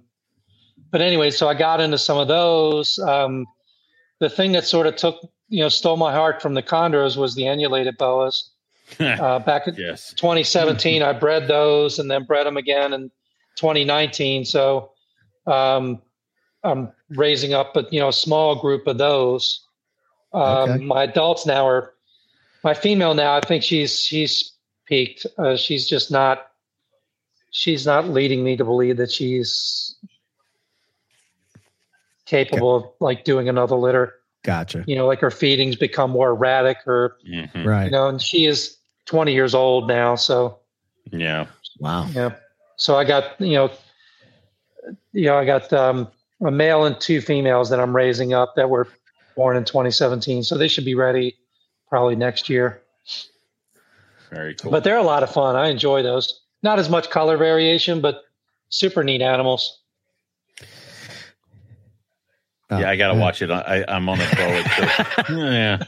but 0.93 1.01
anyway 1.01 1.31
so 1.31 1.49
i 1.49 1.55
got 1.55 1.81
into 1.81 1.99
some 1.99 2.19
of 2.19 2.29
those. 2.29 2.99
Um 3.01 3.47
the 4.21 4.31
thing 4.31 4.53
that 4.53 4.65
sort 4.65 4.87
of 4.87 4.97
took 4.97 5.17
you 5.49 5.61
know 5.61 5.69
stole 5.69 5.97
my 5.97 6.13
heart 6.13 6.43
from 6.43 6.55
the 6.55 6.63
chondros 6.63 7.17
was 7.17 7.35
the 7.35 7.47
annulated 7.47 7.97
boas. 7.99 8.51
Uh, 9.01 9.41
back 9.41 9.67
in 9.67 9.75
yes. 9.75 10.15
2017 10.15 11.03
i 11.03 11.13
bred 11.13 11.49
those 11.49 11.99
and 11.99 12.09
then 12.09 12.23
bred 12.23 12.47
them 12.47 12.57
again 12.57 12.93
in 12.93 13.11
2019 13.57 14.45
so 14.45 14.93
um, 15.49 16.01
i'm 16.63 16.93
raising 17.11 17.53
up 17.53 17.75
a 17.77 17.85
you 17.91 17.99
know 17.99 18.09
a 18.09 18.13
small 18.13 18.55
group 18.55 18.87
of 18.87 18.97
those. 18.97 19.67
Um, 20.33 20.71
Okay. 20.71 20.85
my 20.85 21.03
adults 21.03 21.47
now 21.47 21.67
are 21.67 21.95
my 22.63 22.75
female 22.75 23.13
now 23.15 23.35
i 23.35 23.41
think 23.41 23.65
she's 23.65 23.99
she's 23.99 24.53
peaked. 24.87 25.27
Uh, 25.37 25.57
she's 25.57 25.89
just 25.89 26.13
not 26.13 26.53
she's 27.51 27.87
not 27.87 28.09
leading 28.09 28.45
me 28.45 28.57
to 28.57 28.65
believe 28.65 28.99
that 28.99 29.11
she's 29.11 29.97
capable 32.25 32.77
of 32.77 32.85
like 33.01 33.25
doing 33.25 33.49
another 33.49 33.75
litter 33.77 34.15
Gotcha. 34.47 34.85
you 34.87 34.95
know 34.95 35.07
like 35.09 35.21
her 35.21 35.31
feedings 35.31 35.75
become 35.77 36.11
more 36.13 36.31
erratic 36.31 36.79
or 36.87 37.17
Mhm. 37.29 37.67
Right. 37.67 37.85
you 37.87 37.91
know 37.91 38.07
and 38.09 38.23
she 38.23 38.47
is 38.47 38.77
20 39.07 39.33
years 39.35 39.55
old 39.55 39.89
now 39.89 40.15
so 40.15 40.59
Yeah. 41.11 41.47
wow. 41.81 42.07
yeah 42.15 42.31
so 42.77 42.97
i 42.97 43.05
got 43.05 43.39
you 43.41 43.55
know 43.55 43.71
you 45.13 45.25
know 45.27 45.37
i 45.37 45.45
got 45.45 45.73
um, 45.73 46.07
a 46.45 46.51
male 46.53 46.85
and 46.85 46.99
two 47.01 47.21
females 47.21 47.71
that 47.71 47.81
i'm 47.81 47.95
raising 47.95 48.33
up 48.35 48.55
that 48.57 48.71
were 48.71 48.87
born 49.35 49.57
in 49.57 49.65
2017 49.65 50.43
so 50.45 50.57
they 50.57 50.69
should 50.69 50.85
be 50.85 50.95
ready 50.95 51.37
probably 51.89 52.15
next 52.17 52.49
year 52.49 52.81
Very 54.31 54.55
cool. 54.55 54.71
but 54.71 54.85
they're 54.85 54.97
a 54.99 55.03
lot 55.03 55.23
of 55.23 55.31
fun 55.31 55.57
i 55.57 55.69
enjoy 55.69 56.03
those 56.03 56.41
not 56.63 56.79
as 56.79 56.89
much 56.89 57.11
color 57.11 57.37
variation 57.37 58.01
but 58.01 58.23
super 58.69 59.03
neat 59.05 59.23
animals 59.23 59.81
Oh, 62.69 62.79
yeah, 62.81 62.91
I 62.91 62.97
gotta 62.97 63.15
uh, 63.15 63.19
watch 63.21 63.43
it. 63.43 63.51
I, 63.51 63.85
I'm 63.87 64.09
on 64.09 64.19
the 64.19 64.25
flow. 64.25 65.37
yeah, 65.41 65.79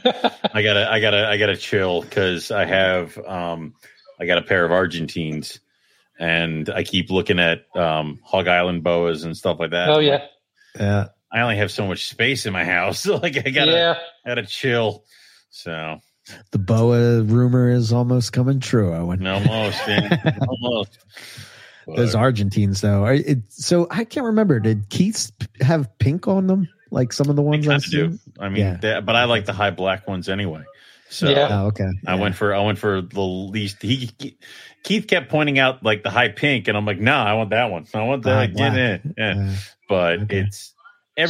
I 0.53 0.61
gotta, 0.61 0.89
I 0.89 0.99
gotta, 1.01 1.27
I 1.27 1.37
gotta 1.37 1.57
chill 1.57 2.01
because 2.01 2.51
I 2.51 2.65
have, 2.65 3.17
um, 3.17 3.73
I 4.19 4.25
got 4.25 4.37
a 4.37 4.41
pair 4.43 4.63
of 4.65 4.71
Argentines, 4.71 5.59
and 6.17 6.69
I 6.69 6.83
keep 6.83 7.09
looking 7.09 7.39
at 7.39 7.65
um, 7.75 8.19
Hog 8.23 8.47
Island 8.47 8.83
boas 8.83 9.23
and 9.23 9.35
stuff 9.35 9.59
like 9.59 9.71
that. 9.71 9.89
oh 9.89 9.99
yeah 9.99 10.25
Yeah. 10.79 11.07
I 11.31 11.41
only 11.41 11.57
have 11.57 11.71
so 11.71 11.85
much 11.85 12.07
space 12.07 12.45
in 12.45 12.53
my 12.53 12.63
house, 12.65 13.01
so 13.01 13.15
like 13.23 13.37
I 13.45 13.49
gotta, 13.49 13.71
yeah 13.71 13.95
gotta 14.25 14.45
chill. 14.45 15.03
So 15.51 15.99
The 16.51 16.59
boa 16.59 17.21
rumor 17.23 17.69
is 17.71 17.91
almost 17.91 18.31
coming 18.33 18.59
true. 18.59 18.93
Owen. 18.93 19.25
almost, 19.27 19.79
man, 19.87 20.37
almost. 21.89 21.97
Those 21.97 22.15
Argentines, 22.15 22.81
though. 22.81 23.03
Are 23.05 23.13
it, 23.13 23.39
so 23.49 23.87
I 23.91 24.03
can't 24.05 24.25
remember. 24.27 24.59
Did 24.59 24.89
Keith's 24.89 25.31
have 25.61 25.89
pink 25.99 26.27
on 26.27 26.47
them? 26.47 26.67
Like 26.91 27.13
some 27.13 27.29
of 27.29 27.35
the 27.35 27.41
ones 27.43 27.67
I 27.67 27.77
do. 27.77 28.13
see? 28.13 28.19
I 28.39 28.49
mean, 28.49 28.61
Yeah. 28.63 28.77
they- 28.81 28.99
but 29.01 29.15
I 29.15 29.25
like 29.25 29.45
the 29.45 29.53
high 29.53 29.69
black 29.71 30.07
ones 30.07 30.27
anyway. 30.29 30.63
So 31.09 31.29
Yeah. 31.29 31.47
Oh, 31.51 31.67
okay. 31.67 31.87
I 32.07 32.15
Yeah. 32.15 32.21
went 32.21 32.35
for 32.35 32.53
I 32.53 32.61
went 32.61 32.77
for 32.79 33.01
the 33.01 33.21
least. 33.21 33.81
He 33.81 34.09
Keith 34.83 35.07
kept 35.07 35.29
pointing 35.29 35.59
out 35.59 35.83
like 35.83 36.03
the 36.03 36.09
high 36.09 36.29
pink, 36.29 36.67
and 36.67 36.77
I'm 36.77 36.85
like, 36.85 36.99
no, 36.99 37.13
I 37.15 37.33
want 37.33 37.49
that 37.51 37.69
one. 37.71 37.85
I 37.93 38.01
want 38.03 38.23
that. 38.23 38.53
Get 38.55 38.75
in. 38.77 39.13
Yeah. 39.17 39.33
Uh, 39.51 39.55
But 39.87 40.19
okay. 40.21 40.39
it's 40.39 40.73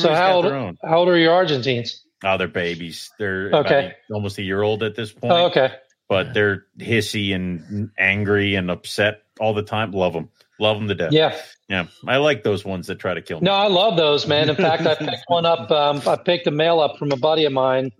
so 0.01 0.13
how 0.13 0.33
old, 0.33 0.45
own. 0.45 0.77
how 0.83 0.97
old 0.99 1.09
are 1.09 1.17
your 1.17 1.33
argentines 1.33 2.03
Oh, 2.23 2.37
they're 2.37 2.47
babies. 2.49 3.09
They're 3.17 3.49
Okay. 3.53 3.93
a- 4.09 4.13
almost 4.13 4.37
a 4.37 4.43
year 4.43 4.61
old 4.61 4.83
at 4.83 4.93
this 4.95 5.11
point. 5.13 5.31
oh, 5.33 5.45
okay 5.47 5.71
But 6.09 6.33
they're 6.33 6.65
hissy 6.77 7.33
and 7.33 7.89
angry 7.97 8.55
and 8.55 8.69
upset 8.69 9.21
all 9.39 9.53
the 9.53 9.63
time. 9.63 9.91
Love 9.91 10.13
them, 10.13 10.29
love 10.59 10.77
them 10.77 10.87
to 10.87 10.95
death. 10.95 11.11
Yeah, 11.13 11.37
yeah. 11.69 11.87
I 12.07 12.17
like 12.17 12.43
those 12.43 12.65
ones 12.65 12.87
that 12.87 12.99
try 12.99 13.13
to 13.13 13.21
kill 13.21 13.39
me. 13.39 13.45
no, 13.45 13.53
I 13.53 13.67
love 13.67 13.97
those, 13.97 14.27
man. 14.27 14.49
In 14.49 14.55
fact, 14.55 14.85
I 14.85 14.95
picked 14.95 15.23
one 15.27 15.45
up. 15.45 15.69
Um, 15.79 16.01
I 16.07 16.15
picked 16.15 16.47
a 16.47 16.51
male 16.51 16.79
up 16.79 16.97
from 16.97 17.11
a 17.11 17.17
buddy 17.17 17.45
of 17.45 17.53
mine. 17.53 17.91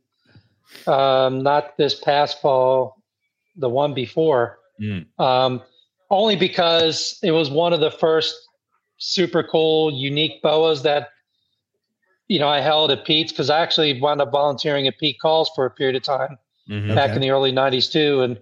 Um, 0.88 1.42
not 1.44 1.78
this 1.78 1.96
past 2.00 2.42
fall, 2.42 2.96
the 3.56 3.70
one 3.70 3.94
before. 3.94 4.60
Mm. 4.82 5.06
Um, 5.20 5.62
only 6.12 6.36
because 6.36 7.18
it 7.24 7.32
was 7.32 7.50
one 7.50 7.74
of 7.74 7.80
the 7.80 7.92
first 7.92 8.36
super 8.98 9.44
cool, 9.44 9.92
unique 9.92 10.42
boas 10.42 10.84
that 10.84 11.10
you 12.28 12.40
know 12.40 12.48
I 12.50 12.60
held 12.62 12.92
at 12.92 13.06
Pete's 13.06 13.32
because 13.32 13.50
I 13.50 13.60
actually 13.62 14.00
wound 14.00 14.22
up 14.22 14.32
volunteering 14.32 14.88
at 14.88 14.98
Pete 15.00 15.18
Kahl's 15.22 15.50
for 15.56 15.66
a 15.66 15.72
period 15.72 15.96
of 15.96 16.04
time 16.04 16.38
Mhm. 16.70 16.94
back 16.96 17.06
Okay. 17.10 17.16
in 17.16 17.22
the 17.22 17.32
early 17.32 17.52
'90s 17.52 17.92
too, 17.92 18.22
and 18.22 18.40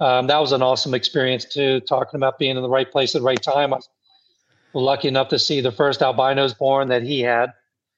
um, 0.00 0.26
that 0.26 0.38
was 0.40 0.52
an 0.52 0.62
awesome 0.62 0.94
experience 0.94 1.44
too. 1.44 1.80
Talking 1.80 2.18
about 2.18 2.38
being 2.38 2.56
in 2.56 2.62
the 2.62 2.68
right 2.68 2.90
place 2.90 3.14
at 3.14 3.20
the 3.22 3.26
right 3.26 3.42
time, 3.42 3.72
I 3.72 3.76
was 3.76 3.88
lucky 4.74 5.08
enough 5.08 5.28
to 5.28 5.38
see 5.38 5.60
the 5.60 5.72
first 5.72 6.02
albinos 6.02 6.54
born 6.54 6.88
that 6.88 7.02
he 7.02 7.20
had, 7.20 7.52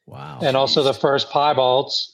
Wow. 0.07 0.39
and 0.43 0.57
also 0.57 0.83
the 0.83 0.95
first 0.95 1.29
piebalds 1.31 2.13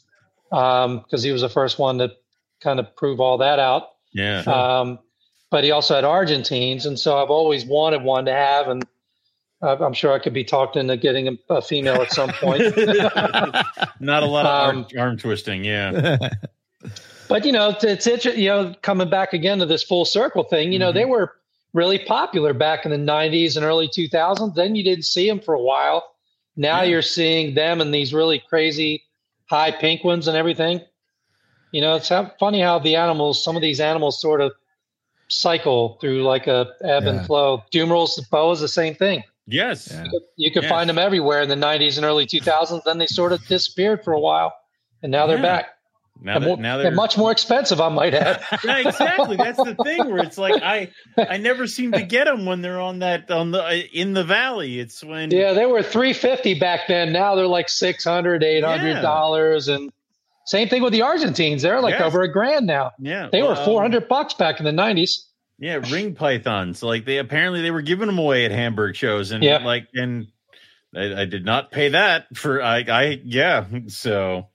because 0.50 1.22
he 1.22 1.32
was 1.32 1.42
the 1.42 1.48
first 1.48 1.78
one 1.78 1.98
to 1.98 2.12
kind 2.60 2.78
of 2.80 2.94
prove 2.96 3.20
all 3.20 3.38
that 3.38 3.58
out. 3.58 3.88
Yeah. 4.12 4.40
Um, 4.42 4.98
but 5.50 5.64
he 5.64 5.70
also 5.70 5.94
had 5.94 6.04
Argentines, 6.04 6.86
and 6.86 6.98
so 6.98 7.16
I've 7.22 7.30
always 7.30 7.64
wanted 7.64 8.02
one 8.02 8.24
to 8.24 8.32
have, 8.32 8.68
and 8.68 8.84
uh, 9.62 9.76
I'm 9.80 9.92
sure 9.92 10.12
I 10.12 10.18
could 10.18 10.34
be 10.34 10.44
talked 10.44 10.76
into 10.76 10.96
getting 10.96 11.28
a, 11.28 11.32
a 11.54 11.62
female 11.62 12.00
at 12.02 12.10
some 12.12 12.30
point. 12.30 12.62
Not 14.00 14.22
a 14.22 14.26
lot 14.26 14.46
of 14.46 14.68
Um, 14.70 14.76
arm, 14.76 14.86
arm 14.98 15.16
twisting. 15.18 15.64
Yeah. 15.64 16.18
but 17.28 17.44
you 17.44 17.52
know, 17.52 17.70
it's, 17.70 17.84
it's 17.84 18.06
inter- 18.06 18.30
you 18.30 18.48
know 18.48 18.74
coming 18.82 19.08
back 19.08 19.32
again 19.32 19.58
to 19.58 19.66
this 19.66 19.82
full 19.82 20.04
circle 20.04 20.44
thing. 20.44 20.72
You 20.72 20.78
know, 20.78 20.92
they 20.92 21.02
mm-hmm. 21.02 21.10
were 21.10 21.32
really 21.72 21.98
popular 21.98 22.52
back 22.52 22.84
in 22.84 22.90
the 22.90 22.96
'90s 22.96 23.56
and 23.56 23.64
early 23.64 23.88
2000s. 23.88 24.54
Then 24.54 24.74
you 24.76 24.84
didn't 24.84 25.04
see 25.04 25.28
them 25.28 25.40
for 25.40 25.54
a 25.54 25.62
while. 25.62 26.04
Now 26.56 26.82
Yeah. 26.82 26.90
you're 26.90 27.02
seeing 27.02 27.54
them 27.54 27.80
and 27.80 27.92
these 27.92 28.14
really 28.14 28.38
crazy 28.48 29.02
high 29.46 29.70
pink 29.72 30.04
ones 30.04 30.28
and 30.28 30.36
everything. 30.36 30.80
You 31.72 31.80
know, 31.80 31.96
it's 31.96 32.08
how, 32.08 32.30
funny 32.38 32.60
how 32.60 32.78
the 32.78 32.94
animals, 32.94 33.42
some 33.42 33.56
of 33.56 33.62
these 33.62 33.80
animals, 33.80 34.20
sort 34.20 34.40
of 34.40 34.52
cycle 35.28 35.98
through 36.00 36.22
like 36.22 36.46
a 36.46 36.68
ebb 36.82 37.04
Yeah. 37.04 37.10
and 37.10 37.26
flow. 37.26 37.64
Dumeril's, 37.72 38.14
the 38.14 38.22
boas, 38.30 38.60
the 38.60 38.68
same 38.68 38.94
thing. 38.94 39.24
Yes. 39.46 39.90
Yeah. 39.90 40.06
You 40.36 40.52
could 40.52 40.62
Yeah. 40.62 40.68
find 40.68 40.88
them 40.88 40.98
everywhere 40.98 41.42
in 41.42 41.48
the 41.48 41.56
90s 41.56 41.96
and 41.96 42.06
early 42.06 42.26
2000s. 42.26 42.84
Then 42.84 42.98
they 42.98 43.06
sort 43.06 43.32
of 43.32 43.44
disappeared 43.46 44.04
for 44.04 44.12
a 44.12 44.20
while, 44.20 44.54
and 45.02 45.10
now 45.10 45.26
they're 45.26 45.42
back. 45.42 45.73
Now 46.20 46.38
that 46.38 46.46
more- 46.46 46.56
now 46.56 46.76
they're 46.76 46.84
they're 46.90 46.94
much 46.94 47.18
more 47.18 47.32
expensive, 47.32 47.80
I 47.80 47.88
might 47.88 48.14
add. 48.14 48.40
yeah, 48.64 48.78
exactly. 48.88 49.36
That's 49.36 49.58
the 49.62 49.74
thing 49.82 50.06
where 50.10 50.22
it's 50.22 50.38
like 50.38 50.62
I 50.62 50.90
I 51.18 51.36
never 51.38 51.66
seem 51.66 51.92
to 51.92 52.02
get 52.02 52.24
them 52.24 52.46
when 52.46 52.62
they're 52.62 52.80
on 52.80 53.00
that 53.00 53.30
on 53.30 53.50
the 53.50 53.62
uh, 53.62 53.70
in 53.92 54.14
the 54.14 54.24
valley. 54.24 54.78
It's 54.78 55.02
when 55.02 55.30
Yeah, 55.30 55.52
they 55.54 55.66
were 55.66 55.82
350 55.82 56.58
back 56.60 56.82
then. 56.88 57.12
Now 57.12 57.34
they're 57.34 57.46
like 57.48 57.68
600, 57.68 58.42
800 58.44 59.02
dollars 59.02 59.68
and 59.68 59.90
same 60.46 60.68
thing 60.68 60.82
with 60.82 60.92
the 60.92 61.02
Argentines. 61.02 61.62
They're 61.62 61.80
like 61.80 61.92
Yes. 61.94 62.02
over 62.02 62.22
a 62.22 62.30
grand 62.32 62.66
now. 62.66 62.92
yeah 62.98 63.28
They 63.32 63.42
were 63.42 63.48
well, 63.54 63.64
400 63.64 64.08
bucks 64.08 64.34
back 64.34 64.60
in 64.60 64.64
the 64.66 64.72
90s. 64.72 65.24
Yeah, 65.58 65.80
ring 65.90 66.14
pythons. 66.14 66.82
Like 66.82 67.04
they 67.04 67.18
apparently 67.18 67.60
they 67.62 67.70
were 67.70 67.82
giving 67.82 68.06
them 68.06 68.18
away 68.18 68.44
at 68.44 68.50
Hamburg 68.50 68.94
shows, 68.96 69.30
and 69.30 69.42
Yeah. 69.42 69.58
like 69.64 69.88
and 69.94 70.28
I, 70.94 71.22
I 71.22 71.24
did 71.24 71.44
not 71.44 71.70
pay 71.72 71.88
that 71.90 72.26
for 72.36 72.62
I 72.62 72.78
I 72.88 73.20
yeah. 73.24 73.64
So 73.88 74.48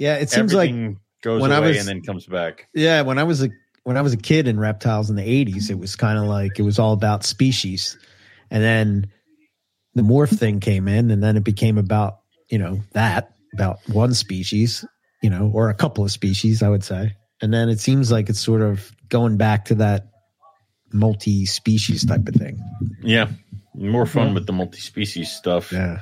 yeah, 0.00 0.16
it 0.16 0.30
seems 0.30 0.52
like 0.52 0.70
goes 1.22 1.40
when 1.42 1.52
I 1.52 1.60
was- 1.60 1.78
and 1.78 1.86
then 1.86 2.02
comes 2.02 2.26
back. 2.26 2.66
yeah, 2.74 3.02
when 3.02 3.18
I 3.18 3.24
was 3.24 3.42
a 3.42 3.50
when 3.84 3.96
I 3.96 4.02
was 4.02 4.12
a 4.12 4.16
kid 4.18 4.46
in 4.48 4.58
reptiles 4.58 5.08
in 5.10 5.16
the 5.16 5.22
eighties, 5.22 5.70
it 5.70 5.78
was 5.78 5.94
kind 5.96 6.18
of 6.18 6.24
like 6.24 6.58
it 6.58 6.62
was 6.62 6.78
all 6.78 6.92
about 6.92 7.24
species, 7.24 7.96
and 8.50 8.62
then 8.62 9.06
the 9.94 10.02
morph 10.02 10.36
thing 10.36 10.60
came 10.60 10.88
in, 10.88 11.10
and 11.10 11.22
then 11.22 11.36
it 11.36 11.44
became 11.44 11.78
about 11.78 12.18
you 12.48 12.58
know 12.58 12.80
that 12.92 13.32
about 13.54 13.78
one 13.88 14.14
species, 14.14 14.84
you 15.22 15.30
know, 15.30 15.50
or 15.54 15.68
a 15.70 15.74
couple 15.74 16.04
of 16.04 16.10
species, 16.12 16.62
I 16.62 16.68
would 16.68 16.84
say, 16.84 17.16
and 17.42 17.52
then 17.52 17.68
it 17.68 17.80
seems 17.80 18.10
like 18.12 18.28
it's 18.28 18.40
sort 18.40 18.62
of 18.62 18.90
going 19.08 19.36
back 19.36 19.64
to 19.66 19.74
that 19.76 20.06
multi-species 20.92 22.04
type 22.06 22.26
of 22.28 22.34
thing. 22.34 22.62
Yeah, 23.02 23.28
more 23.74 24.06
fun 24.06 24.34
with 24.34 24.46
the 24.46 24.52
multi-species 24.52 25.30
stuff. 25.30 25.72
Yeah, 25.72 26.00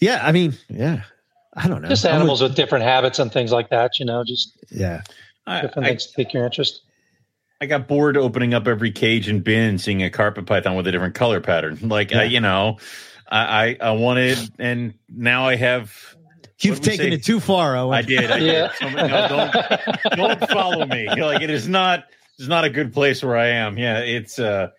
yeah. 0.00 0.20
I 0.26 0.32
mean, 0.32 0.54
yeah. 0.68 1.02
I 1.56 1.68
don't 1.68 1.82
know. 1.82 1.88
Just 1.88 2.04
I'm 2.04 2.12
with- 2.12 2.16
animals 2.20 2.42
with 2.42 2.54
different 2.54 2.84
habits 2.84 3.18
and 3.18 3.32
things 3.32 3.52
like 3.52 3.70
that, 3.70 3.98
you 3.98 4.04
know, 4.06 4.24
just 4.24 4.52
yeah. 4.70 5.02
I, 5.46 5.60
different 5.62 5.86
I, 5.86 5.90
things 5.90 6.06
to 6.06 6.14
pique 6.14 6.32
your 6.32 6.44
interest. 6.44 6.80
I 7.60 7.66
got 7.66 7.86
bored 7.86 8.16
opening 8.16 8.52
up 8.54 8.66
every 8.66 8.90
cage 8.90 9.28
and 9.28 9.42
bin 9.44 9.68
and 9.70 9.80
seeing 9.80 10.02
a 10.02 10.10
carpet 10.10 10.46
python 10.46 10.74
with 10.74 10.86
a 10.86 10.92
different 10.92 11.14
color 11.14 11.40
pattern. 11.40 11.78
Like 11.82 12.12
I, 12.12 12.24
you 12.24 12.40
know, 12.40 12.78
I, 13.30 13.76
I 13.80 13.88
I 13.88 13.90
wanted, 13.92 14.38
and 14.58 14.94
now 15.08 15.46
I 15.46 15.56
have. 15.56 15.94
You've 16.60 16.76
What 16.78 16.82
did 16.84 16.90
we 16.92 16.96
taken 16.98 17.12
it 17.14 17.24
too 17.24 17.40
far, 17.40 17.76
Owen. 17.76 17.94
I 17.96 18.02
did. 18.02 18.30
I 18.30 18.36
Yeah. 18.38 18.68
did. 18.68 18.76
So, 18.78 18.88
no, 18.90 19.28
don't 19.28 20.16
don't 20.16 20.50
follow 20.50 20.86
me. 20.86 21.08
Like 21.08 21.42
it 21.42 21.50
is 21.50 21.68
not. 21.68 22.04
It's 22.38 22.48
not 22.48 22.64
a 22.64 22.70
good 22.70 22.92
place 22.92 23.22
where 23.22 23.36
I 23.36 23.46
am. 23.48 23.78
Yeah, 23.78 23.98
it's 24.00 24.38
uh 24.38 24.70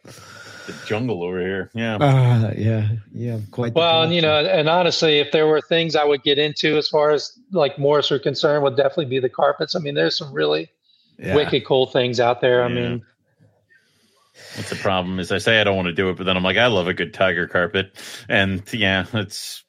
the 0.65 0.73
jungle 0.73 1.23
over 1.23 1.39
here. 1.39 1.71
Yeah. 1.73 1.95
Uh, 1.97 2.53
yeah, 2.57 2.89
yeah, 3.13 3.39
quite. 3.51 3.73
the 3.73 3.79
Well, 3.79 4.03
and 4.03 4.13
you 4.13 4.21
know, 4.21 4.43
and 4.45 4.67
honestly, 4.69 5.19
if 5.19 5.31
there 5.31 5.47
were 5.47 5.61
things 5.61 5.95
I 5.95 6.03
would 6.03 6.23
get 6.23 6.37
into 6.37 6.77
as 6.77 6.87
far 6.87 7.11
as 7.11 7.31
like 7.51 7.75
morphs 7.77 8.11
are 8.11 8.19
concerned, 8.19 8.63
would 8.63 8.75
definitely 8.77 9.05
be 9.05 9.19
the 9.19 9.29
carpets. 9.29 9.75
I 9.75 9.79
mean, 9.79 9.95
there's 9.95 10.17
some 10.17 10.33
really 10.33 10.69
Yeah. 11.17 11.35
wicked 11.35 11.65
cool 11.65 11.85
things 11.87 12.19
out 12.19 12.41
there. 12.41 12.63
I 12.63 12.67
Yeah. 12.67 12.73
mean, 12.73 13.01
What's 14.57 14.69
the 14.69 14.75
problem? 14.75 15.19
Is 15.19 15.31
I 15.31 15.37
say 15.37 15.61
I 15.61 15.63
don't 15.63 15.77
want 15.77 15.85
to 15.87 15.93
do 15.93 16.09
it, 16.09 16.17
but 16.17 16.25
then 16.25 16.35
I'm 16.35 16.43
like, 16.43 16.57
I 16.57 16.67
love 16.67 16.87
a 16.89 16.93
good 16.93 17.13
tiger 17.13 17.47
carpet, 17.47 17.91
and 18.27 18.61
yeah, 18.73 19.05
it's 19.13 19.63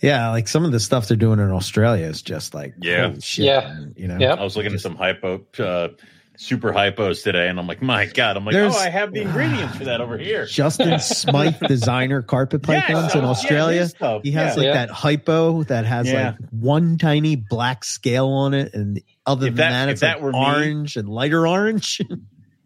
yeah, 0.00 0.30
like 0.30 0.46
some 0.46 0.64
of 0.64 0.70
the 0.70 0.78
stuff 0.78 1.08
they're 1.08 1.16
doing 1.16 1.40
in 1.40 1.50
Australia 1.50 2.06
is 2.06 2.22
just 2.22 2.54
like, 2.54 2.74
Yeah. 2.80 3.08
holy 3.08 3.20
shit, 3.20 3.46
Yeah. 3.46 3.60
man, 3.60 3.94
you 3.96 4.06
know, 4.06 4.18
Yeah. 4.18 4.34
I 4.34 4.44
was 4.44 4.56
looking 4.56 4.74
at 4.74 4.80
some 4.80 4.94
hypo, 4.94 5.44
uh, 5.58 5.88
super 6.36 6.72
hypos 6.72 7.22
today, 7.22 7.48
and 7.48 7.58
I'm 7.58 7.66
like, 7.66 7.82
my 7.82 8.06
god, 8.06 8.36
I'm 8.36 8.44
like, 8.44 8.52
There's- 8.54 8.74
oh, 8.76 8.78
I 8.80 8.88
have 8.90 9.12
the 9.12 9.22
ingredients 9.22 9.76
for 9.76 9.84
that 9.84 10.00
over 10.00 10.16
here. 10.18 10.46
Justin 10.46 10.98
Smythe 11.00 11.60
designer 11.66 12.22
carpet 12.22 12.62
Yes, 12.68 12.86
pythons 12.86 13.14
in 13.14 13.20
oh, 13.20 13.24
yeah, 13.24 13.28
Australia. 13.30 13.88
he 14.22 14.30
has 14.32 14.54
yeah. 14.54 14.54
like 14.54 14.64
Yeah. 14.64 14.72
that 14.74 14.90
hypo 14.90 15.62
that 15.64 15.84
has 15.86 16.06
Yeah. 16.10 16.30
like 16.38 16.50
one 16.50 16.98
tiny 16.98 17.36
black 17.36 17.84
scale 17.84 18.28
on 18.28 18.54
it, 18.54 18.74
and 18.74 19.00
other 19.24 19.46
If 19.48 19.54
than 19.54 19.70
that- 19.72 19.84
that, 19.86 19.88
it's 19.90 20.00
that 20.02 20.16
like 20.16 20.22
were 20.22 20.32
me- 20.32 20.38
orange 20.38 20.96
and 20.96 21.08
lighter 21.08 21.46
orange. 21.46 22.00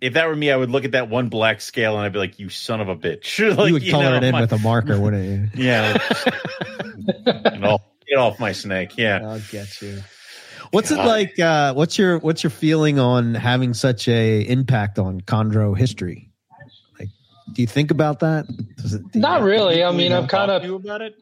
If 0.02 0.14
that 0.14 0.28
were 0.28 0.34
me, 0.34 0.51
I 0.51 0.56
would 0.56 0.70
look 0.70 0.86
at 0.86 0.92
that 0.92 1.10
one 1.10 1.28
black 1.28 1.60
scale 1.60 1.94
and 1.94 2.02
I'd 2.06 2.12
be 2.14 2.18
like, 2.18 2.38
you 2.38 2.48
son 2.48 2.80
of 2.80 2.88
a 2.88 2.97
bitch. 2.97 3.38
like, 3.59 3.66
you 3.68 3.74
would 3.74 3.86
color 3.90 4.05
know, 4.12 4.16
it 4.16 4.22
in 4.24 4.32
my- 4.32 4.40
with 4.40 4.52
a 4.55 4.59
marker, 4.59 4.98
wouldn't 4.98 5.52
you? 5.55 5.62
yeah. 5.62 5.92
get, 7.26 7.62
off, 7.64 7.82
get 8.09 8.16
off 8.18 8.40
my 8.40 8.52
snake. 8.52 8.97
Yeah. 8.97 9.20
I'll 9.22 9.40
get 9.51 9.82
you. 9.82 10.02
What's 10.70 10.90
it 10.90 10.98
like? 10.98 11.38
Uh, 11.38 11.74
what's 11.74 11.98
your 11.98 12.18
what's 12.20 12.42
your 12.44 12.51
feeling 12.51 12.98
on 12.98 13.34
having 13.34 13.74
such 13.74 14.06
a 14.09 14.42
impact 14.48 14.98
on 14.98 15.20
chondro 15.22 15.76
history? 15.76 16.30
Like, 16.98 17.09
do 17.52 17.62
you 17.62 17.66
think 17.66 17.90
about 17.90 18.20
that? 18.20 18.47
Does 18.76 18.94
it, 18.94 19.02
do 19.10 19.18
you- 19.18 19.20
not 19.20 19.42
really. 19.42 19.82
I 19.82 19.90
mean, 19.90 20.12
I'm 20.12 20.22
Talk 20.22 20.30
kind 20.30 20.51
of 20.51 20.64
you 20.64 20.76
about 20.76 21.02
it. 21.02 21.16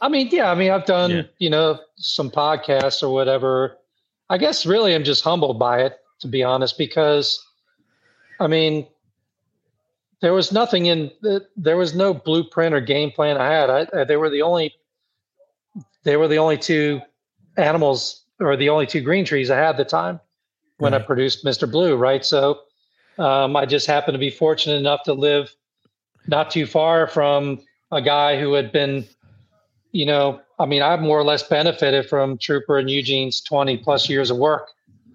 I 0.00 0.08
mean, 0.10 0.28
yeah, 0.30 0.50
I 0.50 0.54
mean, 0.54 0.70
I've 0.70 0.84
done, 0.84 1.10
Yeah. 1.10 1.22
you 1.38 1.48
know, 1.48 1.78
some 1.96 2.30
podcasts 2.30 3.02
or 3.02 3.08
whatever. 3.08 3.78
I 4.28 4.36
guess 4.36 4.66
really 4.66 4.94
I'm 4.94 5.04
just 5.04 5.24
humbled 5.24 5.58
by 5.58 5.80
it, 5.82 5.96
to 6.20 6.28
be 6.28 6.42
honest, 6.42 6.76
because 6.76 7.42
I 8.38 8.46
mean, 8.46 8.86
there 10.20 10.34
was 10.34 10.52
nothing 10.52 10.86
in, 10.86 11.10
there 11.56 11.76
was 11.78 11.94
no 11.94 12.12
blueprint 12.12 12.74
or 12.74 12.80
game 12.82 13.10
plan 13.10 13.38
I 13.38 13.50
had. 13.50 13.70
I, 13.94 14.04
they 14.04 14.16
were 14.18 14.28
the 14.28 14.42
only, 14.42 14.74
they 16.04 16.16
were 16.18 16.28
the 16.28 16.38
only 16.38 16.58
two 16.58 17.00
animals 17.56 18.22
or 18.40 18.56
the 18.56 18.68
only 18.68 18.86
two 18.86 19.00
green 19.00 19.24
trees 19.24 19.50
I 19.50 19.56
had 19.56 19.70
at 19.70 19.76
the 19.76 19.84
time 19.84 20.20
when 20.78 20.92
I 20.92 20.98
produced 20.98 21.44
Mr. 21.44 21.70
Blue, 21.70 21.96
right? 21.96 22.24
So 22.24 22.60
um, 23.18 23.56
I 23.56 23.64
just 23.64 23.86
happened 23.86 24.14
to 24.14 24.18
be 24.18 24.30
fortunate 24.30 24.76
enough 24.76 25.02
to 25.04 25.14
live 25.14 25.54
not 26.26 26.50
too 26.50 26.66
far 26.66 27.06
from 27.06 27.60
a 27.90 28.02
guy 28.02 28.38
who 28.38 28.52
had 28.52 28.72
been 28.72 29.06
you 29.96 30.04
know, 30.04 30.40
I 30.58 30.66
mean, 30.66 30.82
I've 30.82 31.00
more 31.00 31.18
or 31.18 31.24
less 31.24 31.42
benefited 31.42 32.06
from 32.06 32.36
Trooper 32.36 32.78
and 32.78 32.90
Eugene's 32.90 33.40
20 33.40 33.78
plus 33.78 34.08
years 34.10 34.30
of 34.30 34.36
work 34.36 34.68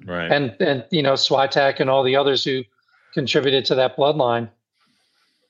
Right. 0.05 0.31
and, 0.31 0.55
and, 0.59 0.83
you 0.89 1.03
know, 1.03 1.13
Switak 1.13 1.79
and 1.79 1.87
all 1.87 2.01
the 2.01 2.15
others 2.15 2.43
who 2.43 2.63
contributed 3.13 3.65
to 3.65 3.75
that 3.75 3.95
bloodline. 3.95 4.49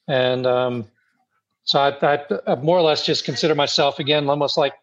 And, 0.09 0.45
um, 0.45 0.85
so 1.63 1.79
I, 1.79 2.15
I, 2.15 2.25
I 2.45 2.55
more 2.55 2.77
or 2.77 2.81
less 2.81 3.05
just 3.05 3.23
consider 3.23 3.55
myself 3.55 3.99
again, 3.99 4.29
almost 4.29 4.57
like, 4.57 4.73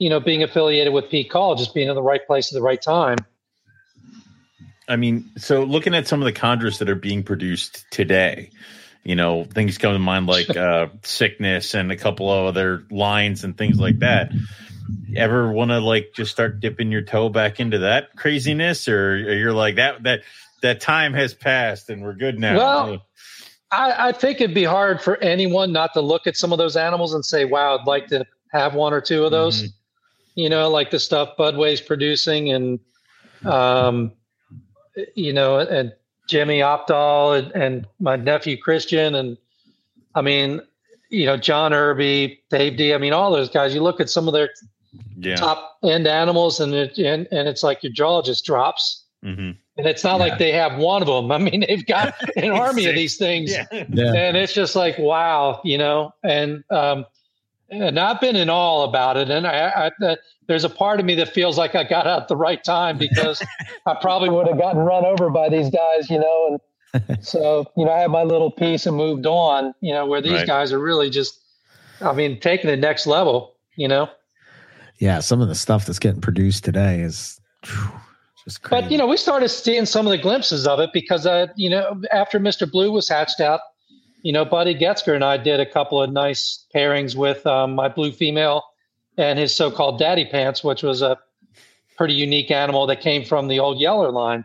you 0.00 0.08
know, 0.08 0.18
being 0.18 0.42
affiliated 0.42 0.92
with 0.94 1.10
Pete 1.10 1.30
Kahl, 1.30 1.54
just 1.54 1.74
being 1.74 1.88
in 1.88 1.94
the 1.94 2.02
right 2.02 2.26
place 2.26 2.50
at 2.50 2.56
the 2.56 2.62
right 2.62 2.80
time. 2.80 3.18
I 4.88 4.96
mean, 4.96 5.30
so 5.36 5.62
looking 5.62 5.94
at 5.94 6.08
some 6.08 6.22
of 6.22 6.24
the 6.24 6.32
chondros 6.32 6.78
that 6.78 6.88
are 6.88 6.96
being 6.96 7.22
produced 7.22 7.84
today, 7.90 8.50
you 9.04 9.14
know, 9.14 9.44
things 9.44 9.76
come 9.76 9.92
to 9.92 9.98
mind 9.98 10.26
like 10.26 10.48
uh, 10.56 10.88
sickness 11.02 11.74
and 11.74 11.92
a 11.92 11.96
couple 11.96 12.32
of 12.32 12.46
other 12.46 12.82
lines 12.90 13.44
and 13.44 13.56
things 13.56 13.78
like 13.78 13.98
that. 14.00 14.32
Ever 15.14 15.52
want 15.52 15.70
to 15.70 15.80
like 15.80 16.12
just 16.14 16.32
start 16.32 16.60
dipping 16.60 16.90
your 16.90 17.02
toe 17.02 17.28
back 17.28 17.60
into 17.60 17.80
that 17.80 18.16
craziness, 18.16 18.88
or, 18.88 19.12
or 19.12 19.34
you're 19.34 19.52
like 19.52 19.76
that 19.76 20.02
that 20.04 20.22
that 20.62 20.80
time 20.80 21.12
has 21.12 21.34
passed 21.34 21.90
and 21.90 22.02
we're 22.02 22.14
good 22.14 22.38
now. 22.38 22.56
Well, 22.56 23.06
I, 23.70 24.08
I 24.08 24.12
think 24.12 24.40
it'd 24.40 24.54
be 24.54 24.64
hard 24.64 25.00
for 25.00 25.16
anyone 25.18 25.72
not 25.72 25.92
to 25.92 26.00
look 26.00 26.26
at 26.26 26.36
some 26.36 26.52
of 26.52 26.58
those 26.58 26.74
animals 26.74 27.14
and 27.14 27.24
say, 27.24 27.44
"Wow, 27.44 27.76
I'd 27.78 27.86
like 27.86 28.08
to 28.08 28.24
have 28.50 28.74
one 28.74 28.92
or 28.92 29.00
two 29.00 29.24
of 29.24 29.30
those." 29.30 29.62
Mhm. 29.62 29.72
You 30.34 30.48
know, 30.48 30.68
like 30.70 30.90
the 30.90 30.98
stuff 30.98 31.36
Budway's 31.38 31.80
producing, 31.80 32.52
and 32.52 32.78
um, 33.44 34.12
you 35.14 35.32
know, 35.32 35.58
and 35.58 35.92
Jimmy 36.28 36.60
Opdahl 36.60 37.38
and, 37.38 37.52
and 37.52 37.86
my 37.98 38.16
nephew 38.16 38.56
Christian, 38.56 39.14
and 39.14 39.36
I 40.14 40.22
mean, 40.22 40.60
you 41.10 41.26
know, 41.26 41.36
John 41.36 41.72
Irby, 41.72 42.40
Dave 42.50 42.76
D. 42.76 42.94
I 42.94 42.98
mean, 42.98 43.12
all 43.12 43.32
those 43.32 43.50
guys. 43.50 43.74
You 43.74 43.82
look 43.82 44.00
at 44.00 44.08
some 44.10 44.28
of 44.28 44.34
their 44.34 44.50
yeah. 45.16 45.36
top 45.36 45.78
end 45.82 46.06
animals, 46.06 46.60
and 46.60 46.72
it, 46.74 46.96
and 46.98 47.26
and 47.32 47.48
it's 47.48 47.62
like 47.62 47.82
your 47.82 47.92
jaw 47.92 48.22
just 48.22 48.44
drops. 48.44 49.04
hmm 49.22 49.50
And 49.76 49.86
it's 49.86 50.04
not 50.04 50.12
Yeah. 50.20 50.26
like 50.26 50.38
they 50.38 50.52
have 50.52 50.76
one 50.78 51.02
of 51.02 51.08
them. 51.08 51.32
I 51.32 51.38
mean, 51.38 51.64
they've 51.66 51.84
got 51.86 52.14
an 52.36 52.50
army 52.50 52.86
of 52.86 52.94
these 52.94 53.16
things 53.16 53.50
Yeah. 53.50 53.66
Yeah. 53.72 54.14
and 54.14 54.36
it's 54.36 54.52
just 54.52 54.76
like 54.76 54.96
wow 54.98 55.60
you 55.64 55.78
know 55.78 56.12
and 56.22 56.62
um 56.70 57.04
and 57.70 57.98
i've 57.98 58.20
been 58.20 58.36
in 58.36 58.50
all 58.50 58.84
about 58.84 59.16
it 59.16 59.30
and 59.30 59.46
i, 59.46 59.90
I 60.00 60.16
there's 60.48 60.64
a 60.64 60.68
part 60.70 61.00
of 61.00 61.06
me 61.06 61.14
that 61.16 61.28
feels 61.28 61.56
like 61.58 61.74
i 61.74 61.84
got 61.84 62.06
out 62.06 62.22
at 62.22 62.28
the 62.28 62.36
right 62.36 62.62
time 62.62 62.98
because 62.98 63.40
i 63.86 63.94
probably 64.00 64.28
would 64.30 64.46
have 64.48 64.58
gotten 64.58 64.80
run 64.82 65.04
over 65.04 65.30
by 65.30 65.48
these 65.48 65.70
guys 65.70 66.10
you 66.10 66.18
know 66.18 66.58
and 66.94 67.18
so 67.24 67.64
you 67.76 67.84
know 67.84 67.92
i 67.92 67.98
had 67.98 68.10
my 68.10 68.22
little 68.22 68.50
piece 68.50 68.86
and 68.86 68.96
moved 68.96 69.26
on 69.26 69.72
you 69.80 69.92
know 69.92 70.06
where 70.06 70.20
these 70.20 70.32
Right. 70.32 70.46
guys 70.46 70.72
are 70.72 70.80
really 70.80 71.10
just 71.10 71.40
i 72.00 72.12
mean 72.12 72.38
taking 72.40 72.68
the 72.68 72.76
next 72.76 73.06
level 73.06 73.56
you 73.76 73.86
know 73.88 74.08
Yeah, 74.98 75.20
some 75.20 75.40
of 75.40 75.48
the 75.48 75.54
stuff 75.54 75.86
that's 75.86 75.98
getting 75.98 76.20
produced 76.20 76.64
today 76.64 77.00
is 77.00 77.40
phew, 77.64 77.90
just 78.44 78.62
crazy. 78.62 78.82
But 78.82 78.90
you 78.92 78.98
know, 78.98 79.06
we 79.06 79.16
started 79.16 79.48
seeing 79.48 79.86
some 79.86 80.06
of 80.06 80.10
the 80.10 80.18
glimpses 80.18 80.66
of 80.66 80.78
it 80.80 80.90
because, 80.92 81.24
uh, 81.26 81.46
you 81.56 81.70
know, 81.70 82.02
after 82.12 82.38
Mr. 82.38 82.70
Blue 82.70 82.92
was 82.92 83.08
hatched 83.08 83.40
out, 83.40 83.60
you 84.22 84.32
know, 84.32 84.44
Buddy 84.44 84.74
Getzker 84.74 85.14
and 85.14 85.24
I 85.24 85.36
did 85.36 85.60
a 85.60 85.66
couple 85.66 86.02
of 86.02 86.10
nice 86.10 86.66
pairings 86.74 87.14
with 87.16 87.46
um, 87.46 87.74
my 87.74 87.88
blue 87.88 88.12
female 88.12 88.62
and 89.16 89.38
his 89.38 89.54
so-called 89.54 89.98
daddy 89.98 90.24
pants, 90.24 90.62
which 90.62 90.82
was 90.82 91.02
a 91.02 91.18
pretty 91.96 92.14
unique 92.14 92.50
animal 92.50 92.86
that 92.86 93.00
came 93.00 93.24
from 93.24 93.48
the 93.48 93.58
old 93.58 93.78
Yeller 93.78 94.10
line, 94.10 94.44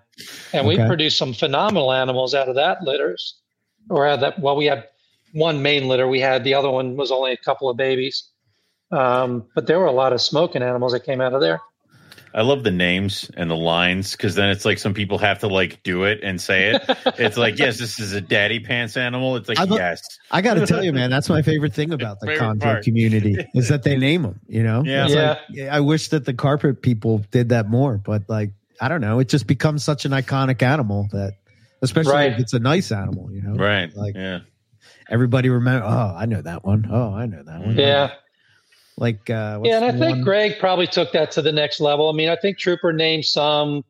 and 0.51 0.67
we 0.67 0.75
produced 0.75 1.17
some 1.17 1.33
phenomenal 1.33 1.93
animals 1.93 2.33
out 2.33 2.49
of 2.49 2.55
that 2.55 2.83
litters, 2.83 3.39
or 3.89 4.05
out 4.05 4.15
of 4.15 4.19
that. 4.19 4.39
Well, 4.39 4.57
we 4.57 4.65
had 4.65 4.85
one 5.31 5.61
main 5.61 5.87
litter. 5.87 6.07
We 6.07 6.19
had 6.19 6.43
the 6.43 6.53
other 6.53 6.69
one 6.69 6.97
was 6.97 7.11
only 7.11 7.31
a 7.31 7.37
couple 7.37 7.69
of 7.69 7.77
babies, 7.77 8.29
um, 8.91 9.45
but 9.55 9.67
there 9.67 9.79
were 9.79 9.85
a 9.85 9.93
lot 9.93 10.11
of 10.11 10.21
smoking 10.21 10.63
animals 10.63 10.91
that 10.91 11.05
came 11.05 11.21
out 11.21 11.33
of 11.33 11.39
there. 11.39 11.61
I 12.35 12.41
love 12.41 12.63
the 12.65 12.71
names 12.71 13.31
and 13.37 13.49
the 13.49 13.55
lines 13.55 14.11
because 14.11 14.35
then 14.35 14.49
it's 14.49 14.65
like 14.65 14.77
some 14.77 14.93
people 14.93 15.17
have 15.19 15.39
to 15.39 15.47
like 15.47 15.81
do 15.83 16.03
it 16.03 16.19
and 16.21 16.39
say 16.41 16.71
it. 16.75 16.83
It's 17.17 17.37
like, 17.37 17.57
yes, 17.57 17.79
this 17.79 17.97
is 17.97 18.11
a 18.11 18.19
daddy 18.19 18.59
pants 18.59 18.97
animal. 18.97 19.37
It's 19.37 19.47
like, 19.47 19.57
I 19.57 19.63
lo- 19.63 19.77
yes. 19.77 20.01
I 20.31 20.41
got 20.41 20.55
to 20.55 20.65
tell 20.67 20.83
you, 20.83 20.91
man, 20.91 21.09
that's 21.09 21.29
my 21.29 21.41
favorite 21.41 21.73
thing 21.73 21.93
about 21.93 22.19
the 22.19 22.27
Favorite 22.27 22.43
chondro 22.57 22.61
part. 22.61 22.83
community 22.83 23.37
is 23.55 23.69
that 23.69 23.83
they 23.83 23.95
name 23.95 24.23
them. 24.23 24.41
You 24.49 24.63
know, 24.63 24.83
Yeah. 24.83 25.07
Yeah. 25.07 25.39
like, 25.63 25.69
I 25.71 25.79
wish 25.79 26.09
that 26.09 26.25
the 26.25 26.33
carpet 26.33 26.81
people 26.81 27.19
did 27.31 27.49
that 27.49 27.69
more, 27.69 27.97
but 27.97 28.23
like, 28.27 28.51
I 28.81 28.89
don't 28.89 28.99
know, 28.99 29.19
it 29.19 29.29
just 29.29 29.47
becomes 29.47 29.85
such 29.85 30.03
an 30.03 30.11
iconic 30.11 30.61
animal 30.61 31.07
that, 31.13 31.35
especially 31.81 32.11
Right. 32.15 32.33
if 32.33 32.39
it's 32.39 32.53
a 32.53 32.59
nice 32.59 32.91
animal, 32.91 33.31
you 33.31 33.41
know, 33.43 33.53
Right. 33.55 33.95
Like 33.95 34.15
yeah. 34.15 34.39
everybody 35.09 35.47
remember. 35.47 35.85
Oh, 35.87 36.13
I 36.17 36.25
know 36.25 36.41
that 36.41 36.65
one. 36.65 36.85
Oh, 36.91 37.13
I 37.13 37.27
know 37.27 37.43
that 37.43 37.61
one. 37.65 37.77
Yeah. 37.77 38.11
Like, 38.97 39.29
uh, 39.29 39.57
what's 39.57 39.69
yeah, 39.69 39.77
and 39.77 39.85
I 39.85 39.91
think 39.91 40.17
one- 40.17 40.23
Greg 40.23 40.59
probably 40.59 40.87
took 40.87 41.11
that 41.11 41.31
to 41.31 41.41
the 41.41 41.51
next 41.51 41.79
level. 41.81 42.09
I 42.09 42.13
mean, 42.13 42.29
I 42.29 42.35
think 42.37 42.57
Trooper 42.57 42.93
named 42.93 43.25
some. 43.25 43.83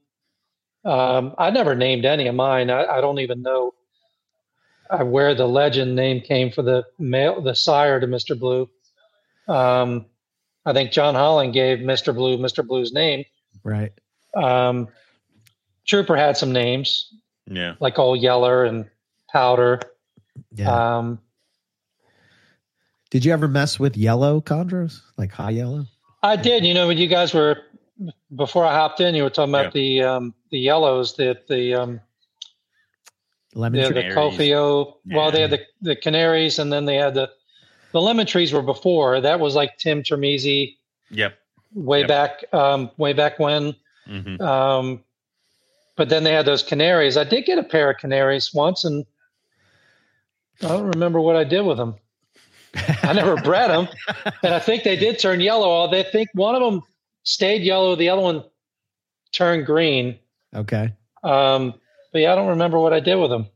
Um, 0.84 1.34
I 1.38 1.50
never 1.52 1.76
named 1.76 2.06
any 2.06 2.28
of 2.28 2.36
mine. 2.36 2.70
I, 2.70 2.86
I 2.86 3.02
don't 3.02 3.20
even 3.20 3.42
know 3.42 3.74
uh, 4.90 5.04
where 5.04 5.34
the 5.36 5.48
legend 5.48 5.96
name 5.96 6.22
came 6.22 6.52
for 6.52 6.62
the 6.62 6.86
male, 7.00 7.42
the 7.42 7.56
sire 7.56 8.00
to 8.00 8.08
Mister 8.08 8.36
Blue. 8.36 8.70
Um, 9.48 10.06
I 10.66 10.74
think 10.74 10.92
John 10.92 11.14
Holland 11.16 11.54
gave 11.54 11.82
Mister 11.82 12.12
Blue 12.14 12.38
Mister 12.38 12.64
Blue's 12.64 12.92
name. 12.94 13.26
right. 13.64 13.92
Um, 14.36 14.88
Trooper 15.86 16.16
had 16.18 16.36
some 16.36 16.52
names 16.52 17.14
Yeah. 17.48 17.76
like 17.80 17.98
Old 18.00 18.20
Yeller 18.20 18.66
and 18.66 18.90
Powder. 19.32 19.80
Yeah. 20.56 20.98
Um, 20.98 21.20
Did 23.10 23.24
you 23.24 23.34
ever 23.34 23.48
mess 23.48 23.80
with 23.80 23.96
yellow 23.96 24.42
chondros, 24.42 25.02
like 25.18 25.32
high 25.32 25.52
yellow? 25.52 25.86
I 26.24 26.36
did. 26.36 26.66
You 26.66 26.74
know, 26.74 26.88
when 26.88 26.98
you 26.98 27.08
guys 27.08 27.34
were 27.34 27.62
before 28.36 28.66
I 28.66 28.74
hopped 28.74 29.00
in, 29.00 29.16
you 29.16 29.24
were 29.24 29.30
talking 29.30 29.54
about 29.54 29.74
the 29.74 30.02
um, 30.02 30.34
the 30.50 30.60
yellows, 30.60 31.16
the 31.16 31.40
the 31.48 31.76
um, 31.76 32.02
Lemon 33.54 33.80
yeah, 33.80 33.90
the 33.90 34.02
Canaries. 34.02 34.16
Cofio. 34.16 34.94
Well, 35.06 35.32
they 35.32 35.42
had 35.42 35.52
the 35.52 35.62
the 35.82 35.96
canaries, 35.96 36.60
and 36.60 36.74
then 36.74 36.86
they 36.86 36.96
had 36.96 37.14
the 37.14 37.30
the 37.92 38.02
lemon 38.02 38.26
trees 38.26 38.52
were 38.52 38.62
before. 38.62 39.22
That 39.22 39.40
was 39.40 39.56
like 39.56 39.78
Tim 39.78 40.04
Termesi 40.04 40.76
Yep. 41.12 41.38
way 41.74 42.00
Yep. 42.00 42.08
back, 42.08 42.54
um, 42.54 42.92
way 42.98 43.14
back 43.14 43.40
when. 43.40 43.76
hmm 44.06 44.42
Um, 44.42 45.04
but 45.96 46.10
then 46.10 46.24
they 46.26 46.34
had 46.34 46.46
those 46.46 46.62
canaries. 46.62 47.16
I 47.16 47.24
did 47.24 47.46
get 47.46 47.58
a 47.58 47.64
pair 47.64 47.90
of 47.90 47.98
canaries 47.98 48.54
once, 48.54 48.84
and 48.84 49.06
I 50.62 50.68
don't 50.68 50.92
remember 50.94 51.22
what 51.22 51.38
I 51.38 51.46
did 51.46 51.62
with 51.62 51.78
them. 51.78 51.96
I 53.04 53.14
never 53.14 53.36
bred 53.38 53.70
them, 53.72 53.88
and 54.44 54.54
I 54.54 54.60
think 54.60 54.84
they 54.84 54.96
did 54.96 55.20
turn 55.20 55.40
yellow. 55.40 55.90
They 55.90 56.04
think 56.04 56.30
one 56.34 56.56
of 56.56 56.62
them 56.62 56.82
stayed 57.24 57.62
yellow, 57.64 57.96
the 57.96 58.10
other 58.10 58.22
one 58.22 58.44
turned 59.32 59.66
green. 59.66 60.20
Okay. 60.54 60.94
Um, 61.24 61.74
but 62.12 62.20
yeah, 62.20 62.32
I 62.32 62.36
don't 62.36 62.50
remember 62.50 62.80
what 62.80 62.94
I 62.94 63.00
did 63.00 63.16
with 63.16 63.30
them. 63.30 63.48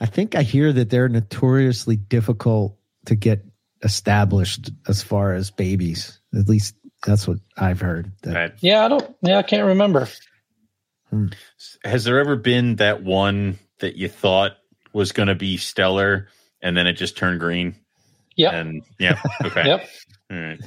I 0.00 0.06
think 0.06 0.34
I 0.34 0.42
hear 0.42 0.72
that 0.72 0.90
they're 0.90 1.08
notoriously 1.08 1.96
difficult 1.96 2.76
to 3.06 3.14
get 3.14 3.44
established 3.82 4.70
as 4.88 5.02
far 5.02 5.34
as 5.34 5.50
babies. 5.50 6.20
At 6.36 6.48
least 6.48 6.74
that's 7.06 7.28
what 7.28 7.38
I've 7.56 7.80
heard. 7.80 8.10
That- 8.22 8.34
Right. 8.34 8.52
Yeah, 8.60 8.84
I 8.84 8.88
don't. 8.88 9.16
Yeah, 9.22 9.38
I 9.38 9.42
can't 9.42 9.66
remember. 9.66 10.08
Has 11.84 12.04
there 12.04 12.18
ever 12.18 12.34
been 12.36 12.76
that 12.76 13.02
one 13.04 13.58
that 13.78 13.96
you 13.96 14.08
thought 14.08 14.56
was 14.92 15.12
going 15.12 15.28
to 15.28 15.34
be 15.36 15.56
stellar 15.58 16.28
and 16.60 16.76
then 16.76 16.86
it 16.88 16.94
just 16.94 17.16
turned 17.16 17.38
green? 17.38 17.76
Yep. 18.36 18.52
And 18.52 18.82
yeah. 18.98 19.20
Okay. 19.44 19.66
Yep. 19.66 19.88
All 20.30 20.38
right. 20.38 20.60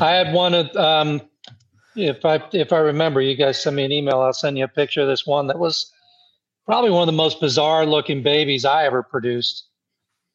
I 0.00 0.10
had 0.10 0.32
one 0.34 0.54
of 0.54 0.74
um, 0.76 1.22
if 1.96 2.24
I 2.24 2.42
if 2.52 2.72
I 2.72 2.78
remember, 2.78 3.20
you 3.20 3.36
guys 3.36 3.62
send 3.62 3.76
me 3.76 3.84
an 3.84 3.92
email. 3.92 4.20
I'll 4.20 4.32
send 4.32 4.58
you 4.58 4.64
a 4.64 4.68
picture 4.68 5.02
of 5.02 5.08
this 5.08 5.26
one 5.26 5.46
that 5.48 5.58
was 5.58 5.90
probably 6.66 6.90
one 6.90 7.02
of 7.02 7.06
the 7.06 7.12
most 7.16 7.40
bizarre 7.40 7.86
looking 7.86 8.22
babies 8.22 8.64
I 8.64 8.84
ever 8.84 9.02
produced. 9.02 9.68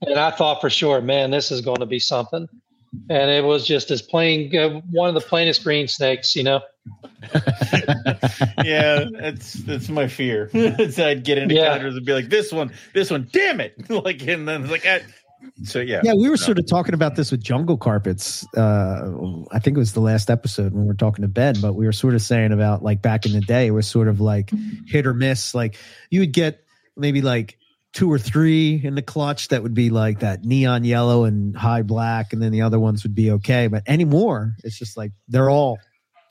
And 0.01 0.17
I 0.17 0.31
thought 0.31 0.61
for 0.61 0.69
sure, 0.69 1.01
man, 1.01 1.31
this 1.31 1.51
is 1.51 1.61
going 1.61 1.79
to 1.79 1.85
be 1.85 1.99
something. 1.99 2.47
And 3.09 3.29
it 3.29 3.43
was 3.43 3.67
just 3.67 3.91
as 3.91 4.01
plain, 4.01 4.55
uh, 4.57 4.81
one 4.89 5.09
of 5.09 5.15
the 5.15 5.21
plainest 5.27 5.63
green 5.63 5.87
snakes, 5.87 6.35
you 6.35 6.41
know. 6.43 6.61
yeah, 8.63 9.05
that's 9.19 9.53
that's 9.53 9.89
my 9.89 10.07
fear. 10.07 10.49
so 10.91 11.07
I'd 11.07 11.23
get 11.23 11.37
into 11.37 11.53
Yeah. 11.55 11.73
counters 11.73 11.95
and 11.95 12.05
be 12.05 12.13
like, 12.13 12.29
"This 12.29 12.51
one, 12.51 12.71
this 12.93 13.11
one, 13.11 13.27
damn 13.31 13.59
it!" 13.61 13.89
like, 13.89 14.25
and 14.27 14.47
then 14.47 14.63
it's 14.63 14.71
like, 14.71 14.85
I, 14.85 15.01
so 15.63 15.79
yeah, 15.79 16.01
Yeah, 16.03 16.13
we 16.13 16.23
were 16.23 16.31
No. 16.31 16.35
sort 16.35 16.59
of 16.59 16.67
talking 16.67 16.93
about 16.93 17.15
this 17.15 17.31
with 17.31 17.41
jungle 17.43 17.77
carpets. 17.77 18.45
Uh, 18.55 19.11
I 19.51 19.59
think 19.59 19.75
it 19.77 19.79
was 19.79 19.93
the 19.93 19.99
last 20.01 20.29
episode 20.29 20.73
when 20.73 20.81
we 20.83 20.87
were 20.87 20.93
talking 20.93 21.21
to 21.23 21.27
Ben, 21.27 21.55
but 21.61 21.73
we 21.73 21.85
were 21.85 21.91
sort 21.91 22.15
of 22.15 22.21
saying 22.21 22.51
about 22.51 22.83
like 22.83 23.01
back 23.01 23.25
in 23.25 23.31
the 23.33 23.41
day, 23.41 23.67
it 23.67 23.71
was 23.71 23.87
sort 23.87 24.07
of 24.07 24.19
like 24.21 24.51
hit 24.87 25.05
or 25.05 25.13
miss. 25.13 25.53
Like 25.55 25.75
you 26.09 26.21
would 26.21 26.33
get 26.33 26.63
maybe 26.97 27.21
like 27.21 27.57
two 27.93 28.11
or 28.11 28.19
three 28.19 28.79
in 28.83 28.93
the 28.95 29.01
clutch 29.01 29.47
that 29.47 29.63
would 29.63 29.73
be 29.73 29.89
like 29.89 30.19
that 30.19 30.43
neon 30.45 30.83
yellow 30.83 31.23
and 31.23 31.55
high 31.57 31.81
black, 31.81 32.33
and 32.33 32.41
then 32.41 32.51
the 32.51 32.61
other 32.61 32.79
ones 32.79 33.03
would 33.03 33.15
be 33.15 33.31
okay. 33.31 33.67
But 33.67 33.83
anymore, 33.87 34.55
it's 34.63 34.77
just 34.77 34.95
like 34.97 35.11
they're 35.27 35.49
all 35.49 35.79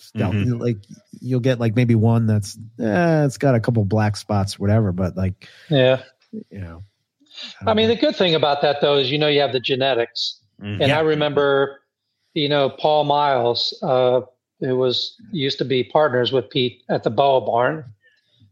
stealth. 0.01 0.35
Mhm. 0.35 0.61
like 0.61 0.77
you'll 1.21 1.41
get 1.41 1.59
like 1.59 1.75
maybe 1.75 1.97
one 1.97 2.27
that's 2.27 2.57
eh, 2.81 3.25
it's 3.25 3.37
got 3.39 3.57
a 3.57 3.61
couple 3.61 3.85
black 3.85 4.17
spots, 4.17 4.57
whatever. 4.59 4.93
But 4.93 5.17
like 5.17 5.49
Yeah. 5.69 6.03
you 6.51 6.61
know, 6.61 6.85
I 7.67 7.75
mean, 7.75 7.89
the 7.89 7.97
good 7.97 8.17
thing 8.17 8.35
about 8.35 8.63
that 8.63 8.81
though 8.81 8.97
is 8.97 9.11
you 9.11 9.19
know 9.19 9.29
you 9.29 9.41
have 9.41 9.53
the 9.53 9.61
genetics. 9.61 10.41
Mhm. 10.61 10.83
And 10.83 10.93
I 10.93 11.01
remember, 11.01 11.81
you 12.35 12.49
know, 12.49 12.71
Paul 12.71 13.05
Miles, 13.05 13.77
uh, 13.83 14.23
who 14.61 14.77
was 14.77 15.17
used 15.31 15.59
to 15.59 15.65
be 15.65 15.85
partners 15.85 16.33
with 16.33 16.51
Pete 16.51 16.83
at 16.89 17.05
the 17.05 17.11
Boa 17.11 17.41
Barn. 17.41 17.85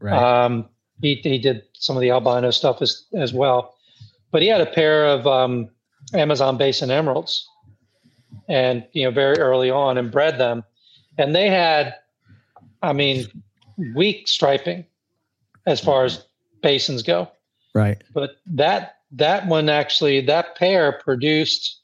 right? 0.01 0.45
Um, 0.45 0.69
he 1.01 1.17
he 1.17 1.39
did 1.39 1.63
some 1.75 1.97
of 1.97 2.01
the 2.01 2.11
albino 2.11 2.51
stuff 2.51 2.81
as 2.83 3.05
as 3.15 3.33
well, 3.33 3.75
but 4.31 4.43
he 4.43 4.49
had 4.49 4.61
a 4.61 4.67
pair 4.67 5.07
of 5.07 5.27
um, 5.27 5.69
Amazon 6.15 6.57
Basin 6.57 6.91
emeralds, 6.91 7.49
and 8.49 8.87
you 8.93 9.05
know, 9.05 9.11
very 9.11 9.39
early 9.39 9.71
on, 9.71 9.99
and 9.99 10.11
bred 10.11 10.39
them, 10.39 10.65
and 11.19 11.35
they 11.35 11.49
had, 11.51 11.95
I 12.83 12.93
mean, 12.93 13.27
weak 13.95 14.29
striping 14.29 14.85
as 15.67 15.81
far 15.81 16.05
as 16.05 16.25
basins 16.63 17.03
go 17.03 17.29
right. 17.77 18.03
but 18.13 18.39
that 18.47 18.99
that 19.13 19.47
one 19.47 19.69
actually 19.69 20.21
that 20.21 20.57
pair 20.57 20.93
produced 20.93 21.81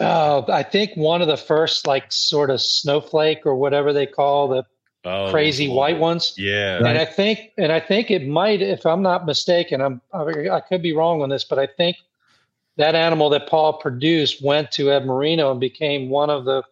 uh, 0.00 0.42
i 0.48 0.62
think 0.62 0.90
one 0.96 1.22
of 1.22 1.28
the 1.28 1.36
first 1.36 1.86
like 1.86 2.10
sort 2.10 2.50
of 2.50 2.60
snowflake 2.60 3.44
or 3.44 3.54
whatever 3.54 3.92
they 3.92 4.06
call 4.06 4.48
the 4.48 4.64
Oh, 5.06 5.30
crazy 5.30 5.66
those 5.66 5.76
white 5.76 5.98
ones. 5.98 6.34
Yeah. 6.38 6.78
And 6.78 6.86
I 6.86 7.04
think, 7.04 7.52
and 7.58 7.70
I 7.70 7.78
think 7.78 8.10
it 8.10 8.26
might, 8.26 8.62
if 8.62 8.86
I'm 8.86 9.02
not 9.02 9.26
mistaken, 9.26 9.82
I'm 9.82 10.00
I 10.14 10.60
could 10.60 10.80
be 10.80 10.94
wrong 10.94 11.20
on 11.20 11.28
this, 11.28 11.44
but 11.44 11.58
I 11.58 11.66
think 11.66 11.98
that 12.76 12.94
animal 12.94 13.28
that 13.30 13.46
Paul 13.46 13.74
produced 13.74 14.42
went 14.42 14.72
to 14.72 14.90
Ed 14.90 15.04
Marino 15.04 15.50
and 15.50 15.60
became 15.60 16.08
one 16.08 16.30
of 16.30 16.46
the 16.46 16.62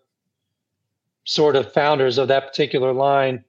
sort 1.24 1.56
of 1.56 1.72
founders 1.72 2.16
of 2.16 2.28
that 2.28 2.48
particular 2.48 2.92
line. 2.92 3.44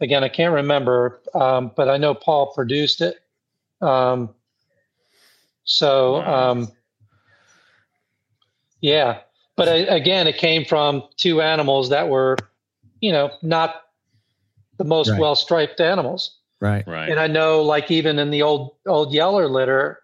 Again, 0.00 0.22
I 0.22 0.28
can't 0.28 0.54
remember, 0.54 1.20
um, 1.34 1.72
but 1.76 1.88
I 1.88 1.96
know 1.96 2.14
Paul 2.14 2.52
produced 2.54 3.00
it. 3.00 3.16
Um, 3.80 4.34
so, 5.64 6.16
um, 6.22 6.68
yeah, 8.80 9.20
but 9.56 9.68
I, 9.68 9.76
again, 9.76 10.26
it 10.26 10.38
came 10.38 10.64
from 10.64 11.04
two 11.16 11.40
animals 11.40 11.90
that 11.90 12.08
were, 12.08 12.36
you 13.00 13.12
know, 13.12 13.30
not 13.42 13.82
the 14.78 14.84
most 14.84 15.10
Right. 15.10 15.20
well 15.20 15.36
striped 15.36 15.80
animals. 15.80 16.38
Right. 16.60 16.86
Right. 16.86 17.08
And 17.08 17.20
I 17.20 17.26
know, 17.26 17.62
like 17.62 17.90
even 17.90 18.18
in 18.18 18.30
the 18.30 18.42
old 18.42 18.76
old 18.86 19.12
Yeller 19.12 19.48
litter, 19.48 20.00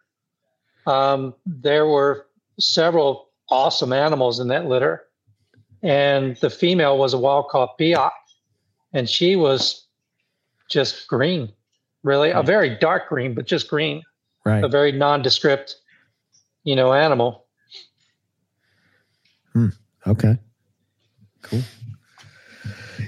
um, 0.86 1.34
there 1.44 1.86
were 1.86 2.26
several 2.58 3.28
awesome 3.50 3.92
animals 3.92 4.40
in 4.40 4.48
that 4.48 4.66
litter, 4.66 5.04
and 5.82 6.36
the 6.36 6.50
female 6.50 6.98
was 6.98 7.12
a 7.12 7.18
wild 7.18 7.48
caught 7.48 7.78
Biak, 7.78 8.10
and 8.92 9.08
she 9.08 9.36
was 9.36 9.86
just 10.70 11.06
green, 11.08 11.52
really 12.06 12.30
a 12.30 12.42
very 12.42 12.78
dark 12.78 13.08
green, 13.08 13.34
but 13.34 13.46
just 13.46 13.68
green, 13.68 14.02
Right. 14.44 14.62
a 14.64 14.68
very 14.68 14.92
nondescript, 14.92 15.76
you 16.64 16.76
know, 16.76 16.92
animal. 16.92 17.42
Okay. 20.06 20.38
Cool. 21.42 21.62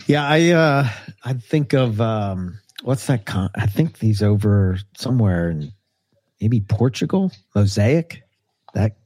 Yeah, 0.07 0.27
I 0.27 0.51
uh 0.51 0.89
I 1.25 1.33
think 1.35 1.73
of 1.73 2.01
um 2.01 2.59
what's 2.83 3.07
that 3.07 3.25
con- 3.25 3.51
I 3.55 3.67
think 3.67 3.99
these 3.99 4.23
over 4.23 4.79
somewhere 4.97 5.51
in 5.51 5.73
maybe 6.41 6.61
Portugal, 6.61 7.31
Mosaic. 7.55 8.23
That 8.75 8.97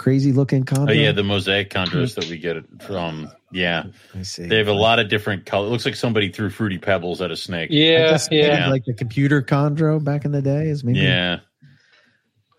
crazy 0.00 0.32
looking 0.32 0.64
Oh 0.90 0.90
yeah, 0.90 1.12
the 1.12 1.22
mosaic 1.22 1.68
chondros 1.68 2.14
that 2.14 2.24
we 2.24 2.38
get 2.38 2.56
from. 2.82 3.30
Yeah, 3.52 3.84
I 4.14 4.22
see. 4.22 4.46
they 4.46 4.56
have 4.56 4.68
a 4.68 4.72
lot 4.72 4.98
of 4.98 5.10
different 5.10 5.44
colors. 5.44 5.68
It 5.68 5.72
looks 5.72 5.84
like 5.84 5.94
somebody 5.94 6.30
threw 6.30 6.48
fruity 6.48 6.78
pebbles 6.78 7.20
at 7.20 7.30
a 7.30 7.36
snake. 7.36 7.68
I 7.70 7.74
Yeah, 7.74 8.18
maybe 8.30 8.36
yeah. 8.46 8.70
like 8.70 8.86
the 8.86 8.94
computer 8.94 9.42
chondro 9.42 10.02
back 10.02 10.24
in 10.24 10.32
the 10.32 10.40
day 10.40 10.68
is 10.68 10.82
maybe 10.82 11.00
Yeah, 11.00 11.40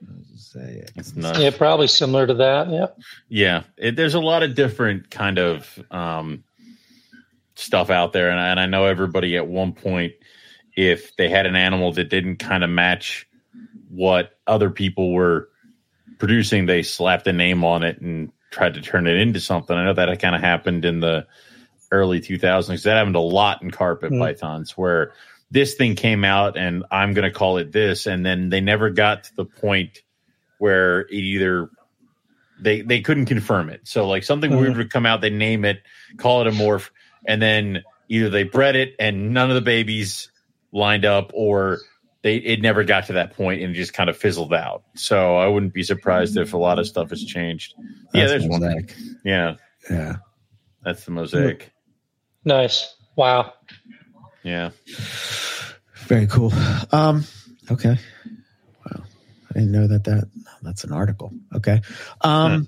Mosaic. 0.02 0.92
it's 0.96 1.16
nuts. 1.16 1.40
Yeah, 1.40 1.50
probably 1.50 1.88
similar 1.88 2.28
to 2.28 2.36
that. 2.36 2.70
Yeah. 2.70 2.88
Yeah, 3.28 3.64
it, 3.76 3.96
there's 3.96 4.14
a 4.14 4.20
lot 4.20 4.44
of 4.44 4.54
different 4.54 5.10
kind 5.10 5.40
of 5.40 5.84
um, 5.90 6.44
stuff 7.56 7.90
out 7.90 8.14
there, 8.14 8.30
and 8.30 8.40
I, 8.40 8.50
and 8.50 8.60
I 8.60 8.68
know 8.68 8.86
everybody 8.86 9.36
at 9.36 9.48
one 9.48 9.74
point, 9.74 10.14
if 10.78 11.16
they 11.16 11.28
had 11.28 11.48
an 11.48 11.56
animal 11.56 11.92
that 11.94 12.10
didn't 12.10 12.38
kind 12.38 12.64
of 12.64 12.70
match 12.70 13.28
what 13.90 14.38
other 14.46 14.70
people 14.70 15.12
were 15.12 15.50
producing, 16.22 16.68
they 16.68 16.84
slapped 16.84 17.26
a 17.26 17.34
name 17.34 17.64
on 17.64 17.82
it 17.82 18.00
and 18.00 18.32
tried 18.52 18.76
to 18.76 18.82
turn 18.82 19.08
it 19.08 19.18
into 19.18 19.40
something. 19.40 19.76
I 19.76 19.86
know 19.86 19.94
that 19.96 20.20
kind 20.20 20.36
of 20.36 20.42
happened 20.42 20.86
in 20.86 21.00
the 21.00 21.26
early 21.92 22.22
2000s. 22.22 22.84
That 22.84 22.96
happened 22.96 23.16
a 23.16 23.20
lot 23.20 23.64
in 23.64 23.72
carpet 23.72 24.12
Mm. 24.12 24.20
pythons, 24.20 24.78
where 24.78 25.14
this 25.50 25.74
thing 25.74 25.96
came 25.96 26.24
out, 26.24 26.58
and 26.58 26.86
I'm 26.92 27.16
going 27.16 27.28
to 27.28 27.36
call 27.36 27.58
it 27.58 27.72
this, 27.72 28.06
and 28.06 28.24
then 28.24 28.50
they 28.50 28.62
never 28.62 28.92
got 28.92 29.24
to 29.24 29.36
the 29.36 29.46
point 29.46 30.04
where 30.60 31.02
it 31.02 31.12
either 31.14 31.70
they 32.62 32.82
they 32.82 33.02
couldn't 33.02 33.26
confirm 33.26 33.72
it. 33.72 33.82
So 33.86 34.08
like 34.08 34.24
something 34.24 34.52
Mhm. 34.52 34.60
weird 34.60 34.78
would 34.78 34.92
come 34.92 35.08
out, 35.08 35.22
they 35.22 35.32
name 35.32 35.66
it, 35.66 35.82
call 36.18 36.42
it 36.42 36.48
a 36.48 36.52
morph, 36.52 36.92
and 37.26 37.42
then 37.42 37.82
either 38.10 38.30
they 38.30 38.44
bred 38.44 38.76
it 38.76 38.94
and 39.00 39.34
none 39.34 39.50
of 39.50 39.56
the 39.56 39.62
babies 39.62 40.32
lined 40.72 41.04
up, 41.04 41.32
or 41.34 41.80
they 42.24 42.36
it 42.38 42.62
never 42.62 42.84
got 42.84 43.08
to 43.08 43.14
that 43.14 43.34
point 43.36 43.62
and 43.62 43.72
it 43.74 43.76
just 43.76 43.94
kind 43.94 44.10
of 44.10 44.18
fizzled 44.18 44.54
out. 44.54 44.84
So 44.96 45.38
I 45.38 45.48
wouldn't 45.48 45.74
be 45.74 45.84
surprised 45.84 46.38
if 46.38 46.54
a 46.54 46.58
lot 46.58 46.78
of 46.80 46.88
stuff 46.88 47.10
has 47.10 47.24
changed. 47.24 47.74
yeah, 48.14 48.28
That's 48.28 48.32
there's 48.32 48.48
one. 48.48 48.88
Yeah, 49.26 49.56
Yeah. 49.90 50.16
that's 50.84 51.06
the 51.06 51.12
mosaic. 51.12 51.72
Nice. 52.46 52.96
Wow. 53.16 53.54
Yeah, 54.44 54.72
Very 56.08 56.26
cool. 56.28 56.52
Um, 56.92 57.26
okay. 57.70 57.98
Wow. 58.86 59.04
I 59.50 59.54
didn't 59.54 59.72
know 59.72 59.88
that 59.88 60.04
that 60.06 60.28
that's 60.64 60.84
an 60.84 60.92
article. 60.92 61.32
Okay. 61.56 61.82
Um, 62.22 62.68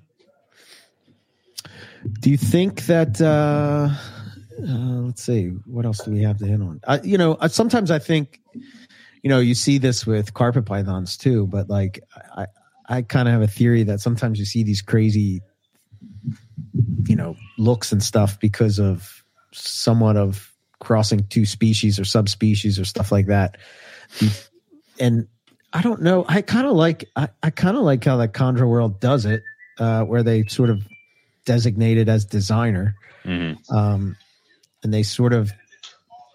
do 2.20 2.30
you 2.30 2.38
think 2.38 2.86
that, 2.88 3.20
uh, 3.22 3.90
uh, 4.62 5.02
let's 5.06 5.24
see, 5.24 5.48
what 5.66 5.86
else 5.86 6.00
do 6.04 6.12
we 6.12 6.22
have 6.24 6.38
to 6.40 6.46
hit 6.46 6.62
on? 6.62 6.80
Uh, 6.84 7.00
you 7.04 7.18
know, 7.18 7.34
uh, 7.36 7.48
sometimes 7.48 7.90
I 7.92 8.00
think, 8.00 8.40
you 9.24 9.30
know, 9.30 9.40
you 9.40 9.56
see 9.56 9.78
this 9.78 10.06
with 10.06 10.34
carpet 10.34 10.66
pythons 10.66 11.18
too, 11.18 11.48
but 11.48 11.70
like, 11.70 12.04
I, 12.36 12.46
I 12.88 13.02
kind 13.02 13.28
of 13.28 13.34
have 13.34 13.42
a 13.42 13.48
theory 13.48 13.84
that 13.84 14.02
sometimes 14.02 14.38
you 14.38 14.46
see 14.46 14.64
these 14.64 14.82
crazy, 14.82 15.42
you 17.08 17.16
know, 17.16 17.36
looks 17.58 17.94
and 17.94 18.04
stuff 18.04 18.38
because 18.40 18.80
of 18.80 19.24
somewhat 19.54 20.18
of 20.18 20.54
crossing 20.80 21.26
two 21.28 21.46
species 21.46 21.98
or 22.00 22.04
subspecies 22.04 22.78
or 22.78 22.84
stuff 22.84 23.12
like 23.12 23.28
that. 23.28 23.58
And 25.00 25.28
I 25.72 25.82
don't 25.82 26.02
know. 26.02 26.26
I 26.28 26.42
kind 26.42 26.68
of 26.68 26.74
like 26.74 27.10
I, 27.16 27.30
I 27.42 27.50
kind 27.50 27.78
of 27.78 27.84
like 27.84 28.04
how 28.04 28.18
the 28.18 28.28
Chondro 28.28 28.68
World 28.68 29.00
does 29.00 29.26
it, 29.26 29.42
uh, 29.80 30.04
where 30.04 30.22
they 30.22 30.46
sort 30.46 30.70
of 30.70 30.86
designate 31.46 31.98
it 31.98 32.10
as 32.10 32.26
designer, 32.26 32.96
hmm 33.24 33.54
um, 33.70 34.18
and 34.84 34.94
they 34.94 35.04
sort 35.04 35.34
of. 35.34 35.52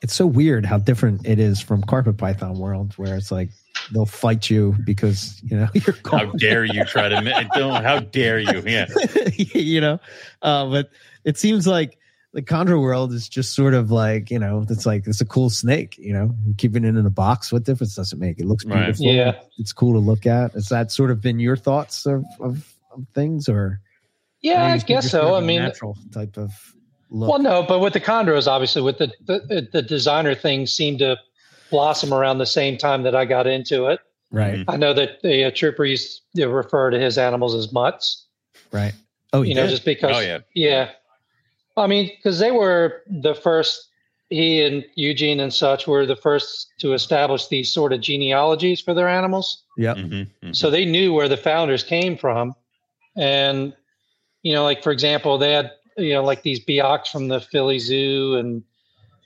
It's 0.03 0.15
so 0.15 0.27
weird 0.27 0.65
how 0.65 0.79
different 0.79 1.27
it 1.27 1.39
is 1.41 1.61
from 1.61 1.83
Carpet 1.83 2.17
Python 2.19 2.59
World, 2.59 2.93
where 2.97 3.17
it's 3.17 3.33
like 3.33 3.51
they'll 3.93 4.07
fight 4.07 4.49
you 4.49 4.77
because 4.85 5.41
you 5.43 5.57
know 5.57 5.69
you're 5.75 5.97
how 6.11 6.27
dare 6.33 6.65
you 6.65 6.85
try 6.85 7.09
to? 7.09 7.49
Don't 7.55 7.83
how 7.83 8.01
dare 8.01 8.39
you? 8.39 8.63
Yeah, 8.67 8.87
you 9.37 9.81
know 9.81 9.99
uh, 10.43 10.67
but 10.71 10.91
it 11.25 11.37
seems 11.39 11.67
like 11.67 11.99
the 12.35 12.43
chondro 12.43 12.81
world 12.81 13.13
is 13.13 13.29
just 13.29 13.55
sort 13.55 13.75
of 13.75 13.91
like 13.91 14.31
you 14.31 14.39
know 14.39 14.65
it's 14.69 14.85
like 14.87 15.07
it's 15.07 15.21
a 15.21 15.25
cool 15.27 15.49
snake 15.51 15.97
you 15.99 16.13
know 16.13 16.35
keeping 16.59 16.85
it 16.85 16.95
in 16.97 17.07
a 17.07 17.11
box 17.11 17.51
what 17.51 17.65
difference 17.65 17.95
does 17.95 18.13
it 18.13 18.19
make 18.19 18.39
it 18.39 18.45
looks 18.47 18.65
Right. 18.67 18.85
beautiful 18.85 19.07
Yeah. 19.07 19.41
it's 19.59 19.73
cool 19.73 19.95
to 19.95 19.99
look 19.99 20.27
at 20.27 20.53
has 20.53 20.69
that 20.69 20.93
sort 20.93 21.11
of 21.11 21.21
been 21.23 21.41
your 21.41 21.57
thoughts 21.57 22.05
of, 22.07 22.25
of, 22.39 22.73
of 22.93 23.07
things 23.15 23.49
or 23.49 23.81
Yeah, 24.43 24.75
I 24.75 24.79
guess 24.79 25.11
so. 25.11 25.35
i 25.35 25.41
mean, 25.41 25.63
natural 25.63 25.97
type 26.13 26.37
of 26.37 26.53
look 27.11 27.31
well, 27.31 27.39
no, 27.39 27.63
but 27.63 27.81
with 27.81 27.93
the 27.93 28.01
chondros, 28.01 28.47
obviously, 28.47 28.83
with 28.83 28.99
the, 28.99 29.13
the 29.25 29.69
the 29.73 29.83
designer 29.83 30.35
thing 30.35 30.67
seemed 30.67 30.99
to 31.01 31.17
blossom 31.71 32.13
around 32.15 32.39
the 32.39 32.47
same 32.47 32.79
time 32.79 33.03
that 33.03 33.15
I 33.15 33.25
got 33.25 33.47
into 33.47 33.87
it. 33.87 34.01
right 34.31 34.65
I 34.69 34.77
know 34.77 34.93
that 34.95 35.23
the 35.23 35.45
uh, 35.45 35.51
trooper 35.55 35.85
used 35.85 36.23
to 36.37 36.47
refer 36.47 36.91
to 36.91 36.99
his 36.99 37.19
animals 37.19 37.55
as 37.55 37.73
mutts, 37.73 38.27
right 38.73 38.93
oh 39.33 39.43
you 39.43 39.55
know, 39.55 39.67
just 39.67 39.85
because. 39.85 40.17
Oh, 40.17 40.21
yeah. 40.21 40.39
yeah. 40.55 40.91
I 41.77 41.87
mean, 41.87 42.11
because 42.17 42.39
they 42.39 42.51
were 42.51 43.03
the 43.07 43.35
first. 43.35 43.85
He 44.31 44.61
and 44.63 44.85
Eugene 44.95 45.41
and 45.41 45.55
such 45.55 45.87
were 45.87 46.05
the 46.05 46.15
first 46.17 46.69
to 46.81 46.93
establish 46.93 47.47
these 47.49 47.73
sort 47.73 47.95
of 47.95 48.03
genealogies 48.03 48.79
for 48.79 48.93
their 48.93 49.09
animals. 49.09 49.65
yep 49.79 49.97
hmm 49.97 50.23
hmm 50.43 50.53
so 50.53 50.71
they 50.71 50.85
knew 50.85 51.15
where 51.15 51.29
the 51.29 51.37
founders 51.37 51.83
came 51.83 52.17
from 52.17 52.55
and 53.17 53.75
you 54.43 54.53
know 54.53 54.65
like 54.65 54.83
for 54.83 54.93
example 54.93 55.39
they 55.39 55.53
had 55.53 55.73
you 55.99 56.13
know 56.15 56.23
like 56.25 56.43
these 56.43 56.65
Biaks 56.65 57.09
from 57.09 57.29
the 57.29 57.41
philly 57.41 57.79
zoo 57.79 58.37
and 58.37 58.63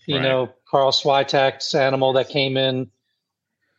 you 0.06 0.16
Right. 0.16 0.22
know 0.22 0.50
carl 0.68 0.90
switak's 0.90 1.74
animal 1.74 2.12
that 2.14 2.28
came 2.28 2.56
in 2.56 2.90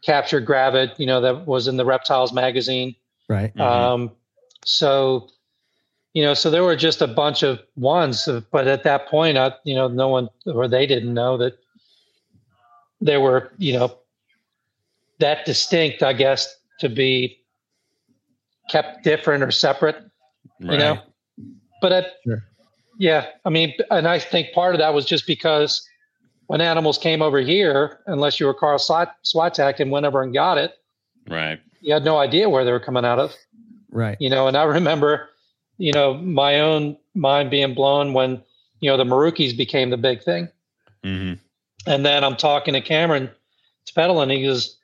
captured 0.03 0.45
gravid 0.45 0.91
you 0.97 1.05
know 1.05 1.21
that 1.21 1.45
was 1.47 1.67
in 1.67 1.77
the 1.77 1.85
reptiles 1.85 2.31
magazine 2.33 2.95
right 3.29 3.53
Mhm. 3.55 3.61
um 3.61 4.11
so 4.63 5.29
you 6.13 6.23
know 6.23 6.33
so 6.33 6.49
there 6.49 6.63
were 6.63 6.75
just 6.75 7.01
a 7.01 7.07
bunch 7.07 7.43
of 7.43 7.59
ones 7.75 8.29
but 8.51 8.67
at 8.67 8.83
that 8.83 9.07
point 9.07 9.37
I, 9.37 9.53
you 9.63 9.75
know 9.75 9.87
no 9.87 10.07
one 10.09 10.29
or 10.45 10.67
they 10.67 10.85
didn't 10.85 11.13
know 11.13 11.37
that 11.37 11.57
there 13.01 13.19
were 13.19 13.51
you 13.57 13.73
know 13.73 13.97
that 15.19 15.45
distinct 15.45 16.03
i 16.03 16.13
guess 16.13 16.55
to 16.79 16.89
be 16.89 17.39
kept 18.69 19.03
different 19.03 19.43
or 19.43 19.51
separate 19.51 19.95
right. 20.61 20.71
you 20.71 20.77
know 20.77 20.99
but 21.81 21.91
I, 21.91 22.05
Sure. 22.25 22.43
Yeah 22.97 23.27
i 23.45 23.49
mean 23.49 23.73
and 23.91 24.07
i 24.07 24.19
think 24.19 24.53
part 24.53 24.75
of 24.75 24.79
that 24.79 24.93
was 24.93 25.05
just 25.05 25.25
because 25.27 25.87
when 26.47 26.61
animals 26.61 26.97
came 26.97 27.21
over 27.21 27.39
here 27.39 27.99
unless 28.07 28.39
you 28.39 28.45
were 28.45 28.53
carl 28.53 28.79
Swat- 28.79 29.15
switak 29.23 29.79
and 29.79 29.91
went 29.91 30.05
over 30.05 30.21
and 30.21 30.33
got 30.33 30.57
it 30.57 30.73
right. 31.27 31.59
you 31.81 31.93
had 31.93 32.03
no 32.05 32.17
idea 32.17 32.49
where 32.49 32.63
they 32.63 32.71
were 32.71 32.79
coming 32.79 33.05
out 33.05 33.19
of. 33.19 33.33
Right. 33.91 34.17
You 34.19 34.29
know 34.29 34.47
and 34.47 34.57
i 34.57 34.63
remember 34.63 35.29
you 35.77 35.91
know 35.91 36.15
my 36.15 36.59
own 36.59 36.97
mind 37.15 37.49
being 37.49 37.73
blown 37.73 38.13
when 38.13 38.41
you 38.79 38.89
know 38.89 38.97
the 38.97 39.05
meraukes 39.05 39.55
became 39.55 39.89
the 39.89 39.97
big 39.97 40.21
thing. 40.23 40.49
Hmm 41.03 41.33
and 41.85 42.05
then 42.05 42.23
i'm 42.23 42.35
talking 42.37 42.73
to 42.73 42.81
cameron 42.81 43.29
Spedal, 43.85 44.21
and 44.21 44.31
he 44.31 44.43
goes 44.43 44.77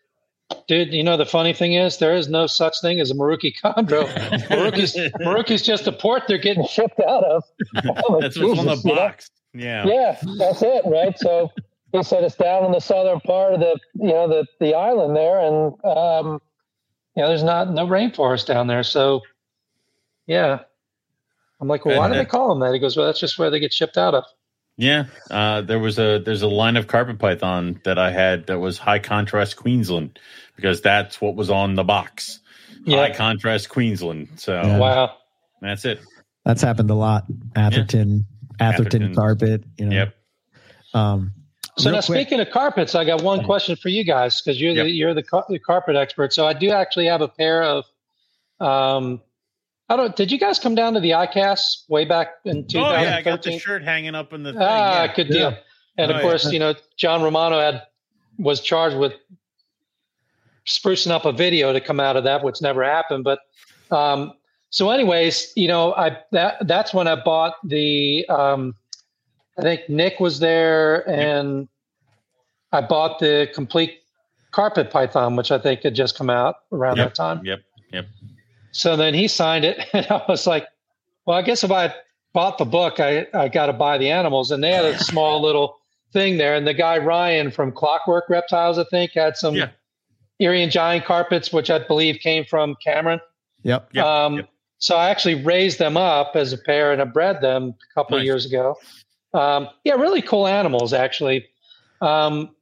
dude 0.67 0.93
you 0.93 1.03
know 1.03 1.17
the 1.17 1.25
funny 1.25 1.53
thing 1.53 1.73
is 1.73 1.97
there 1.97 2.15
is 2.15 2.27
no 2.27 2.47
such 2.47 2.81
thing 2.81 2.99
as 2.99 3.11
a 3.11 3.13
merauke 3.13 3.53
chondro 3.55 4.03
merauke's, 4.49 4.95
merauke's 5.21 5.61
just 5.61 5.87
a 5.87 5.91
port 5.91 6.23
they're 6.27 6.37
getting 6.37 6.65
shipped 6.65 6.99
out 7.01 7.23
of 7.23 7.43
That's 7.73 8.37
what's 8.37 8.37
on 8.37 8.65
the 8.65 8.71
Jesus, 8.75 8.85
you 8.85 8.91
know? 8.91 8.95
box. 8.95 9.29
Yeah. 9.53 9.85
yeah 9.85 10.17
that's 10.37 10.61
it 10.61 10.83
right 10.85 11.17
so 11.17 11.51
he 11.91 12.03
said 12.03 12.23
it's 12.23 12.35
down 12.35 12.65
in 12.65 12.71
the 12.71 12.79
southern 12.79 13.19
part 13.21 13.53
of 13.53 13.59
the 13.59 13.79
you 13.95 14.09
know 14.09 14.27
the 14.27 14.45
the 14.59 14.75
island 14.75 15.15
there, 15.15 15.39
and 15.39 15.73
um, 15.83 16.41
you 17.15 17.23
know 17.23 17.29
there's 17.29 17.43
not 17.43 17.71
no 17.71 17.87
rainforest 17.87 18.45
down 18.45 18.67
there. 18.67 18.83
So 18.83 19.21
yeah, 20.27 20.59
I'm 21.59 21.67
like, 21.67 21.85
well, 21.85 21.97
why 21.97 22.07
do 22.07 22.15
they 22.15 22.25
call 22.25 22.49
them 22.49 22.59
that? 22.59 22.73
He 22.73 22.79
goes, 22.79 22.95
well, 22.95 23.07
that's 23.07 23.19
just 23.19 23.39
where 23.39 23.49
they 23.49 23.59
get 23.59 23.73
shipped 23.73 23.97
out 23.97 24.13
of. 24.13 24.23
Yeah, 24.79 25.07
uh, 25.29 25.59
there 25.59 25.77
was 25.77 25.99
a 25.99 26.19
there's 26.19 26.41
a 26.41 26.47
line 26.47 26.77
of 26.77 26.87
carpet 26.87 27.19
python 27.19 27.81
that 27.83 27.99
I 27.99 28.11
had 28.11 28.47
that 28.47 28.59
was 28.59 28.77
high 28.77 28.99
contrast 28.99 29.57
Queensland 29.57 30.17
because 30.55 30.79
that's 30.79 31.19
what 31.19 31.35
was 31.35 31.49
on 31.49 31.75
the 31.75 31.83
box. 31.83 32.39
Yeah. 32.85 32.99
High 32.99 33.13
contrast 33.13 33.67
Queensland. 33.67 34.29
So 34.37 34.53
yeah. 34.53 34.77
wow, 34.77 35.17
that's 35.59 35.83
it. 35.83 35.99
That's 36.45 36.61
happened 36.61 36.89
a 36.91 36.95
lot. 36.95 37.25
Atherton, 37.57 38.25
yeah. 38.57 38.69
Atherton, 38.69 39.03
Atherton 39.03 39.15
carpet. 39.15 39.63
You 39.77 39.85
know. 39.87 39.95
Yep. 39.97 40.15
Um, 40.93 41.31
so 41.77 41.91
now, 41.91 42.01
quick. 42.01 42.21
speaking 42.21 42.39
of 42.39 42.49
carpets, 42.49 42.95
I 42.95 43.03
got 43.03 43.21
one 43.21 43.43
question 43.43 43.75
for 43.75 43.89
you 43.89 44.05
guys 44.05 44.39
because 44.39 44.61
you're 44.61 44.71
yep. 44.71 44.85
the 44.85 44.91
you're 44.91 45.13
the, 45.13 45.23
car- 45.23 45.45
the, 45.49 45.59
carpet 45.59 45.97
expert. 45.97 46.31
So 46.31 46.47
I 46.47 46.53
do 46.53 46.71
actually 46.71 47.07
have 47.07 47.19
a 47.19 47.27
pair 47.27 47.63
of. 47.63 47.83
Um, 48.61 49.19
I 49.89 49.95
don't. 49.95 50.15
Did 50.15 50.31
you 50.31 50.37
guys 50.37 50.59
come 50.59 50.75
down 50.75 50.93
to 50.93 50.99
the 50.99 51.11
ICAST 51.11 51.89
way 51.89 52.05
back 52.05 52.35
in 52.45 52.67
2013? 52.67 52.83
Oh 52.83 53.01
yeah, 53.01 53.17
I 53.17 53.21
got 53.23 53.41
the 53.41 53.57
shirt 53.57 53.83
hanging 53.83 54.13
up 54.13 54.33
in 54.33 54.43
the. 54.43 54.53
Thing. 54.53 54.61
Ah, 54.61 55.03
yeah. 55.03 55.15
good 55.15 55.29
deal. 55.29 55.57
And 55.97 56.11
oh, 56.11 56.15
of 56.15 56.21
course, 56.21 56.45
yeah. 56.45 56.51
you 56.51 56.59
know, 56.59 56.75
John 56.95 57.23
Romano 57.23 57.59
had 57.59 57.83
was 58.37 58.61
charged 58.61 58.97
with 58.97 59.13
sprucing 60.65 61.11
up 61.11 61.25
a 61.25 61.31
video 61.31 61.73
to 61.73 61.81
come 61.81 61.99
out 61.99 62.15
of 62.15 62.23
that, 62.23 62.43
which 62.43 62.61
never 62.61 62.83
happened. 62.83 63.23
But 63.23 63.39
um, 63.89 64.33
so, 64.69 64.91
anyways, 64.91 65.51
you 65.55 65.67
know, 65.67 65.93
I 65.95 66.17
that 66.31 66.67
that's 66.67 66.93
when 66.93 67.07
I 67.07 67.15
bought 67.15 67.55
the. 67.63 68.27
Um, 68.29 68.75
I 69.57 69.61
think 69.61 69.89
Nick 69.89 70.19
was 70.19 70.39
there, 70.39 71.09
and 71.09 71.67
I 72.71 72.81
bought 72.81 73.19
the 73.19 73.49
complete 73.53 73.99
carpet 74.51 74.91
python, 74.91 75.35
which 75.35 75.51
I 75.51 75.57
think 75.57 75.81
had 75.81 75.95
just 75.95 76.15
come 76.15 76.29
out 76.29 76.57
around 76.71 76.97
yep, 76.97 77.07
that 77.09 77.15
time. 77.15 77.41
Yep, 77.43 77.61
yep. 77.91 78.05
So 78.71 78.95
then 78.95 79.13
he 79.13 79.27
signed 79.27 79.65
it, 79.65 79.79
and 79.93 80.05
I 80.09 80.23
was 80.27 80.47
like, 80.47 80.67
"Well, 81.25 81.37
I 81.37 81.41
guess 81.41 81.63
if 81.63 81.71
I 81.71 81.93
bought 82.33 82.57
the 82.57 82.65
book, 82.65 82.99
I 82.99 83.27
I 83.33 83.47
got 83.47 83.67
to 83.67 83.73
buy 83.73 83.97
the 83.97 84.09
animals." 84.09 84.51
And 84.51 84.63
they 84.63 84.71
had 84.71 84.85
a 84.85 84.99
small 85.03 85.41
little 85.41 85.77
thing 86.13 86.37
there, 86.37 86.55
and 86.55 86.67
the 86.67 86.73
guy 86.73 86.97
Ryan 86.97 87.51
from 87.51 87.71
Clockwork 87.71 88.29
Reptiles, 88.29 88.77
I 88.77 88.85
think, 88.85 89.11
had 89.13 89.37
some 89.37 89.55
yeah. 89.55 89.69
Irian 90.41 90.71
Jaya 90.71 91.01
carpets, 91.01 91.51
which 91.51 91.69
I 91.69 91.79
believe 91.79 92.19
came 92.19 92.45
from 92.45 92.75
Cameron. 92.83 93.19
Yep. 93.63 93.89
yep, 93.93 94.05
um, 94.05 94.37
yep. 94.37 94.49
So 94.77 94.95
I 94.95 95.09
actually 95.09 95.43
raised 95.43 95.77
them 95.79 95.97
up 95.97 96.35
as 96.35 96.53
a 96.53 96.57
pair, 96.57 96.91
and 96.93 97.01
I 97.01 97.05
bred 97.05 97.41
them 97.41 97.75
a 97.91 97.93
couple 97.93 98.17
nice. 98.17 98.21
of 98.21 98.25
years 98.25 98.45
ago. 98.45 98.77
Um, 99.33 99.67
yeah, 99.83 99.93
really 99.93 100.21
cool 100.21 100.47
animals, 100.47 100.93
actually. 100.93 101.45
Um, 102.01 102.55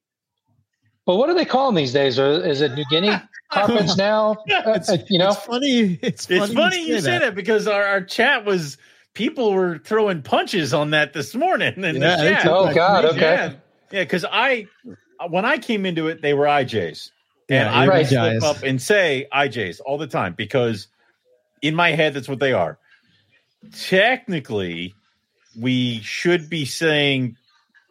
but 1.05 1.15
what 1.15 1.29
are 1.29 1.35
they 1.35 1.45
calling 1.45 1.75
these 1.75 1.93
days? 1.93 2.19
Or 2.19 2.43
is 2.43 2.61
it 2.61 2.73
New 2.73 2.84
Guinea 2.89 3.11
carpets 3.49 3.98
now? 3.98 4.38
Uh, 4.49 4.80
uh, 4.88 4.98
you 5.10 5.19
know, 5.19 5.30
it's 5.30 5.45
funny. 5.45 5.99
It's 6.02 6.26
funny, 6.26 6.41
it's 6.41 6.53
funny 6.53 6.80
you, 6.80 6.86
say, 6.86 6.94
you 6.94 7.02
say 7.02 7.19
that. 7.19 7.36
because 7.36 7.68
our, 7.68 7.84
our 7.84 8.02
chat 8.02 8.45
was 8.45 8.78
people 9.14 9.53
were 9.53 9.80
throwing 9.80 10.22
punches 10.22 10.74
on 10.74 10.91
that 10.91 11.14
this 11.14 11.34
morning 11.34 11.84
in 11.84 11.95
yeah, 11.95 12.18
the 12.18 12.24
chat. 12.24 12.48
Oh 12.48 12.74
God, 12.74 13.06
okay, 13.06 13.57
yeah, 13.91 14.03
because 14.03 14.24
yeah, 14.24 14.30
I 14.32 14.68
when 15.30 15.45
I 15.45 15.57
came 15.57 15.86
into 15.86 16.07
it, 16.07 16.22
they 16.22 16.34
were 16.34 16.45
IJs, 16.45 17.11
and 17.49 17.65
yeah, 17.65 17.74
I 17.74 17.88
would 17.88 18.07
slip 18.07 18.44
up 18.44 18.64
and 18.64 18.82
say 18.82 19.28
IJs 19.34 19.82
all 19.86 19.98
the 19.98 20.07
time 20.07 20.34
because 20.38 20.88
in 21.61 21.76
my 21.76 21.91
head 21.91 22.14
that's 22.14 22.30
what 22.30 22.40
they 22.40 22.53
are. 22.53 22.78
Technically, 23.74 24.94
we 25.60 25.99
should 26.02 26.49
be 26.49 26.65
saying 26.65 27.38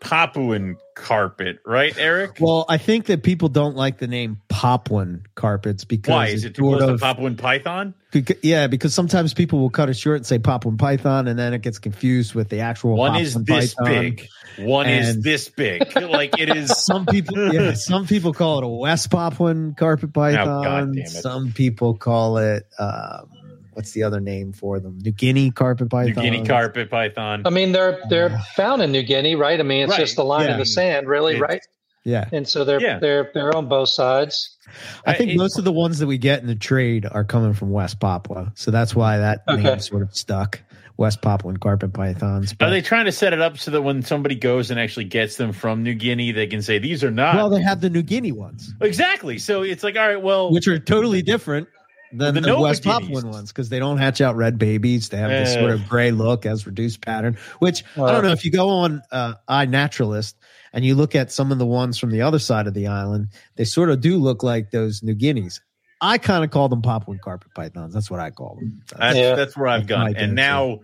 Papuan 0.07 0.77
carpet, 0.95 1.59
right, 1.67 1.97
Eric? 1.99 2.37
Well, 2.39 2.65
I 2.69 2.79
think 2.79 3.07
that 3.07 3.25
people 3.25 3.49
don't 3.49 3.75
like 3.75 3.99
the 3.99 4.07
name 4.07 4.41
Papuan 4.49 5.25
carpets 5.35 5.85
because 5.85 6.13
why 6.13 6.29
is 6.29 6.45
it 6.45 6.55
too 6.55 6.63
close 6.63 6.83
of, 6.83 7.01
to 7.01 7.05
Papuan 7.05 7.37
Python? 7.37 7.93
Because, 8.13 8.37
yeah, 8.43 8.69
because 8.69 8.95
sometimes 8.95 9.35
people 9.35 9.59
will 9.59 9.71
cut 9.71 9.91
it 9.91 9.95
short 9.95 10.19
and 10.19 10.27
say 10.27 10.39
Papuan 10.39 10.79
Python, 10.79 11.27
and 11.27 11.37
then 11.37 11.55
it 11.55 11.63
gets 11.63 11.81
confused 11.81 12.35
with 12.35 12.49
the 12.49 12.61
actual. 12.61 12.97
One 12.97 13.13
Papuan 13.13 13.21
is 13.23 13.35
this 13.35 13.75
Python. 13.75 14.03
big. 14.03 14.29
One 14.59 14.87
and 14.87 15.05
is 15.05 15.23
this 15.23 15.49
big. 15.49 15.97
like 16.01 16.39
it 16.39 16.55
is. 16.57 16.71
Some 16.85 17.05
people, 17.07 17.53
yeah, 17.53 17.73
some 17.75 18.07
people 18.07 18.33
call 18.33 18.59
it 18.59 18.65
a 18.65 18.69
West 18.69 19.11
Papuan 19.11 19.77
carpet 19.77 20.11
oh, 20.11 20.21
python. 20.21 20.95
Oh, 20.97 21.09
some 21.09 21.53
people 21.53 21.97
call 21.97 22.39
it. 22.39 22.65
Um, 22.79 23.29
what's 23.77 23.93
the 23.93 24.03
other 24.03 24.21
name 24.21 24.53
for 24.53 24.81
them? 24.81 24.99
New 24.99 25.13
Guinea 25.13 25.51
carpet 25.51 25.91
python. 25.91 26.15
New 26.15 26.31
Guinea 26.31 26.47
carpet 26.47 26.91
python. 26.91 27.43
I 27.45 27.51
mean, 27.51 27.73
they're 27.73 28.01
they're 28.09 28.39
found 28.55 28.81
in 28.83 28.91
New 28.91 29.03
Guinea, 29.03 29.35
right? 29.37 29.61
I 29.61 29.63
mean, 29.63 29.83
it's 29.83 29.91
right. 29.91 30.01
just 30.01 30.19
a 30.19 30.23
line 30.23 30.47
yeah. 30.47 30.55
in 30.55 30.59
the 30.59 30.67
sand, 30.67 31.07
really, 31.07 31.35
it's, 31.35 31.43
right? 31.43 31.61
Yeah. 32.05 32.29
And 32.33 32.49
so 32.49 32.65
they're 32.65 32.81
yeah. 32.81 32.99
they're 32.99 33.31
they're 33.35 33.55
on 33.55 33.69
both 33.69 33.91
sides. 33.91 34.57
I 35.05 35.13
think 35.13 35.33
I, 35.33 35.35
most 35.35 35.59
of 35.59 35.65
the 35.65 35.73
ones 35.73 35.99
that 35.99 36.07
we 36.07 36.19
get 36.19 36.41
in 36.41 36.47
the 36.47 36.57
trade 36.57 37.07
are 37.09 37.25
coming 37.25 37.53
from 37.53 37.71
West 37.71 38.01
Papua, 38.01 38.53
so 38.55 38.71
that's 38.71 38.97
why 38.97 39.19
that 39.19 39.43
okay. 39.47 39.63
name 39.63 39.81
sort 39.81 40.03
of 40.03 40.17
stuck. 40.17 40.61
West 40.99 41.21
Papuan 41.21 41.59
carpet 41.59 41.93
pythons. 41.93 42.55
But, 42.55 42.69
are 42.69 42.71
they 42.71 42.81
trying 42.81 43.05
to 43.05 43.13
set 43.13 43.35
it 43.35 43.41
up 43.43 43.59
so 43.59 43.71
that 43.73 43.83
when 43.83 44.01
somebody 44.01 44.35
goes 44.35 44.71
and 44.71 44.81
actually 44.81 45.05
gets 45.05 45.37
them 45.37 45.53
from 45.53 45.83
New 45.83 45.93
Guinea, 45.93 46.33
they 46.33 46.47
can 46.47 46.63
say 46.63 46.79
these 46.79 47.05
are 47.05 47.11
not? 47.11 47.35
Well, 47.35 47.51
they 47.51 47.61
have 47.61 47.83
the 47.83 47.91
New 47.91 48.01
Guinea 48.01 48.33
ones. 48.33 48.73
Exactly. 48.81 49.39
So 49.39 49.61
it's 49.61 49.83
like, 49.83 49.97
all 49.97 50.09
right, 50.09 50.23
well, 50.23 50.51
which 50.51 50.67
are 50.69 50.79
totally 50.79 51.21
different 51.21 51.69
than 52.19 52.35
the, 52.35 52.41
the 52.41 52.61
West 52.61 52.83
Papuan 52.83 53.31
ones 53.31 53.53
because 53.53 53.69
they 53.69 53.79
don't 53.79 53.99
hatch 53.99 54.21
out 54.21 54.37
red 54.37 54.59
babies. 54.59 55.09
They 55.09 55.19
have 55.19 55.31
this 55.31 55.55
sort 55.55 55.71
of 55.71 55.89
gray 55.89 56.11
look 56.11 56.47
as 56.47 56.67
reduced 56.67 57.01
pattern. 57.01 57.37
Which 57.59 57.85
I 57.97 58.13
don't 58.13 58.23
know 58.23 58.33
if 58.33 58.45
you 58.45 58.51
go 58.51 58.69
on 58.69 59.03
uh, 59.11 59.35
iNaturalist 59.49 60.35
and 60.73 60.85
you 60.85 60.95
look 60.95 61.15
at 61.15 61.33
some 61.33 61.53
of 61.53 61.59
the 61.59 61.67
ones 61.67 61.99
from 61.99 62.11
the 62.11 62.23
other 62.23 62.39
side 62.39 62.67
of 62.67 62.75
the 62.75 62.87
island, 62.87 63.29
they 63.57 63.65
sort 63.65 63.91
of 63.91 64.01
do 64.01 64.19
look 64.19 64.43
like 64.43 64.71
those 64.71 65.03
New 65.03 65.15
Guineas. 65.15 65.61
I 66.01 66.19
kind 66.19 66.45
of 66.45 66.51
call 66.51 66.69
them 66.69 66.83
Papuan 66.83 67.19
carpet 67.19 67.55
pythons. 67.55 67.95
That's 67.95 68.11
what 68.11 68.21
I 68.21 68.31
call 68.31 68.57
them. 68.57 68.83
That's, 68.97 69.17
yeah. 69.17 69.35
that's 69.35 69.57
where 69.57 69.69
I've 69.69 69.87
gone. 69.87 70.15
And 70.17 70.35
now 70.35 70.81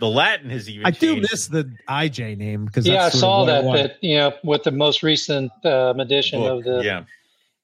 the 0.00 0.08
Latin 0.08 0.50
has 0.50 0.68
even. 0.68 0.86
I 0.86 0.90
changed. 0.90 1.00
do 1.00 1.28
miss 1.30 1.48
the 1.48 1.70
IJ 1.88 2.36
name 2.38 2.64
because 2.64 2.86
yeah, 2.86 3.04
I 3.04 3.08
saw 3.10 3.44
that 3.44 3.64
that 3.64 3.98
you 4.02 4.16
know 4.16 4.32
with 4.42 4.64
the 4.64 4.70
most 4.70 5.02
recent 5.02 5.52
um, 5.64 6.00
edition 6.00 6.40
Book. 6.40 6.58
of 6.58 6.64
the 6.64 6.84
yeah 6.84 7.04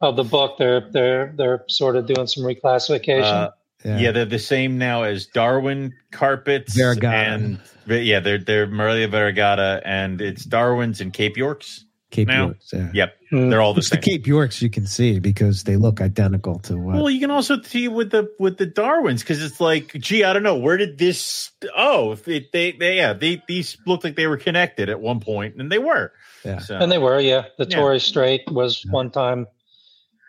of 0.01 0.17
the 0.17 0.25
book, 0.25 0.57
they're 0.59 0.89
they're 0.91 1.33
they're 1.37 1.65
sort 1.69 1.97
of 1.97 2.07
doing 2.07 2.27
some 2.27 2.45
reclassification. 2.45 3.23
Uh, 3.23 3.51
yeah. 3.85 3.99
yeah. 3.99 4.11
they're 4.13 4.25
the 4.25 4.39
same 4.39 4.79
now 4.79 5.03
as 5.03 5.27
Darwin 5.27 5.95
carpets 6.11 6.77
Variegata. 6.77 7.35
and 7.35 7.61
yeah, 7.87 8.21
they're 8.21 8.39
they're 8.39 8.67
Morelia 8.67 9.09
variegata 9.09 9.83
and 9.85 10.21
it's 10.21 10.45
Darwin's 10.45 11.01
and 11.01 11.13
Cape 11.13 11.37
Yorks. 11.37 11.85
Cape 12.11 12.27
now. 12.27 12.47
Yorks, 12.47 12.73
yeah. 12.73 12.91
Yep, 12.93 13.17
mm. 13.33 13.51
they're 13.51 13.61
all 13.61 13.73
the 13.73 13.79
Which 13.79 13.89
same. 13.89 14.01
The 14.01 14.11
Cape 14.11 14.27
Yorks 14.27 14.61
you 14.61 14.69
can 14.69 14.87
see 14.87 15.21
because 15.21 15.63
they 15.63 15.77
look 15.77 16.01
identical 16.01 16.59
to 16.61 16.77
what. 16.77 16.97
Well, 16.97 17.11
you 17.11 17.21
can 17.21 17.31
also 17.31 17.63
see 17.63 17.87
with 17.87 18.11
the 18.11 18.29
with 18.41 18.59
the 18.59 18.67
Darwins 18.67 19.23
because 19.23 19.43
it's 19.43 19.61
like, 19.61 19.93
gee, 19.93 20.25
I 20.25 20.33
don't 20.33 20.43
know, 20.43 20.57
where 20.57 20.77
did 20.77 20.99
this? 20.99 21.53
Oh, 21.77 22.17
it, 22.27 22.51
they 22.53 22.73
they 22.73 22.97
yeah, 22.97 23.13
they 23.13 23.43
these 23.47 23.77
looked 23.87 24.03
like 24.03 24.17
they 24.17 24.27
were 24.27 24.39
connected 24.39 24.89
at 24.89 25.01
one 25.01 25.21
point, 25.21 25.55
and 25.57 25.71
they 25.71 25.79
were. 25.79 26.13
Yeah, 26.45 26.59
so, 26.59 26.79
and 26.79 26.91
they 26.91 26.99
were. 26.99 27.21
Yeah, 27.21 27.45
the 27.59 27.67
yeah. 27.69 27.77
Torres 27.77 28.03
Strait 28.03 28.51
was 28.51 28.83
yeah. 28.85 28.91
one 28.91 29.11
time 29.11 29.47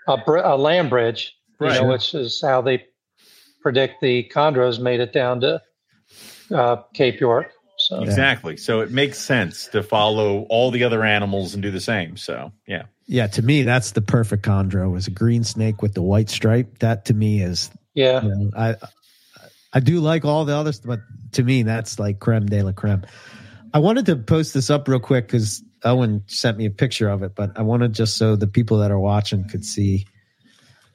a, 0.07 0.17
br- 0.17 0.37
a 0.37 0.55
land 0.55 0.89
bridge, 0.89 1.35
right. 1.59 1.75
you 1.75 1.81
know, 1.81 1.87
which 1.87 2.13
is 2.13 2.41
how 2.41 2.61
they 2.61 2.85
predict 3.61 4.01
the 4.01 4.29
chondros 4.33 4.79
made 4.79 4.99
it 4.99 5.13
down 5.13 5.41
to 5.41 5.61
uh, 6.53 6.77
Cape 6.93 7.19
York. 7.19 7.51
So 7.77 8.01
exactly. 8.01 8.57
So 8.57 8.81
it 8.81 8.91
makes 8.91 9.17
sense 9.17 9.67
to 9.67 9.81
follow 9.81 10.43
all 10.49 10.69
the 10.71 10.83
other 10.83 11.03
animals 11.03 11.53
and 11.53 11.63
do 11.63 11.71
the 11.71 11.79
same. 11.79 12.15
So 12.17 12.51
yeah. 12.67 12.83
Yeah, 13.07 13.27
to 13.27 13.41
me, 13.41 13.63
that's 13.63 13.91
the 13.91 14.01
perfect 14.01 14.45
chondro. 14.45 14.95
Is 14.95 15.07
a 15.07 15.11
green 15.11 15.43
snake 15.43 15.81
with 15.81 15.93
the 15.93 16.01
white 16.01 16.29
stripe. 16.29 16.79
That 16.79 17.05
to 17.05 17.13
me 17.13 17.41
is 17.41 17.69
yeah. 17.93 18.23
You 18.23 18.29
know, 18.29 18.51
I 18.55 18.75
I 19.73 19.79
do 19.79 19.99
like 19.99 20.23
all 20.23 20.45
the 20.45 20.55
others, 20.55 20.79
but 20.79 21.01
to 21.33 21.43
me, 21.43 21.63
that's 21.63 21.99
like 21.99 22.19
creme 22.19 22.45
de 22.45 22.61
la 22.61 22.71
creme. 22.71 23.03
I 23.73 23.79
wanted 23.79 24.05
to 24.05 24.15
post 24.15 24.53
this 24.53 24.69
up 24.69 24.87
real 24.87 24.99
quick 24.99 25.27
because 25.27 25.63
Owen 25.83 26.23
sent 26.27 26.57
me 26.57 26.65
a 26.65 26.69
picture 26.69 27.09
of 27.09 27.23
it, 27.23 27.35
but 27.35 27.51
I 27.57 27.61
wanted 27.61 27.93
just 27.93 28.17
so 28.17 28.35
the 28.35 28.47
people 28.47 28.77
that 28.79 28.91
are 28.91 28.99
watching 28.99 29.47
could 29.47 29.65
see 29.65 30.05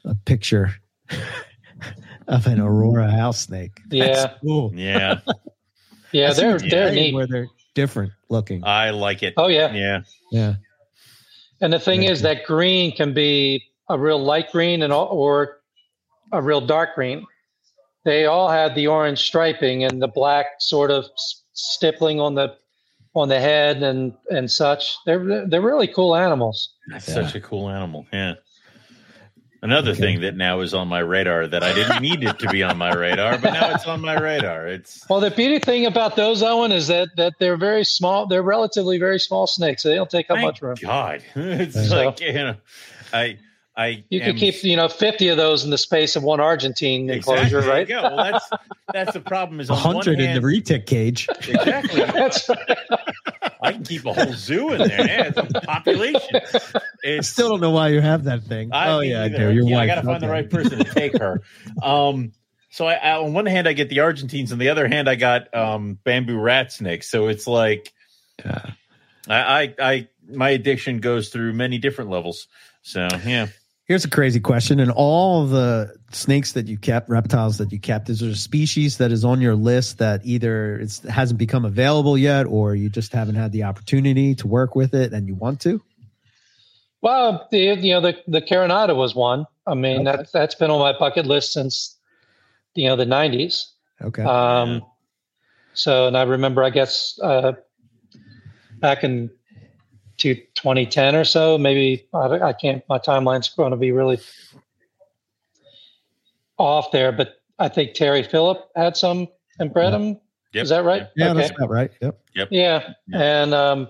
a 0.04 0.14
picture 0.14 0.70
of 2.28 2.46
an 2.46 2.60
aurora 2.60 3.10
house 3.10 3.40
snake. 3.40 3.80
Yeah, 3.90 4.34
cool. 4.42 4.72
Yeah, 4.74 5.20
yeah, 6.12 6.32
they're 6.32 6.58
they're 6.58 6.92
neat. 6.92 7.14
Where 7.14 7.26
they're 7.26 7.48
different 7.74 8.12
looking. 8.28 8.64
I 8.64 8.90
like 8.90 9.22
it. 9.22 9.34
Oh 9.36 9.48
yeah, 9.48 9.72
yeah, 9.72 10.02
yeah. 10.30 10.54
And 11.60 11.72
the 11.72 11.80
thing 11.80 12.02
is 12.02 12.22
that 12.22 12.44
green 12.44 12.92
can 12.92 13.14
be 13.14 13.64
a 13.88 13.98
real 13.98 14.22
light 14.22 14.52
green 14.52 14.82
and 14.82 14.92
or 14.92 15.60
a 16.32 16.42
real 16.42 16.60
dark 16.60 16.94
green. 16.94 17.26
They 18.04 18.26
all 18.26 18.48
had 18.48 18.74
the 18.74 18.86
orange 18.86 19.18
striping 19.20 19.82
and 19.82 20.00
the 20.00 20.08
black 20.08 20.46
sort 20.60 20.90
of 20.90 21.06
stippling 21.54 22.20
on 22.20 22.34
the 22.34 22.56
on 23.16 23.28
the 23.28 23.40
head 23.40 23.82
and 23.82 24.12
and 24.30 24.50
such. 24.50 24.96
They're 25.06 25.46
they're 25.46 25.60
really 25.62 25.88
cool 25.88 26.14
animals. 26.14 26.74
That's 26.88 27.08
yeah. 27.08 27.14
such 27.14 27.34
a 27.34 27.40
cool 27.40 27.68
animal. 27.68 28.06
Yeah. 28.12 28.34
Another 29.62 29.92
Okay. 29.92 30.00
thing 30.00 30.20
that 30.20 30.36
now 30.36 30.60
is 30.60 30.74
on 30.74 30.86
my 30.86 30.98
radar 31.00 31.46
that 31.48 31.62
I 31.64 31.72
didn't 31.72 32.02
need 32.02 32.22
it 32.22 32.38
to 32.40 32.48
be 32.50 32.62
on 32.62 32.76
my 32.76 32.92
radar, 32.92 33.38
but 33.38 33.52
now 33.54 33.74
it's 33.74 33.86
on 33.86 34.00
my 34.02 34.14
radar. 34.14 34.66
It's 34.68 35.04
Well, 35.08 35.18
the 35.18 35.30
beauty 35.30 35.58
thing 35.58 35.86
about 35.86 36.14
those, 36.14 36.42
Owen, 36.42 36.70
is 36.72 36.88
that 36.88 37.08
that 37.16 37.32
they're 37.40 37.56
very 37.56 37.82
small. 37.84 38.26
They're 38.26 38.42
relatively 38.42 38.98
very 38.98 39.18
small 39.18 39.46
snakes. 39.46 39.82
So 39.82 39.88
they 39.88 39.96
don't 39.96 40.10
take 40.10 40.30
up 40.30 40.36
thank 40.36 40.46
much 40.46 40.62
room. 40.62 40.76
God. 40.80 41.22
It's 41.34 41.88
So- 41.88 42.04
like 42.04 42.20
you 42.20 42.32
know, 42.34 42.56
I 43.14 43.38
I 43.76 44.04
You 44.08 44.20
am- 44.20 44.26
could 44.32 44.36
keep 44.38 44.62
you 44.64 44.74
know 44.76 44.88
fifty 44.88 45.28
of 45.28 45.36
those 45.36 45.64
in 45.64 45.70
the 45.70 45.78
space 45.78 46.16
of 46.16 46.22
one 46.22 46.40
Argentine 46.40 47.10
enclosure, 47.10 47.60
there 47.60 47.68
right? 47.70 47.88
you 47.88 47.94
go. 47.94 48.02
Well, 48.02 48.16
that's 48.16 48.50
that's 48.92 49.12
the 49.12 49.20
problem. 49.20 49.60
Is 49.60 49.68
A 49.68 49.74
on 49.74 49.82
one 49.82 49.94
hundred 49.96 50.20
in 50.20 50.34
the 50.34 50.40
retic 50.40 50.86
cage. 50.86 51.28
exactly. 51.46 52.02
That's 52.04 52.48
right. 52.48 52.78
I 53.60 53.72
can 53.72 53.84
keep 53.84 54.04
a 54.06 54.12
whole 54.14 54.32
zoo 54.34 54.72
in 54.72 54.78
there. 54.88 55.06
Yeah, 55.06 55.32
it's 55.34 55.38
a 55.54 55.60
population. 55.60 56.40
I 57.04 57.20
still 57.20 57.48
don't 57.50 57.60
know 57.60 57.70
why 57.70 57.88
you 57.88 58.00
have 58.00 58.24
that 58.24 58.44
thing. 58.44 58.70
I 58.72 58.88
oh 58.90 59.00
mean, 59.00 59.10
yeah, 59.10 59.24
I 59.24 59.28
do. 59.28 59.52
Your 59.52 59.68
yeah, 59.68 59.80
I 59.80 59.86
got 59.86 59.96
to 59.96 60.02
find 60.02 60.22
the 60.22 60.28
right 60.28 60.48
person 60.48 60.78
to 60.78 60.84
take 60.84 61.18
her. 61.18 61.42
um, 61.82 62.32
so 62.70 62.86
I, 62.86 62.94
I, 62.94 63.16
on 63.18 63.32
one 63.32 63.46
hand, 63.46 63.66
I 63.68 63.72
get 63.72 63.88
the 63.88 64.00
Argentines. 64.00 64.52
On 64.52 64.58
the 64.58 64.68
other 64.68 64.86
hand, 64.88 65.08
I 65.08 65.14
got 65.16 65.54
um, 65.54 65.98
bamboo 66.04 66.38
rat 66.38 66.72
snakes. 66.72 67.08
So 67.10 67.28
it's 67.28 67.46
like 67.46 67.92
Yeah. 68.44 68.70
I, 69.28 69.62
I, 69.64 69.74
I, 69.80 70.08
my 70.30 70.50
addiction 70.50 70.98
goes 71.00 71.30
through 71.30 71.52
many 71.54 71.78
different 71.78 72.10
levels. 72.10 72.46
So 72.82 73.08
yeah, 73.26 73.48
Here's 73.86 74.04
a 74.04 74.10
crazy 74.10 74.40
question. 74.40 74.80
And 74.80 74.90
all 74.90 75.46
the 75.46 75.94
snakes 76.10 76.52
that 76.52 76.66
you 76.66 76.76
kept, 76.76 77.08
reptiles 77.08 77.58
that 77.58 77.70
you 77.70 77.78
kept, 77.78 78.08
is 78.10 78.18
there 78.18 78.30
a 78.30 78.34
species 78.34 78.98
that 78.98 79.12
is 79.12 79.24
on 79.24 79.40
your 79.40 79.54
list 79.54 79.98
that 79.98 80.22
either 80.24 80.80
it 80.80 80.98
hasn't 81.08 81.38
become 81.38 81.64
available 81.64 82.18
yet 82.18 82.46
or 82.46 82.74
you 82.74 82.88
just 82.88 83.12
haven't 83.12 83.36
had 83.36 83.52
the 83.52 83.62
opportunity 83.62 84.34
to 84.36 84.48
work 84.48 84.74
with 84.74 84.92
it 84.92 85.12
and 85.12 85.28
you 85.28 85.36
want 85.36 85.60
to? 85.60 85.80
Well, 87.00 87.46
the 87.52 87.58
you 87.58 87.92
know 87.92 88.00
the 88.00 88.16
the 88.26 88.42
Carinata 88.42 88.96
was 88.96 89.14
one. 89.14 89.46
I 89.66 89.74
mean 89.74 90.08
Okay. 90.08 90.16
that 90.16 90.32
that's 90.32 90.56
been 90.56 90.70
on 90.70 90.80
my 90.80 90.98
bucket 90.98 91.26
list 91.26 91.52
since 91.52 91.96
you 92.74 92.88
know 92.88 92.96
the 92.96 93.04
'90s. 93.04 93.66
Okay. 94.02 94.22
Um, 94.24 94.82
So, 95.74 96.06
and 96.08 96.16
I 96.16 96.22
remember, 96.22 96.64
I 96.64 96.70
guess, 96.70 97.20
uh, 97.22 97.52
back 98.80 99.04
in 99.04 99.30
to 100.18 100.34
2010 100.34 101.14
or 101.14 101.24
so, 101.24 101.58
maybe 101.58 102.06
I, 102.14 102.26
I 102.40 102.52
can't, 102.52 102.82
my 102.88 102.98
timeline's 102.98 103.48
going 103.48 103.70
to 103.70 103.76
be 103.76 103.92
really 103.92 104.18
off 106.58 106.90
there, 106.90 107.12
but 107.12 107.40
I 107.58 107.68
think 107.68 107.94
Terry 107.94 108.22
Phillip 108.22 108.70
had 108.74 108.96
some 108.96 109.28
and 109.58 109.72
bred 109.72 109.92
them. 109.92 110.18
Yep. 110.52 110.62
Is 110.62 110.68
that 110.70 110.84
right? 110.84 111.08
yeah, 111.16 111.30
Okay. 111.30 111.40
that's 111.40 111.50
about 111.56 111.70
right. 111.70 111.90
Yep. 112.00 112.20
Yeah. 112.34 112.44
Yeah. 112.50 112.94
And, 113.12 113.54
um, 113.54 113.88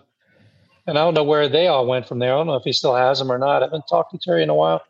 and 0.87 0.99
I 0.99 1.03
don't 1.03 1.15
know 1.15 1.25
where 1.25 1.49
they 1.49 1.67
all 1.67 1.87
went 1.87 2.07
from 2.07 2.19
there. 2.19 2.33
I 2.35 2.37
don't 2.39 2.47
know 2.47 2.55
if 2.55 2.65
he 2.65 2.73
still 2.73 2.95
has 2.95 3.19
them 3.19 3.31
or 3.31 3.39
not. 3.39 3.63
I 3.63 3.67
haven't 3.67 3.85
talked 3.89 4.13
to 4.13 4.19
Terry 4.19 4.43
in 4.43 4.51
a 4.51 4.55
while. 4.55 4.83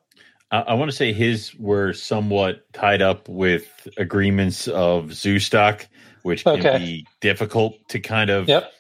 I, 0.51 0.61
I 0.61 0.75
want 0.75 0.91
to 0.91 0.97
say 0.97 1.13
his 1.13 1.55
were 1.57 1.93
somewhat 1.93 2.71
tied 2.73 3.03
up 3.03 3.29
with 3.29 3.89
agreements 3.97 4.69
of 4.69 5.13
zoo 5.13 5.39
stock, 5.39 5.87
which 6.23 6.45
can 6.45 6.81
be 6.81 7.07
difficult 7.21 7.77
to 7.89 8.01
kind 8.01 8.31
of 8.31 8.49
Yep. 8.49 8.73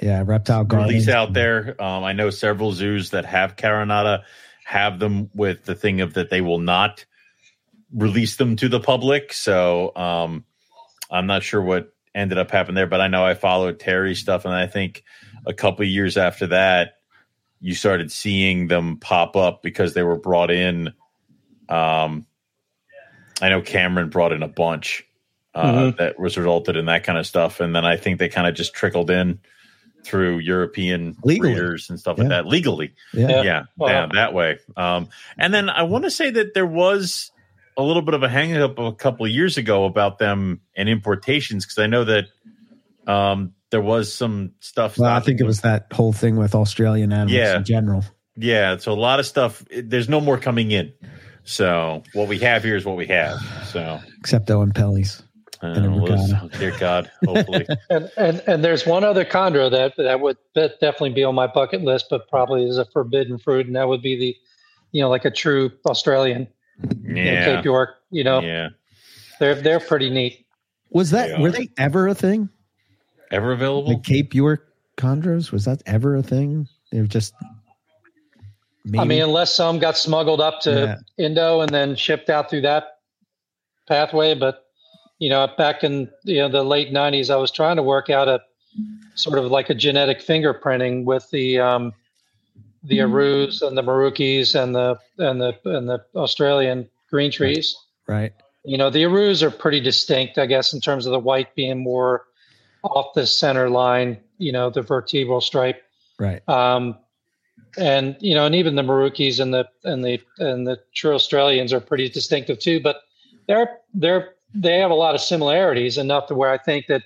Yeah, 0.00 0.22
reptile 0.24 0.64
garden. 0.64 0.88
release 0.88 1.08
out 1.08 1.32
there. 1.32 1.80
Um, 1.82 2.04
I 2.04 2.12
know 2.12 2.30
several 2.30 2.72
zoos 2.72 3.10
that 3.10 3.24
have 3.24 3.56
Carinata 3.56 4.22
have 4.64 4.98
them 4.98 5.30
with 5.34 5.64
the 5.64 5.74
thing 5.74 6.00
of 6.00 6.14
that 6.14 6.30
they 6.30 6.40
will 6.40 6.58
not 6.60 7.04
release 7.92 8.36
them 8.36 8.54
to 8.56 8.68
the 8.68 8.80
public. 8.80 9.32
So 9.32 9.94
um, 9.96 10.44
I'm 11.10 11.26
not 11.26 11.42
sure 11.42 11.62
what 11.62 11.92
ended 12.14 12.38
up 12.38 12.50
happening 12.50 12.74
there, 12.74 12.86
but 12.86 13.00
I 13.00 13.08
know 13.08 13.24
I 13.24 13.34
followed 13.34 13.80
Terry's 13.80 14.18
stuff, 14.18 14.44
and 14.44 14.54
I 14.54 14.66
think 14.66 15.04
a 15.46 15.52
couple 15.54 15.82
of 15.84 15.88
years 15.88 16.16
after 16.16 16.48
that, 16.48 16.94
you 17.60 17.74
started 17.74 18.12
seeing 18.12 18.68
them 18.68 18.98
pop 18.98 19.36
up 19.36 19.62
because 19.62 19.94
they 19.94 20.02
were 20.02 20.18
brought 20.18 20.50
in. 20.50 20.88
Um, 21.68 22.26
I 23.40 23.48
know 23.48 23.62
Cameron 23.62 24.10
brought 24.10 24.32
in 24.32 24.42
a 24.42 24.48
bunch 24.48 25.04
uh, 25.54 25.72
Mhm. 25.72 25.96
that 25.96 26.18
was 26.20 26.36
resulted 26.36 26.76
in 26.76 26.84
that 26.86 27.04
kind 27.04 27.18
of 27.18 27.26
stuff, 27.26 27.58
and 27.60 27.74
then 27.74 27.84
I 27.84 27.96
think 27.96 28.18
they 28.18 28.28
kind 28.28 28.46
of 28.46 28.54
just 28.54 28.74
trickled 28.74 29.10
in 29.10 29.40
through 30.08 30.38
European 30.38 31.16
Legally. 31.22 31.52
breeders 31.52 31.90
and 31.90 32.00
stuff 32.00 32.18
like 32.18 32.28
that 32.28 32.46
legally. 32.46 32.94
Yeah. 33.12 33.28
Yeah. 33.28 33.42
Yeah, 33.42 33.62
Wow. 33.76 33.88
yeah, 33.88 34.06
that 34.14 34.32
way. 34.34 34.58
Um, 34.76 35.08
and 35.36 35.52
then 35.52 35.68
I 35.70 35.82
want 35.84 36.04
to 36.04 36.10
say 36.10 36.30
that 36.30 36.54
there 36.54 36.66
was 36.66 37.30
a 37.76 37.82
little 37.82 38.02
bit 38.02 38.14
of 38.14 38.22
a 38.22 38.28
hang 38.28 38.56
up 38.56 38.78
a 38.78 38.92
couple 38.92 39.26
of 39.26 39.30
years 39.32 39.56
ago 39.58 39.84
about 39.84 40.18
them 40.18 40.60
and 40.74 40.88
importations 40.88 41.64
because 41.64 41.78
I 41.78 41.86
know 41.86 42.04
that 42.04 42.24
um, 43.06 43.52
there 43.70 43.80
was 43.82 44.12
some 44.12 44.52
stuff. 44.60 44.98
Well, 44.98 45.10
I 45.10 45.20
think 45.20 45.40
it 45.40 45.44
was 45.44 45.60
that 45.60 45.86
whole 45.92 46.12
thing 46.12 46.36
with 46.36 46.54
Australian 46.54 47.12
animals 47.12 47.32
Yeah. 47.32 47.56
in 47.58 47.64
general. 47.64 48.04
Yeah, 48.36 48.76
so 48.78 48.92
a 48.92 48.94
lot 48.94 49.18
of 49.20 49.26
stuff. 49.26 49.64
There's 49.70 50.08
no 50.08 50.20
more 50.20 50.38
coming 50.38 50.70
in. 50.70 50.92
So 51.44 52.02
what 52.12 52.28
we 52.28 52.38
have 52.40 52.62
here 52.62 52.76
is 52.76 52.84
what 52.84 52.96
we 52.96 53.06
have. 53.06 53.38
So 53.72 54.00
Except 54.18 54.48
Oenpelli's. 54.48 55.22
Uh, 55.62 55.66
And 55.66 55.86
a 55.86 55.90
let's- 55.90 56.58
dear 56.58 56.74
God, 56.78 57.10
hopefully. 57.26 57.66
And, 57.90 58.10
and 58.16 58.42
and 58.46 58.64
there's 58.64 58.86
one 58.86 59.04
other 59.04 59.24
chondro 59.24 59.70
that 59.70 59.94
that 59.96 60.20
would 60.20 60.36
that 60.54 60.80
definitely 60.80 61.10
be 61.10 61.24
on 61.24 61.34
my 61.34 61.46
bucket 61.46 61.82
list, 61.82 62.06
but 62.10 62.28
probably 62.28 62.68
is 62.68 62.78
a 62.78 62.84
forbidden 62.86 63.38
fruit, 63.38 63.66
and 63.66 63.74
that 63.76 63.88
would 63.88 64.02
be 64.02 64.18
the, 64.18 64.36
you 64.92 65.00
know, 65.00 65.08
like 65.08 65.24
a 65.24 65.30
true 65.30 65.70
Australian 65.86 66.46
you 66.82 67.14
know, 67.14 67.22
yeah, 67.22 67.56
Cape 67.56 67.64
York. 67.64 67.96
You 68.10 68.24
know, 68.24 68.40
yeah. 68.40 68.68
they're 69.40 69.54
they're 69.54 69.80
pretty 69.80 70.10
neat. 70.10 70.46
Was 70.90 71.10
that 71.10 71.36
They 71.36 71.42
were 71.42 71.50
they 71.50 71.68
ever 71.78 72.08
a 72.08 72.14
thing? 72.14 72.48
Ever 73.30 73.52
available? 73.52 73.88
The 73.90 74.00
Cape 74.00 74.34
York 74.34 74.72
chondros 74.96 75.52
was 75.52 75.64
that 75.64 75.82
ever 75.86 76.16
a 76.16 76.22
thing? 76.22 76.68
They're 76.92 77.04
just. 77.04 77.34
Maybe? 78.84 79.00
I 79.00 79.04
mean, 79.04 79.22
unless 79.22 79.54
some 79.54 79.78
got 79.78 79.98
smuggled 79.98 80.40
up 80.40 80.60
to 80.62 80.98
Indo 81.18 81.60
and 81.60 81.68
then 81.68 81.94
shipped 81.94 82.30
out 82.30 82.48
through 82.48 82.62
that 82.62 83.00
pathway, 83.86 84.34
but 84.34 84.67
you 85.18 85.28
know, 85.28 85.48
back 85.58 85.82
in 85.84 86.08
you 86.24 86.38
know 86.38 86.48
the 86.48 86.64
late 86.64 86.92
'90s, 86.92 87.30
I 87.30 87.36
was 87.36 87.50
trying 87.50 87.76
to 87.76 87.82
work 87.82 88.10
out 88.10 88.28
a 88.28 88.40
sort 89.14 89.38
of 89.38 89.50
like 89.50 89.70
a 89.70 89.74
genetic 89.74 90.20
fingerprinting 90.20 91.04
with 91.04 91.28
the 91.30 91.58
um, 91.58 91.92
the 92.84 92.98
Arus 92.98 93.62
and 93.62 93.76
the 93.76 93.82
meraukes 93.82 94.54
and 94.54 94.74
the 94.74 94.98
and 95.18 95.40
the 95.40 95.54
and 95.64 95.88
the 95.88 96.04
Australian 96.14 96.88
green 97.10 97.30
trees. 97.30 97.76
right. 98.06 98.32
You 98.64 98.76
know, 98.76 98.90
the 98.90 99.04
Arus 99.04 99.42
are 99.42 99.50
pretty 99.50 99.80
distinct, 99.80 100.36
I 100.36 100.46
guess, 100.46 100.72
in 100.72 100.80
terms 100.80 101.06
of 101.06 101.12
the 101.12 101.18
white 101.18 101.54
being 101.54 101.82
more 101.82 102.26
off 102.82 103.14
the 103.14 103.26
center 103.26 103.70
line. 103.70 104.18
You 104.38 104.52
know, 104.52 104.70
the 104.70 104.82
vertebral 104.82 105.40
stripe. 105.40 105.82
Right. 106.18 106.46
Um, 106.48 106.96
and 107.76 108.16
you 108.20 108.34
know, 108.34 108.46
and 108.46 108.54
even 108.54 108.76
the 108.76 108.82
meraukes 108.82 109.40
and 109.40 109.52
the 109.52 109.68
and 109.84 110.04
the 110.04 110.20
and 110.38 110.66
the 110.66 110.78
true 110.94 111.14
Australians 111.14 111.72
are 111.72 111.80
pretty 111.80 112.08
distinctive 112.08 112.58
too. 112.58 112.80
But 112.80 113.02
they're 113.46 113.78
they're 113.94 114.34
they 114.54 114.78
have 114.78 114.90
a 114.90 114.94
lot 114.94 115.14
of 115.14 115.20
similarities 115.20 115.98
enough 115.98 116.26
to 116.28 116.34
where 116.34 116.50
I 116.50 116.58
think 116.58 116.86
that 116.86 117.02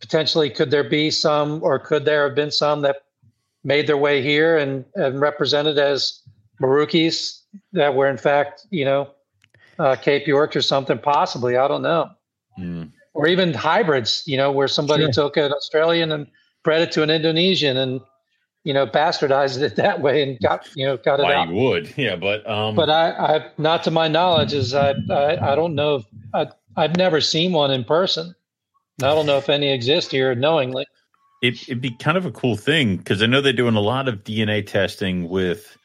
potentially 0.00 0.48
could 0.50 0.70
there 0.70 0.88
be 0.88 1.10
some 1.10 1.62
or 1.62 1.78
could 1.78 2.04
there 2.04 2.26
have 2.26 2.36
been 2.36 2.50
some 2.52 2.82
that 2.82 2.96
made 3.64 3.86
their 3.86 3.96
way 3.96 4.22
here 4.22 4.56
and, 4.56 4.84
and 4.94 5.20
represented 5.20 5.78
as 5.78 6.20
meraukes 6.60 7.42
that 7.72 7.94
were 7.94 8.08
in 8.08 8.16
fact 8.16 8.66
you 8.70 8.84
know 8.84 9.10
uh, 9.78 9.96
Cape 9.96 10.26
Yorks 10.26 10.54
or 10.56 10.62
something 10.62 10.98
possibly 10.98 11.56
I 11.56 11.66
don't 11.68 11.82
know 11.82 12.10
Mm. 12.58 12.90
or 13.14 13.28
even 13.28 13.54
hybrids, 13.54 14.22
you 14.26 14.36
know, 14.36 14.50
where 14.50 14.68
somebody 14.68 15.04
Sure. 15.04 15.12
took 15.12 15.36
an 15.36 15.52
Australian 15.52 16.10
and 16.12 16.26
bred 16.64 16.82
it 16.82 16.92
to 16.92 17.02
an 17.02 17.10
Indonesian 17.10 17.76
and, 17.76 18.00
you 18.64 18.74
know, 18.74 18.86
bastardized 18.86 19.60
it 19.62 19.76
that 19.76 20.00
way 20.02 20.22
and 20.22 20.38
got, 20.40 20.68
you 20.74 20.86
know, 20.86 20.96
got 20.98 21.20
it 21.20 21.24
Why 21.24 21.34
out. 21.34 21.48
you 21.48 21.54
would? 21.54 21.94
Yeah, 21.96 22.16
but 22.16 22.48
um, 22.48 22.74
But 22.74 22.90
I, 22.90 23.10
I, 23.10 23.46
not 23.58 23.84
to 23.84 23.90
my 23.90 24.08
knowledge, 24.08 24.52
is 24.52 24.74
I, 24.74 24.94
I, 25.10 25.52
I 25.52 25.54
don't 25.56 25.74
know. 25.74 25.96
If, 25.96 26.04
I, 26.34 26.46
I've 26.76 26.96
never 26.96 27.20
seen 27.20 27.52
one 27.52 27.70
in 27.70 27.84
person. 27.84 28.34
I 29.02 29.08
don't 29.14 29.26
know 29.26 29.38
if 29.38 29.48
any 29.48 29.72
exist 29.72 30.10
here 30.12 30.34
knowingly. 30.34 30.86
it, 31.42 31.62
it'd 31.64 31.80
be 31.80 31.92
kind 31.92 32.16
of 32.16 32.26
a 32.26 32.32
cool 32.32 32.56
thing 32.56 32.96
because 32.96 33.22
I 33.22 33.26
know 33.26 33.40
they're 33.40 33.52
doing 33.52 33.76
a 33.76 33.80
lot 33.80 34.08
of 34.08 34.24
DNA 34.24 34.66
testing 34.66 35.28
with 35.28 35.76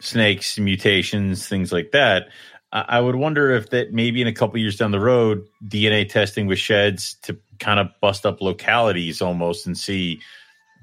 snakes, 0.00 0.58
mutations, 0.58 1.48
things 1.48 1.72
like 1.72 1.92
that. 1.92 2.28
I, 2.72 2.84
I 2.88 3.00
would 3.00 3.16
wonder 3.16 3.52
if 3.52 3.70
that 3.70 3.92
maybe 3.92 4.22
in 4.22 4.28
a 4.28 4.32
couple 4.32 4.58
years 4.60 4.76
down 4.76 4.90
the 4.92 5.00
road, 5.00 5.46
DNA 5.66 6.08
testing 6.08 6.46
with 6.46 6.58
sheds 6.58 7.14
to 7.22 7.38
kind 7.60 7.80
of 7.80 7.88
bust 8.00 8.26
up 8.26 8.40
localities 8.40 9.22
almost 9.22 9.66
and 9.66 9.76
see 9.78 10.20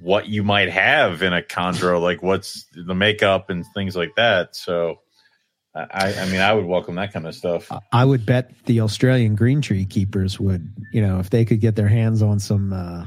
what 0.02 0.28
you 0.28 0.44
might 0.44 0.70
have 0.70 1.22
in 1.22 1.34
a 1.34 1.42
chondro, 1.42 2.02
like 2.02 2.22
what's 2.22 2.66
the 2.76 2.94
makeup 2.96 3.50
and 3.50 3.66
things 3.74 3.96
like 3.96 4.16
that. 4.16 4.56
So, 4.56 5.00
I, 5.74 6.14
I 6.14 6.26
mean, 6.30 6.40
I 6.42 6.54
would 6.54 6.66
welcome 6.66 6.96
that 6.96 7.12
kind 7.14 7.28
of 7.28 7.36
stuff. 7.36 7.70
I 7.92 8.06
would 8.06 8.26
bet 8.26 8.52
the 8.66 8.82
Australian 8.82 9.36
green 9.36 9.62
tree 9.62 9.86
keepers 9.86 10.40
would, 10.40 10.68
you 10.94 11.02
know, 11.02 11.20
if 11.20 11.30
they 11.30 11.44
could 11.46 11.60
get 11.60 11.76
their 11.76 11.88
hands 11.90 12.22
on 12.22 12.40
some 12.40 12.72
uh, 12.72 13.06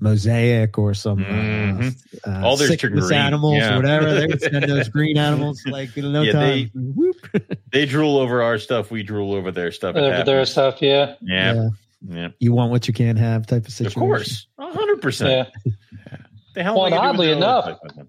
mosaic 0.00 0.78
or 0.78 0.94
some 0.94 1.18
Mhm. 1.18 1.96
uh, 2.26 2.30
uh, 2.30 2.42
All 2.44 2.56
their 2.56 2.68
sickness 2.68 3.06
green, 3.08 3.18
animals 3.20 3.56
yeah. 3.58 3.72
or 3.74 3.76
whatever, 3.76 4.14
they 4.14 4.26
would 4.26 4.40
send 4.40 4.64
those 4.64 4.88
green 4.88 5.16
animals 5.28 5.62
like 5.66 5.96
in 5.96 6.12
no 6.12 6.22
Yeah, 6.22 6.32
time. 6.32 6.42
they- 6.42 6.70
Whoop. 6.74 7.16
They 7.72 7.84
drool 7.86 8.16
over 8.16 8.42
our 8.42 8.58
stuff. 8.58 8.90
We 8.90 9.02
drool 9.02 9.34
over 9.34 9.50
their 9.52 9.70
stuff. 9.72 9.94
It 9.96 10.02
Uh, 10.02 10.22
their 10.24 10.44
stuff, 10.46 10.80
yeah. 10.80 11.14
Yeah. 11.20 11.54
Yeah. 11.54 11.68
Yeah. 12.08 12.28
You 12.38 12.52
want 12.52 12.70
what 12.70 12.86
you 12.88 12.94
can't 12.94 13.18
have 13.18 13.46
type 13.46 13.66
of 13.66 13.72
situation. 13.72 14.00
Of 14.02 14.06
course. 14.08 14.46
A 14.58 14.72
hundred 14.72 15.02
percent. 15.02 15.48
Yeah. 15.66 16.16
The 16.58 16.64
hell 16.64 16.74
Well, 16.76 16.86
am 16.86 16.94
I 16.94 16.96
oddly 16.96 17.28
with 17.28 17.38
the 17.38 17.46
other 17.46 17.70
enough- 17.70 17.80
type 17.80 17.90
of 17.90 17.94
thing? 17.96 18.08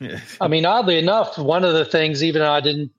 Yeah. 0.00 0.20
I 0.38 0.48
mean, 0.48 0.66
oddly 0.66 0.98
enough, 0.98 1.38
one 1.38 1.64
of 1.64 1.72
the 1.72 1.84
things, 1.86 2.22
even 2.22 2.40
though 2.42 2.52
I 2.52 2.60
didn't 2.60 2.90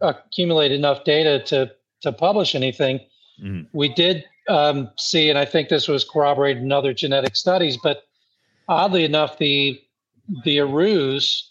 accumulate 0.00 0.70
enough 0.72 1.02
data 1.04 1.40
to 1.46 1.72
to 2.02 2.12
publish 2.12 2.54
anything. 2.54 3.00
Mhm. 3.42 3.66
We 3.72 3.88
did 3.88 4.24
um, 4.48 4.90
see, 4.96 5.28
and 5.30 5.38
I 5.38 5.44
think 5.44 5.68
this 5.68 5.86
was 5.86 6.02
corroborated 6.04 6.62
in 6.62 6.72
other 6.72 6.92
genetic 6.94 7.36
studies, 7.36 7.76
but 7.76 8.04
oddly 8.68 9.04
enough, 9.04 9.36
the 9.38 9.80
the 10.44 10.58
Arus 10.58 11.48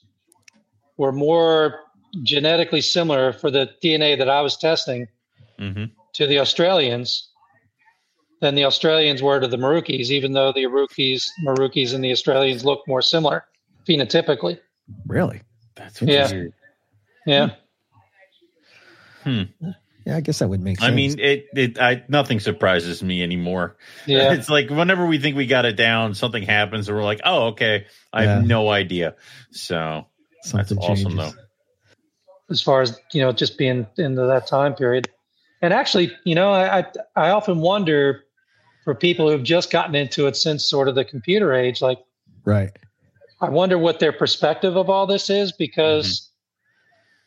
were 0.98 1.12
more 1.12 1.82
genetically 2.24 2.82
similar 2.82 3.32
for 3.34 3.52
the 3.52 3.70
DNA 3.84 4.16
that 4.18 4.30
I 4.30 4.42
was 4.42 4.56
testing 4.58 5.08
hmm 5.58 5.86
to 6.14 6.26
the 6.28 6.40
Australians 6.40 7.29
than 8.42 8.56
the 8.56 8.64
Australians 8.66 9.22
were 9.22 9.40
to 9.40 9.48
the 9.48 9.58
meraukes, 9.58 10.10
even 10.10 10.32
though 10.34 10.52
the 10.54 10.64
Arukis, 10.64 11.28
Marukis, 11.46 11.94
and 11.94 12.04
the 12.04 12.12
Australians 12.12 12.64
look 12.64 12.88
more 12.88 13.02
similar 13.02 13.46
phenotypically. 13.88 14.60
Really? 15.08 15.42
That's 15.76 16.02
Yeah. 16.02 16.32
weird. 16.32 16.54
Yeah. 17.26 17.50
Hmm. 19.24 19.42
Hmm. 19.62 19.70
Yeah, 20.06 20.16
I 20.16 20.22
guess 20.22 20.40
that 20.40 20.48
would 20.48 20.62
make 20.62 20.80
sense. 20.80 20.90
I 20.92 20.96
mean, 20.96 21.20
it, 21.20 21.46
it, 21.54 21.80
I, 21.80 22.04
nothing 22.08 22.40
surprises 22.40 23.04
me 23.04 23.22
anymore. 23.22 23.76
Yeah. 24.08 24.34
It's 24.34 24.50
like 24.50 24.70
whenever 24.70 25.06
we 25.06 25.20
think 25.20 25.36
we 25.36 25.46
got 25.46 25.66
it 25.66 25.76
down, 25.76 26.16
something 26.16 26.42
happens 26.42 26.88
and 26.88 26.98
we're 26.98 27.04
like, 27.04 27.20
oh, 27.26 27.48
okay. 27.48 27.86
I 28.14 28.24
Yeah. 28.24 28.36
have 28.36 28.46
no 28.48 28.70
idea. 28.70 29.16
So 29.52 30.08
something 30.44 30.78
that's 30.78 30.88
awesome, 30.90 31.16
though. 31.18 31.32
as 32.50 32.62
far 32.62 32.82
as 32.82 32.98
you 33.14 33.22
know 33.22 33.32
just 33.34 33.58
being 33.58 33.86
into 33.98 34.26
that 34.26 34.48
time 34.48 34.74
period 34.74 35.10
and 35.62 35.74
actually 35.74 36.12
you 36.24 36.34
know 36.34 36.50
I, 36.52 36.80
I 36.80 36.86
i 37.18 37.30
often 37.30 37.60
wonder 37.60 38.24
for 38.90 38.96
people 38.96 39.30
who've 39.30 39.44
just 39.44 39.70
gotten 39.70 39.94
into 39.94 40.26
it 40.26 40.36
since 40.36 40.68
sort 40.68 40.88
of 40.88 40.96
the 40.96 41.06
computer 41.06 41.54
age 41.54 41.80
like 41.80 42.00
Right. 42.44 42.72
i 43.40 43.48
wonder 43.48 43.78
what 43.78 44.00
their 44.00 44.12
perspective 44.12 44.76
of 44.76 44.90
all 44.90 45.06
this 45.06 45.30
is 45.30 45.52
because 45.52 46.32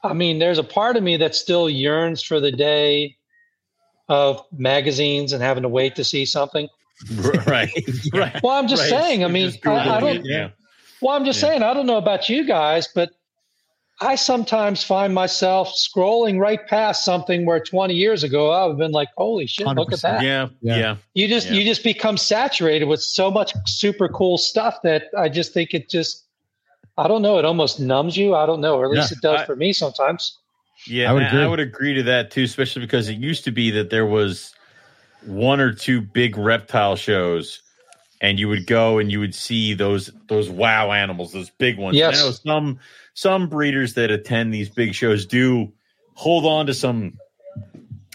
i 0.02 0.12
mean 0.12 0.40
there's 0.40 0.58
a 0.58 0.64
part 0.64 0.96
of 0.96 1.04
me 1.04 1.16
that 1.18 1.36
still 1.36 1.70
yearns 1.70 2.20
for 2.20 2.40
the 2.40 2.50
day 2.50 3.14
of 4.08 4.44
magazines 4.50 5.32
and 5.32 5.40
having 5.40 5.62
to 5.62 5.68
wait 5.68 5.94
to 5.94 6.02
see 6.02 6.26
something 6.26 6.68
right. 7.46 7.70
Right. 8.12 8.40
well 8.42 8.58
i'm 8.58 8.66
just 8.66 8.82
Right. 8.90 8.90
saying 8.90 9.24
i 9.24 9.28
mean 9.28 9.52
I, 9.64 9.98
I 9.98 10.00
don't 10.00 10.24
Yeah. 10.24 10.48
Well, 11.00 11.14
I'm 11.14 11.24
just 11.24 11.40
Yeah. 11.40 11.48
saying, 11.50 11.62
I 11.62 11.74
don't 11.74 11.86
know 11.86 11.96
about 11.96 12.28
you 12.28 12.44
guys, 12.44 12.88
but 12.92 13.10
I 14.04 14.16
sometimes 14.16 14.82
find 14.82 15.14
myself 15.14 15.72
scrolling 15.74 16.38
right 16.40 16.66
past 16.66 17.04
something 17.04 17.46
where 17.46 17.60
20 17.60 17.94
years 17.94 18.24
ago 18.24 18.50
I 18.50 18.64
would 18.64 18.72
have 18.72 18.78
been 18.78 18.92
like, 18.92 19.08
holy 19.16 19.46
shit, 19.46 19.66
look 19.66 19.92
at 19.92 20.00
that. 20.02 20.22
Yeah. 20.22 20.48
Yeah. 20.60 20.76
Yeah. 20.76 20.96
You 21.14 21.28
just 21.28 21.46
Yeah. 21.48 21.54
you 21.54 21.64
just 21.64 21.84
become 21.84 22.16
saturated 22.16 22.86
with 22.86 23.00
so 23.00 23.30
much 23.30 23.52
super 23.66 24.08
cool 24.08 24.38
stuff 24.38 24.78
that 24.82 25.04
I 25.16 25.28
just 25.28 25.52
think 25.54 25.72
it 25.74 25.88
just 25.88 26.24
I 26.98 27.08
don't 27.08 27.22
know, 27.22 27.38
it 27.38 27.44
almost 27.44 27.80
numbs 27.80 28.16
you. 28.16 28.34
I 28.34 28.44
don't 28.44 28.60
know, 28.60 28.76
or 28.76 28.84
at 28.86 28.90
least 28.90 29.12
Yeah. 29.12 29.18
it 29.18 29.22
does 29.22 29.40
I- 29.42 29.46
for 29.46 29.56
me 29.56 29.72
sometimes. 29.72 30.36
Yeah, 30.86 31.10
I 31.10 31.12
would 31.12 31.22
I 31.22 31.26
agree. 31.28 31.42
I 31.42 31.46
would 31.46 31.60
agree 31.60 31.94
to 31.94 32.02
that 32.04 32.32
too, 32.32 32.42
especially 32.42 32.82
because 32.82 33.08
it 33.08 33.16
used 33.18 33.44
to 33.44 33.52
be 33.52 33.70
that 33.70 33.90
there 33.90 34.04
was 34.06 34.52
one 35.24 35.60
or 35.60 35.72
two 35.72 36.00
big 36.00 36.36
reptile 36.36 36.96
shows, 36.96 37.60
and 38.20 38.40
you 38.40 38.48
would 38.48 38.66
go 38.66 38.98
and 38.98 39.12
you 39.12 39.20
would 39.20 39.34
see 39.34 39.74
those 39.74 40.10
those 40.26 40.50
wow 40.50 40.90
animals, 40.90 41.32
those 41.32 41.50
big 41.50 41.78
ones. 41.78 41.96
Yes. 41.96 42.20
I 42.20 42.24
know 42.24 42.30
some 42.32 42.78
some 43.14 43.48
breeders 43.48 43.94
that 43.94 44.10
attend 44.10 44.52
these 44.52 44.68
big 44.68 44.94
shows 44.94 45.26
do 45.26 45.72
hold 46.14 46.44
on 46.46 46.66
to 46.66 46.74
some 46.74 47.18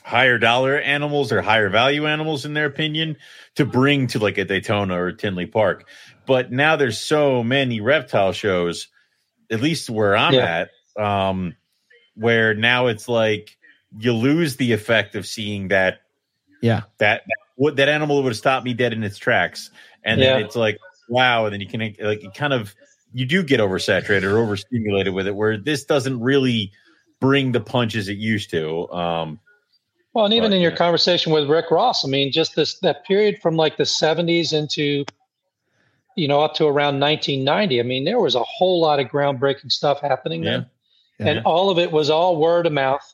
higher 0.03 0.37
dollar 0.37 0.77
animals 0.77 1.31
or 1.31 1.41
higher 1.41 1.69
value 1.69 2.07
animals 2.07 2.45
in 2.45 2.53
their 2.53 2.65
opinion 2.65 3.17
to 3.55 3.65
bring 3.65 4.07
to 4.07 4.19
like 4.19 4.37
a 4.37 4.45
Daytona 4.45 4.99
or 5.01 5.11
Tinley 5.11 5.45
Park. 5.45 5.87
But 6.25 6.51
now 6.51 6.75
there's 6.75 6.97
so 6.97 7.43
many 7.43 7.81
reptile 7.81 8.31
shows, 8.31 8.87
at 9.51 9.61
least 9.61 9.89
where 9.89 10.15
I'm 10.15 10.33
Yeah. 10.33 10.65
at, 10.97 11.03
um, 11.03 11.55
where 12.15 12.53
now 12.53 12.87
it's 12.87 13.07
like 13.09 13.57
you 13.99 14.13
lose 14.13 14.55
the 14.55 14.71
effect 14.73 15.15
of 15.15 15.25
seeing 15.25 15.67
that 15.69 15.99
Yeah. 16.61 16.83
that 16.99 17.23
what 17.55 17.75
that 17.75 17.89
animal 17.89 18.23
would 18.23 18.29
have 18.29 18.37
stopped 18.37 18.65
me 18.65 18.73
dead 18.73 18.93
in 18.93 19.03
its 19.03 19.17
tracks, 19.17 19.71
and 20.03 20.21
then 20.21 20.41
it's 20.41 20.55
like 20.55 20.77
wow, 21.09 21.45
and 21.45 21.53
then 21.53 21.61
you 21.61 21.67
can 21.67 21.79
like 21.99 22.23
it 22.23 22.33
kind 22.33 22.53
of 22.53 22.73
you 23.13 23.25
do 23.25 23.43
get 23.43 23.59
oversaturated 23.59 24.23
or 24.23 24.37
overstimulated 24.39 25.13
with 25.13 25.27
it, 25.27 25.35
where 25.35 25.57
this 25.57 25.83
doesn't 25.85 26.19
really 26.19 26.71
bring 27.19 27.51
the 27.51 27.59
punches 27.61 28.07
it 28.09 28.17
used 28.17 28.49
to. 28.51 28.89
Um, 28.91 29.39
Well, 30.13 30.25
and 30.25 30.33
even 30.33 30.51
But, 30.51 30.55
in 30.57 30.61
your 30.61 30.71
yeah. 30.71 30.77
conversation 30.77 31.31
with 31.31 31.49
Rick 31.49 31.71
Ross, 31.71 32.03
I 32.05 32.07
mean, 32.07 32.31
just 32.31 32.55
this 32.55 32.79
that 32.79 33.05
period 33.05 33.39
from 33.41 33.55
like 33.55 33.77
the 33.77 33.83
70s 33.85 34.51
into 34.53 35.05
you 36.15 36.27
know 36.27 36.41
up 36.41 36.53
to 36.55 36.65
around 36.65 36.99
1990. 36.99 37.79
I 37.79 37.83
mean, 37.83 38.03
there 38.03 38.19
was 38.19 38.35
a 38.35 38.43
whole 38.43 38.79
lot 38.81 38.99
of 38.99 39.07
groundbreaking 39.07 39.71
stuff 39.71 39.99
happening 40.01 40.43
Yeah. 40.43 40.49
there. 40.51 40.65
Yeah. 41.19 41.27
and 41.27 41.45
all 41.45 41.69
of 41.71 41.79
it 41.79 41.91
was 41.91 42.09
all 42.11 42.37
word 42.37 42.65
of 42.67 42.73
mouth. 42.73 43.13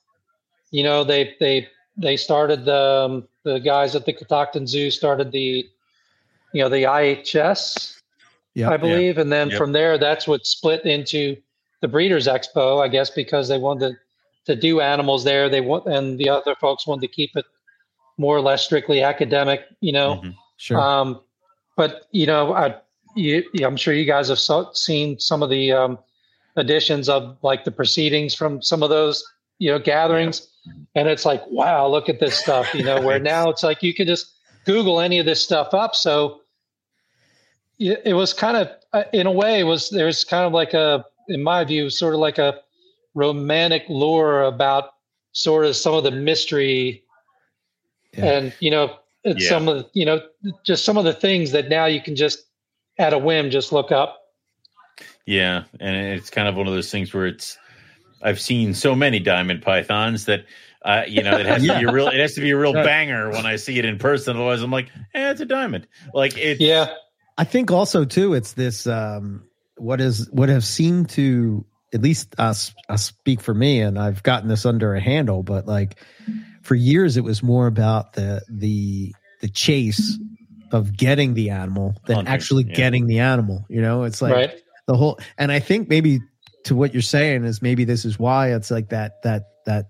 You 0.71 0.83
know, 0.83 1.03
they 1.03 1.35
they 1.39 1.67
they 1.97 2.17
started 2.17 2.65
the 2.65 3.05
um, 3.09 3.27
the 3.43 3.59
guys 3.59 3.95
at 3.95 4.05
the 4.05 4.13
Catoctin 4.13 4.65
Zoo 4.67 4.89
started 4.91 5.31
the 5.31 5.65
you 6.53 6.61
know 6.61 6.69
the 6.69 6.83
IHS, 6.83 8.01
Yeah. 8.55 8.69
I 8.69 8.77
believe, 8.77 9.17
and 9.17 9.31
then 9.31 9.49
Yep. 9.49 9.57
from 9.57 9.71
there 9.71 9.97
that's 9.97 10.27
what 10.27 10.45
split 10.45 10.85
into 10.85 11.37
the 11.81 11.87
Breeders 11.87 12.27
Expo, 12.27 12.83
I 12.83 12.87
guess, 12.87 13.09
because 13.09 13.47
they 13.47 13.57
wanted 13.57 13.97
to 14.45 14.55
do 14.55 14.79
animals 14.79 15.23
there. 15.23 15.49
They 15.49 15.61
want 15.61 15.85
and 15.87 16.19
the 16.19 16.29
other 16.29 16.55
folks 16.55 16.85
wanted 16.85 17.01
to 17.01 17.13
keep 17.13 17.35
it 17.35 17.45
more 18.17 18.35
or 18.35 18.41
less 18.41 18.63
strictly 18.63 19.01
academic. 19.01 19.65
You 19.81 19.91
know, 19.93 20.21
mhm. 20.23 20.35
Sure. 20.57 20.79
um, 20.79 21.21
but 21.75 22.07
you 22.11 22.27
know, 22.27 22.53
I, 22.53 22.75
you, 23.15 23.43
I'm 23.63 23.75
sure 23.77 23.93
you 23.93 24.05
guys 24.05 24.29
have 24.29 24.39
so, 24.39 24.69
seen 24.73 25.19
some 25.19 25.43
of 25.43 25.49
the 25.49 25.71
um, 25.71 25.99
editions 26.57 27.09
of 27.09 27.37
like 27.41 27.63
the 27.63 27.71
proceedings 27.71 28.33
from 28.33 28.61
some 28.61 28.83
of 28.83 28.89
those 28.89 29.23
you 29.59 29.71
know 29.71 29.79
gatherings, 29.79 30.47
and 30.95 31.07
it's 31.07 31.25
like, 31.25 31.43
wow, 31.47 31.87
look 31.87 32.07
at 32.07 32.19
this 32.19 32.37
stuff. 32.37 32.73
You 32.73 32.83
know, 32.83 33.01
where 33.01 33.19
now 33.33 33.49
it's 33.49 33.63
like 33.63 33.81
you 33.81 33.93
can 33.93 34.07
just 34.07 34.31
Google 34.65 34.99
any 34.99 35.19
of 35.19 35.25
this 35.25 35.43
stuff 35.43 35.73
up. 35.73 35.95
So 35.95 36.41
it, 37.91 38.01
it 38.05 38.13
was 38.13 38.33
kind 38.33 38.57
of, 38.57 38.69
uh, 38.93 39.03
in 39.13 39.27
a 39.27 39.31
way, 39.31 39.59
it 39.59 39.63
was 39.63 39.89
there's 39.89 40.23
kind 40.23 40.45
of 40.45 40.53
like 40.53 40.73
a, 40.73 41.05
in 41.27 41.43
my 41.43 41.63
view, 41.63 41.89
sort 41.89 42.13
of 42.13 42.19
like 42.19 42.37
a 42.37 42.59
romantic 43.15 43.83
lure 43.89 44.43
about 44.43 44.91
sort 45.33 45.65
of 45.65 45.75
some 45.75 45.93
of 45.93 46.03
the 46.03 46.11
mystery 46.11 47.03
Yeah. 48.17 48.25
and 48.25 48.53
you 48.59 48.69
know 48.71 48.97
it's 49.23 49.43
Yeah. 49.43 49.49
some 49.49 49.67
of 49.67 49.77
the, 49.77 49.89
you 49.93 50.05
know 50.05 50.21
just 50.63 50.85
some 50.85 50.97
of 50.97 51.05
the 51.05 51.13
things 51.13 51.51
that 51.51 51.69
now 51.69 51.85
you 51.85 52.01
can 52.01 52.15
just 52.15 52.45
at 52.99 53.13
a 53.13 53.17
whim 53.17 53.49
just 53.49 53.71
look 53.71 53.91
up 53.91 54.19
Yeah, 55.25 55.63
and 55.79 55.95
it's 55.95 56.29
kind 56.29 56.47
of 56.47 56.55
one 56.55 56.67
of 56.67 56.73
those 56.73 56.91
things 56.91 57.13
where 57.13 57.25
it's 57.25 57.57
I've 58.21 58.39
seen 58.39 58.73
so 58.73 58.95
many 58.95 59.19
diamond 59.19 59.61
pythons 59.61 60.25
that 60.25 60.45
uh, 60.83 61.03
you 61.07 61.23
know 61.23 61.37
it 61.37 61.45
has 61.45 61.63
to 61.63 61.79
be 61.79 61.85
a 61.85 61.91
real 61.91 62.07
it 62.07 62.19
has 62.19 62.33
to 62.35 62.41
be 62.41 62.51
a 62.51 62.57
real 62.57 62.73
Right. 62.75 62.85
banger 62.85 63.29
when 63.29 63.45
I 63.45 63.55
see 63.57 63.79
it 63.79 63.85
in 63.85 63.97
person. 63.97 64.35
Otherwise, 64.37 64.61
I'm 64.61 64.71
like, 64.71 64.89
eh, 65.13 65.31
it's 65.31 65.41
a 65.41 65.45
diamond. 65.45 65.87
Like 66.13 66.37
it's 66.37 66.61
yeah 66.61 66.93
I 67.37 67.43
think 67.43 67.71
also 67.71 68.05
too, 68.05 68.33
it's 68.33 68.53
this 68.53 68.87
um, 68.87 69.47
what 69.77 70.01
is 70.01 70.29
what 70.31 70.49
have 70.49 70.63
seemed 70.63 71.09
to 71.11 71.65
at 71.93 72.01
least 72.01 72.35
us 72.39 72.73
I 72.89 72.95
speak 72.95 73.41
for 73.41 73.53
me, 73.53 73.81
and 73.81 73.97
I've 73.97 74.23
gotten 74.23 74.49
this 74.49 74.65
under 74.65 74.95
a 74.95 75.01
handle, 75.01 75.43
but 75.43 75.67
like 75.67 75.99
for 76.61 76.75
years 76.75 77.17
it 77.17 77.23
was 77.23 77.43
more 77.43 77.67
about 77.67 78.13
the 78.13 78.43
the 78.49 79.13
the 79.41 79.49
chase 79.49 80.17
of 80.71 80.95
getting 80.95 81.33
the 81.33 81.51
animal 81.51 81.95
than 82.07 82.15
Hunting, 82.15 82.33
actually 82.33 82.63
yeah. 82.65 82.73
getting 82.73 83.07
the 83.07 83.19
animal. 83.19 83.65
You 83.69 83.81
know, 83.81 84.03
it's 84.03 84.21
like 84.21 84.33
right 84.33 84.63
the 84.85 84.95
whole 84.95 85.19
and 85.37 85.51
I 85.51 85.59
think 85.59 85.89
maybe 85.89 86.21
to 86.65 86.75
what 86.75 86.93
you're 86.93 87.01
saying 87.01 87.45
is 87.45 87.61
maybe 87.61 87.85
this 87.85 88.05
is 88.05 88.19
why 88.19 88.53
it's 88.53 88.71
like 88.71 88.89
that 88.89 89.21
that 89.23 89.43
that 89.65 89.89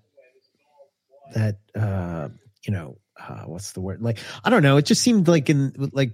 that 1.34 1.58
uh 1.76 2.30
you 2.66 2.74
know 2.74 2.98
uh, 3.20 3.44
what's 3.46 3.74
the 3.74 3.82
word 3.82 4.02
like 4.02 4.20
I 4.44 4.50
don't 4.50 4.64
know 4.64 4.78
it 4.78 4.86
just 4.86 5.02
seemed 5.02 5.28
like 5.28 5.50
in 5.50 5.90
like 5.94 6.14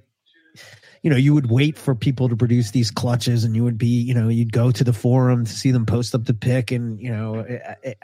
you 1.01 1.09
know 1.09 1.15
you 1.15 1.34
would 1.34 1.49
wait 1.49 1.77
for 1.77 1.95
people 1.95 2.27
to 2.30 2.35
produce 2.35 2.71
these 2.71 2.91
clutches 2.91 3.43
and 3.43 3.55
you 3.55 3.63
would 3.63 3.77
be 3.77 3.88
you 3.88 4.13
know 4.13 4.27
you'd 4.27 4.51
go 4.51 4.71
to 4.71 4.84
the 4.84 4.93
forum 4.93 5.45
to 5.45 5.51
see 5.51 5.71
them 5.71 5.85
post 5.85 6.13
up 6.15 6.26
the 6.26 6.34
pic 6.34 6.71
and 6.71 7.01
you 7.01 7.09
know 7.11 7.35
it, 7.39 7.61
it, 7.84 7.97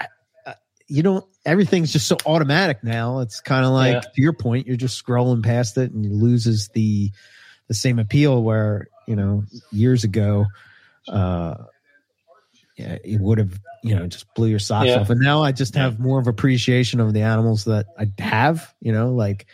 uh, 0.45 0.53
you 0.87 1.03
don't 1.03 1.25
everything's 1.45 1.91
just 1.91 2.07
so 2.07 2.15
automatic 2.25 2.83
now 2.83 3.19
it's 3.19 3.41
kind 3.41 3.65
of 3.65 3.71
like 3.71 3.93
Yeah. 3.93 3.99
to 4.01 4.21
your 4.21 4.33
point 4.33 4.65
you're 4.67 4.77
just 4.77 5.03
scrolling 5.03 5.43
past 5.43 5.77
it 5.77 5.91
and 5.91 6.05
it 6.05 6.11
loses 6.11 6.69
the 6.69 7.11
the 7.67 7.73
same 7.73 7.99
appeal 7.99 8.43
where 8.43 8.87
you 9.07 9.15
know 9.15 9.43
years 9.71 10.03
ago 10.03 10.45
uh 11.09 11.55
yeah 12.77 12.97
it 13.03 13.19
would 13.19 13.37
have 13.37 13.59
you 13.83 13.95
know 13.95 14.07
just 14.07 14.31
blew 14.35 14.47
your 14.47 14.59
socks 14.59 14.87
Yeah. 14.87 14.99
off 14.99 15.09
and 15.09 15.19
now 15.21 15.43
i 15.43 15.51
just 15.51 15.75
have 15.75 15.99
more 15.99 16.19
of 16.19 16.27
appreciation 16.27 16.99
of 16.99 17.13
the 17.13 17.21
animals 17.21 17.65
that 17.65 17.85
i 17.99 18.07
have 18.21 18.73
you 18.81 18.91
know 18.91 19.11
like 19.13 19.45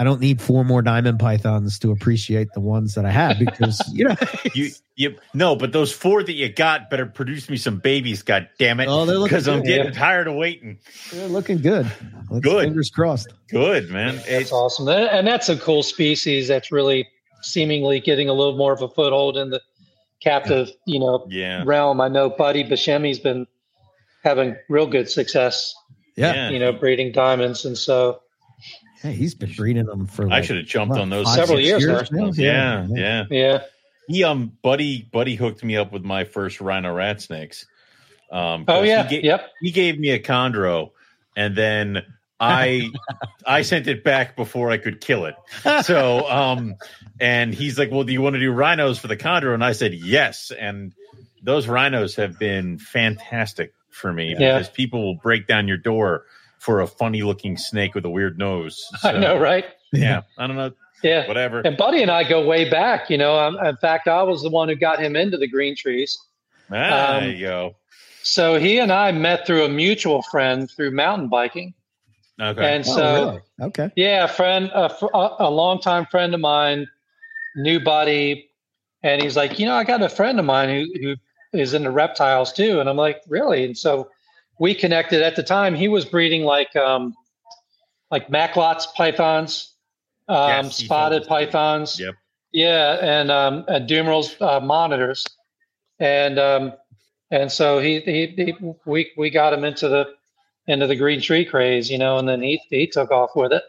i 0.00 0.04
don't 0.04 0.20
need 0.20 0.40
four 0.42 0.64
more 0.64 0.82
diamond 0.82 1.20
pythons 1.20 1.78
to 1.78 1.92
appreciate 1.92 2.48
the 2.54 2.60
ones 2.60 2.94
that 2.94 3.04
i 3.06 3.10
have 3.10 3.38
because 3.38 3.80
you 3.92 4.04
know 4.04 4.16
you 4.54 4.70
you 4.96 5.16
no, 5.32 5.56
but 5.56 5.72
those 5.72 5.90
four 5.92 6.22
that 6.22 6.34
you 6.34 6.52
got 6.52 6.90
better 6.90 7.06
produce 7.06 7.48
me 7.48 7.56
some 7.56 7.78
babies. 7.78 8.20
God 8.20 8.50
damn 8.58 8.80
it! 8.80 8.86
Oh, 8.86 9.06
they're 9.06 9.16
looking 9.16 9.28
because 9.36 9.48
I'm 9.48 9.60
good, 9.60 9.66
getting 9.68 9.92
yeah. 9.94 9.98
tired 9.98 10.28
of 10.28 10.34
waiting. 10.34 10.78
they're 11.10 11.26
looking 11.28 11.56
good 11.58 11.90
Let's- 12.30 12.44
Good. 12.44 12.64
fingers 12.64 12.90
crossed 12.90 13.32
Good 13.48 13.88
man. 13.88 14.16
that's 14.16 14.28
It's, 14.28 14.52
awesome 14.52 14.88
and 14.88 15.26
that's 15.26 15.48
a 15.48 15.56
cool 15.56 15.82
species 15.82 16.48
that's 16.48 16.70
really 16.70 17.08
seemingly 17.40 17.98
getting 18.00 18.28
a 18.28 18.34
little 18.34 18.58
more 18.58 18.74
of 18.74 18.82
a 18.82 18.88
foothold 18.88 19.38
in 19.38 19.48
the 19.48 19.62
captive 20.22 20.68
you 20.86 21.00
know 21.00 21.26
yeah, 21.30 21.62
realm 21.64 21.98
i 22.02 22.08
know 22.08 22.28
buddy 22.28 22.62
Bashemi's 22.62 23.18
been 23.18 23.46
having 24.22 24.56
real 24.68 24.86
good 24.86 25.08
success. 25.08 25.74
Yeah. 26.16 26.50
You 26.50 26.58
know, 26.58 26.72
breeding 26.72 27.12
diamonds, 27.12 27.64
and 27.64 27.78
so 27.78 28.20
Hey, 29.00 29.12
he's 29.14 29.34
been 29.34 29.52
breeding 29.52 29.86
them 29.86 30.06
for. 30.06 30.30
I 30.30 30.42
should 30.42 30.56
have 30.56 30.66
jumped 30.66 30.92
what, 30.92 31.00
on 31.00 31.10
those 31.10 31.26
five, 31.26 31.36
Several 31.36 31.58
six 31.58 31.84
years 31.84 32.12
now? 32.12 32.30
Yeah, 32.34 32.86
yeah. 32.90 33.24
yeah, 33.30 33.62
He 34.08 34.24
um 34.24 34.52
buddy 34.62 35.02
buddy 35.02 35.36
hooked 35.36 35.64
me 35.64 35.76
up 35.76 35.90
with 35.92 36.04
my 36.04 36.24
first 36.24 36.60
rhino 36.60 36.92
rat 36.94 37.20
snakes. 37.22 37.66
Um, 38.30 38.64
oh 38.68 38.80
'cause 38.80 38.86
yeah, 38.86 39.08
he, 39.08 39.16
ga- 39.20 39.26
yep. 39.26 39.50
he 39.60 39.70
gave 39.70 39.98
me 39.98 40.10
a 40.10 40.18
chondro, 40.18 40.90
and 41.34 41.56
then 41.56 42.02
I 42.38 42.90
I 43.46 43.62
sent 43.62 43.86
it 43.86 44.04
back 44.04 44.36
before 44.36 44.70
I 44.70 44.76
could 44.76 45.00
kill 45.00 45.24
it. 45.24 45.34
So 45.84 46.28
um, 46.28 46.74
and 47.18 47.54
he's 47.54 47.78
like, 47.78 47.90
"Well, 47.90 48.04
do 48.04 48.12
you 48.12 48.20
want 48.20 48.34
to 48.34 48.40
do 48.40 48.52
rhinos 48.52 48.98
for 48.98 49.08
the 49.08 49.16
chondro?" 49.16 49.54
And 49.54 49.64
I 49.64 49.72
said, 49.72 49.94
"Yes." 49.94 50.52
And 50.58 50.92
those 51.42 51.66
rhinos 51.66 52.16
have 52.16 52.38
been 52.38 52.78
fantastic 52.78 53.72
for 53.88 54.12
me 54.12 54.32
Yeah. 54.38 54.58
because 54.58 54.68
people 54.68 55.02
will 55.02 55.14
break 55.14 55.46
down 55.46 55.66
your 55.68 55.78
door 55.78 56.24
for 56.60 56.80
a 56.80 56.86
funny 56.86 57.22
looking 57.22 57.56
snake 57.56 57.94
with 57.94 58.04
a 58.04 58.10
weird 58.10 58.38
nose. 58.38 58.78
I 59.02 59.12
know, 59.12 59.38
right? 59.38 59.64
Yeah, 59.92 60.22
I 60.38 60.46
don't 60.46 60.56
know. 60.56 60.70
Yeah. 61.02 61.26
Whatever. 61.26 61.60
And 61.60 61.76
Buddy 61.76 62.02
and 62.02 62.10
I 62.10 62.22
go 62.28 62.46
way 62.46 62.68
back. 62.70 63.08
You 63.10 63.16
know, 63.18 63.38
um, 63.38 63.58
in 63.64 63.76
fact, 63.78 64.06
I 64.06 64.22
was 64.22 64.42
the 64.42 64.50
one 64.50 64.68
who 64.68 64.74
got 64.76 65.00
him 65.00 65.16
into 65.16 65.38
the 65.38 65.48
green 65.48 65.74
trees. 65.74 66.18
Ah, 66.70 67.16
um, 67.16 67.22
there 67.24 67.32
you 67.32 67.40
go. 67.40 67.76
So 68.22 68.58
he 68.58 68.78
and 68.78 68.92
I 68.92 69.10
met 69.12 69.46
through 69.46 69.64
a 69.64 69.68
mutual 69.68 70.20
friend 70.22 70.70
through 70.70 70.90
mountain 70.90 71.28
biking, 71.28 71.72
Okay. 72.38 72.74
and 72.74 72.84
Oh, 72.86 72.94
so 72.94 73.14
really? 73.26 73.40
Okay. 73.68 73.90
yeah, 73.96 74.24
a 74.24 74.28
friend, 74.28 74.66
a, 74.74 74.92
a, 75.16 75.36
a 75.40 75.50
longtime 75.50 76.04
friend 76.06 76.34
of 76.34 76.40
mine, 76.40 76.86
new 77.56 77.80
Buddy, 77.80 78.50
and 79.02 79.22
he's 79.22 79.36
like, 79.36 79.58
you 79.58 79.64
know, 79.64 79.74
I 79.74 79.84
got 79.84 80.02
a 80.02 80.08
friend 80.10 80.38
of 80.38 80.44
mine 80.44 80.68
who 80.68 81.00
who 81.00 81.14
is 81.58 81.72
into 81.72 81.90
reptiles 81.90 82.52
too, 82.52 82.78
and 82.78 82.88
I'm 82.90 82.98
like, 82.98 83.22
really? 83.26 83.64
And 83.64 83.76
so 83.76 84.10
we 84.60 84.74
connected. 84.74 85.22
At 85.22 85.34
the 85.34 85.42
time, 85.42 85.74
he 85.74 85.88
was 85.88 86.04
breeding 86.04 86.44
like 86.44 86.76
um, 86.76 87.14
like 88.12 88.30
Macklot's 88.30 88.86
pythons, 88.86 89.74
um, 90.28 90.66
Yes, 90.66 90.76
spotted 90.76 91.26
pythons. 91.26 91.98
Yep. 91.98 92.14
Yeah, 92.52 92.98
and 93.00 93.30
um, 93.30 93.64
and 93.66 93.88
Dumeril's 93.88 94.36
uh, 94.40 94.60
monitors, 94.60 95.26
and 95.98 96.38
um, 96.38 96.72
and 97.30 97.50
so 97.50 97.78
he, 97.80 98.00
he 98.00 98.26
he 98.36 98.54
we 98.84 99.10
we 99.16 99.30
got 99.30 99.52
him 99.52 99.64
into 99.64 99.88
the 99.88 100.06
into 100.66 100.86
the 100.86 100.96
green 100.96 101.20
tree 101.20 101.44
craze, 101.44 101.90
you 101.90 101.98
know, 101.98 102.18
and 102.18 102.28
then 102.28 102.42
he 102.42 102.60
he 102.70 102.86
took 102.86 103.10
off 103.10 103.30
with 103.34 103.52
it, 103.52 103.62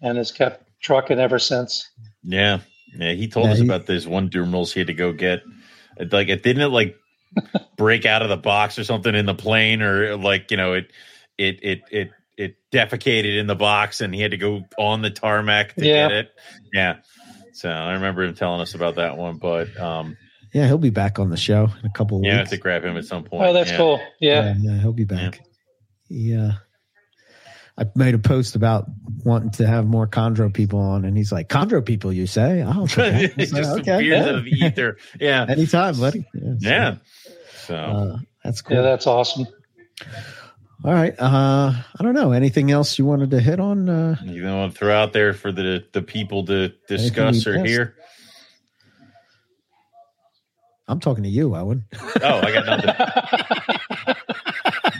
and 0.00 0.18
has 0.18 0.32
kept 0.32 0.64
trucking 0.80 1.18
ever 1.18 1.38
since. 1.38 1.88
Yeah, 2.22 2.60
yeah. 2.96 3.12
He 3.12 3.26
told 3.28 3.46
Yeah, 3.46 3.52
us 3.52 3.58
he- 3.58 3.64
about 3.64 3.86
this 3.86 4.06
one 4.06 4.30
Dumerils 4.30 4.72
he 4.72 4.80
had 4.80 4.86
to 4.86 4.94
go 4.94 5.12
get. 5.12 5.42
It, 5.96 6.12
like 6.12 6.28
it 6.28 6.42
didn't 6.44 6.62
it 6.62 6.68
like 6.68 6.96
break 7.76 8.06
out 8.06 8.22
of 8.22 8.28
the 8.28 8.36
box 8.36 8.78
or 8.78 8.84
something 8.84 9.14
in 9.14 9.26
the 9.26 9.34
plane, 9.34 9.82
or 9.82 10.16
like 10.16 10.50
you 10.50 10.56
know 10.56 10.74
it 10.74 10.90
it 11.38 11.58
it 11.62 11.82
it 11.90 12.10
it 12.36 12.56
defecated 12.72 13.38
in 13.38 13.46
the 13.46 13.54
box, 13.54 14.00
and 14.00 14.14
he 14.14 14.20
had 14.20 14.30
to 14.30 14.36
go 14.38 14.62
on 14.78 15.02
the 15.02 15.10
tarmac 15.10 15.74
to 15.74 15.84
Yeah. 15.86 16.08
get 16.08 16.16
it. 16.16 16.30
Yeah. 16.72 16.96
So 17.52 17.68
I 17.68 17.92
remember 17.94 18.22
him 18.22 18.34
telling 18.34 18.60
us 18.62 18.74
about 18.74 18.94
that 18.96 19.16
one, 19.18 19.36
but 19.36 19.78
um, 19.78 20.16
Yeah, 20.54 20.66
he'll 20.66 20.78
be 20.78 20.88
back 20.90 21.18
on 21.18 21.28
the 21.28 21.36
show 21.36 21.68
in 21.80 21.86
a 21.86 21.90
couple 21.92 22.16
of 22.18 22.24
yeah, 22.24 22.30
I 22.30 22.34
have 22.36 22.40
weeks. 22.44 22.50
to 22.52 22.56
grab 22.56 22.84
him 22.84 22.96
at 22.96 23.04
some 23.04 23.24
point. 23.24 23.44
Oh, 23.44 23.52
that's 23.52 23.70
yeah. 23.70 23.76
cool. 23.76 24.00
Yeah. 24.20 24.44
yeah, 24.44 24.54
yeah, 24.72 24.78
he'll 24.80 24.92
be 24.94 25.04
back. 25.04 25.40
Yeah. 26.08 26.52
I 27.78 27.86
made 27.94 28.14
a 28.14 28.18
post 28.18 28.56
about 28.56 28.86
wanting 29.24 29.50
to 29.52 29.66
have 29.66 29.86
more 29.86 30.06
chondro 30.06 30.52
people 30.52 30.80
on, 30.80 31.04
and 31.04 31.16
he's 31.16 31.32
like, 31.32 31.48
"Chondro 31.48 31.84
people, 31.84 32.12
you 32.12 32.26
say? 32.26 32.62
I'll 32.62 32.86
take 32.86 33.36
that." 33.36 33.38
Just 33.38 33.52
said, 33.52 33.64
some 33.64 33.80
okay, 33.80 34.00
beers 34.00 34.24
yeah. 34.24 34.30
out 34.30 34.34
of 34.36 34.44
the 34.44 34.50
ether. 34.50 34.96
Yeah, 35.18 35.46
anytime, 35.48 35.98
buddy. 35.98 36.26
Yeah, 36.34 36.50
so, 36.58 36.68
yeah. 36.68 36.96
So 37.66 37.76
uh, 37.76 38.18
that's 38.44 38.62
cool. 38.62 38.76
Yeah, 38.76 38.82
that's 38.82 39.06
awesome. 39.06 39.46
All 40.82 40.94
right. 40.94 41.14
Uh, 41.18 41.74
I 41.98 42.02
don't 42.02 42.14
know. 42.14 42.32
Anything 42.32 42.70
else 42.70 42.98
you 42.98 43.04
wanted 43.04 43.30
to 43.32 43.40
hit 43.40 43.60
on? 43.60 43.88
Uh, 43.88 44.16
you 44.24 44.42
know, 44.42 44.66
to 44.66 44.72
throw 44.72 44.94
out 44.94 45.12
there 45.12 45.34
for 45.34 45.52
the 45.52 45.84
the 45.92 46.02
people 46.02 46.46
to 46.46 46.72
discuss 46.88 47.46
or 47.46 47.62
hear. 47.64 47.96
I'm 50.88 50.98
talking 50.98 51.22
to 51.22 51.30
you, 51.30 51.54
Owen. 51.54 51.84
Oh, 52.22 52.40
I 52.40 52.52
got 52.52 52.66
nothing. 52.66 54.14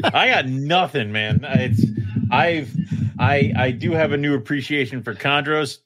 I 0.14 0.28
got 0.28 0.46
nothing, 0.46 1.12
man. 1.12 1.40
It's 1.42 1.84
I've 2.30 2.74
I 3.18 3.52
I 3.56 3.70
do 3.72 3.92
have 3.92 4.12
a 4.12 4.16
new 4.16 4.34
appreciation 4.34 5.02
for 5.02 5.14
chondros. 5.14 5.78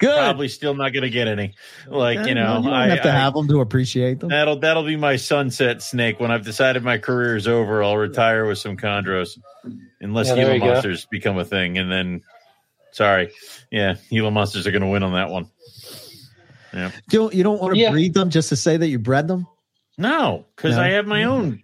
Good. 0.00 0.16
Probably 0.16 0.48
still 0.48 0.74
not 0.74 0.92
going 0.92 1.02
to 1.02 1.10
get 1.10 1.28
any. 1.28 1.54
Like 1.86 2.26
you 2.26 2.34
know, 2.34 2.58
you 2.58 2.64
don't 2.64 2.72
I, 2.72 2.88
have 2.88 3.02
to 3.02 3.08
I- 3.10 3.12
have 3.12 3.34
them 3.34 3.48
to 3.48 3.60
appreciate 3.60 4.20
them. 4.20 4.30
that'll 4.30 4.58
that'll 4.60 4.84
be 4.84 4.96
my 4.96 5.16
sunset 5.16 5.82
snake 5.82 6.20
when 6.20 6.30
I've 6.30 6.44
decided 6.44 6.82
my 6.82 6.98
career 6.98 7.36
is 7.36 7.46
over. 7.48 7.82
I'll 7.82 7.96
retire 7.96 8.46
with 8.46 8.58
some 8.58 8.76
chondros, 8.76 9.38
unless 10.00 10.28
Yeah, 10.28 10.36
Gila 10.36 10.54
you 10.54 10.60
go. 10.60 10.66
monsters 10.66 11.06
become 11.06 11.38
a 11.38 11.44
thing, 11.44 11.78
and 11.78 11.90
then 11.90 12.22
sorry, 12.92 13.30
yeah, 13.70 13.94
Gila 14.10 14.30
monsters 14.30 14.66
are 14.66 14.70
going 14.70 14.82
to 14.82 14.88
win 14.88 15.02
on 15.02 15.12
that 15.14 15.30
one. 15.30 15.50
You 16.72 16.90
don't, 17.08 17.34
you 17.34 17.42
don't 17.42 17.60
want 17.60 17.74
to 17.74 17.80
Yeah. 17.80 17.90
breed 17.90 18.14
them 18.14 18.30
just 18.30 18.50
to 18.50 18.56
say 18.56 18.76
that 18.76 18.88
you 18.88 18.98
bred 18.98 19.26
them. 19.26 19.46
No, 19.96 20.44
because 20.54 20.76
No? 20.76 20.82
I 20.82 20.90
have 20.90 21.06
my 21.06 21.24
own. 21.24 21.62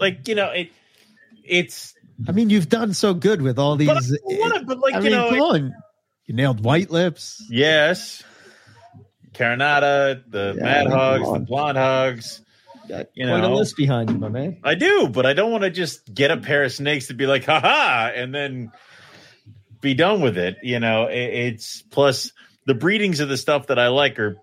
Like 0.00 0.26
you 0.28 0.34
know, 0.34 0.50
it 0.50 0.70
it's 1.44 1.94
I 2.28 2.32
mean, 2.32 2.50
you've 2.50 2.68
done 2.68 2.94
so 2.94 3.14
good 3.14 3.42
with 3.42 3.58
all 3.58 3.76
these. 3.76 3.88
but, 3.88 3.96
I 4.02 4.38
wanna- 4.38 4.64
but 4.64 4.78
like 4.78 4.94
I 4.94 4.98
you 4.98 5.04
mean, 5.04 5.12
know, 5.12 5.28
come 5.28 5.38
it- 5.38 5.40
on. 5.40 5.74
You 6.26 6.34
nailed 6.34 6.64
white 6.64 6.90
lips. 6.90 7.44
Yes. 7.50 8.22
Carinata, 9.32 10.22
the 10.28 10.54
Yeah, 10.56 10.62
Mad 10.62 10.86
Hogs, 10.88 11.32
the. 11.32 11.38
Blonde 11.40 11.78
Hogs. 11.78 12.40
Got 12.88 13.06
You 13.14 13.26
quite 13.26 13.38
a 13.38 13.42
know. 13.42 13.54
list 13.54 13.76
behind 13.76 14.10
you, 14.10 14.16
my 14.18 14.28
man. 14.28 14.58
I 14.62 14.74
do, 14.76 15.08
but 15.08 15.26
I 15.26 15.32
don't 15.32 15.50
want 15.50 15.64
to 15.64 15.70
just 15.70 16.12
get 16.14 16.30
a 16.30 16.36
pair 16.36 16.62
of 16.64 16.72
snakes 16.72 17.08
to 17.08 17.14
be 17.14 17.26
like, 17.26 17.44
haha, 17.44 18.10
and 18.14 18.34
then 18.34 18.70
be 19.80 19.94
done 19.94 20.20
with 20.20 20.38
it. 20.38 20.56
You 20.62 20.78
know, 20.80 21.06
it, 21.08 21.16
it's 21.18 21.82
plus 21.82 22.32
the 22.64 22.74
breedings 22.74 23.20
of 23.20 23.28
the 23.28 23.36
stuff 23.36 23.66
that 23.68 23.78
I 23.78 23.88
like 23.88 24.18
are, 24.20 24.36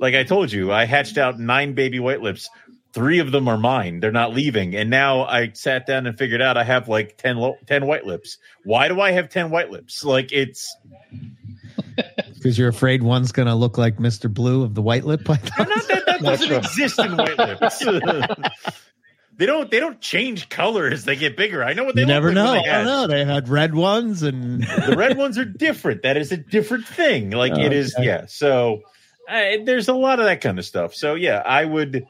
like 0.00 0.14
I 0.14 0.24
told 0.24 0.50
you, 0.52 0.72
I 0.72 0.84
hatched 0.84 1.16
out 1.16 1.38
nine 1.38 1.74
baby 1.74 2.00
white 2.00 2.20
lips. 2.20 2.50
Three 2.96 3.18
of 3.18 3.30
them 3.30 3.46
are 3.46 3.58
mine. 3.58 4.00
They're 4.00 4.10
not 4.10 4.32
leaving. 4.32 4.74
And 4.74 4.88
now 4.88 5.26
I 5.26 5.50
sat 5.52 5.86
down 5.86 6.06
and 6.06 6.16
figured 6.16 6.40
out 6.40 6.56
I 6.56 6.64
have 6.64 6.88
like 6.88 7.18
10, 7.18 7.36
lo- 7.36 7.58
10 7.66 7.86
white 7.86 8.06
lips. 8.06 8.38
Why 8.64 8.88
do 8.88 9.02
I 9.02 9.10
have 9.10 9.28
10 9.28 9.50
white 9.50 9.70
lips? 9.70 10.02
Like 10.02 10.32
it's, 10.32 10.74
Because 12.34 12.58
you're 12.58 12.70
afraid 12.70 13.02
one's 13.02 13.32
going 13.32 13.48
to 13.48 13.54
look 13.54 13.76
like 13.76 13.98
Mr. 13.98 14.32
Blue 14.32 14.62
of 14.62 14.74
the 14.74 14.80
white 14.80 15.04
lip 15.04 15.24
python. 15.26 15.68
Not 15.68 15.88
that, 15.88 16.06
that 16.06 16.22
doesn't 16.22 16.50
exist 16.50 16.98
in 16.98 17.18
white 17.18 17.36
lips. 17.36 17.78
they 19.36 19.44
don't 19.44 19.70
they 19.70 19.78
don't 19.78 20.00
change 20.00 20.48
color 20.48 20.86
as 20.86 21.04
they 21.04 21.16
get 21.16 21.36
bigger. 21.36 21.62
I 21.62 21.74
know 21.74 21.84
what 21.84 21.96
they 21.96 22.00
You 22.00 22.06
never 22.06 22.28
like 22.28 22.34
know. 22.34 22.52
I 22.54 22.76
don't 22.76 22.86
know. 22.86 23.06
They 23.08 23.26
had 23.26 23.50
red 23.50 23.74
ones 23.74 24.22
and 24.22 24.62
The 24.62 24.94
red 24.96 25.18
ones 25.18 25.36
are 25.36 25.44
different. 25.44 26.00
That 26.02 26.16
is 26.16 26.32
a 26.32 26.38
different 26.38 26.86
thing. 26.86 27.30
Like 27.32 27.52
it 27.52 27.72
oh, 27.72 27.76
is, 27.76 27.94
Okay. 27.94 28.06
yeah. 28.06 28.24
So 28.26 28.80
there's 29.28 29.88
a 29.88 29.94
lot 29.94 30.18
of 30.18 30.24
that 30.24 30.40
kind 30.40 30.58
of 30.58 30.64
stuff. 30.64 30.94
So 30.94 31.14
yeah, 31.14 31.42
I 31.44 31.62
would 31.62 32.06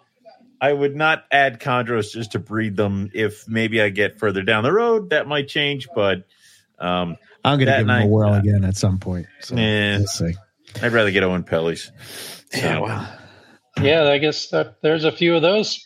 I 0.61 0.73
would 0.73 0.97
not 0.97 1.25
add 1.31 1.61
chondros 1.61 2.13
just 2.13 2.33
to 2.33 2.39
breed 2.39 2.77
them. 2.77 3.11
If 3.15 3.47
maybe 3.49 3.81
I 3.83 3.89
get 3.91 4.19
further 4.19 4.43
down 4.43 4.65
the 4.65 4.73
road, 4.73 5.11
that 5.11 5.27
might 5.27 5.49
change. 5.49 5.89
But 5.95 6.25
um, 6.79 7.17
I'm 7.45 7.59
going 7.59 7.61
to 7.61 7.65
That 7.67 7.79
give 7.79 7.87
them 7.87 7.97
a 7.97 8.01
night, 8.01 8.09
whirl 8.09 8.33
uh, 8.35 8.39
again 8.39 8.65
at 8.65 8.77
some 8.77 8.99
point. 8.99 9.27
So 9.41 9.55
Yeah. 9.57 9.99
we'll 9.99 10.07
see. 10.07 10.35
I'd 10.83 10.93
rather 10.93 11.11
get 11.11 11.23
Oenpellis. 11.23 11.91
So, 12.53 12.59
Yeah, 12.59 12.79
well, 12.81 13.09
Yeah, 13.83 14.09
I 14.11 14.19
guess 14.19 14.49
that 14.49 14.81
there's 14.83 15.05
a 15.05 15.13
few 15.13 15.35
of 15.37 15.43
those 15.43 15.85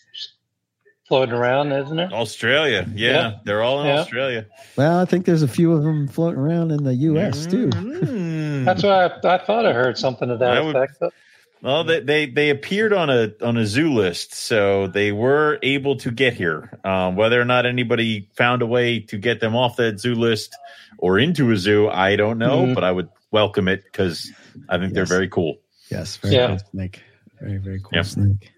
floating 1.09 1.35
around, 1.35 1.73
isn't 1.73 1.97
there? 1.97 2.11
Australia, 2.13 2.87
yeah, 2.95 3.11
Yeah. 3.11 3.33
they're 3.45 3.63
all 3.63 3.81
in 3.81 3.87
Yeah. 3.89 4.01
Australia. 4.01 4.47
well, 4.77 4.99
I 5.01 5.05
think 5.05 5.27
there's 5.27 5.43
a 5.43 5.49
few 5.49 5.73
of 5.73 5.83
them 5.83 6.07
floating 6.07 6.39
around 6.39 6.71
in 6.71 6.85
the 6.85 6.95
U.S. 6.95 7.47
too. 7.47 7.69
Mm. 7.71 8.65
That's 8.65 8.83
why 8.85 9.07
I, 9.07 9.35
I 9.35 9.39
thought 9.45 9.67
I 9.67 9.73
heard 9.73 9.99
something 9.99 10.29
to 10.29 10.37
that 10.37 10.57
I 10.57 10.61
would- 10.61 10.77
effect. 10.77 10.99
but- 11.01 11.13
Well, 11.63 11.85
they, 11.85 12.01
they 12.01 12.27
they 12.27 12.51
appeared 12.51 12.93
on 12.95 13.11
a 13.11 13.33
on 13.43 13.57
a 13.59 13.67
zoo 13.67 13.93
list, 13.93 14.35
so 14.35 14.87
they 14.87 15.13
were 15.13 15.59
able 15.63 15.97
to 15.97 16.11
get 16.11 16.33
here. 16.33 16.79
Um, 16.85 17.17
whether 17.17 17.39
or 17.41 17.45
not 17.45 17.67
anybody 17.67 18.31
found 18.35 18.63
a 18.63 18.67
way 18.67 19.01
to 19.01 19.19
get 19.19 19.41
them 19.41 19.55
off 19.55 19.77
that 19.77 20.01
zoo 20.01 20.15
list 20.15 20.57
or 20.99 21.19
into 21.19 21.51
a 21.51 21.57
zoo, 21.57 21.89
I 21.91 22.17
don't 22.17 22.39
know. 22.39 22.63
Mhm. 22.65 22.75
But 22.75 22.85
I 22.85 22.93
would 22.93 23.11
welcome 23.31 23.69
it 23.69 23.85
because 23.85 24.31
I 24.71 24.79
think 24.79 24.95
they're 24.95 25.05
very 25.05 25.29
cool. 25.29 25.59
Yes, 25.91 26.17
very 26.17 26.35
Yeah. 26.35 26.47
cool 26.49 26.59
snake. 26.71 27.03
Very 27.41 27.59
very 27.59 27.81
cool 27.81 27.91
Yep. 27.93 28.05
snake. 28.07 28.53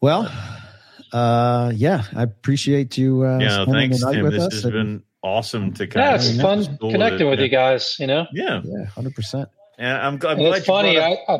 Well, 0.00 0.32
uh, 1.12 1.72
yeah, 1.74 2.04
I 2.16 2.22
appreciate 2.22 2.96
you. 2.96 3.22
Uh, 3.26 3.38
yeah, 3.38 3.62
spending 3.64 3.74
thanks, 3.74 4.00
the 4.00 4.06
night 4.06 4.12
Tim. 4.14 4.22
with 4.24 4.32
This 4.32 4.42
us. 4.44 4.52
has 4.54 4.64
and- 4.64 4.72
been 4.72 5.02
awesome 5.22 5.72
to 5.74 5.86
kind 5.86 6.04
Yeah, 6.04 6.14
of 6.14 6.20
it's 6.22 6.40
fun 6.40 6.78
Cool 6.80 6.92
connecting 6.92 7.26
it, 7.26 7.30
with 7.30 7.38
yeah. 7.40 7.44
you 7.44 7.50
guys. 7.50 7.96
You 8.00 8.06
know, 8.06 8.26
Yeah, 8.32 8.62
yeah, 8.64 8.86
hundred 8.86 9.14
percent. 9.14 9.48
Yeah. 9.80 9.98
I'm, 10.06 10.14
I'm 10.14 10.30
and 10.30 10.38
glad 10.38 10.58
it's 10.58 10.58
you 10.68 10.72
funny. 10.74 10.96
up- 10.98 11.18
I, 11.28 11.32
I 11.34 11.38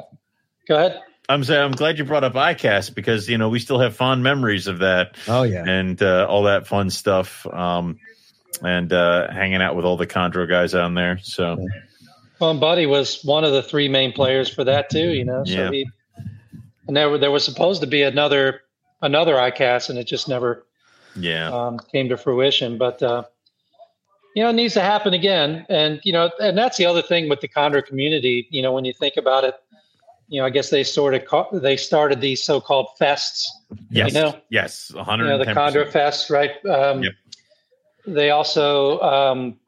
go 0.66 0.76
ahead. 0.76 1.00
I'm 1.28 1.44
saying 1.44 1.62
I'm 1.62 1.70
glad 1.72 1.96
you 1.98 2.04
brought 2.04 2.24
up 2.24 2.32
ICAST 2.32 2.94
because 2.96 3.28
you 3.28 3.38
know 3.38 3.48
we 3.50 3.60
still 3.60 3.78
have 3.78 3.94
fond 3.94 4.24
memories 4.24 4.66
of 4.66 4.78
that. 4.80 5.16
Oh 5.28 5.44
yeah, 5.44 5.64
and 5.64 6.02
uh, 6.02 6.26
all 6.28 6.42
that 6.44 6.66
fun 6.66 6.90
stuff. 6.90 7.46
Um, 7.46 7.98
and 8.62 8.92
uh, 8.92 9.30
hanging 9.30 9.62
out 9.62 9.76
with 9.76 9.84
all 9.84 9.96
the 9.96 10.06
Chondro 10.08 10.48
guys 10.48 10.74
on 10.74 10.94
there. 10.94 11.18
So 11.22 11.56
Well, 12.40 12.50
and 12.50 12.58
Buddy 12.60 12.86
was 12.86 13.22
one 13.24 13.44
of 13.44 13.52
the 13.52 13.62
three 13.62 13.88
main 13.88 14.12
players 14.12 14.52
for 14.52 14.64
that 14.64 14.90
too. 14.90 15.10
You 15.10 15.24
know, 15.24 15.44
so 15.44 15.52
Yeah. 15.52 15.70
he 15.70 15.86
and 16.88 16.96
there 16.96 17.08
were- 17.08 17.18
there 17.18 17.30
was 17.30 17.44
supposed 17.44 17.80
to 17.82 17.86
be 17.86 18.02
another 18.02 18.62
another 19.00 19.34
ICAST, 19.36 19.90
and 19.90 19.98
it 20.00 20.08
just 20.08 20.28
never 20.28 20.66
Yeah. 21.14 21.48
um, 21.50 21.78
came 21.92 22.08
to 22.08 22.16
fruition. 22.16 22.76
But 22.76 23.00
uh, 23.04 23.22
you 24.34 24.42
know, 24.42 24.50
it 24.50 24.54
needs 24.54 24.74
to 24.74 24.80
happen 24.80 25.12
again. 25.14 25.66
And 25.68 26.00
you 26.04 26.12
know, 26.12 26.30
and 26.40 26.56
that's 26.56 26.76
the 26.76 26.86
other 26.86 27.02
thing 27.02 27.28
with 27.28 27.40
the 27.40 27.48
Chondro 27.48 27.84
community. 27.84 28.46
You 28.50 28.62
know, 28.62 28.72
when 28.72 28.84
you 28.84 28.92
think 28.92 29.16
about 29.16 29.44
it, 29.44 29.54
you 30.28 30.40
know, 30.40 30.46
I 30.46 30.50
guess 30.50 30.70
they 30.70 30.84
sort 30.84 31.14
of 31.14 31.24
ca- 31.24 31.48
they 31.52 31.76
started 31.76 32.20
these 32.20 32.42
so-called 32.42 32.88
fests. 33.00 33.44
yes. 33.90 34.12
you 34.14 34.20
know, 34.20 34.36
yes. 34.50 34.90
You 34.90 34.96
110 34.98 35.38
know, 35.38 35.44
the 35.44 35.52
Chondro 35.58 35.90
Fest, 35.90 36.30
right? 36.30 36.52
Um, 36.66 37.02
Yep. 37.02 37.12
They 38.06 38.30
also, 38.30 38.98
um, 39.00 39.58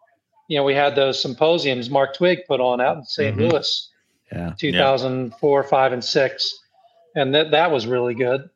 you 0.49 0.57
know, 0.57 0.65
we 0.65 0.75
had 0.75 0.95
those 0.97 1.21
symposiums 1.21 1.91
Mark 1.91 2.15
Twig 2.15 2.41
put 2.49 2.61
on 2.61 2.81
out 2.81 2.97
in 2.97 3.05
saint 3.05 3.37
Mhm. 3.37 3.51
Louis, 3.53 3.91
Yeah. 4.33 4.53
2004, 4.59 5.63
five, 5.65 5.93
and 5.93 6.03
six, 6.03 6.59
and 7.15 7.35
that 7.35 7.51
that 7.51 7.71
was 7.71 7.87
really 7.87 8.15
good. 8.15 8.49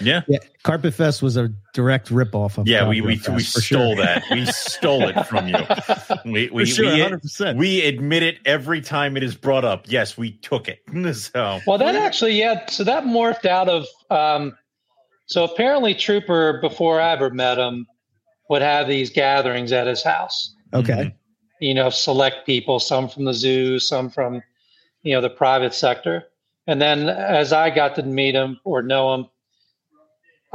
Yeah. 0.00 0.22
Yeah. 0.28 0.38
Carpet 0.62 0.94
Fest 0.94 1.22
was 1.22 1.36
a 1.36 1.48
direct 1.72 2.08
ripoff 2.10 2.58
of 2.58 2.66
Yeah, 2.68 2.88
we 2.88 3.00
we, 3.00 3.16
Fest, 3.16 3.36
we 3.36 3.42
stole 3.42 3.94
sure. 3.94 4.04
that. 4.04 4.24
We 4.30 4.46
stole 4.46 5.08
it 5.08 5.26
from 5.26 5.48
you. 5.48 5.56
We 6.24 6.50
we 6.50 6.64
For 6.64 6.66
sure, 6.66 6.92
we, 6.92 6.98
100%. 7.00 7.56
we 7.56 7.82
admit 7.86 8.22
it 8.22 8.38
every 8.44 8.80
time 8.80 9.16
it 9.16 9.22
is 9.22 9.34
brought 9.34 9.64
up. 9.64 9.84
Yes, 9.88 10.18
we 10.18 10.32
took 10.32 10.68
it. 10.68 10.80
So 11.14 11.60
Well, 11.66 11.78
that 11.78 11.94
actually, 11.94 12.32
yeah. 12.38 12.66
So 12.68 12.84
that 12.84 13.04
morphed 13.04 13.46
out 13.46 13.68
of. 13.68 13.86
Um, 14.10 14.56
so 15.26 15.44
apparently, 15.44 15.94
Trooper 15.94 16.60
before 16.60 17.00
I 17.00 17.12
ever 17.12 17.30
met 17.30 17.58
him 17.58 17.86
would 18.48 18.62
have 18.62 18.86
these 18.88 19.10
gatherings 19.10 19.72
at 19.72 19.86
his 19.86 20.02
house. 20.02 20.54
Okay. 20.72 21.14
You 21.60 21.74
know, 21.74 21.90
select 21.90 22.46
people, 22.46 22.78
some 22.80 23.08
from 23.08 23.24
the 23.24 23.34
zoo, 23.34 23.78
some 23.78 24.10
from, 24.10 24.42
you 25.02 25.14
know, 25.14 25.20
the 25.20 25.30
private 25.30 25.74
sector. 25.74 26.24
And 26.66 26.80
then 26.82 27.08
as 27.08 27.52
I 27.52 27.70
got 27.70 27.94
to 27.96 28.02
meet 28.02 28.34
him 28.34 28.60
or 28.64 28.82
know 28.82 29.14
him, 29.14 29.26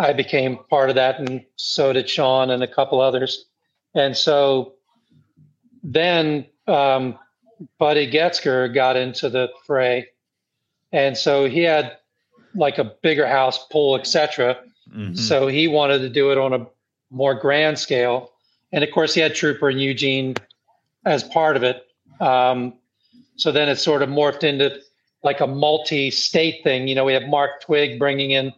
I 0.01 0.13
became 0.13 0.57
part 0.69 0.89
of 0.89 0.95
that, 0.95 1.19
and 1.19 1.45
so 1.57 1.93
did 1.93 2.09
Sean 2.09 2.49
and 2.49 2.63
a 2.63 2.67
couple 2.67 2.99
others. 2.99 3.45
And 3.93 4.17
so 4.17 4.73
then 5.83 6.47
um, 6.67 7.19
Buddy 7.77 8.09
Getzker 8.11 8.73
got 8.73 8.95
into 8.97 9.29
the 9.29 9.49
fray, 9.65 10.07
and 10.91 11.15
so 11.15 11.47
he 11.47 11.61
had 11.61 11.97
like 12.55 12.79
a 12.79 12.83
bigger 12.83 13.27
house, 13.27 13.67
pool, 13.67 13.95
etc. 13.95 14.57
Mhm. 14.91 15.15
So 15.15 15.47
he 15.47 15.67
wanted 15.67 15.99
to 15.99 16.09
do 16.09 16.31
it 16.31 16.37
on 16.39 16.53
a 16.53 16.65
more 17.11 17.35
grand 17.35 17.77
scale, 17.77 18.31
and 18.71 18.83
of 18.83 18.89
course 18.89 19.13
he 19.13 19.21
had 19.21 19.35
Trooper 19.35 19.69
and 19.69 19.79
Eugene 19.79 20.33
as 21.05 21.23
part 21.23 21.55
of 21.55 21.63
it. 21.63 21.85
Um, 22.19 22.73
so 23.35 23.51
then 23.51 23.69
it 23.69 23.75
sort 23.75 24.01
of 24.01 24.09
morphed 24.09 24.43
into 24.43 24.81
like 25.23 25.41
a 25.41 25.47
multi-state 25.47 26.63
thing. 26.63 26.87
You 26.87 26.95
know, 26.95 27.05
we 27.05 27.13
have 27.13 27.23
Mark 27.23 27.61
Twig 27.61 27.99
bringing 27.99 28.31
in 28.31 28.51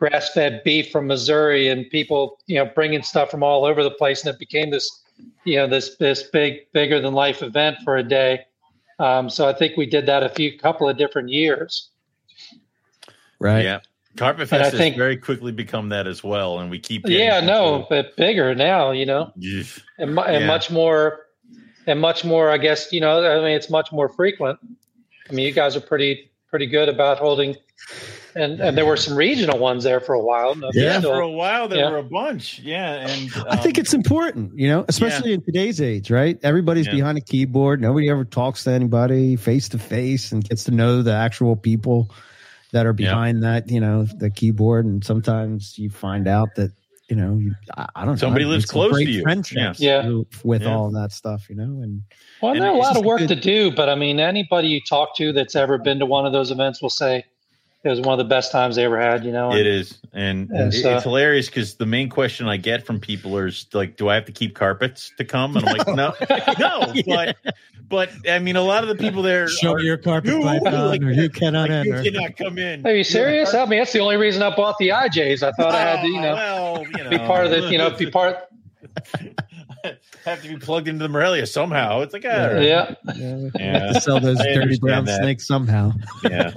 grass-fed 0.00 0.62
beef 0.64 0.90
from 0.90 1.06
Missouri, 1.06 1.68
and 1.68 1.88
people, 1.90 2.38
you 2.46 2.56
know, 2.56 2.64
bringing 2.74 3.02
stuff 3.02 3.30
from 3.30 3.42
all 3.44 3.64
over 3.64 3.84
the 3.84 3.90
place, 3.90 4.24
and 4.24 4.34
it 4.34 4.38
became 4.40 4.70
this, 4.70 4.90
you 5.44 5.56
know, 5.56 5.66
this 5.68 5.96
this 5.96 6.24
big, 6.24 6.70
bigger 6.72 7.00
than 7.00 7.14
life 7.14 7.42
event 7.42 7.76
for 7.84 7.96
a 7.96 8.02
day. 8.02 8.40
Um, 8.98 9.30
so 9.30 9.46
I 9.48 9.52
think 9.52 9.76
we 9.76 9.86
did 9.86 10.06
that 10.06 10.22
a 10.22 10.28
few 10.28 10.58
couple 10.58 10.88
of 10.88 10.96
different 10.98 11.28
years. 11.28 11.90
Right. 13.38 13.64
yeah. 13.64 13.80
Carpet 14.16 14.50
And 14.52 14.60
I 14.60 14.64
Fest 14.64 14.72
has 14.72 14.78
think- 14.80 14.96
very 14.96 15.16
quickly 15.16 15.52
become 15.52 15.88
that 15.90 16.06
as 16.08 16.24
well, 16.24 16.58
and 16.58 16.70
we 16.70 16.78
keep. 16.80 17.06
Yeah, 17.06 17.40
no, 17.40 17.80
people- 17.82 17.86
but 17.90 18.16
bigger 18.16 18.54
now, 18.54 18.90
you 18.90 19.06
know, 19.06 19.32
Yeesh. 19.38 19.80
and, 19.98 20.18
and 20.18 20.40
Yeah. 20.42 20.46
much 20.46 20.70
more, 20.70 21.26
and 21.86 22.00
much 22.00 22.24
more. 22.24 22.50
I 22.50 22.58
guess 22.58 22.92
you 22.92 23.00
know. 23.00 23.24
I 23.24 23.36
mean, 23.44 23.54
it's 23.56 23.70
much 23.70 23.92
more 23.92 24.08
frequent. 24.08 24.58
I 25.28 25.32
mean, 25.32 25.46
you 25.46 25.52
guys 25.52 25.76
are 25.76 25.80
pretty 25.80 26.30
pretty 26.48 26.66
good 26.66 26.88
about 26.88 27.18
holding, 27.18 27.54
and 28.34 28.60
and 28.60 28.76
there 28.76 28.86
were 28.86 28.96
some 28.96 29.16
regional 29.16 29.58
ones 29.58 29.84
there 29.84 30.00
for 30.00 30.14
a 30.14 30.20
while. 30.22 30.54
No, 30.54 30.70
Yeah. 30.74 30.82
Yeah, 30.84 30.98
still- 31.00 31.12
for 31.14 31.20
a 31.20 31.30
while 31.30 31.68
there 31.68 31.78
Yeah. 31.80 31.90
were 31.90 31.98
a 31.98 32.02
bunch. 32.02 32.58
Yeah, 32.60 33.06
and 33.08 33.30
I 33.48 33.56
think 33.56 33.78
um, 33.78 33.82
it's 33.82 33.94
important, 33.94 34.58
you 34.58 34.68
know, 34.68 34.84
especially 34.88 35.32
in 35.32 35.42
today's 35.42 35.80
age, 35.80 36.10
right? 36.10 36.38
Everybody's 36.42 36.86
Yeah. 36.86 36.94
behind 36.94 37.18
a 37.18 37.22
keyboard. 37.22 37.80
Nobody 37.80 38.08
ever 38.10 38.24
talks 38.24 38.64
to 38.64 38.70
anybody 38.70 39.36
face 39.36 39.68
to 39.70 39.78
face 39.78 40.32
and 40.32 40.42
gets 40.48 40.64
to 40.64 40.70
know 40.70 41.02
the 41.02 41.12
actual 41.14 41.56
people 41.56 42.10
that 42.72 42.86
are 42.86 42.90
Yeah. 42.98 43.08
behind 43.08 43.42
that, 43.42 43.68
you 43.70 43.80
know, 43.80 44.04
the 44.04 44.30
keyboard. 44.30 44.86
And 44.86 45.04
sometimes 45.04 45.76
you 45.78 45.90
find 45.90 46.28
out 46.28 46.54
that, 46.56 46.70
you 47.08 47.16
know, 47.16 47.36
you, 47.38 47.52
I, 47.76 47.88
I 47.96 48.04
don't 48.04 48.14
know. 48.14 48.16
Somebody 48.18 48.44
I've 48.44 48.50
lives 48.52 48.66
made 48.68 48.72
close 48.72 48.92
great 48.92 49.06
to 49.06 49.10
you. 49.10 49.22
Friendships 49.22 49.80
Yeah. 49.80 50.08
with 50.44 50.62
Yeah. 50.62 50.72
all 50.72 50.92
that 50.92 51.10
stuff, 51.10 51.50
you 51.50 51.56
know, 51.56 51.82
and 51.82 52.02
Well, 52.40 52.52
And 52.52 52.60
there 52.62 52.70
are 52.70 52.74
a 52.74 52.78
lot 52.78 52.96
of 52.96 53.04
work 53.04 53.18
good- 53.18 53.28
to 53.30 53.34
do, 53.34 53.72
but 53.72 53.88
I 53.88 53.96
mean, 53.96 54.20
anybody 54.20 54.68
you 54.68 54.80
talk 54.88 55.16
to 55.16 55.32
that's 55.32 55.56
ever 55.56 55.76
been 55.78 55.98
to 55.98 56.06
one 56.06 56.24
of 56.26 56.32
those 56.32 56.52
events 56.52 56.80
will 56.80 56.88
say 56.90 57.24
it 57.82 57.88
was 57.88 58.00
one 58.00 58.12
of 58.12 58.18
the 58.18 58.28
best 58.28 58.52
times 58.52 58.76
they 58.76 58.84
ever 58.84 59.00
had. 59.00 59.24
You 59.24 59.32
know, 59.32 59.52
It 59.54 59.66
is, 59.66 59.98
and 60.12 60.50
And 60.50 60.72
it- 60.74 60.82
so- 60.82 60.94
it's 60.94 61.04
hilarious 61.04 61.46
because 61.46 61.74
the 61.76 61.86
main 61.86 62.08
question 62.08 62.46
I 62.48 62.56
get 62.56 62.84
from 62.86 63.00
people 63.00 63.36
is 63.38 63.66
like, 63.72 63.96
"Do 63.96 64.08
I 64.08 64.14
have 64.14 64.26
to 64.26 64.32
keep 64.32 64.54
carpets 64.54 65.12
to 65.18 65.24
come?" 65.24 65.56
And 65.56 65.68
I'm 65.68 65.76
like, 65.78 65.86
"No, 65.88 66.14
no." 66.58 66.92
But, 67.06 67.36
but 67.88 68.10
I 68.28 68.38
mean, 68.38 68.56
a 68.56 68.62
lot 68.62 68.82
of 68.84 68.88
the 68.88 68.94
people 68.96 69.22
there 69.22 69.48
show 69.48 69.72
are, 69.72 69.80
your 69.80 69.96
carpet 69.96 70.30
You- 70.32 70.42
python 70.42 70.88
like- 70.88 71.02
or 71.02 71.10
you 71.10 71.28
cannot 71.30 71.70
like, 71.70 71.86
you 71.86 72.12
cannot 72.12 72.36
come 72.36 72.58
in. 72.58 72.86
Are 72.86 72.94
you 72.94 73.04
serious? 73.04 73.54
I 73.54 73.64
mean, 73.66 73.78
that's 73.78 73.92
the 73.92 74.00
only 74.00 74.16
reason 74.16 74.42
I 74.42 74.54
bought 74.54 74.76
the 74.78 74.88
IJs. 74.90 75.42
I 75.42 75.50
thought 75.52 75.74
I 75.74 75.80
had 75.80 76.02
to, 76.02 76.08
you 76.08 76.18
Oh, 76.18 76.22
know, 76.22 76.34
well, 76.34 76.84
you 76.96 77.04
know, 77.04 77.10
be 77.10 77.18
part 77.18 77.44
of 77.46 77.50
the, 77.50 77.70
you 77.70 77.78
know, 77.78 77.90
be 77.90 78.10
part. 78.10 78.36
have 80.24 80.42
to 80.42 80.48
be 80.48 80.56
plugged 80.56 80.88
into 80.88 81.02
the 81.02 81.08
Morelia 81.08 81.46
somehow. 81.46 82.00
It's 82.02 82.12
like, 82.12 82.24
ah, 82.26 82.28
Yeah, 82.58 82.94
Yeah. 83.16 83.48
Yeah. 83.58 83.92
To 83.94 84.00
sell 84.00 84.20
those 84.20 84.38
I 84.40 84.52
dirty 84.54 84.78
brown 84.78 85.06
that. 85.06 85.20
snakes 85.22 85.46
somehow. 85.46 85.92
yeah. 86.28 86.52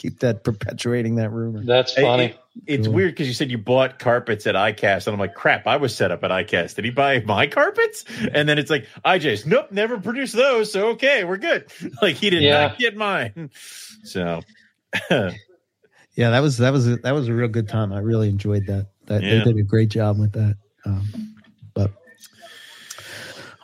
Keep 0.00 0.20
that 0.20 0.44
perpetuating 0.44 1.16
that 1.16 1.30
rumor. 1.30 1.62
that's 1.64 1.96
It- 1.96 2.00
funny. 2.02 2.24
it- 2.24 2.36
it's 2.66 2.86
Cool. 2.88 2.94
weird 2.96 3.12
because 3.12 3.28
you 3.28 3.32
said 3.32 3.50
you 3.50 3.58
bought 3.58 3.98
carpets 4.00 4.44
at 4.46 4.54
iCast, 4.56 5.06
and 5.06 5.14
I'm 5.14 5.20
like, 5.20 5.34
crap, 5.34 5.66
I 5.68 5.76
was 5.76 5.94
set 5.94 6.10
up 6.10 6.24
at 6.24 6.30
iCast. 6.32 6.74
Did 6.74 6.84
he 6.84 6.90
buy 6.90 7.20
my 7.20 7.46
carpets? 7.46 8.04
And 8.34 8.48
then 8.48 8.58
it's 8.58 8.68
like, 8.70 8.86
IJ's, 9.04 9.46
nope, 9.46 9.70
never 9.70 9.98
produced 10.00 10.34
those. 10.34 10.70
So 10.72 10.88
okay, 10.88 11.22
we're 11.24 11.36
good. 11.36 11.66
Like 12.02 12.16
he 12.16 12.28
did 12.28 12.42
Yeah. 12.42 12.66
not 12.68 12.78
get 12.78 12.96
mine. 12.96 13.50
So 14.04 14.40
Yeah, 15.10 15.30
that 16.30 16.40
was 16.40 16.58
that 16.58 16.72
was 16.72 16.88
a, 16.88 16.96
that 16.96 17.12
was 17.12 17.28
a 17.28 17.32
real 17.34 17.48
good 17.48 17.68
time. 17.68 17.92
I 17.92 18.00
really 18.00 18.28
enjoyed 18.28 18.66
that. 18.66 18.88
That 19.06 19.22
Yeah. 19.22 19.38
they 19.38 19.44
did 19.52 19.56
a 19.58 19.62
great 19.62 19.88
job 19.90 20.18
with 20.18 20.32
that. 20.32 20.56
Um, 20.84 21.34
but 21.74 21.92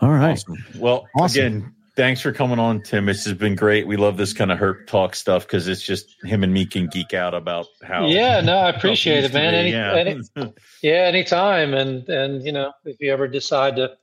all 0.01 0.11
right, 0.11 0.33
awesome. 0.33 0.65
Well, 0.79 1.07
Awesome. 1.19 1.41
again, 1.47 1.75
thanks 1.97 2.21
for 2.21 2.33
coming 2.33 2.59
on, 2.59 2.83
Tim. 2.83 3.07
This 3.07 3.25
has 3.25 3.35
been 3.35 3.55
great. 3.57 3.87
We 3.87 3.97
love 3.97 4.17
this 4.17 4.33
kind 4.33 4.53
of 4.53 4.59
hurt 4.59 4.87
talk 4.87 5.15
stuff 5.17 5.47
because 5.47 5.67
it's 5.67 5.83
just 5.83 6.15
him 6.25 6.43
and 6.45 6.53
me 6.53 6.67
can 6.67 6.87
geek 6.87 7.15
out 7.15 7.35
about 7.35 7.67
how. 7.83 8.07
Yeah, 8.07 8.41
no, 8.45 8.57
I 8.59 8.71
appreciate 8.71 9.25
it, 9.25 9.33
man. 9.33 9.55
Any, 9.55 9.71
yeah. 9.73 9.95
any, 9.95 10.21
yeah, 10.83 10.93
anytime. 11.07 11.75
And 11.75 12.09
and 12.09 12.45
you 12.45 12.53
know, 12.53 12.73
if 12.85 12.97
you 13.01 13.13
ever 13.13 13.27
decide 13.27 13.77
to, 13.77 13.97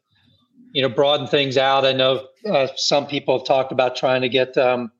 you 0.73 0.81
know, 0.81 0.89
broaden 0.89 1.27
things 1.27 1.57
out, 1.57 1.85
I 1.85 1.93
know 1.93 2.27
uh, 2.49 2.67
some 2.75 3.07
people 3.07 3.37
have 3.37 3.47
talked 3.47 3.71
about 3.71 3.95
trying 3.95 4.21
to 4.23 4.29
get, 4.29 4.57
um, 4.57 4.91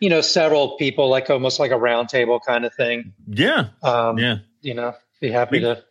you 0.00 0.08
know, 0.08 0.20
several 0.22 0.76
people, 0.76 1.08
like 1.08 1.30
almost 1.30 1.60
like 1.60 1.70
a 1.70 1.74
roundtable 1.76 2.40
kind 2.46 2.64
of 2.64 2.74
thing. 2.74 3.12
yeah, 3.28 3.68
Um, 3.82 4.18
yeah. 4.18 4.38
You 4.62 4.74
know, 4.74 4.94
be 5.20 5.30
happy 5.30 5.58
We- 5.58 5.64
to. 5.64 5.84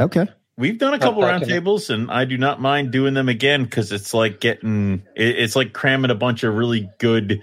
okay. 0.00 0.26
We've 0.58 0.78
done 0.78 0.94
a 0.94 0.98
couple 0.98 1.20
back 1.20 1.42
roundtables, 1.42 1.90
and 1.90 2.10
I 2.10 2.24
do 2.24 2.38
not 2.38 2.60
mind 2.60 2.90
doing 2.90 3.12
them 3.14 3.28
again 3.28 3.64
because 3.64 3.92
it's 3.92 4.14
like 4.14 4.40
getting 4.40 5.02
it, 5.14 5.38
it's 5.38 5.54
like 5.54 5.72
cramming 5.74 6.10
a 6.10 6.14
bunch 6.14 6.44
of 6.44 6.54
really 6.54 6.88
good 6.98 7.42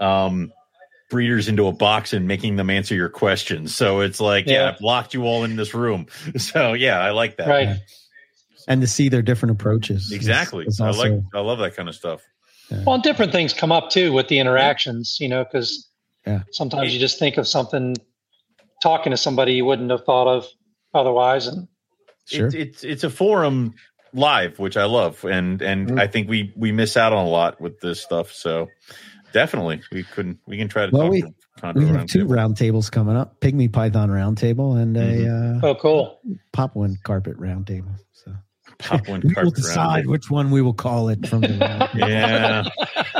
um, 0.00 0.50
breeders 1.10 1.48
into 1.48 1.66
a 1.66 1.72
box 1.72 2.12
and 2.14 2.26
making 2.26 2.56
them 2.56 2.70
answer 2.70 2.94
your 2.94 3.10
questions. 3.10 3.74
So 3.74 4.00
it's 4.00 4.20
like, 4.20 4.46
yeah, 4.46 4.52
Yeah. 4.64 4.68
I've 4.70 4.80
locked 4.80 5.12
you 5.12 5.24
all 5.24 5.44
in 5.44 5.56
this 5.56 5.74
room. 5.74 6.06
So 6.38 6.72
yeah, 6.72 7.00
I 7.00 7.10
like 7.10 7.36
that. 7.36 7.48
Right. 7.48 7.76
And 8.66 8.80
to 8.82 8.86
see 8.86 9.08
their 9.08 9.22
different 9.22 9.52
approaches. 9.52 10.10
Exactly. 10.12 10.64
is 10.66 10.80
I 10.80 10.86
also- 10.88 11.02
like 11.16 11.22
I 11.34 11.40
love 11.40 11.58
that 11.58 11.74
kind 11.76 11.88
of 11.88 11.94
stuff. 11.94 12.22
Well, 12.86 12.98
different 12.98 13.32
things 13.32 13.54
come 13.54 13.72
up 13.72 13.88
too 13.90 14.12
with 14.12 14.28
the 14.28 14.38
interactions, 14.38 15.16
you 15.20 15.28
know, 15.28 15.42
because 15.44 15.88
Yeah. 16.26 16.42
sometimes 16.52 16.92
you 16.92 17.00
just 17.00 17.18
think 17.18 17.38
of 17.38 17.48
something 17.48 17.96
talking 18.82 19.10
to 19.10 19.16
somebody 19.16 19.54
you 19.54 19.64
wouldn't 19.64 19.90
have 19.90 20.04
thought 20.04 20.26
of 20.28 20.46
otherwise. 20.94 21.46
And 21.46 21.66
Sure. 22.28 22.46
It's 22.46 22.54
it's 22.54 22.84
it's 22.84 23.04
a 23.04 23.10
forum 23.10 23.74
live, 24.12 24.58
which 24.58 24.76
I 24.76 24.84
love, 24.84 25.24
and 25.24 25.60
and 25.62 25.90
Mm. 25.90 26.00
I 26.00 26.06
think 26.06 26.28
we 26.28 26.52
we 26.56 26.72
miss 26.72 26.96
out 26.96 27.12
on 27.12 27.24
a 27.26 27.28
lot 27.28 27.60
with 27.60 27.80
this 27.80 28.00
stuff. 28.00 28.32
So 28.32 28.68
definitely, 29.32 29.80
we 29.92 30.02
couldn't 30.04 30.38
we 30.46 30.56
can 30.58 30.68
try 30.68 30.86
to 30.86 30.92
Well, 30.92 31.02
talk 31.04 31.10
we- 31.12 31.22
to 31.22 31.32
we 31.74 31.86
have 31.86 32.06
two 32.06 32.20
table. 32.20 32.34
roundtables 32.34 32.90
coming 32.90 33.16
up: 33.16 33.40
Pygmy 33.40 33.72
Python 33.72 34.10
roundtable 34.10 34.80
and 34.80 34.96
a 34.96 35.28
uh, 35.28 35.60
oh, 35.68 35.74
cool. 35.74 36.20
Papuan 36.52 36.96
carpet 37.02 37.36
roundtable. 37.38 37.96
So 38.12 38.32
pop 38.78 39.08
one 39.08 39.20
We 39.24 39.34
will 39.34 39.50
decide 39.50 40.06
which 40.06 40.30
one 40.30 40.50
we 40.50 40.62
will 40.62 40.72
call 40.74 41.08
it 41.08 41.26
from 41.28 41.40
the 41.42 41.88
Yeah, 41.94 42.68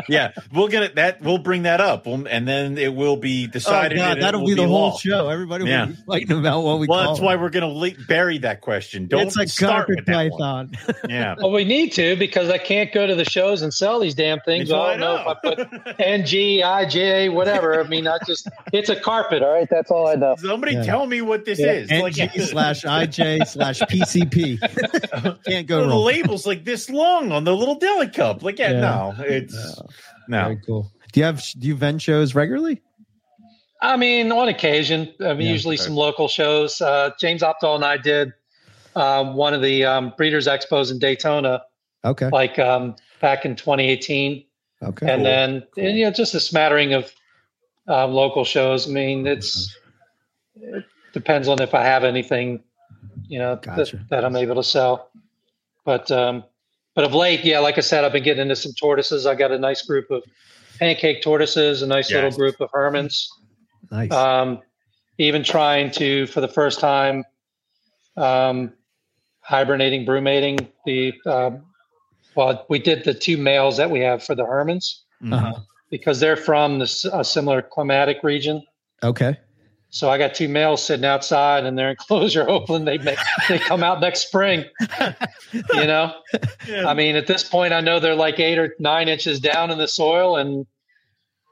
yeah. 0.08 0.32
We'll 0.52 0.68
get 0.68 0.82
it. 0.84 0.94
That 0.94 1.20
we'll 1.20 1.38
bring 1.38 1.62
that 1.64 1.80
up, 1.80 2.06
we'll, 2.06 2.26
and 2.28 2.46
then 2.46 2.78
it 2.78 2.94
will 2.94 3.16
be 3.16 3.46
Oh 3.48 3.50
decided. 3.52 3.98
God, 3.98 4.12
and 4.12 4.22
that'll 4.22 4.40
will 4.40 4.48
be 4.48 4.54
the 4.54 4.66
whole 4.68 4.90
law. 4.90 4.98
show. 4.98 5.28
Everybody 5.28 5.64
Yeah. 5.66 5.86
will 5.86 5.92
be 5.94 5.98
fighting 6.06 6.38
about 6.38 6.62
what 6.62 6.78
we 6.78 6.86
Well, 6.86 7.02
call 7.04 7.12
that's 7.14 7.20
why 7.22 7.36
we're 7.36 7.50
going 7.50 7.92
to 7.94 8.04
bury 8.06 8.38
that 8.38 8.60
question. 8.60 9.06
Don't 9.08 9.26
it's 9.26 9.36
like 9.36 9.48
start 9.48 9.88
with 9.88 10.04
that 10.06 10.30
one. 10.32 10.68
python. 10.70 10.94
Yeah. 11.08 11.34
Well, 11.38 11.50
we 11.52 11.64
need 11.64 11.92
to 11.92 12.16
because 12.16 12.50
I 12.50 12.58
can't 12.58 12.92
go 12.92 13.06
to 13.06 13.14
the 13.14 13.24
shows 13.24 13.62
and 13.62 13.72
sell 13.72 13.98
these 13.98 14.14
damn 14.14 14.40
things. 14.40 14.68
That's 14.68 14.78
I 14.80 14.96
don't 14.96 15.00
know 15.00 15.16
if 15.16 15.26
I 15.26 15.34
put 15.64 15.72
know. 15.72 15.92
NG, 15.98 16.60
IJ, 16.62 17.32
whatever. 17.32 17.80
I 17.82 17.88
mean, 17.88 18.06
I 18.06 18.18
just 18.26 18.48
it's 18.72 18.88
a 18.90 18.96
carpet. 19.00 19.42
All 19.42 19.52
right, 19.52 19.68
that's 19.70 19.90
all 19.90 20.06
I 20.08 20.14
know. 20.14 20.36
Somebody 20.38 20.74
Yeah. 20.74 20.82
tell 20.84 21.06
me 21.06 21.20
what 21.22 21.44
this 21.44 21.58
Yeah. 21.58 21.72
is. 21.72 21.90
NG 21.90 22.28
slash 22.46 22.84
IJ 22.84 23.46
slash 23.46 23.80
PCP. 23.80 24.58
Can't 25.48 25.66
go 25.66 25.86
the 25.88 25.94
label's 25.96 26.46
like 26.46 26.64
this 26.64 26.88
long 26.90 27.32
on 27.32 27.44
the 27.44 27.54
little 27.54 27.74
deli 27.76 28.08
cup. 28.08 28.42
Like, 28.42 28.58
yeah, 28.58 28.72
Yeah. 28.72 28.80
no, 28.80 29.14
it's 29.18 29.54
no. 30.28 30.42
Very 30.44 30.60
cool. 30.66 30.92
Do 31.12 31.20
you 31.20 31.24
have 31.26 31.42
do 31.58 31.66
you 31.66 31.74
vent 31.74 32.02
shows 32.02 32.34
regularly? 32.34 32.82
I 33.80 33.96
mean, 33.96 34.32
on 34.32 34.48
occasion, 34.48 35.12
I 35.20 35.34
mean, 35.34 35.46
Yeah. 35.46 35.52
usually 35.52 35.76
some 35.76 35.94
local 35.94 36.26
shows. 36.28 36.80
Uh, 36.80 37.10
James 37.20 37.42
Opdahl 37.42 37.76
and 37.76 37.84
I 37.84 37.96
did 37.96 38.32
um, 38.96 39.34
one 39.34 39.54
of 39.54 39.62
the 39.62 39.84
um, 39.84 40.12
Breeders' 40.16 40.48
Expos 40.48 40.90
in 40.90 40.98
Daytona, 40.98 41.62
Okay. 42.04 42.28
like 42.30 42.58
um, 42.58 42.96
back 43.20 43.44
in 43.44 43.54
2018. 43.56 44.44
Okay. 44.80 45.12
and 45.12 45.24
then 45.26 45.64
and, 45.76 45.98
you 45.98 46.04
know 46.04 46.12
just 46.12 46.34
a 46.36 46.40
smattering 46.40 46.92
of 46.94 47.12
uh, 47.88 48.06
local 48.06 48.44
shows. 48.44 48.88
I 48.88 48.92
mean, 48.92 49.26
it's 49.26 49.76
it 50.54 50.84
depends 51.12 51.48
on 51.48 51.60
if 51.62 51.74
I 51.74 51.82
have 51.84 52.04
anything, 52.04 52.62
you 53.28 53.38
know, 53.38 53.56
Gotcha. 53.56 53.96
that, 53.96 54.08
that 54.10 54.24
I'm 54.24 54.36
able 54.36 54.54
to 54.56 54.62
sell. 54.62 55.10
But 55.88 56.10
um, 56.10 56.44
but 56.94 57.04
of 57.04 57.14
late, 57.14 57.46
yeah, 57.46 57.60
like 57.60 57.78
I 57.78 57.80
said, 57.80 58.04
I've 58.04 58.12
been 58.12 58.22
getting 58.22 58.42
into 58.42 58.56
some 58.56 58.72
tortoises. 58.78 59.24
I 59.24 59.34
got 59.34 59.52
a 59.52 59.58
nice 59.58 59.80
group 59.80 60.10
of 60.10 60.22
pancake 60.78 61.22
tortoises, 61.22 61.80
a 61.80 61.86
nice 61.86 62.12
little 62.12 62.30
group 62.30 62.60
of 62.60 62.68
Hermann's. 62.74 63.26
nice. 63.90 64.12
Um, 64.12 64.60
even 65.16 65.42
trying 65.42 65.90
to, 65.92 66.26
for 66.26 66.42
the 66.42 66.48
first 66.48 66.78
time, 66.78 67.24
um, 68.18 68.70
hibernating, 69.40 70.04
brumating. 70.04 70.68
The 70.84 71.14
um, 71.24 71.64
well, 72.34 72.66
we 72.68 72.78
did 72.78 73.04
the 73.04 73.14
two 73.14 73.38
males 73.38 73.78
that 73.78 73.90
we 73.90 74.00
have 74.00 74.22
for 74.22 74.34
the 74.34 74.44
Hermann's. 74.44 75.04
Uh-huh. 75.24 75.54
because 75.90 76.20
they're 76.20 76.36
from 76.36 76.80
this, 76.80 77.06
a 77.06 77.24
similar 77.24 77.62
climatic 77.62 78.22
region. 78.22 78.62
Okay. 79.02 79.38
So 79.90 80.10
I 80.10 80.18
got 80.18 80.34
two 80.34 80.48
males 80.48 80.82
sitting 80.84 81.06
outside 81.06 81.64
in 81.64 81.74
their 81.76 81.90
enclosure, 81.90 82.44
hoping 82.44 82.84
they 82.84 82.98
make, 82.98 83.18
they 83.48 83.58
come 83.58 83.82
out 83.82 84.00
next 84.00 84.26
spring. 84.26 84.64
You 85.52 85.86
know, 85.86 86.14
Yeah. 86.68 86.86
I 86.86 86.92
mean, 86.92 87.16
at 87.16 87.26
this 87.26 87.42
point, 87.42 87.72
I 87.72 87.80
know 87.80 87.98
they're 88.00 88.14
like 88.14 88.38
eight 88.38 88.58
or 88.58 88.74
nine 88.78 89.08
inches 89.08 89.40
down 89.40 89.70
in 89.70 89.78
the 89.78 89.88
soil, 89.88 90.36
and 90.36 90.66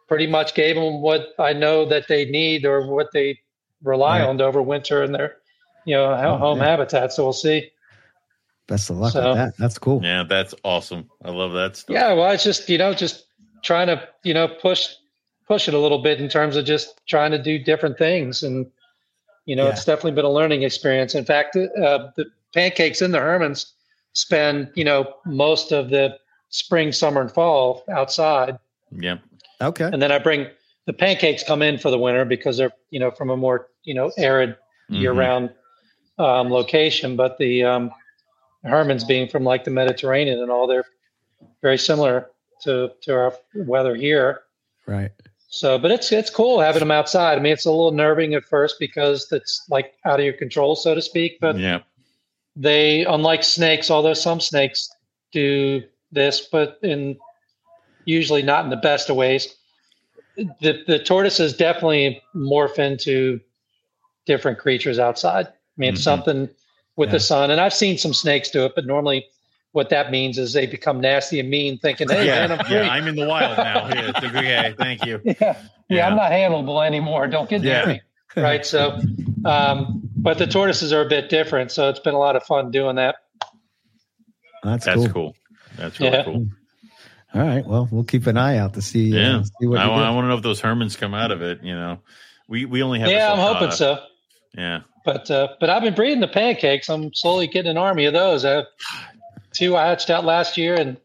pretty 0.07 0.27
much 0.27 0.55
gave 0.55 0.77
them 0.77 1.01
what 1.01 1.29
I 1.39 1.55
know 1.55 1.87
that 1.87 2.07
they 2.09 2.27
need 2.27 2.67
or 2.67 2.87
what 2.93 3.09
they 3.15 3.41
rely 3.83 4.19
Right. 4.21 4.29
on 4.29 4.37
to 4.39 4.45
overwinter 4.45 5.03
in 5.03 5.13
their, 5.13 5.37
you 5.87 5.97
know, 5.97 6.15
ho- 6.15 6.37
home 6.37 6.59
Okay. 6.61 6.69
habitat. 6.69 7.13
So 7.15 7.25
we'll 7.25 7.33
see. 7.33 7.71
Best 8.69 8.91
of 8.91 8.99
luck 8.99 9.13
So- 9.15 9.29
with 9.31 9.37
that. 9.39 9.57
That's 9.57 9.79
cool. 9.79 10.01
yeah, 10.05 10.25
that's 10.29 10.55
awesome. 10.63 11.09
I 11.25 11.31
love 11.31 11.53
that 11.55 11.77
stuff. 11.77 11.95
Yeah, 11.95 12.13
well, 12.13 12.31
it's 12.33 12.45
just 12.45 12.69
you 12.69 12.77
know, 12.77 12.93
just 12.93 13.25
trying 13.63 13.87
to 13.87 14.07
you 14.25 14.35
know 14.35 14.47
push 14.47 14.89
push 15.47 15.69
it 15.69 15.75
a 15.75 15.79
little 15.79 15.99
bit 16.03 16.21
in 16.21 16.29
terms 16.29 16.57
of 16.57 16.65
just 16.65 17.01
trying 17.07 17.31
to 17.31 17.39
do 17.43 17.59
different 17.59 17.99
things, 17.99 18.43
and 18.43 18.67
you 19.45 19.55
know, 19.55 19.65
Yeah. 19.65 19.71
it's 19.71 19.85
definitely 19.85 20.13
been 20.13 20.25
a 20.25 20.31
learning 20.33 20.63
experience. 20.63 21.15
In 21.15 21.25
fact, 21.25 21.57
uh, 21.57 22.11
the 22.17 22.27
pancakes 22.53 23.01
in 23.01 23.13
the 23.13 23.19
Hermann's 23.21 23.73
spend 24.13 24.71
you 24.75 24.85
know 24.85 25.15
most 25.25 25.73
of 25.73 25.91
the 25.91 26.19
spring, 26.49 26.91
summer, 26.93 27.21
and 27.21 27.31
fall 27.31 27.85
outside, 27.91 28.59
Yep. 28.93 29.21
Okay. 29.61 29.85
and 29.93 30.01
then 30.03 30.11
I 30.13 30.19
bring 30.19 30.49
the 30.87 30.93
pancakes 30.93 31.43
come 31.43 31.63
in 31.63 31.79
for 31.79 31.91
the 31.91 31.99
winter 31.99 32.25
because 32.25 32.57
they're 32.57 32.73
you 32.91 32.99
know 33.01 33.11
from 33.11 33.31
a 33.31 33.37
more 33.37 33.69
you 33.85 33.95
know 33.95 34.11
arid 34.19 34.57
year 34.89 35.13
Mhm. 35.13 35.19
round 35.19 35.51
um, 36.19 36.51
location, 36.51 37.15
but 37.17 37.37
the 37.39 37.63
um, 37.65 37.93
Hermann's 38.65 39.05
being 39.05 39.29
from 39.29 39.45
like 39.45 39.65
the 39.65 39.71
Mediterranean 39.71 40.41
and 40.41 40.51
all, 40.51 40.67
they're 40.67 40.87
very 41.63 41.79
similar 41.79 42.31
to 42.63 42.91
to 43.03 43.13
our 43.15 43.35
weather 43.55 43.95
here. 43.95 44.43
Right. 44.87 45.13
So, 45.57 45.79
but 45.79 45.91
it's 45.91 46.13
it's 46.13 46.29
cool 46.29 46.61
having 46.61 46.81
them 46.81 46.91
outside. 46.91 47.39
I 47.39 47.41
mean, 47.41 47.55
it's 47.55 47.65
a 47.65 47.71
little 47.71 47.91
nerving 47.93 48.35
at 48.35 48.45
first 48.45 48.77
because 48.79 49.33
it's 49.33 49.65
like 49.71 49.95
out 50.05 50.19
of 50.21 50.25
your 50.25 50.35
control, 50.35 50.77
so 50.77 50.95
to 50.95 51.01
speak. 51.01 51.39
But 51.41 51.59
Yeah. 51.59 51.81
they, 52.57 53.07
unlike 53.07 53.43
snakes, 53.43 53.91
although 53.91 54.13
some 54.15 54.39
snakes 54.39 54.91
do 55.33 55.83
this, 56.13 56.47
but 56.53 56.79
in 56.83 57.17
usually 58.05 58.43
not 58.43 58.65
in 58.65 58.71
the 58.71 58.77
best 58.77 59.09
of 59.09 59.17
ways. 59.17 59.57
The 60.37 60.85
the 60.87 60.99
tortoises 60.99 61.57
definitely 61.57 62.21
morph 62.35 62.79
into 62.79 63.41
different 64.27 64.59
creatures 64.59 64.99
outside. 64.99 65.47
I 65.47 65.53
mean, 65.79 65.95
it's 65.95 66.03
Mhm. 66.03 66.05
something 66.05 66.51
with 66.97 67.09
Yeah. 67.09 67.13
the 67.13 67.21
sun, 67.21 67.51
and 67.51 67.61
I've 67.63 67.73
seen 67.75 67.97
some 67.97 68.13
snakes 68.13 68.51
do 68.51 68.67
it, 68.67 68.75
but 68.75 68.85
normally 68.85 69.27
what 69.77 69.91
that 69.91 70.11
means 70.11 70.39
is 70.39 70.55
they 70.55 70.67
become 70.67 71.01
nasty 71.03 71.39
and 71.39 71.51
mean, 71.51 71.79
thinking, 71.79 72.09
"Hey, 72.09 72.27
yeah, 72.27 72.47
man, 72.49 72.59
I'm 72.59 72.65
free." 72.67 72.77
yeah, 72.77 72.89
I'm 72.89 73.07
in 73.07 73.15
the 73.15 73.27
wild 73.27 73.59
now. 73.59 73.87
Yeah, 73.93 74.13
okay, 74.25 74.75
thank 74.79 75.05
you. 75.05 75.21
yeah, 75.25 75.35
yeah, 75.39 75.57
Yeah. 75.91 76.09
I'm 76.09 76.17
not 76.17 76.33
handleable 76.33 76.85
anymore. 76.85 77.27
Don't 77.29 77.49
get 77.49 77.61
near 77.61 77.81
Yeah. 77.81 77.87
me. 77.87 78.01
Right. 78.37 78.65
So, 78.67 78.99
um, 79.45 80.01
but 80.17 80.39
the 80.39 80.47
tortoises 80.47 80.93
are 80.95 81.03
a 81.03 81.09
bit 81.09 81.29
different. 81.29 81.71
So 81.73 81.89
it's 81.91 82.01
been 82.01 82.15
a 82.15 82.19
lot 82.19 82.37
of 82.37 82.43
fun 82.43 82.71
doing 82.71 82.97
that. 82.97 83.17
That's, 84.63 84.85
That's 84.87 84.97
cool. 85.05 85.09
cool. 85.13 85.37
That's 85.77 86.01
really 86.01 86.13
Yeah. 86.17 86.25
cool. 86.25 86.47
All 87.35 87.43
right. 87.43 87.65
Well, 87.67 87.89
we'll 87.91 88.05
keep 88.05 88.27
an 88.27 88.37
eye 88.39 88.57
out 88.57 88.73
to 88.75 88.83
see. 88.83 89.09
Yeah. 89.11 89.39
Uh, 89.39 89.43
see 89.61 89.67
what 89.67 89.79
I, 89.79 89.85
I 89.85 90.11
want 90.11 90.25
to 90.25 90.29
know 90.29 90.37
if 90.37 90.43
those 90.43 90.61
Hermann's 90.61 90.97
come 90.97 91.13
out 91.15 91.31
of 91.33 91.43
it. 91.43 91.63
You 91.63 91.75
know, 91.75 91.99
we 92.49 92.65
we 92.65 92.83
only 92.83 92.99
have. 93.01 93.11
yeah, 93.11 93.31
I'm 93.31 93.39
hoping 93.39 93.71
so. 93.73 93.99
Yeah. 94.57 94.81
But 95.05 95.31
uh, 95.31 95.49
but 95.61 95.69
I've 95.71 95.83
been 95.83 95.95
breeding 95.95 96.21
the 96.21 96.29
pancakes. 96.29 96.89
I'm 96.89 97.13
slowly 97.15 97.47
getting 97.47 97.71
an 97.73 97.77
army 97.79 98.07
of 98.07 98.13
those. 98.15 98.45
I 98.45 98.51
have 98.53 98.65
two 99.57 99.77
I 99.77 99.87
hatched 99.87 100.11
out 100.11 100.25
last 100.25 100.57
year 100.57 100.75
and 100.75 100.97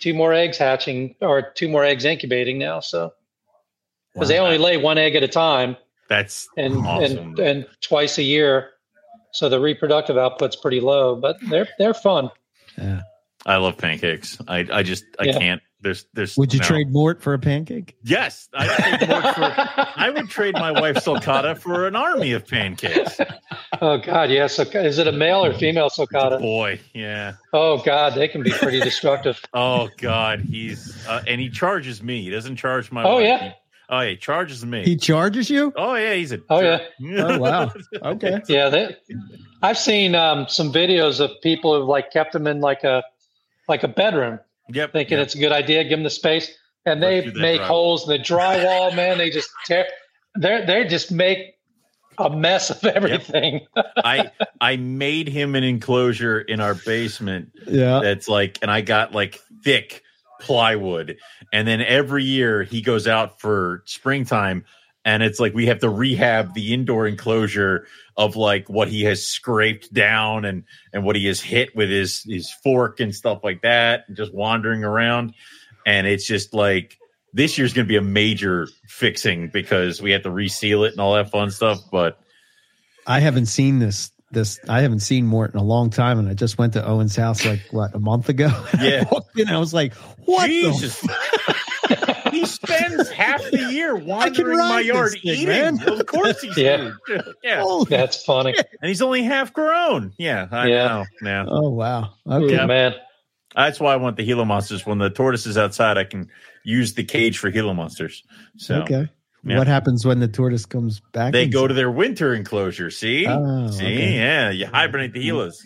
two 0.00 0.12
more 0.14 0.32
eggs 0.32 0.58
hatching 0.58 1.14
or 1.20 1.42
two 1.42 1.68
more 1.68 1.84
eggs 1.84 2.04
incubating 2.04 2.58
now. 2.58 2.80
So 2.80 3.12
because 4.12 4.28
they 4.28 4.38
only 4.38 4.58
lay 4.58 4.76
one 4.76 4.98
egg 4.98 5.14
at 5.14 5.22
a 5.22 5.28
time 5.28 5.76
That's 6.08 6.48
and 6.56 6.76
awesome. 6.84 7.18
and 7.18 7.38
and 7.38 7.66
twice 7.80 8.18
a 8.18 8.22
year. 8.22 8.70
So 9.32 9.48
the 9.48 9.58
reproductive 9.60 10.16
output's 10.16 10.56
pretty 10.56 10.80
low, 10.80 11.16
but 11.16 11.36
they're 11.48 11.68
they're 11.78 11.94
fun. 11.94 12.30
Yeah. 12.78 13.02
I 13.46 13.56
love 13.56 13.76
pancakes. 13.78 14.38
I 14.48 14.66
I 14.72 14.82
just 14.82 15.04
I 15.18 15.24
Yeah. 15.24 15.38
can't. 15.38 15.62
There's 15.84 16.06
there's. 16.14 16.34
Would 16.38 16.54
you 16.54 16.60
no. 16.60 16.66
trade 16.66 16.90
Mort 16.90 17.22
for 17.22 17.34
a 17.34 17.38
pancake? 17.38 17.94
Yes, 18.02 18.48
I 18.54 18.66
trade 18.96 19.08
more 19.08 19.20
for- 19.20 19.88
I 19.96 20.10
would 20.10 20.30
trade 20.30 20.54
my 20.54 20.72
wife 20.72 20.96
sulcata 20.96 21.58
for 21.58 21.86
an 21.86 21.94
army 21.94 22.32
of 22.32 22.48
pancakes. 22.48 23.20
Oh 23.82 23.98
God, 23.98 24.30
yeah. 24.30 24.46
So 24.46 24.62
is 24.62 24.98
it 24.98 25.06
a 25.06 25.12
male 25.12 25.44
or 25.44 25.52
female 25.52 25.90
sulcata? 25.90 26.40
Boy, 26.40 26.80
yeah. 26.94 27.34
Oh 27.52 27.82
God, 27.84 28.14
they 28.14 28.28
can 28.28 28.42
be 28.42 28.50
pretty 28.50 28.80
destructive. 28.80 29.40
Oh 29.52 29.90
God, 29.98 30.40
he's 30.40 31.06
uh, 31.06 31.22
and 31.26 31.40
he 31.40 31.50
charges 31.50 32.02
me. 32.02 32.22
He 32.22 32.30
doesn't 32.30 32.56
charge 32.56 32.90
my. 32.90 33.04
Oh, 33.04 33.16
wife. 33.16 33.24
yeah? 33.24 33.38
He- 33.42 33.54
oh 33.90 34.00
yeah, 34.00 34.10
he 34.10 34.16
charges 34.16 34.64
me. 34.64 34.84
He 34.84 34.96
charges 34.96 35.50
you? 35.50 35.70
oh 35.76 35.94
yeah, 35.96 36.14
he's 36.14 36.32
a. 36.32 36.40
Oh, 36.48 36.60
yeah. 36.60 36.78
Oh 37.18 37.38
wow. 37.38 37.72
Okay. 38.02 38.40
Yeah, 38.48 38.70
they, 38.70 38.96
I've 39.62 39.78
seen 39.78 40.14
um, 40.14 40.46
some 40.48 40.72
videos 40.72 41.20
of 41.20 41.30
people 41.42 41.78
who've 41.78 41.86
like 41.88 42.10
kept 42.10 42.32
them 42.32 42.46
in 42.46 42.60
like 42.60 42.84
a 42.84 43.02
like 43.68 43.82
a 43.82 43.88
bedroom, 43.88 44.40
Yep. 44.70 44.92
thinking 44.92 45.18
yep. 45.18 45.26
it's 45.26 45.34
a 45.34 45.38
good 45.38 45.52
idea, 45.52 45.82
give 45.84 45.90
them 45.98 46.04
the 46.04 46.10
space, 46.10 46.50
and 46.86 47.02
they 47.02 47.16
Right 47.16 47.22
through 47.24 47.32
that 47.32 47.40
make 47.40 47.60
drywall. 47.60 47.66
holes 47.66 48.08
in 48.08 48.16
the 48.16 48.22
drywall. 48.24 48.94
Man, 48.96 49.18
they 49.18 49.30
just 49.30 49.50
tear. 49.66 49.86
They 50.38 50.64
they 50.66 50.84
just 50.86 51.12
make 51.12 51.54
a 52.18 52.30
mess 52.30 52.70
of 52.70 52.84
everything. 52.84 53.66
I 53.96 54.30
I 54.60 54.76
made 54.76 55.28
him 55.28 55.54
an 55.54 55.64
enclosure 55.64 56.40
in 56.40 56.60
our 56.60 56.74
basement 56.74 57.52
Yeah. 57.66 58.00
that's 58.02 58.28
like, 58.28 58.58
and 58.62 58.70
I 58.70 58.80
got 58.82 59.12
like 59.12 59.40
thick 59.62 60.02
plywood, 60.40 61.16
and 61.52 61.66
then 61.66 61.80
every 61.80 62.24
year 62.24 62.62
he 62.62 62.82
goes 62.82 63.06
out 63.08 63.40
for 63.40 63.82
springtime, 63.86 64.64
and 65.04 65.22
it's 65.22 65.38
like 65.38 65.54
we 65.54 65.66
have 65.66 65.80
to 65.80 65.88
rehab 65.88 66.54
the 66.54 66.72
indoor 66.72 67.06
enclosure 67.06 67.86
of 68.16 68.36
like 68.36 68.68
what 68.68 68.88
he 68.88 69.02
has 69.04 69.26
scraped 69.26 69.92
down 69.92 70.44
and 70.44 70.64
and 70.92 71.04
what 71.04 71.16
he 71.16 71.26
has 71.26 71.40
hit 71.40 71.74
with 71.76 71.90
his 71.90 72.22
his 72.24 72.50
fork 72.50 73.00
and 73.00 73.14
stuff 73.14 73.40
like 73.44 73.62
that, 73.62 74.04
and 74.08 74.16
just 74.16 74.32
wandering 74.34 74.84
around, 74.84 75.34
and 75.86 76.06
it's 76.06 76.26
just 76.26 76.54
like. 76.54 76.98
This 77.36 77.58
year's 77.58 77.72
going 77.72 77.84
to 77.84 77.88
be 77.88 77.96
a 77.96 78.00
major 78.00 78.68
fixing 78.86 79.48
because 79.48 80.00
we 80.00 80.12
have 80.12 80.22
to 80.22 80.30
reseal 80.30 80.84
it 80.84 80.92
and 80.92 81.00
all 81.00 81.14
that 81.14 81.32
fun 81.32 81.50
stuff. 81.50 81.80
But 81.90 82.16
I 83.08 83.18
haven't 83.18 83.46
seen 83.46 83.80
this. 83.80 84.12
This 84.30 84.60
I 84.68 84.82
haven't 84.82 85.00
seen 85.00 85.26
Mort 85.26 85.52
in 85.52 85.58
a 85.58 85.64
long 85.64 85.90
time, 85.90 86.20
and 86.20 86.28
I 86.28 86.34
just 86.34 86.58
went 86.58 86.74
to 86.74 86.86
Owen's 86.86 87.16
house 87.16 87.44
like 87.44 87.60
what 87.72 87.92
a 87.92 87.98
month 87.98 88.28
ago. 88.28 88.50
Yeah. 88.80 89.02
I 89.04 89.08
walked 89.10 89.36
in, 89.36 89.48
and 89.48 89.56
I 89.56 89.58
was 89.58 89.74
like, 89.74 89.94
"What? 90.24 90.46
the 90.46 90.48
Jesus, 90.48 91.04
he 92.30 92.46
spends 92.46 93.10
half 93.10 93.40
the 93.50 93.68
year 93.72 93.94
wandering 93.96 94.56
ride 94.56 94.68
my 94.68 94.80
yard 94.80 95.12
thing, 95.12 95.20
eating. 95.24 95.48
man. 95.48 95.88
Of 95.88 96.06
course 96.06 96.40
he's 96.40 96.56
Yeah. 96.56 96.92
yeah. 97.42 97.62
Oh, 97.64 97.84
That's 97.84 98.22
funny. 98.24 98.54
And 98.56 98.88
he's 98.88 99.02
only 99.02 99.22
half 99.22 99.52
grown. 99.52 100.12
Yeah, 100.18 100.46
I 100.50 100.66
Yeah. 100.68 100.88
know. 100.88 101.04
Yeah. 101.22 101.44
oh, 101.48 101.70
wow. 101.70 102.14
Okay. 102.28 102.54
Yeah. 102.54 102.66
Man. 102.66 102.94
That's 103.54 103.78
why 103.78 103.92
I 103.92 103.96
want 103.96 104.16
the 104.16 104.24
Gila 104.24 104.44
monsters. 104.44 104.84
When 104.84 104.98
the 104.98 105.10
tortoise 105.10 105.46
is 105.46 105.56
outside, 105.56 105.96
I 105.96 106.04
can 106.04 106.28
use 106.64 106.94
the 106.94 107.04
cage 107.04 107.38
for 107.38 107.50
Gila 107.50 107.72
monsters. 107.74 108.24
So 108.56 108.82
Okay. 108.82 109.08
Yeah. 109.46 109.58
What 109.58 109.66
happens 109.66 110.06
when 110.06 110.20
the 110.20 110.28
tortoise 110.28 110.64
comes 110.64 111.00
back? 111.12 111.32
they 111.34 111.42
inside? 111.44 111.52
go 111.52 111.68
to 111.68 111.74
their 111.74 111.90
winter 111.90 112.32
enclosure. 112.34 112.90
See? 112.90 113.26
Oh, 113.28 113.70
See? 113.70 113.84
okay. 113.84 114.14
Yeah. 114.14 114.50
You 114.50 114.66
hibernate 114.66 115.12
the 115.12 115.28
Gilas. 115.28 115.56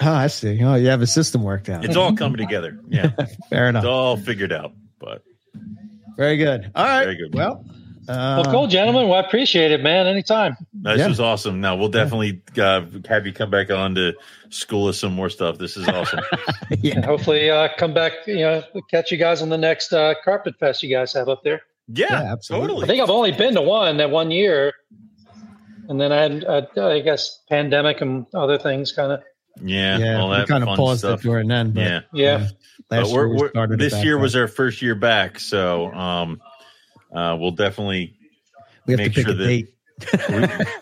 Oh, 0.00 0.12
I 0.12 0.26
see. 0.26 0.62
Oh, 0.62 0.74
you 0.74 0.88
have 0.88 1.00
a 1.00 1.06
system 1.06 1.42
worked 1.42 1.68
out. 1.70 1.84
It's 1.84 1.96
all 1.96 2.14
coming 2.14 2.36
together. 2.38 2.78
Yeah. 2.88 3.10
Fair 3.50 3.68
enough. 3.68 3.84
It's 3.84 3.88
all 3.88 4.16
figured 4.16 4.52
out. 4.52 4.72
But 4.98 5.22
Very 6.16 6.36
good. 6.36 6.70
All 6.74 6.84
right. 6.84 7.04
Very 7.04 7.16
good. 7.16 7.34
Well, 7.34 7.64
uh, 8.08 8.42
Well, 8.42 8.44
cool, 8.52 8.66
gentlemen. 8.66 9.08
Well, 9.08 9.22
I 9.22 9.26
appreciate 9.26 9.70
it, 9.70 9.82
man. 9.82 10.06
Anytime. 10.06 10.56
this 10.72 10.98
Yeah. 10.98 11.08
was 11.08 11.20
awesome. 11.20 11.60
Now 11.60 11.76
we'll 11.76 11.88
definitely 11.88 12.42
uh, 12.60 12.82
have 13.08 13.26
you 13.26 13.32
come 13.32 13.50
back 13.50 13.70
on 13.70 13.94
to 13.94 14.12
school 14.50 14.88
us 14.88 14.98
some 14.98 15.12
more 15.14 15.30
stuff. 15.30 15.58
This 15.58 15.76
is 15.76 15.88
awesome. 15.88 16.20
yeah. 16.80 16.96
And 16.96 17.04
hopefully, 17.04 17.50
uh, 17.50 17.68
come 17.78 17.94
back. 17.94 18.12
You 18.26 18.36
know, 18.40 18.62
catch 18.90 19.10
you 19.10 19.18
guys 19.18 19.40
on 19.42 19.48
the 19.48 19.58
next 19.58 19.92
uh, 19.92 20.14
carpet 20.24 20.54
fest 20.58 20.82
you 20.82 20.94
guys 20.94 21.12
have 21.14 21.28
up 21.28 21.42
there. 21.44 21.62
Yeah, 21.88 22.06
Yeah, 22.10 22.32
absolutely. 22.32 22.84
I 22.84 22.86
think 22.86 23.02
I've 23.02 23.10
only 23.10 23.32
been 23.32 23.54
to 23.54 23.62
one 23.62 23.96
that 23.96 24.10
one 24.10 24.30
year, 24.30 24.72
and 25.88 26.00
then 26.00 26.12
I 26.12 26.16
had, 26.22 26.44
uh, 26.44 26.62
I 26.78 27.00
guess, 27.00 27.40
pandemic 27.48 28.00
and 28.00 28.24
other 28.34 28.56
things 28.58 28.92
kind 28.92 29.12
of. 29.12 29.22
Yeah, 29.62 29.98
Yeah. 29.98 30.20
all 30.20 30.30
we 30.30 30.36
that 30.36 30.48
kind 30.48 30.62
of 30.66 30.76
paused 30.76 31.00
stuff. 31.00 31.20
it 31.20 31.24
during 31.24 31.48
then. 31.48 31.72
But, 31.72 31.80
yeah, 31.82 32.00
Yeah. 32.12 32.46
Last 32.92 33.02
but 33.04 33.08
year 33.10 33.28
we're, 33.28 33.34
we 33.34 33.50
we're- 33.54 33.76
this 33.76 34.04
year 34.04 34.18
was 34.18 34.36
our 34.36 34.46
first 34.48 34.82
year 34.82 34.94
back, 34.94 35.38
so 35.40 35.90
um, 35.92 36.40
uh, 37.12 37.36
we'll 37.40 37.50
definitely. 37.52 38.16
We 38.86 38.92
have 38.92 38.98
make 38.98 39.12
to 39.12 39.14
pick 39.14 39.26
sure 39.26 39.34
a 39.34 39.36
that- 39.38 40.58
date. 40.60 40.68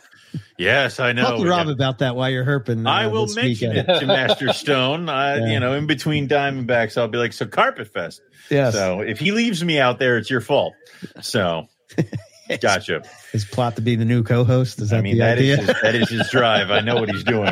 Yes, 0.56 1.00
I 1.00 1.12
know. 1.12 1.22
Talk 1.22 1.38
to 1.40 1.48
Rob 1.48 1.66
got- 1.66 1.72
about 1.72 1.98
that 2.00 2.14
while 2.16 2.28
you're 2.30 2.44
herping. 2.44 2.86
uh, 2.86 2.90
I 2.90 3.06
will 3.06 3.26
mention 3.26 3.70
weekend. 3.70 3.88
it 3.88 4.00
to 4.00 4.06
Master 4.06 4.52
Stone. 4.52 5.08
Uh, 5.08 5.38
Yeah. 5.40 5.52
You 5.54 5.60
know, 5.60 5.72
in 5.74 5.86
between 5.86 6.28
Diamondbacks, 6.28 6.98
I'll 6.98 7.08
be 7.08 7.16
like, 7.18 7.32
"So 7.32 7.46
Carpet 7.46 7.88
Fest." 7.88 8.20
Yes. 8.50 8.74
So 8.74 9.00
if 9.00 9.18
he 9.18 9.32
leaves 9.32 9.64
me 9.64 9.80
out 9.80 9.98
there, 9.98 10.18
it's 10.18 10.28
your 10.30 10.40
fault. 10.42 10.74
So, 11.22 11.66
gotcha. 12.60 13.02
His 13.32 13.44
plot 13.46 13.76
to 13.76 13.82
be 13.82 13.96
the 13.96 14.04
new 14.04 14.22
co-host. 14.22 14.80
Is 14.80 14.90
that 14.90 14.98
I 14.98 15.02
mean, 15.02 15.14
the 15.14 15.20
that 15.20 15.38
idea? 15.38 15.54
is 15.54 15.66
his, 15.66 15.76
that 15.82 15.94
is 15.94 16.08
his 16.10 16.30
drive. 16.30 16.70
I 16.70 16.80
know 16.80 16.96
what 16.96 17.08
he's 17.10 17.24
doing. 17.24 17.50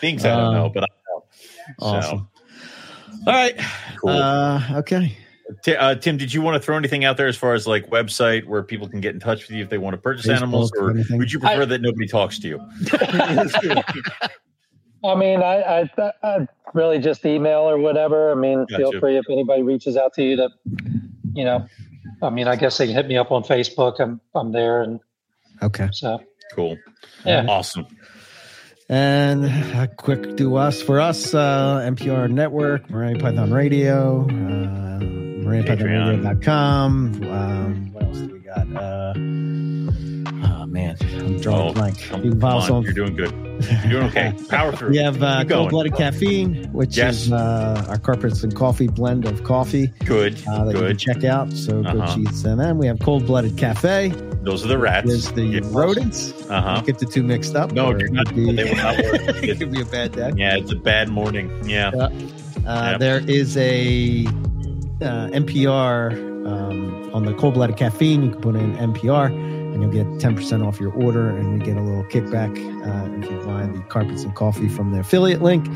Things 0.00 0.24
I 0.24 0.30
don't 0.36 0.44
Um, 0.46 0.54
know, 0.54 0.68
but 0.74 0.84
I 0.84 0.86
know. 1.08 1.24
So, 1.78 1.86
awesome. 1.86 2.28
All 3.26 3.32
right. 3.32 3.54
cool. 4.00 4.10
Uh, 4.10 4.78
okay. 4.78 5.16
Ti- 5.62 5.76
uh, 5.76 5.94
Tim, 5.96 6.16
did 6.16 6.32
you 6.32 6.40
want 6.42 6.54
to 6.54 6.64
throw 6.64 6.76
anything 6.76 7.04
out 7.04 7.16
there 7.18 7.26
as 7.26 7.36
far 7.36 7.52
as 7.54 7.66
like 7.66 7.88
website 7.90 8.46
where 8.46 8.62
people 8.62 8.88
can 8.88 9.00
get 9.00 9.14
in 9.14 9.20
touch 9.20 9.42
with 9.46 9.50
you 9.56 9.62
if 9.62 9.68
they 9.70 9.76
want 9.78 9.94
to 9.94 10.00
purchase 10.00 10.26
Facebook, 10.26 10.36
animals, 10.36 10.72
or 10.78 10.90
anything? 10.90 11.18
would 11.18 11.30
you 11.32 11.38
prefer 11.38 11.62
I- 11.62 11.66
that 11.66 11.82
nobody 11.82 12.06
talks 12.06 12.38
to 12.40 12.48
you? 12.48 12.60
I 15.04 15.14
mean, 15.14 15.42
I, 15.42 15.82
I, 15.98 16.12
I 16.22 16.48
really 16.72 16.98
just 16.98 17.26
email 17.26 17.60
or 17.60 17.78
whatever. 17.78 18.32
I 18.32 18.34
mean, 18.34 18.60
Gotcha. 18.70 18.76
feel 18.90 19.00
free 19.00 19.18
if 19.18 19.26
anybody 19.30 19.62
reaches 19.62 19.96
out 19.98 20.14
to 20.14 20.22
you 20.22 20.36
to, 20.36 20.48
you 21.34 21.44
know, 21.44 21.66
I 22.22 22.30
mean, 22.30 22.48
I 22.48 22.56
guess 22.56 22.78
they 22.78 22.86
can 22.86 22.94
hit 22.94 23.06
me 23.06 23.18
up 23.18 23.30
on 23.30 23.42
Facebook. 23.42 24.00
I'm, 24.00 24.20
I'm 24.34 24.52
there, 24.52 24.80
and 24.82 24.98
Okay. 25.62 25.88
so 25.92 26.20
Cool, 26.52 26.78
yeah. 27.26 27.44
awesome. 27.48 27.86
And 28.88 29.44
a 29.46 29.88
quick 29.96 30.36
do 30.36 30.56
us 30.56 30.82
for 30.82 31.00
us, 31.00 31.34
uh, 31.34 31.80
MPR 31.86 32.30
Network, 32.30 32.90
Morelia 32.90 33.18
Python 33.18 33.50
Radio, 33.50 34.24
uh, 34.24 35.00
MoreliaPythonRadio.com. 35.00 37.24
Um, 37.24 37.92
what 37.92 38.04
else 38.04 38.18
do 38.18 38.32
we 38.34 38.40
got? 38.40 38.66
Uh, 38.76 39.14
man. 41.02 41.20
I'm 41.24 41.40
drawing 41.40 41.60
Oh, 41.62 41.70
a 41.70 41.72
blank. 41.72 42.00
Come, 42.02 42.24
You 42.24 42.30
can 42.30 42.40
come 42.40 42.50
follow 42.50 42.60
us 42.62 42.70
on, 42.70 42.82
you're 42.82 42.92
doing 42.92 43.14
good. 43.16 43.32
You're 43.84 43.90
doing 44.00 44.04
okay. 44.06 44.34
Power 44.48 44.72
through. 44.74 44.90
We 44.90 44.98
have 44.98 45.22
uh, 45.22 45.44
Cold 45.44 45.70
Blooded 45.70 45.94
Caffeine, 45.96 46.64
which 46.72 46.96
Yes. 46.96 47.22
is 47.26 47.32
uh, 47.32 47.86
our 47.88 47.98
carpets 47.98 48.42
and 48.42 48.54
coffee 48.54 48.88
blend 48.88 49.24
of 49.26 49.44
coffee 49.44 49.88
Good, 50.04 50.40
uh, 50.48 50.64
that 50.64 50.72
you 50.74 50.78
can 50.78 50.86
good. 50.88 50.98
check 50.98 51.24
out. 51.24 51.52
So 51.52 51.82
Uh-huh. 51.84 52.14
cheats. 52.14 52.44
And 52.44 52.58
then 52.60 52.78
we 52.78 52.86
have 52.86 52.98
Cold 53.00 53.26
Blooded 53.26 53.56
Cafe. 53.56 54.08
Those 54.42 54.64
are 54.64 54.68
the 54.68 54.76
rats. 54.78 55.06
There's 55.08 55.32
the 55.32 55.60
rodents. 55.72 56.32
Uh 56.50 56.60
huh. 56.60 56.80
Get 56.82 56.98
the 56.98 57.06
two 57.06 57.22
mixed 57.22 57.54
up. 57.56 57.72
No, 57.72 57.90
it 57.92 58.12
not- 58.12 58.34
be- 58.34 58.52
they 58.52 58.64
will 58.64 58.76
not 58.76 58.96
work. 58.96 59.20
it 59.42 59.58
could 59.58 59.72
be 59.72 59.80
a 59.80 59.86
bad 59.86 60.12
day. 60.12 60.32
Yeah, 60.36 60.56
it's 60.56 60.70
a 60.72 60.76
bad 60.76 61.08
morning. 61.08 61.50
Yeah. 61.68 61.88
Uh, 61.94 62.10
Yep. 62.92 63.00
There 63.00 63.18
is 63.28 63.56
a 63.58 64.24
uh, 64.26 65.28
MPR 65.28 66.12
um, 66.46 67.10
on 67.14 67.24
the 67.26 67.34
cold 67.34 67.54
blooded 67.54 67.76
caffeine. 67.76 68.22
You 68.22 68.30
can 68.30 68.40
put 68.40 68.56
in 68.56 68.74
MPR 68.76 69.30
and 69.74 69.82
you'll 69.82 69.90
get 69.90 70.06
10% 70.18 70.66
off 70.66 70.80
your 70.80 70.92
order. 70.92 71.28
And 71.28 71.58
we 71.58 71.64
get 71.64 71.76
a 71.76 71.82
little 71.82 72.04
kickback 72.04 72.50
uh, 72.86 73.18
if 73.18 73.30
you 73.30 73.44
buy 73.44 73.66
the 73.66 73.80
carpets 73.88 74.22
and 74.22 74.34
coffee 74.34 74.68
from 74.68 74.92
the 74.92 75.00
affiliate 75.00 75.42
link. 75.42 75.66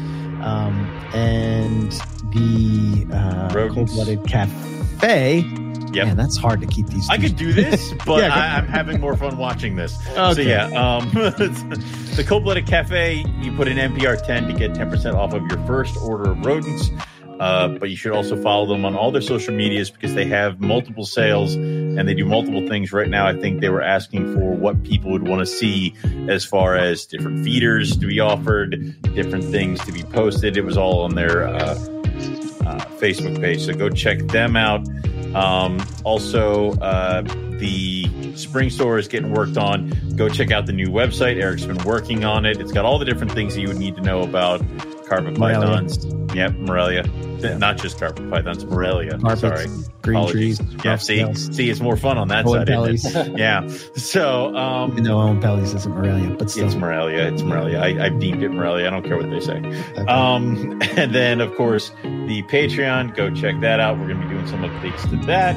Um, 0.41 0.87
and 1.13 1.91
the 2.33 3.07
uh, 3.13 3.49
cold 3.75 3.89
blooded 3.89 4.25
cafe. 4.27 5.45
Yeah, 5.93 6.05
Man, 6.05 6.17
that's 6.17 6.37
hard 6.37 6.61
to 6.61 6.67
keep 6.67 6.87
these. 6.89 7.09
I 7.09 7.17
could 7.17 7.37
do 7.37 7.53
this, 7.53 7.93
but 8.07 8.23
Yeah, 8.23 8.35
I, 8.35 8.59
I'm 8.59 8.67
having 8.67 9.01
more 9.01 9.17
fun 9.17 9.39
watching 9.39 9.75
this. 9.75 9.99
So 10.35 10.43
yeah, 10.43 10.67
um, 10.67 11.09
the 11.15 12.25
Cold 12.27 12.45
Blooded 12.45 12.67
Cafe. 12.67 13.25
You 13.41 13.57
put 13.57 13.69
in 13.69 13.79
MPR 13.79 14.25
10 14.25 14.49
to 14.49 14.53
get 14.53 14.73
10% 14.73 15.15
off 15.15 15.33
of 15.33 15.43
your 15.47 15.59
first 15.67 15.97
order 15.97 16.33
of 16.33 16.45
rodents. 16.45 16.91
Uh, 17.39 17.69
but 17.69 17.89
you 17.89 17.97
should 17.97 18.13
also 18.13 18.41
follow 18.43 18.67
them 18.67 18.85
on 18.85 18.97
all 18.97 19.13
their 19.13 19.23
social 19.23 19.55
medias 19.55 19.91
because 19.91 20.15
they 20.15 20.25
have 20.25 20.61
multiple 20.61 21.05
sales 21.05 21.55
and 21.55 22.09
they 22.09 22.15
do 22.15 22.25
multiple 22.25 22.67
things 22.67 22.93
right 22.93 23.09
now. 23.09 23.27
I 23.27 23.39
think 23.39 23.61
they 23.61 23.69
were 23.69 23.83
asking 23.83 24.35
for 24.35 24.53
what 24.55 24.83
people 24.83 25.13
would 25.13 25.27
want 25.27 25.41
to 25.41 25.47
see 25.47 25.95
as 26.29 26.45
far 26.45 26.77
as 26.77 27.07
different 27.07 27.45
feeders 27.45 27.97
to 27.97 28.07
be 28.07 28.19
offered, 28.19 29.01
different 29.15 29.45
things 29.45 29.79
to 29.85 29.93
be 29.93 30.03
posted. 30.03 30.57
It 30.57 30.65
was 30.65 30.77
all 30.77 31.03
on 31.03 31.15
their 31.15 31.47
uh, 31.47 31.55
uh, 31.55 32.85
Facebook 32.99 33.41
page. 33.41 33.65
So 33.65 33.73
go 33.73 33.89
check 33.89 34.19
them 34.27 34.57
out. 34.57 34.87
Um, 35.35 35.85
also, 36.05 36.73
uh, 36.79 37.23
the 37.59 38.07
spring 38.35 38.71
store 38.71 38.99
is 38.99 39.09
getting 39.09 39.33
worked 39.33 39.57
on. 39.57 39.91
Go 40.17 40.29
check 40.29 40.51
out 40.51 40.67
the 40.67 40.73
new 40.73 40.89
website. 40.89 41.41
Eric's 41.41 41.65
been 41.65 41.83
working 41.85 42.25
on 42.25 42.47
it. 42.47 42.61
It's 42.61 42.73
got 42.73 42.85
all 42.85 42.99
the 42.99 43.05
different 43.05 43.33
things 43.33 43.55
that 43.55 43.61
you 43.61 43.69
would 43.69 43.79
need 43.79 43.95
to 43.97 44.03
know 44.03 44.23
about 44.23 44.61
carpet 45.09 45.39
Morelia. 45.39 45.61
pythons. 45.67 46.07
Yep, 46.35 46.53
Morelia. 46.57 47.05
Not 47.59 47.79
just 47.79 47.99
carpet 48.01 48.29
pythons, 48.31 48.65
Morelia. 48.65 49.17
Carpets, 49.19 49.41
Sorry. 49.41 49.67
green 50.03 50.17
Apologies. 50.19 50.59
trees. 50.59 50.85
Yeah, 50.85 50.97
see, 50.97 51.35
see, 51.35 51.71
it's 51.71 51.81
more 51.81 51.97
fun 51.97 52.19
on 52.19 52.29
that 52.29 52.45
Owen 52.47 52.67
side. 52.99 53.29
it? 53.29 53.33
Yeah. 53.39 53.67
So, 53.95 54.55
um, 54.57 54.91
Even 54.93 55.05
though 55.05 55.17
Oenpellis 55.19 55.75
isn't 55.75 55.95
Morelia, 55.95 56.31
but 56.37 56.51
still. 56.51 56.67
it's 56.67 56.75
Morelia. 56.75 57.33
It's 57.33 57.43
Morelia. 57.43 57.81
I, 57.81 58.07
I've 58.07 58.19
deemed 58.19 58.43
it 58.43 58.51
Morelia. 58.51 58.89
I 58.89 58.91
don't 58.91 59.05
care 59.05 59.17
what 59.17 59.31
they 59.31 59.41
say. 59.41 59.59
Okay. 59.59 60.05
Um, 60.07 60.81
and 60.97 61.15
then, 61.15 61.41
of 61.41 61.55
course, 61.55 61.91
the 62.03 62.43
Patreon. 62.49 63.15
Go 63.15 63.31
check 63.31 63.61
that 63.61 63.79
out. 63.81 63.99
We're 63.99 64.09
going 64.09 64.21
to 64.21 64.27
be 64.27 64.35
doing 64.35 64.47
some 64.49 64.63
updates 64.63 65.09
to 65.11 65.17
that. 65.27 65.55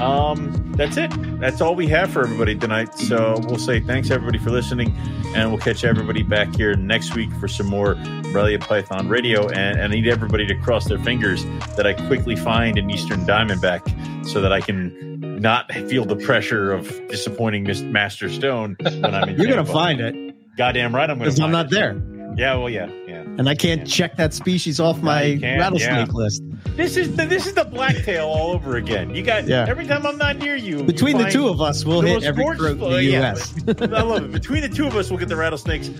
Um, 0.00 0.72
that's 0.76 0.96
it. 0.96 1.10
That's 1.40 1.60
all 1.60 1.74
we 1.74 1.86
have 1.88 2.10
for 2.10 2.22
everybody 2.22 2.54
tonight. 2.56 2.94
So 2.94 3.38
we'll 3.46 3.58
say 3.58 3.80
thanks 3.80 4.10
everybody 4.10 4.38
for 4.38 4.50
listening, 4.50 4.94
and 5.34 5.50
we'll 5.50 5.60
catch 5.60 5.84
everybody 5.84 6.22
back 6.22 6.54
here 6.54 6.74
next 6.76 7.14
week 7.14 7.30
for 7.34 7.48
some 7.48 7.66
more 7.66 7.96
Morelia 7.96 8.58
Python 8.80 9.08
Radio. 9.08 9.48
And, 9.48 9.80
I 9.80 9.86
need 9.88 10.06
everybody 10.06 10.46
to 10.46 10.54
cross 10.54 10.86
their 10.86 10.98
fingers 10.98 11.44
that 11.76 11.86
I 11.86 11.94
quickly 11.94 12.36
find 12.36 12.78
an 12.78 12.90
Eastern 12.90 13.20
Diamondback 13.26 14.26
so 14.26 14.40
that 14.40 14.52
I 14.52 14.60
can 14.60 15.40
not 15.40 15.72
feel 15.72 16.04
the 16.04 16.16
pressure 16.16 16.72
of 16.72 16.88
disappointing 17.08 17.64
Miss 17.64 17.82
Master 17.82 18.28
Stone 18.28 18.76
when 18.80 19.04
I'm 19.14 19.28
in. 19.30 19.36
You're 19.38 19.52
going 19.52 19.64
to 19.64 19.72
find 19.72 20.00
it 20.00 20.56
Goddamn 20.56 20.94
right, 20.94 21.08
I'm 21.08 21.18
going 21.18 21.30
to. 21.30 21.34
because 21.34 21.40
I'm 21.40 21.50
not 21.50 21.70
there. 21.70 22.00
Yeah, 22.36 22.54
well, 22.54 22.70
yeah, 22.70 22.88
yeah. 23.06 23.22
and 23.22 23.48
I 23.48 23.54
can't 23.54 23.86
check 23.88 24.16
that 24.16 24.32
species 24.32 24.78
off 24.78 25.02
my 25.02 25.38
rattlesnake 25.42 26.06
yeah. 26.08 26.12
list. 26.12 26.42
This 26.76 26.96
is 26.96 27.16
the, 27.16 27.26
this 27.26 27.46
is 27.46 27.54
the 27.54 27.64
blacktail 27.64 28.26
all 28.26 28.52
over 28.52 28.76
again. 28.76 29.14
You 29.14 29.22
got 29.22 29.46
Yeah. 29.46 29.66
every 29.68 29.86
time 29.86 30.06
I'm 30.06 30.16
not 30.16 30.38
near 30.38 30.54
you. 30.56 30.84
Between 30.84 31.18
the 31.18 31.28
two 31.28 31.48
of 31.48 31.60
us, 31.60 31.84
we'll 31.84 32.02
hit 32.02 32.22
every 32.22 32.44
throat 32.56 32.72
in 32.72 32.78
the 32.78 33.02
yeah, 33.02 33.32
U.S. 33.32 33.54
I 33.80 34.02
love 34.02 34.24
it. 34.24 34.32
Between 34.32 34.62
the 34.62 34.68
two 34.68 34.86
of 34.86 34.96
us, 34.96 35.10
we'll 35.10 35.18
get 35.18 35.28
the 35.28 35.36
rattlesnakes. 35.36 35.90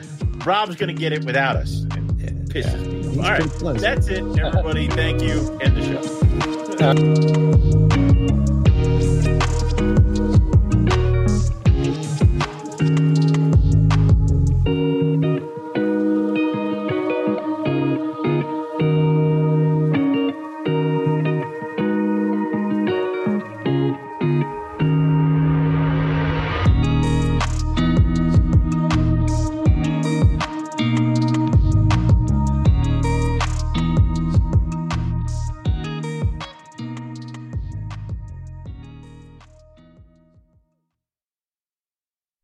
Rob's 0.47 0.77
going 0.77 0.94
to 0.94 0.98
get 0.98 1.12
it 1.12 1.24
without 1.24 1.57
us. 1.57 1.85
It 2.52 2.64
pisses 2.64 2.86
me. 2.86 3.09
He's 3.09 3.18
All 3.18 3.24
right, 3.24 3.40
pretty 3.40 3.59
close. 3.59 3.81
that's 3.81 4.09
it, 4.09 4.22
everybody. 4.39 4.89
Thank 4.89 5.22
you. 5.22 5.59
End 5.60 5.77
the 5.77 5.82
show. 5.85 6.16
Uh, 6.85 7.80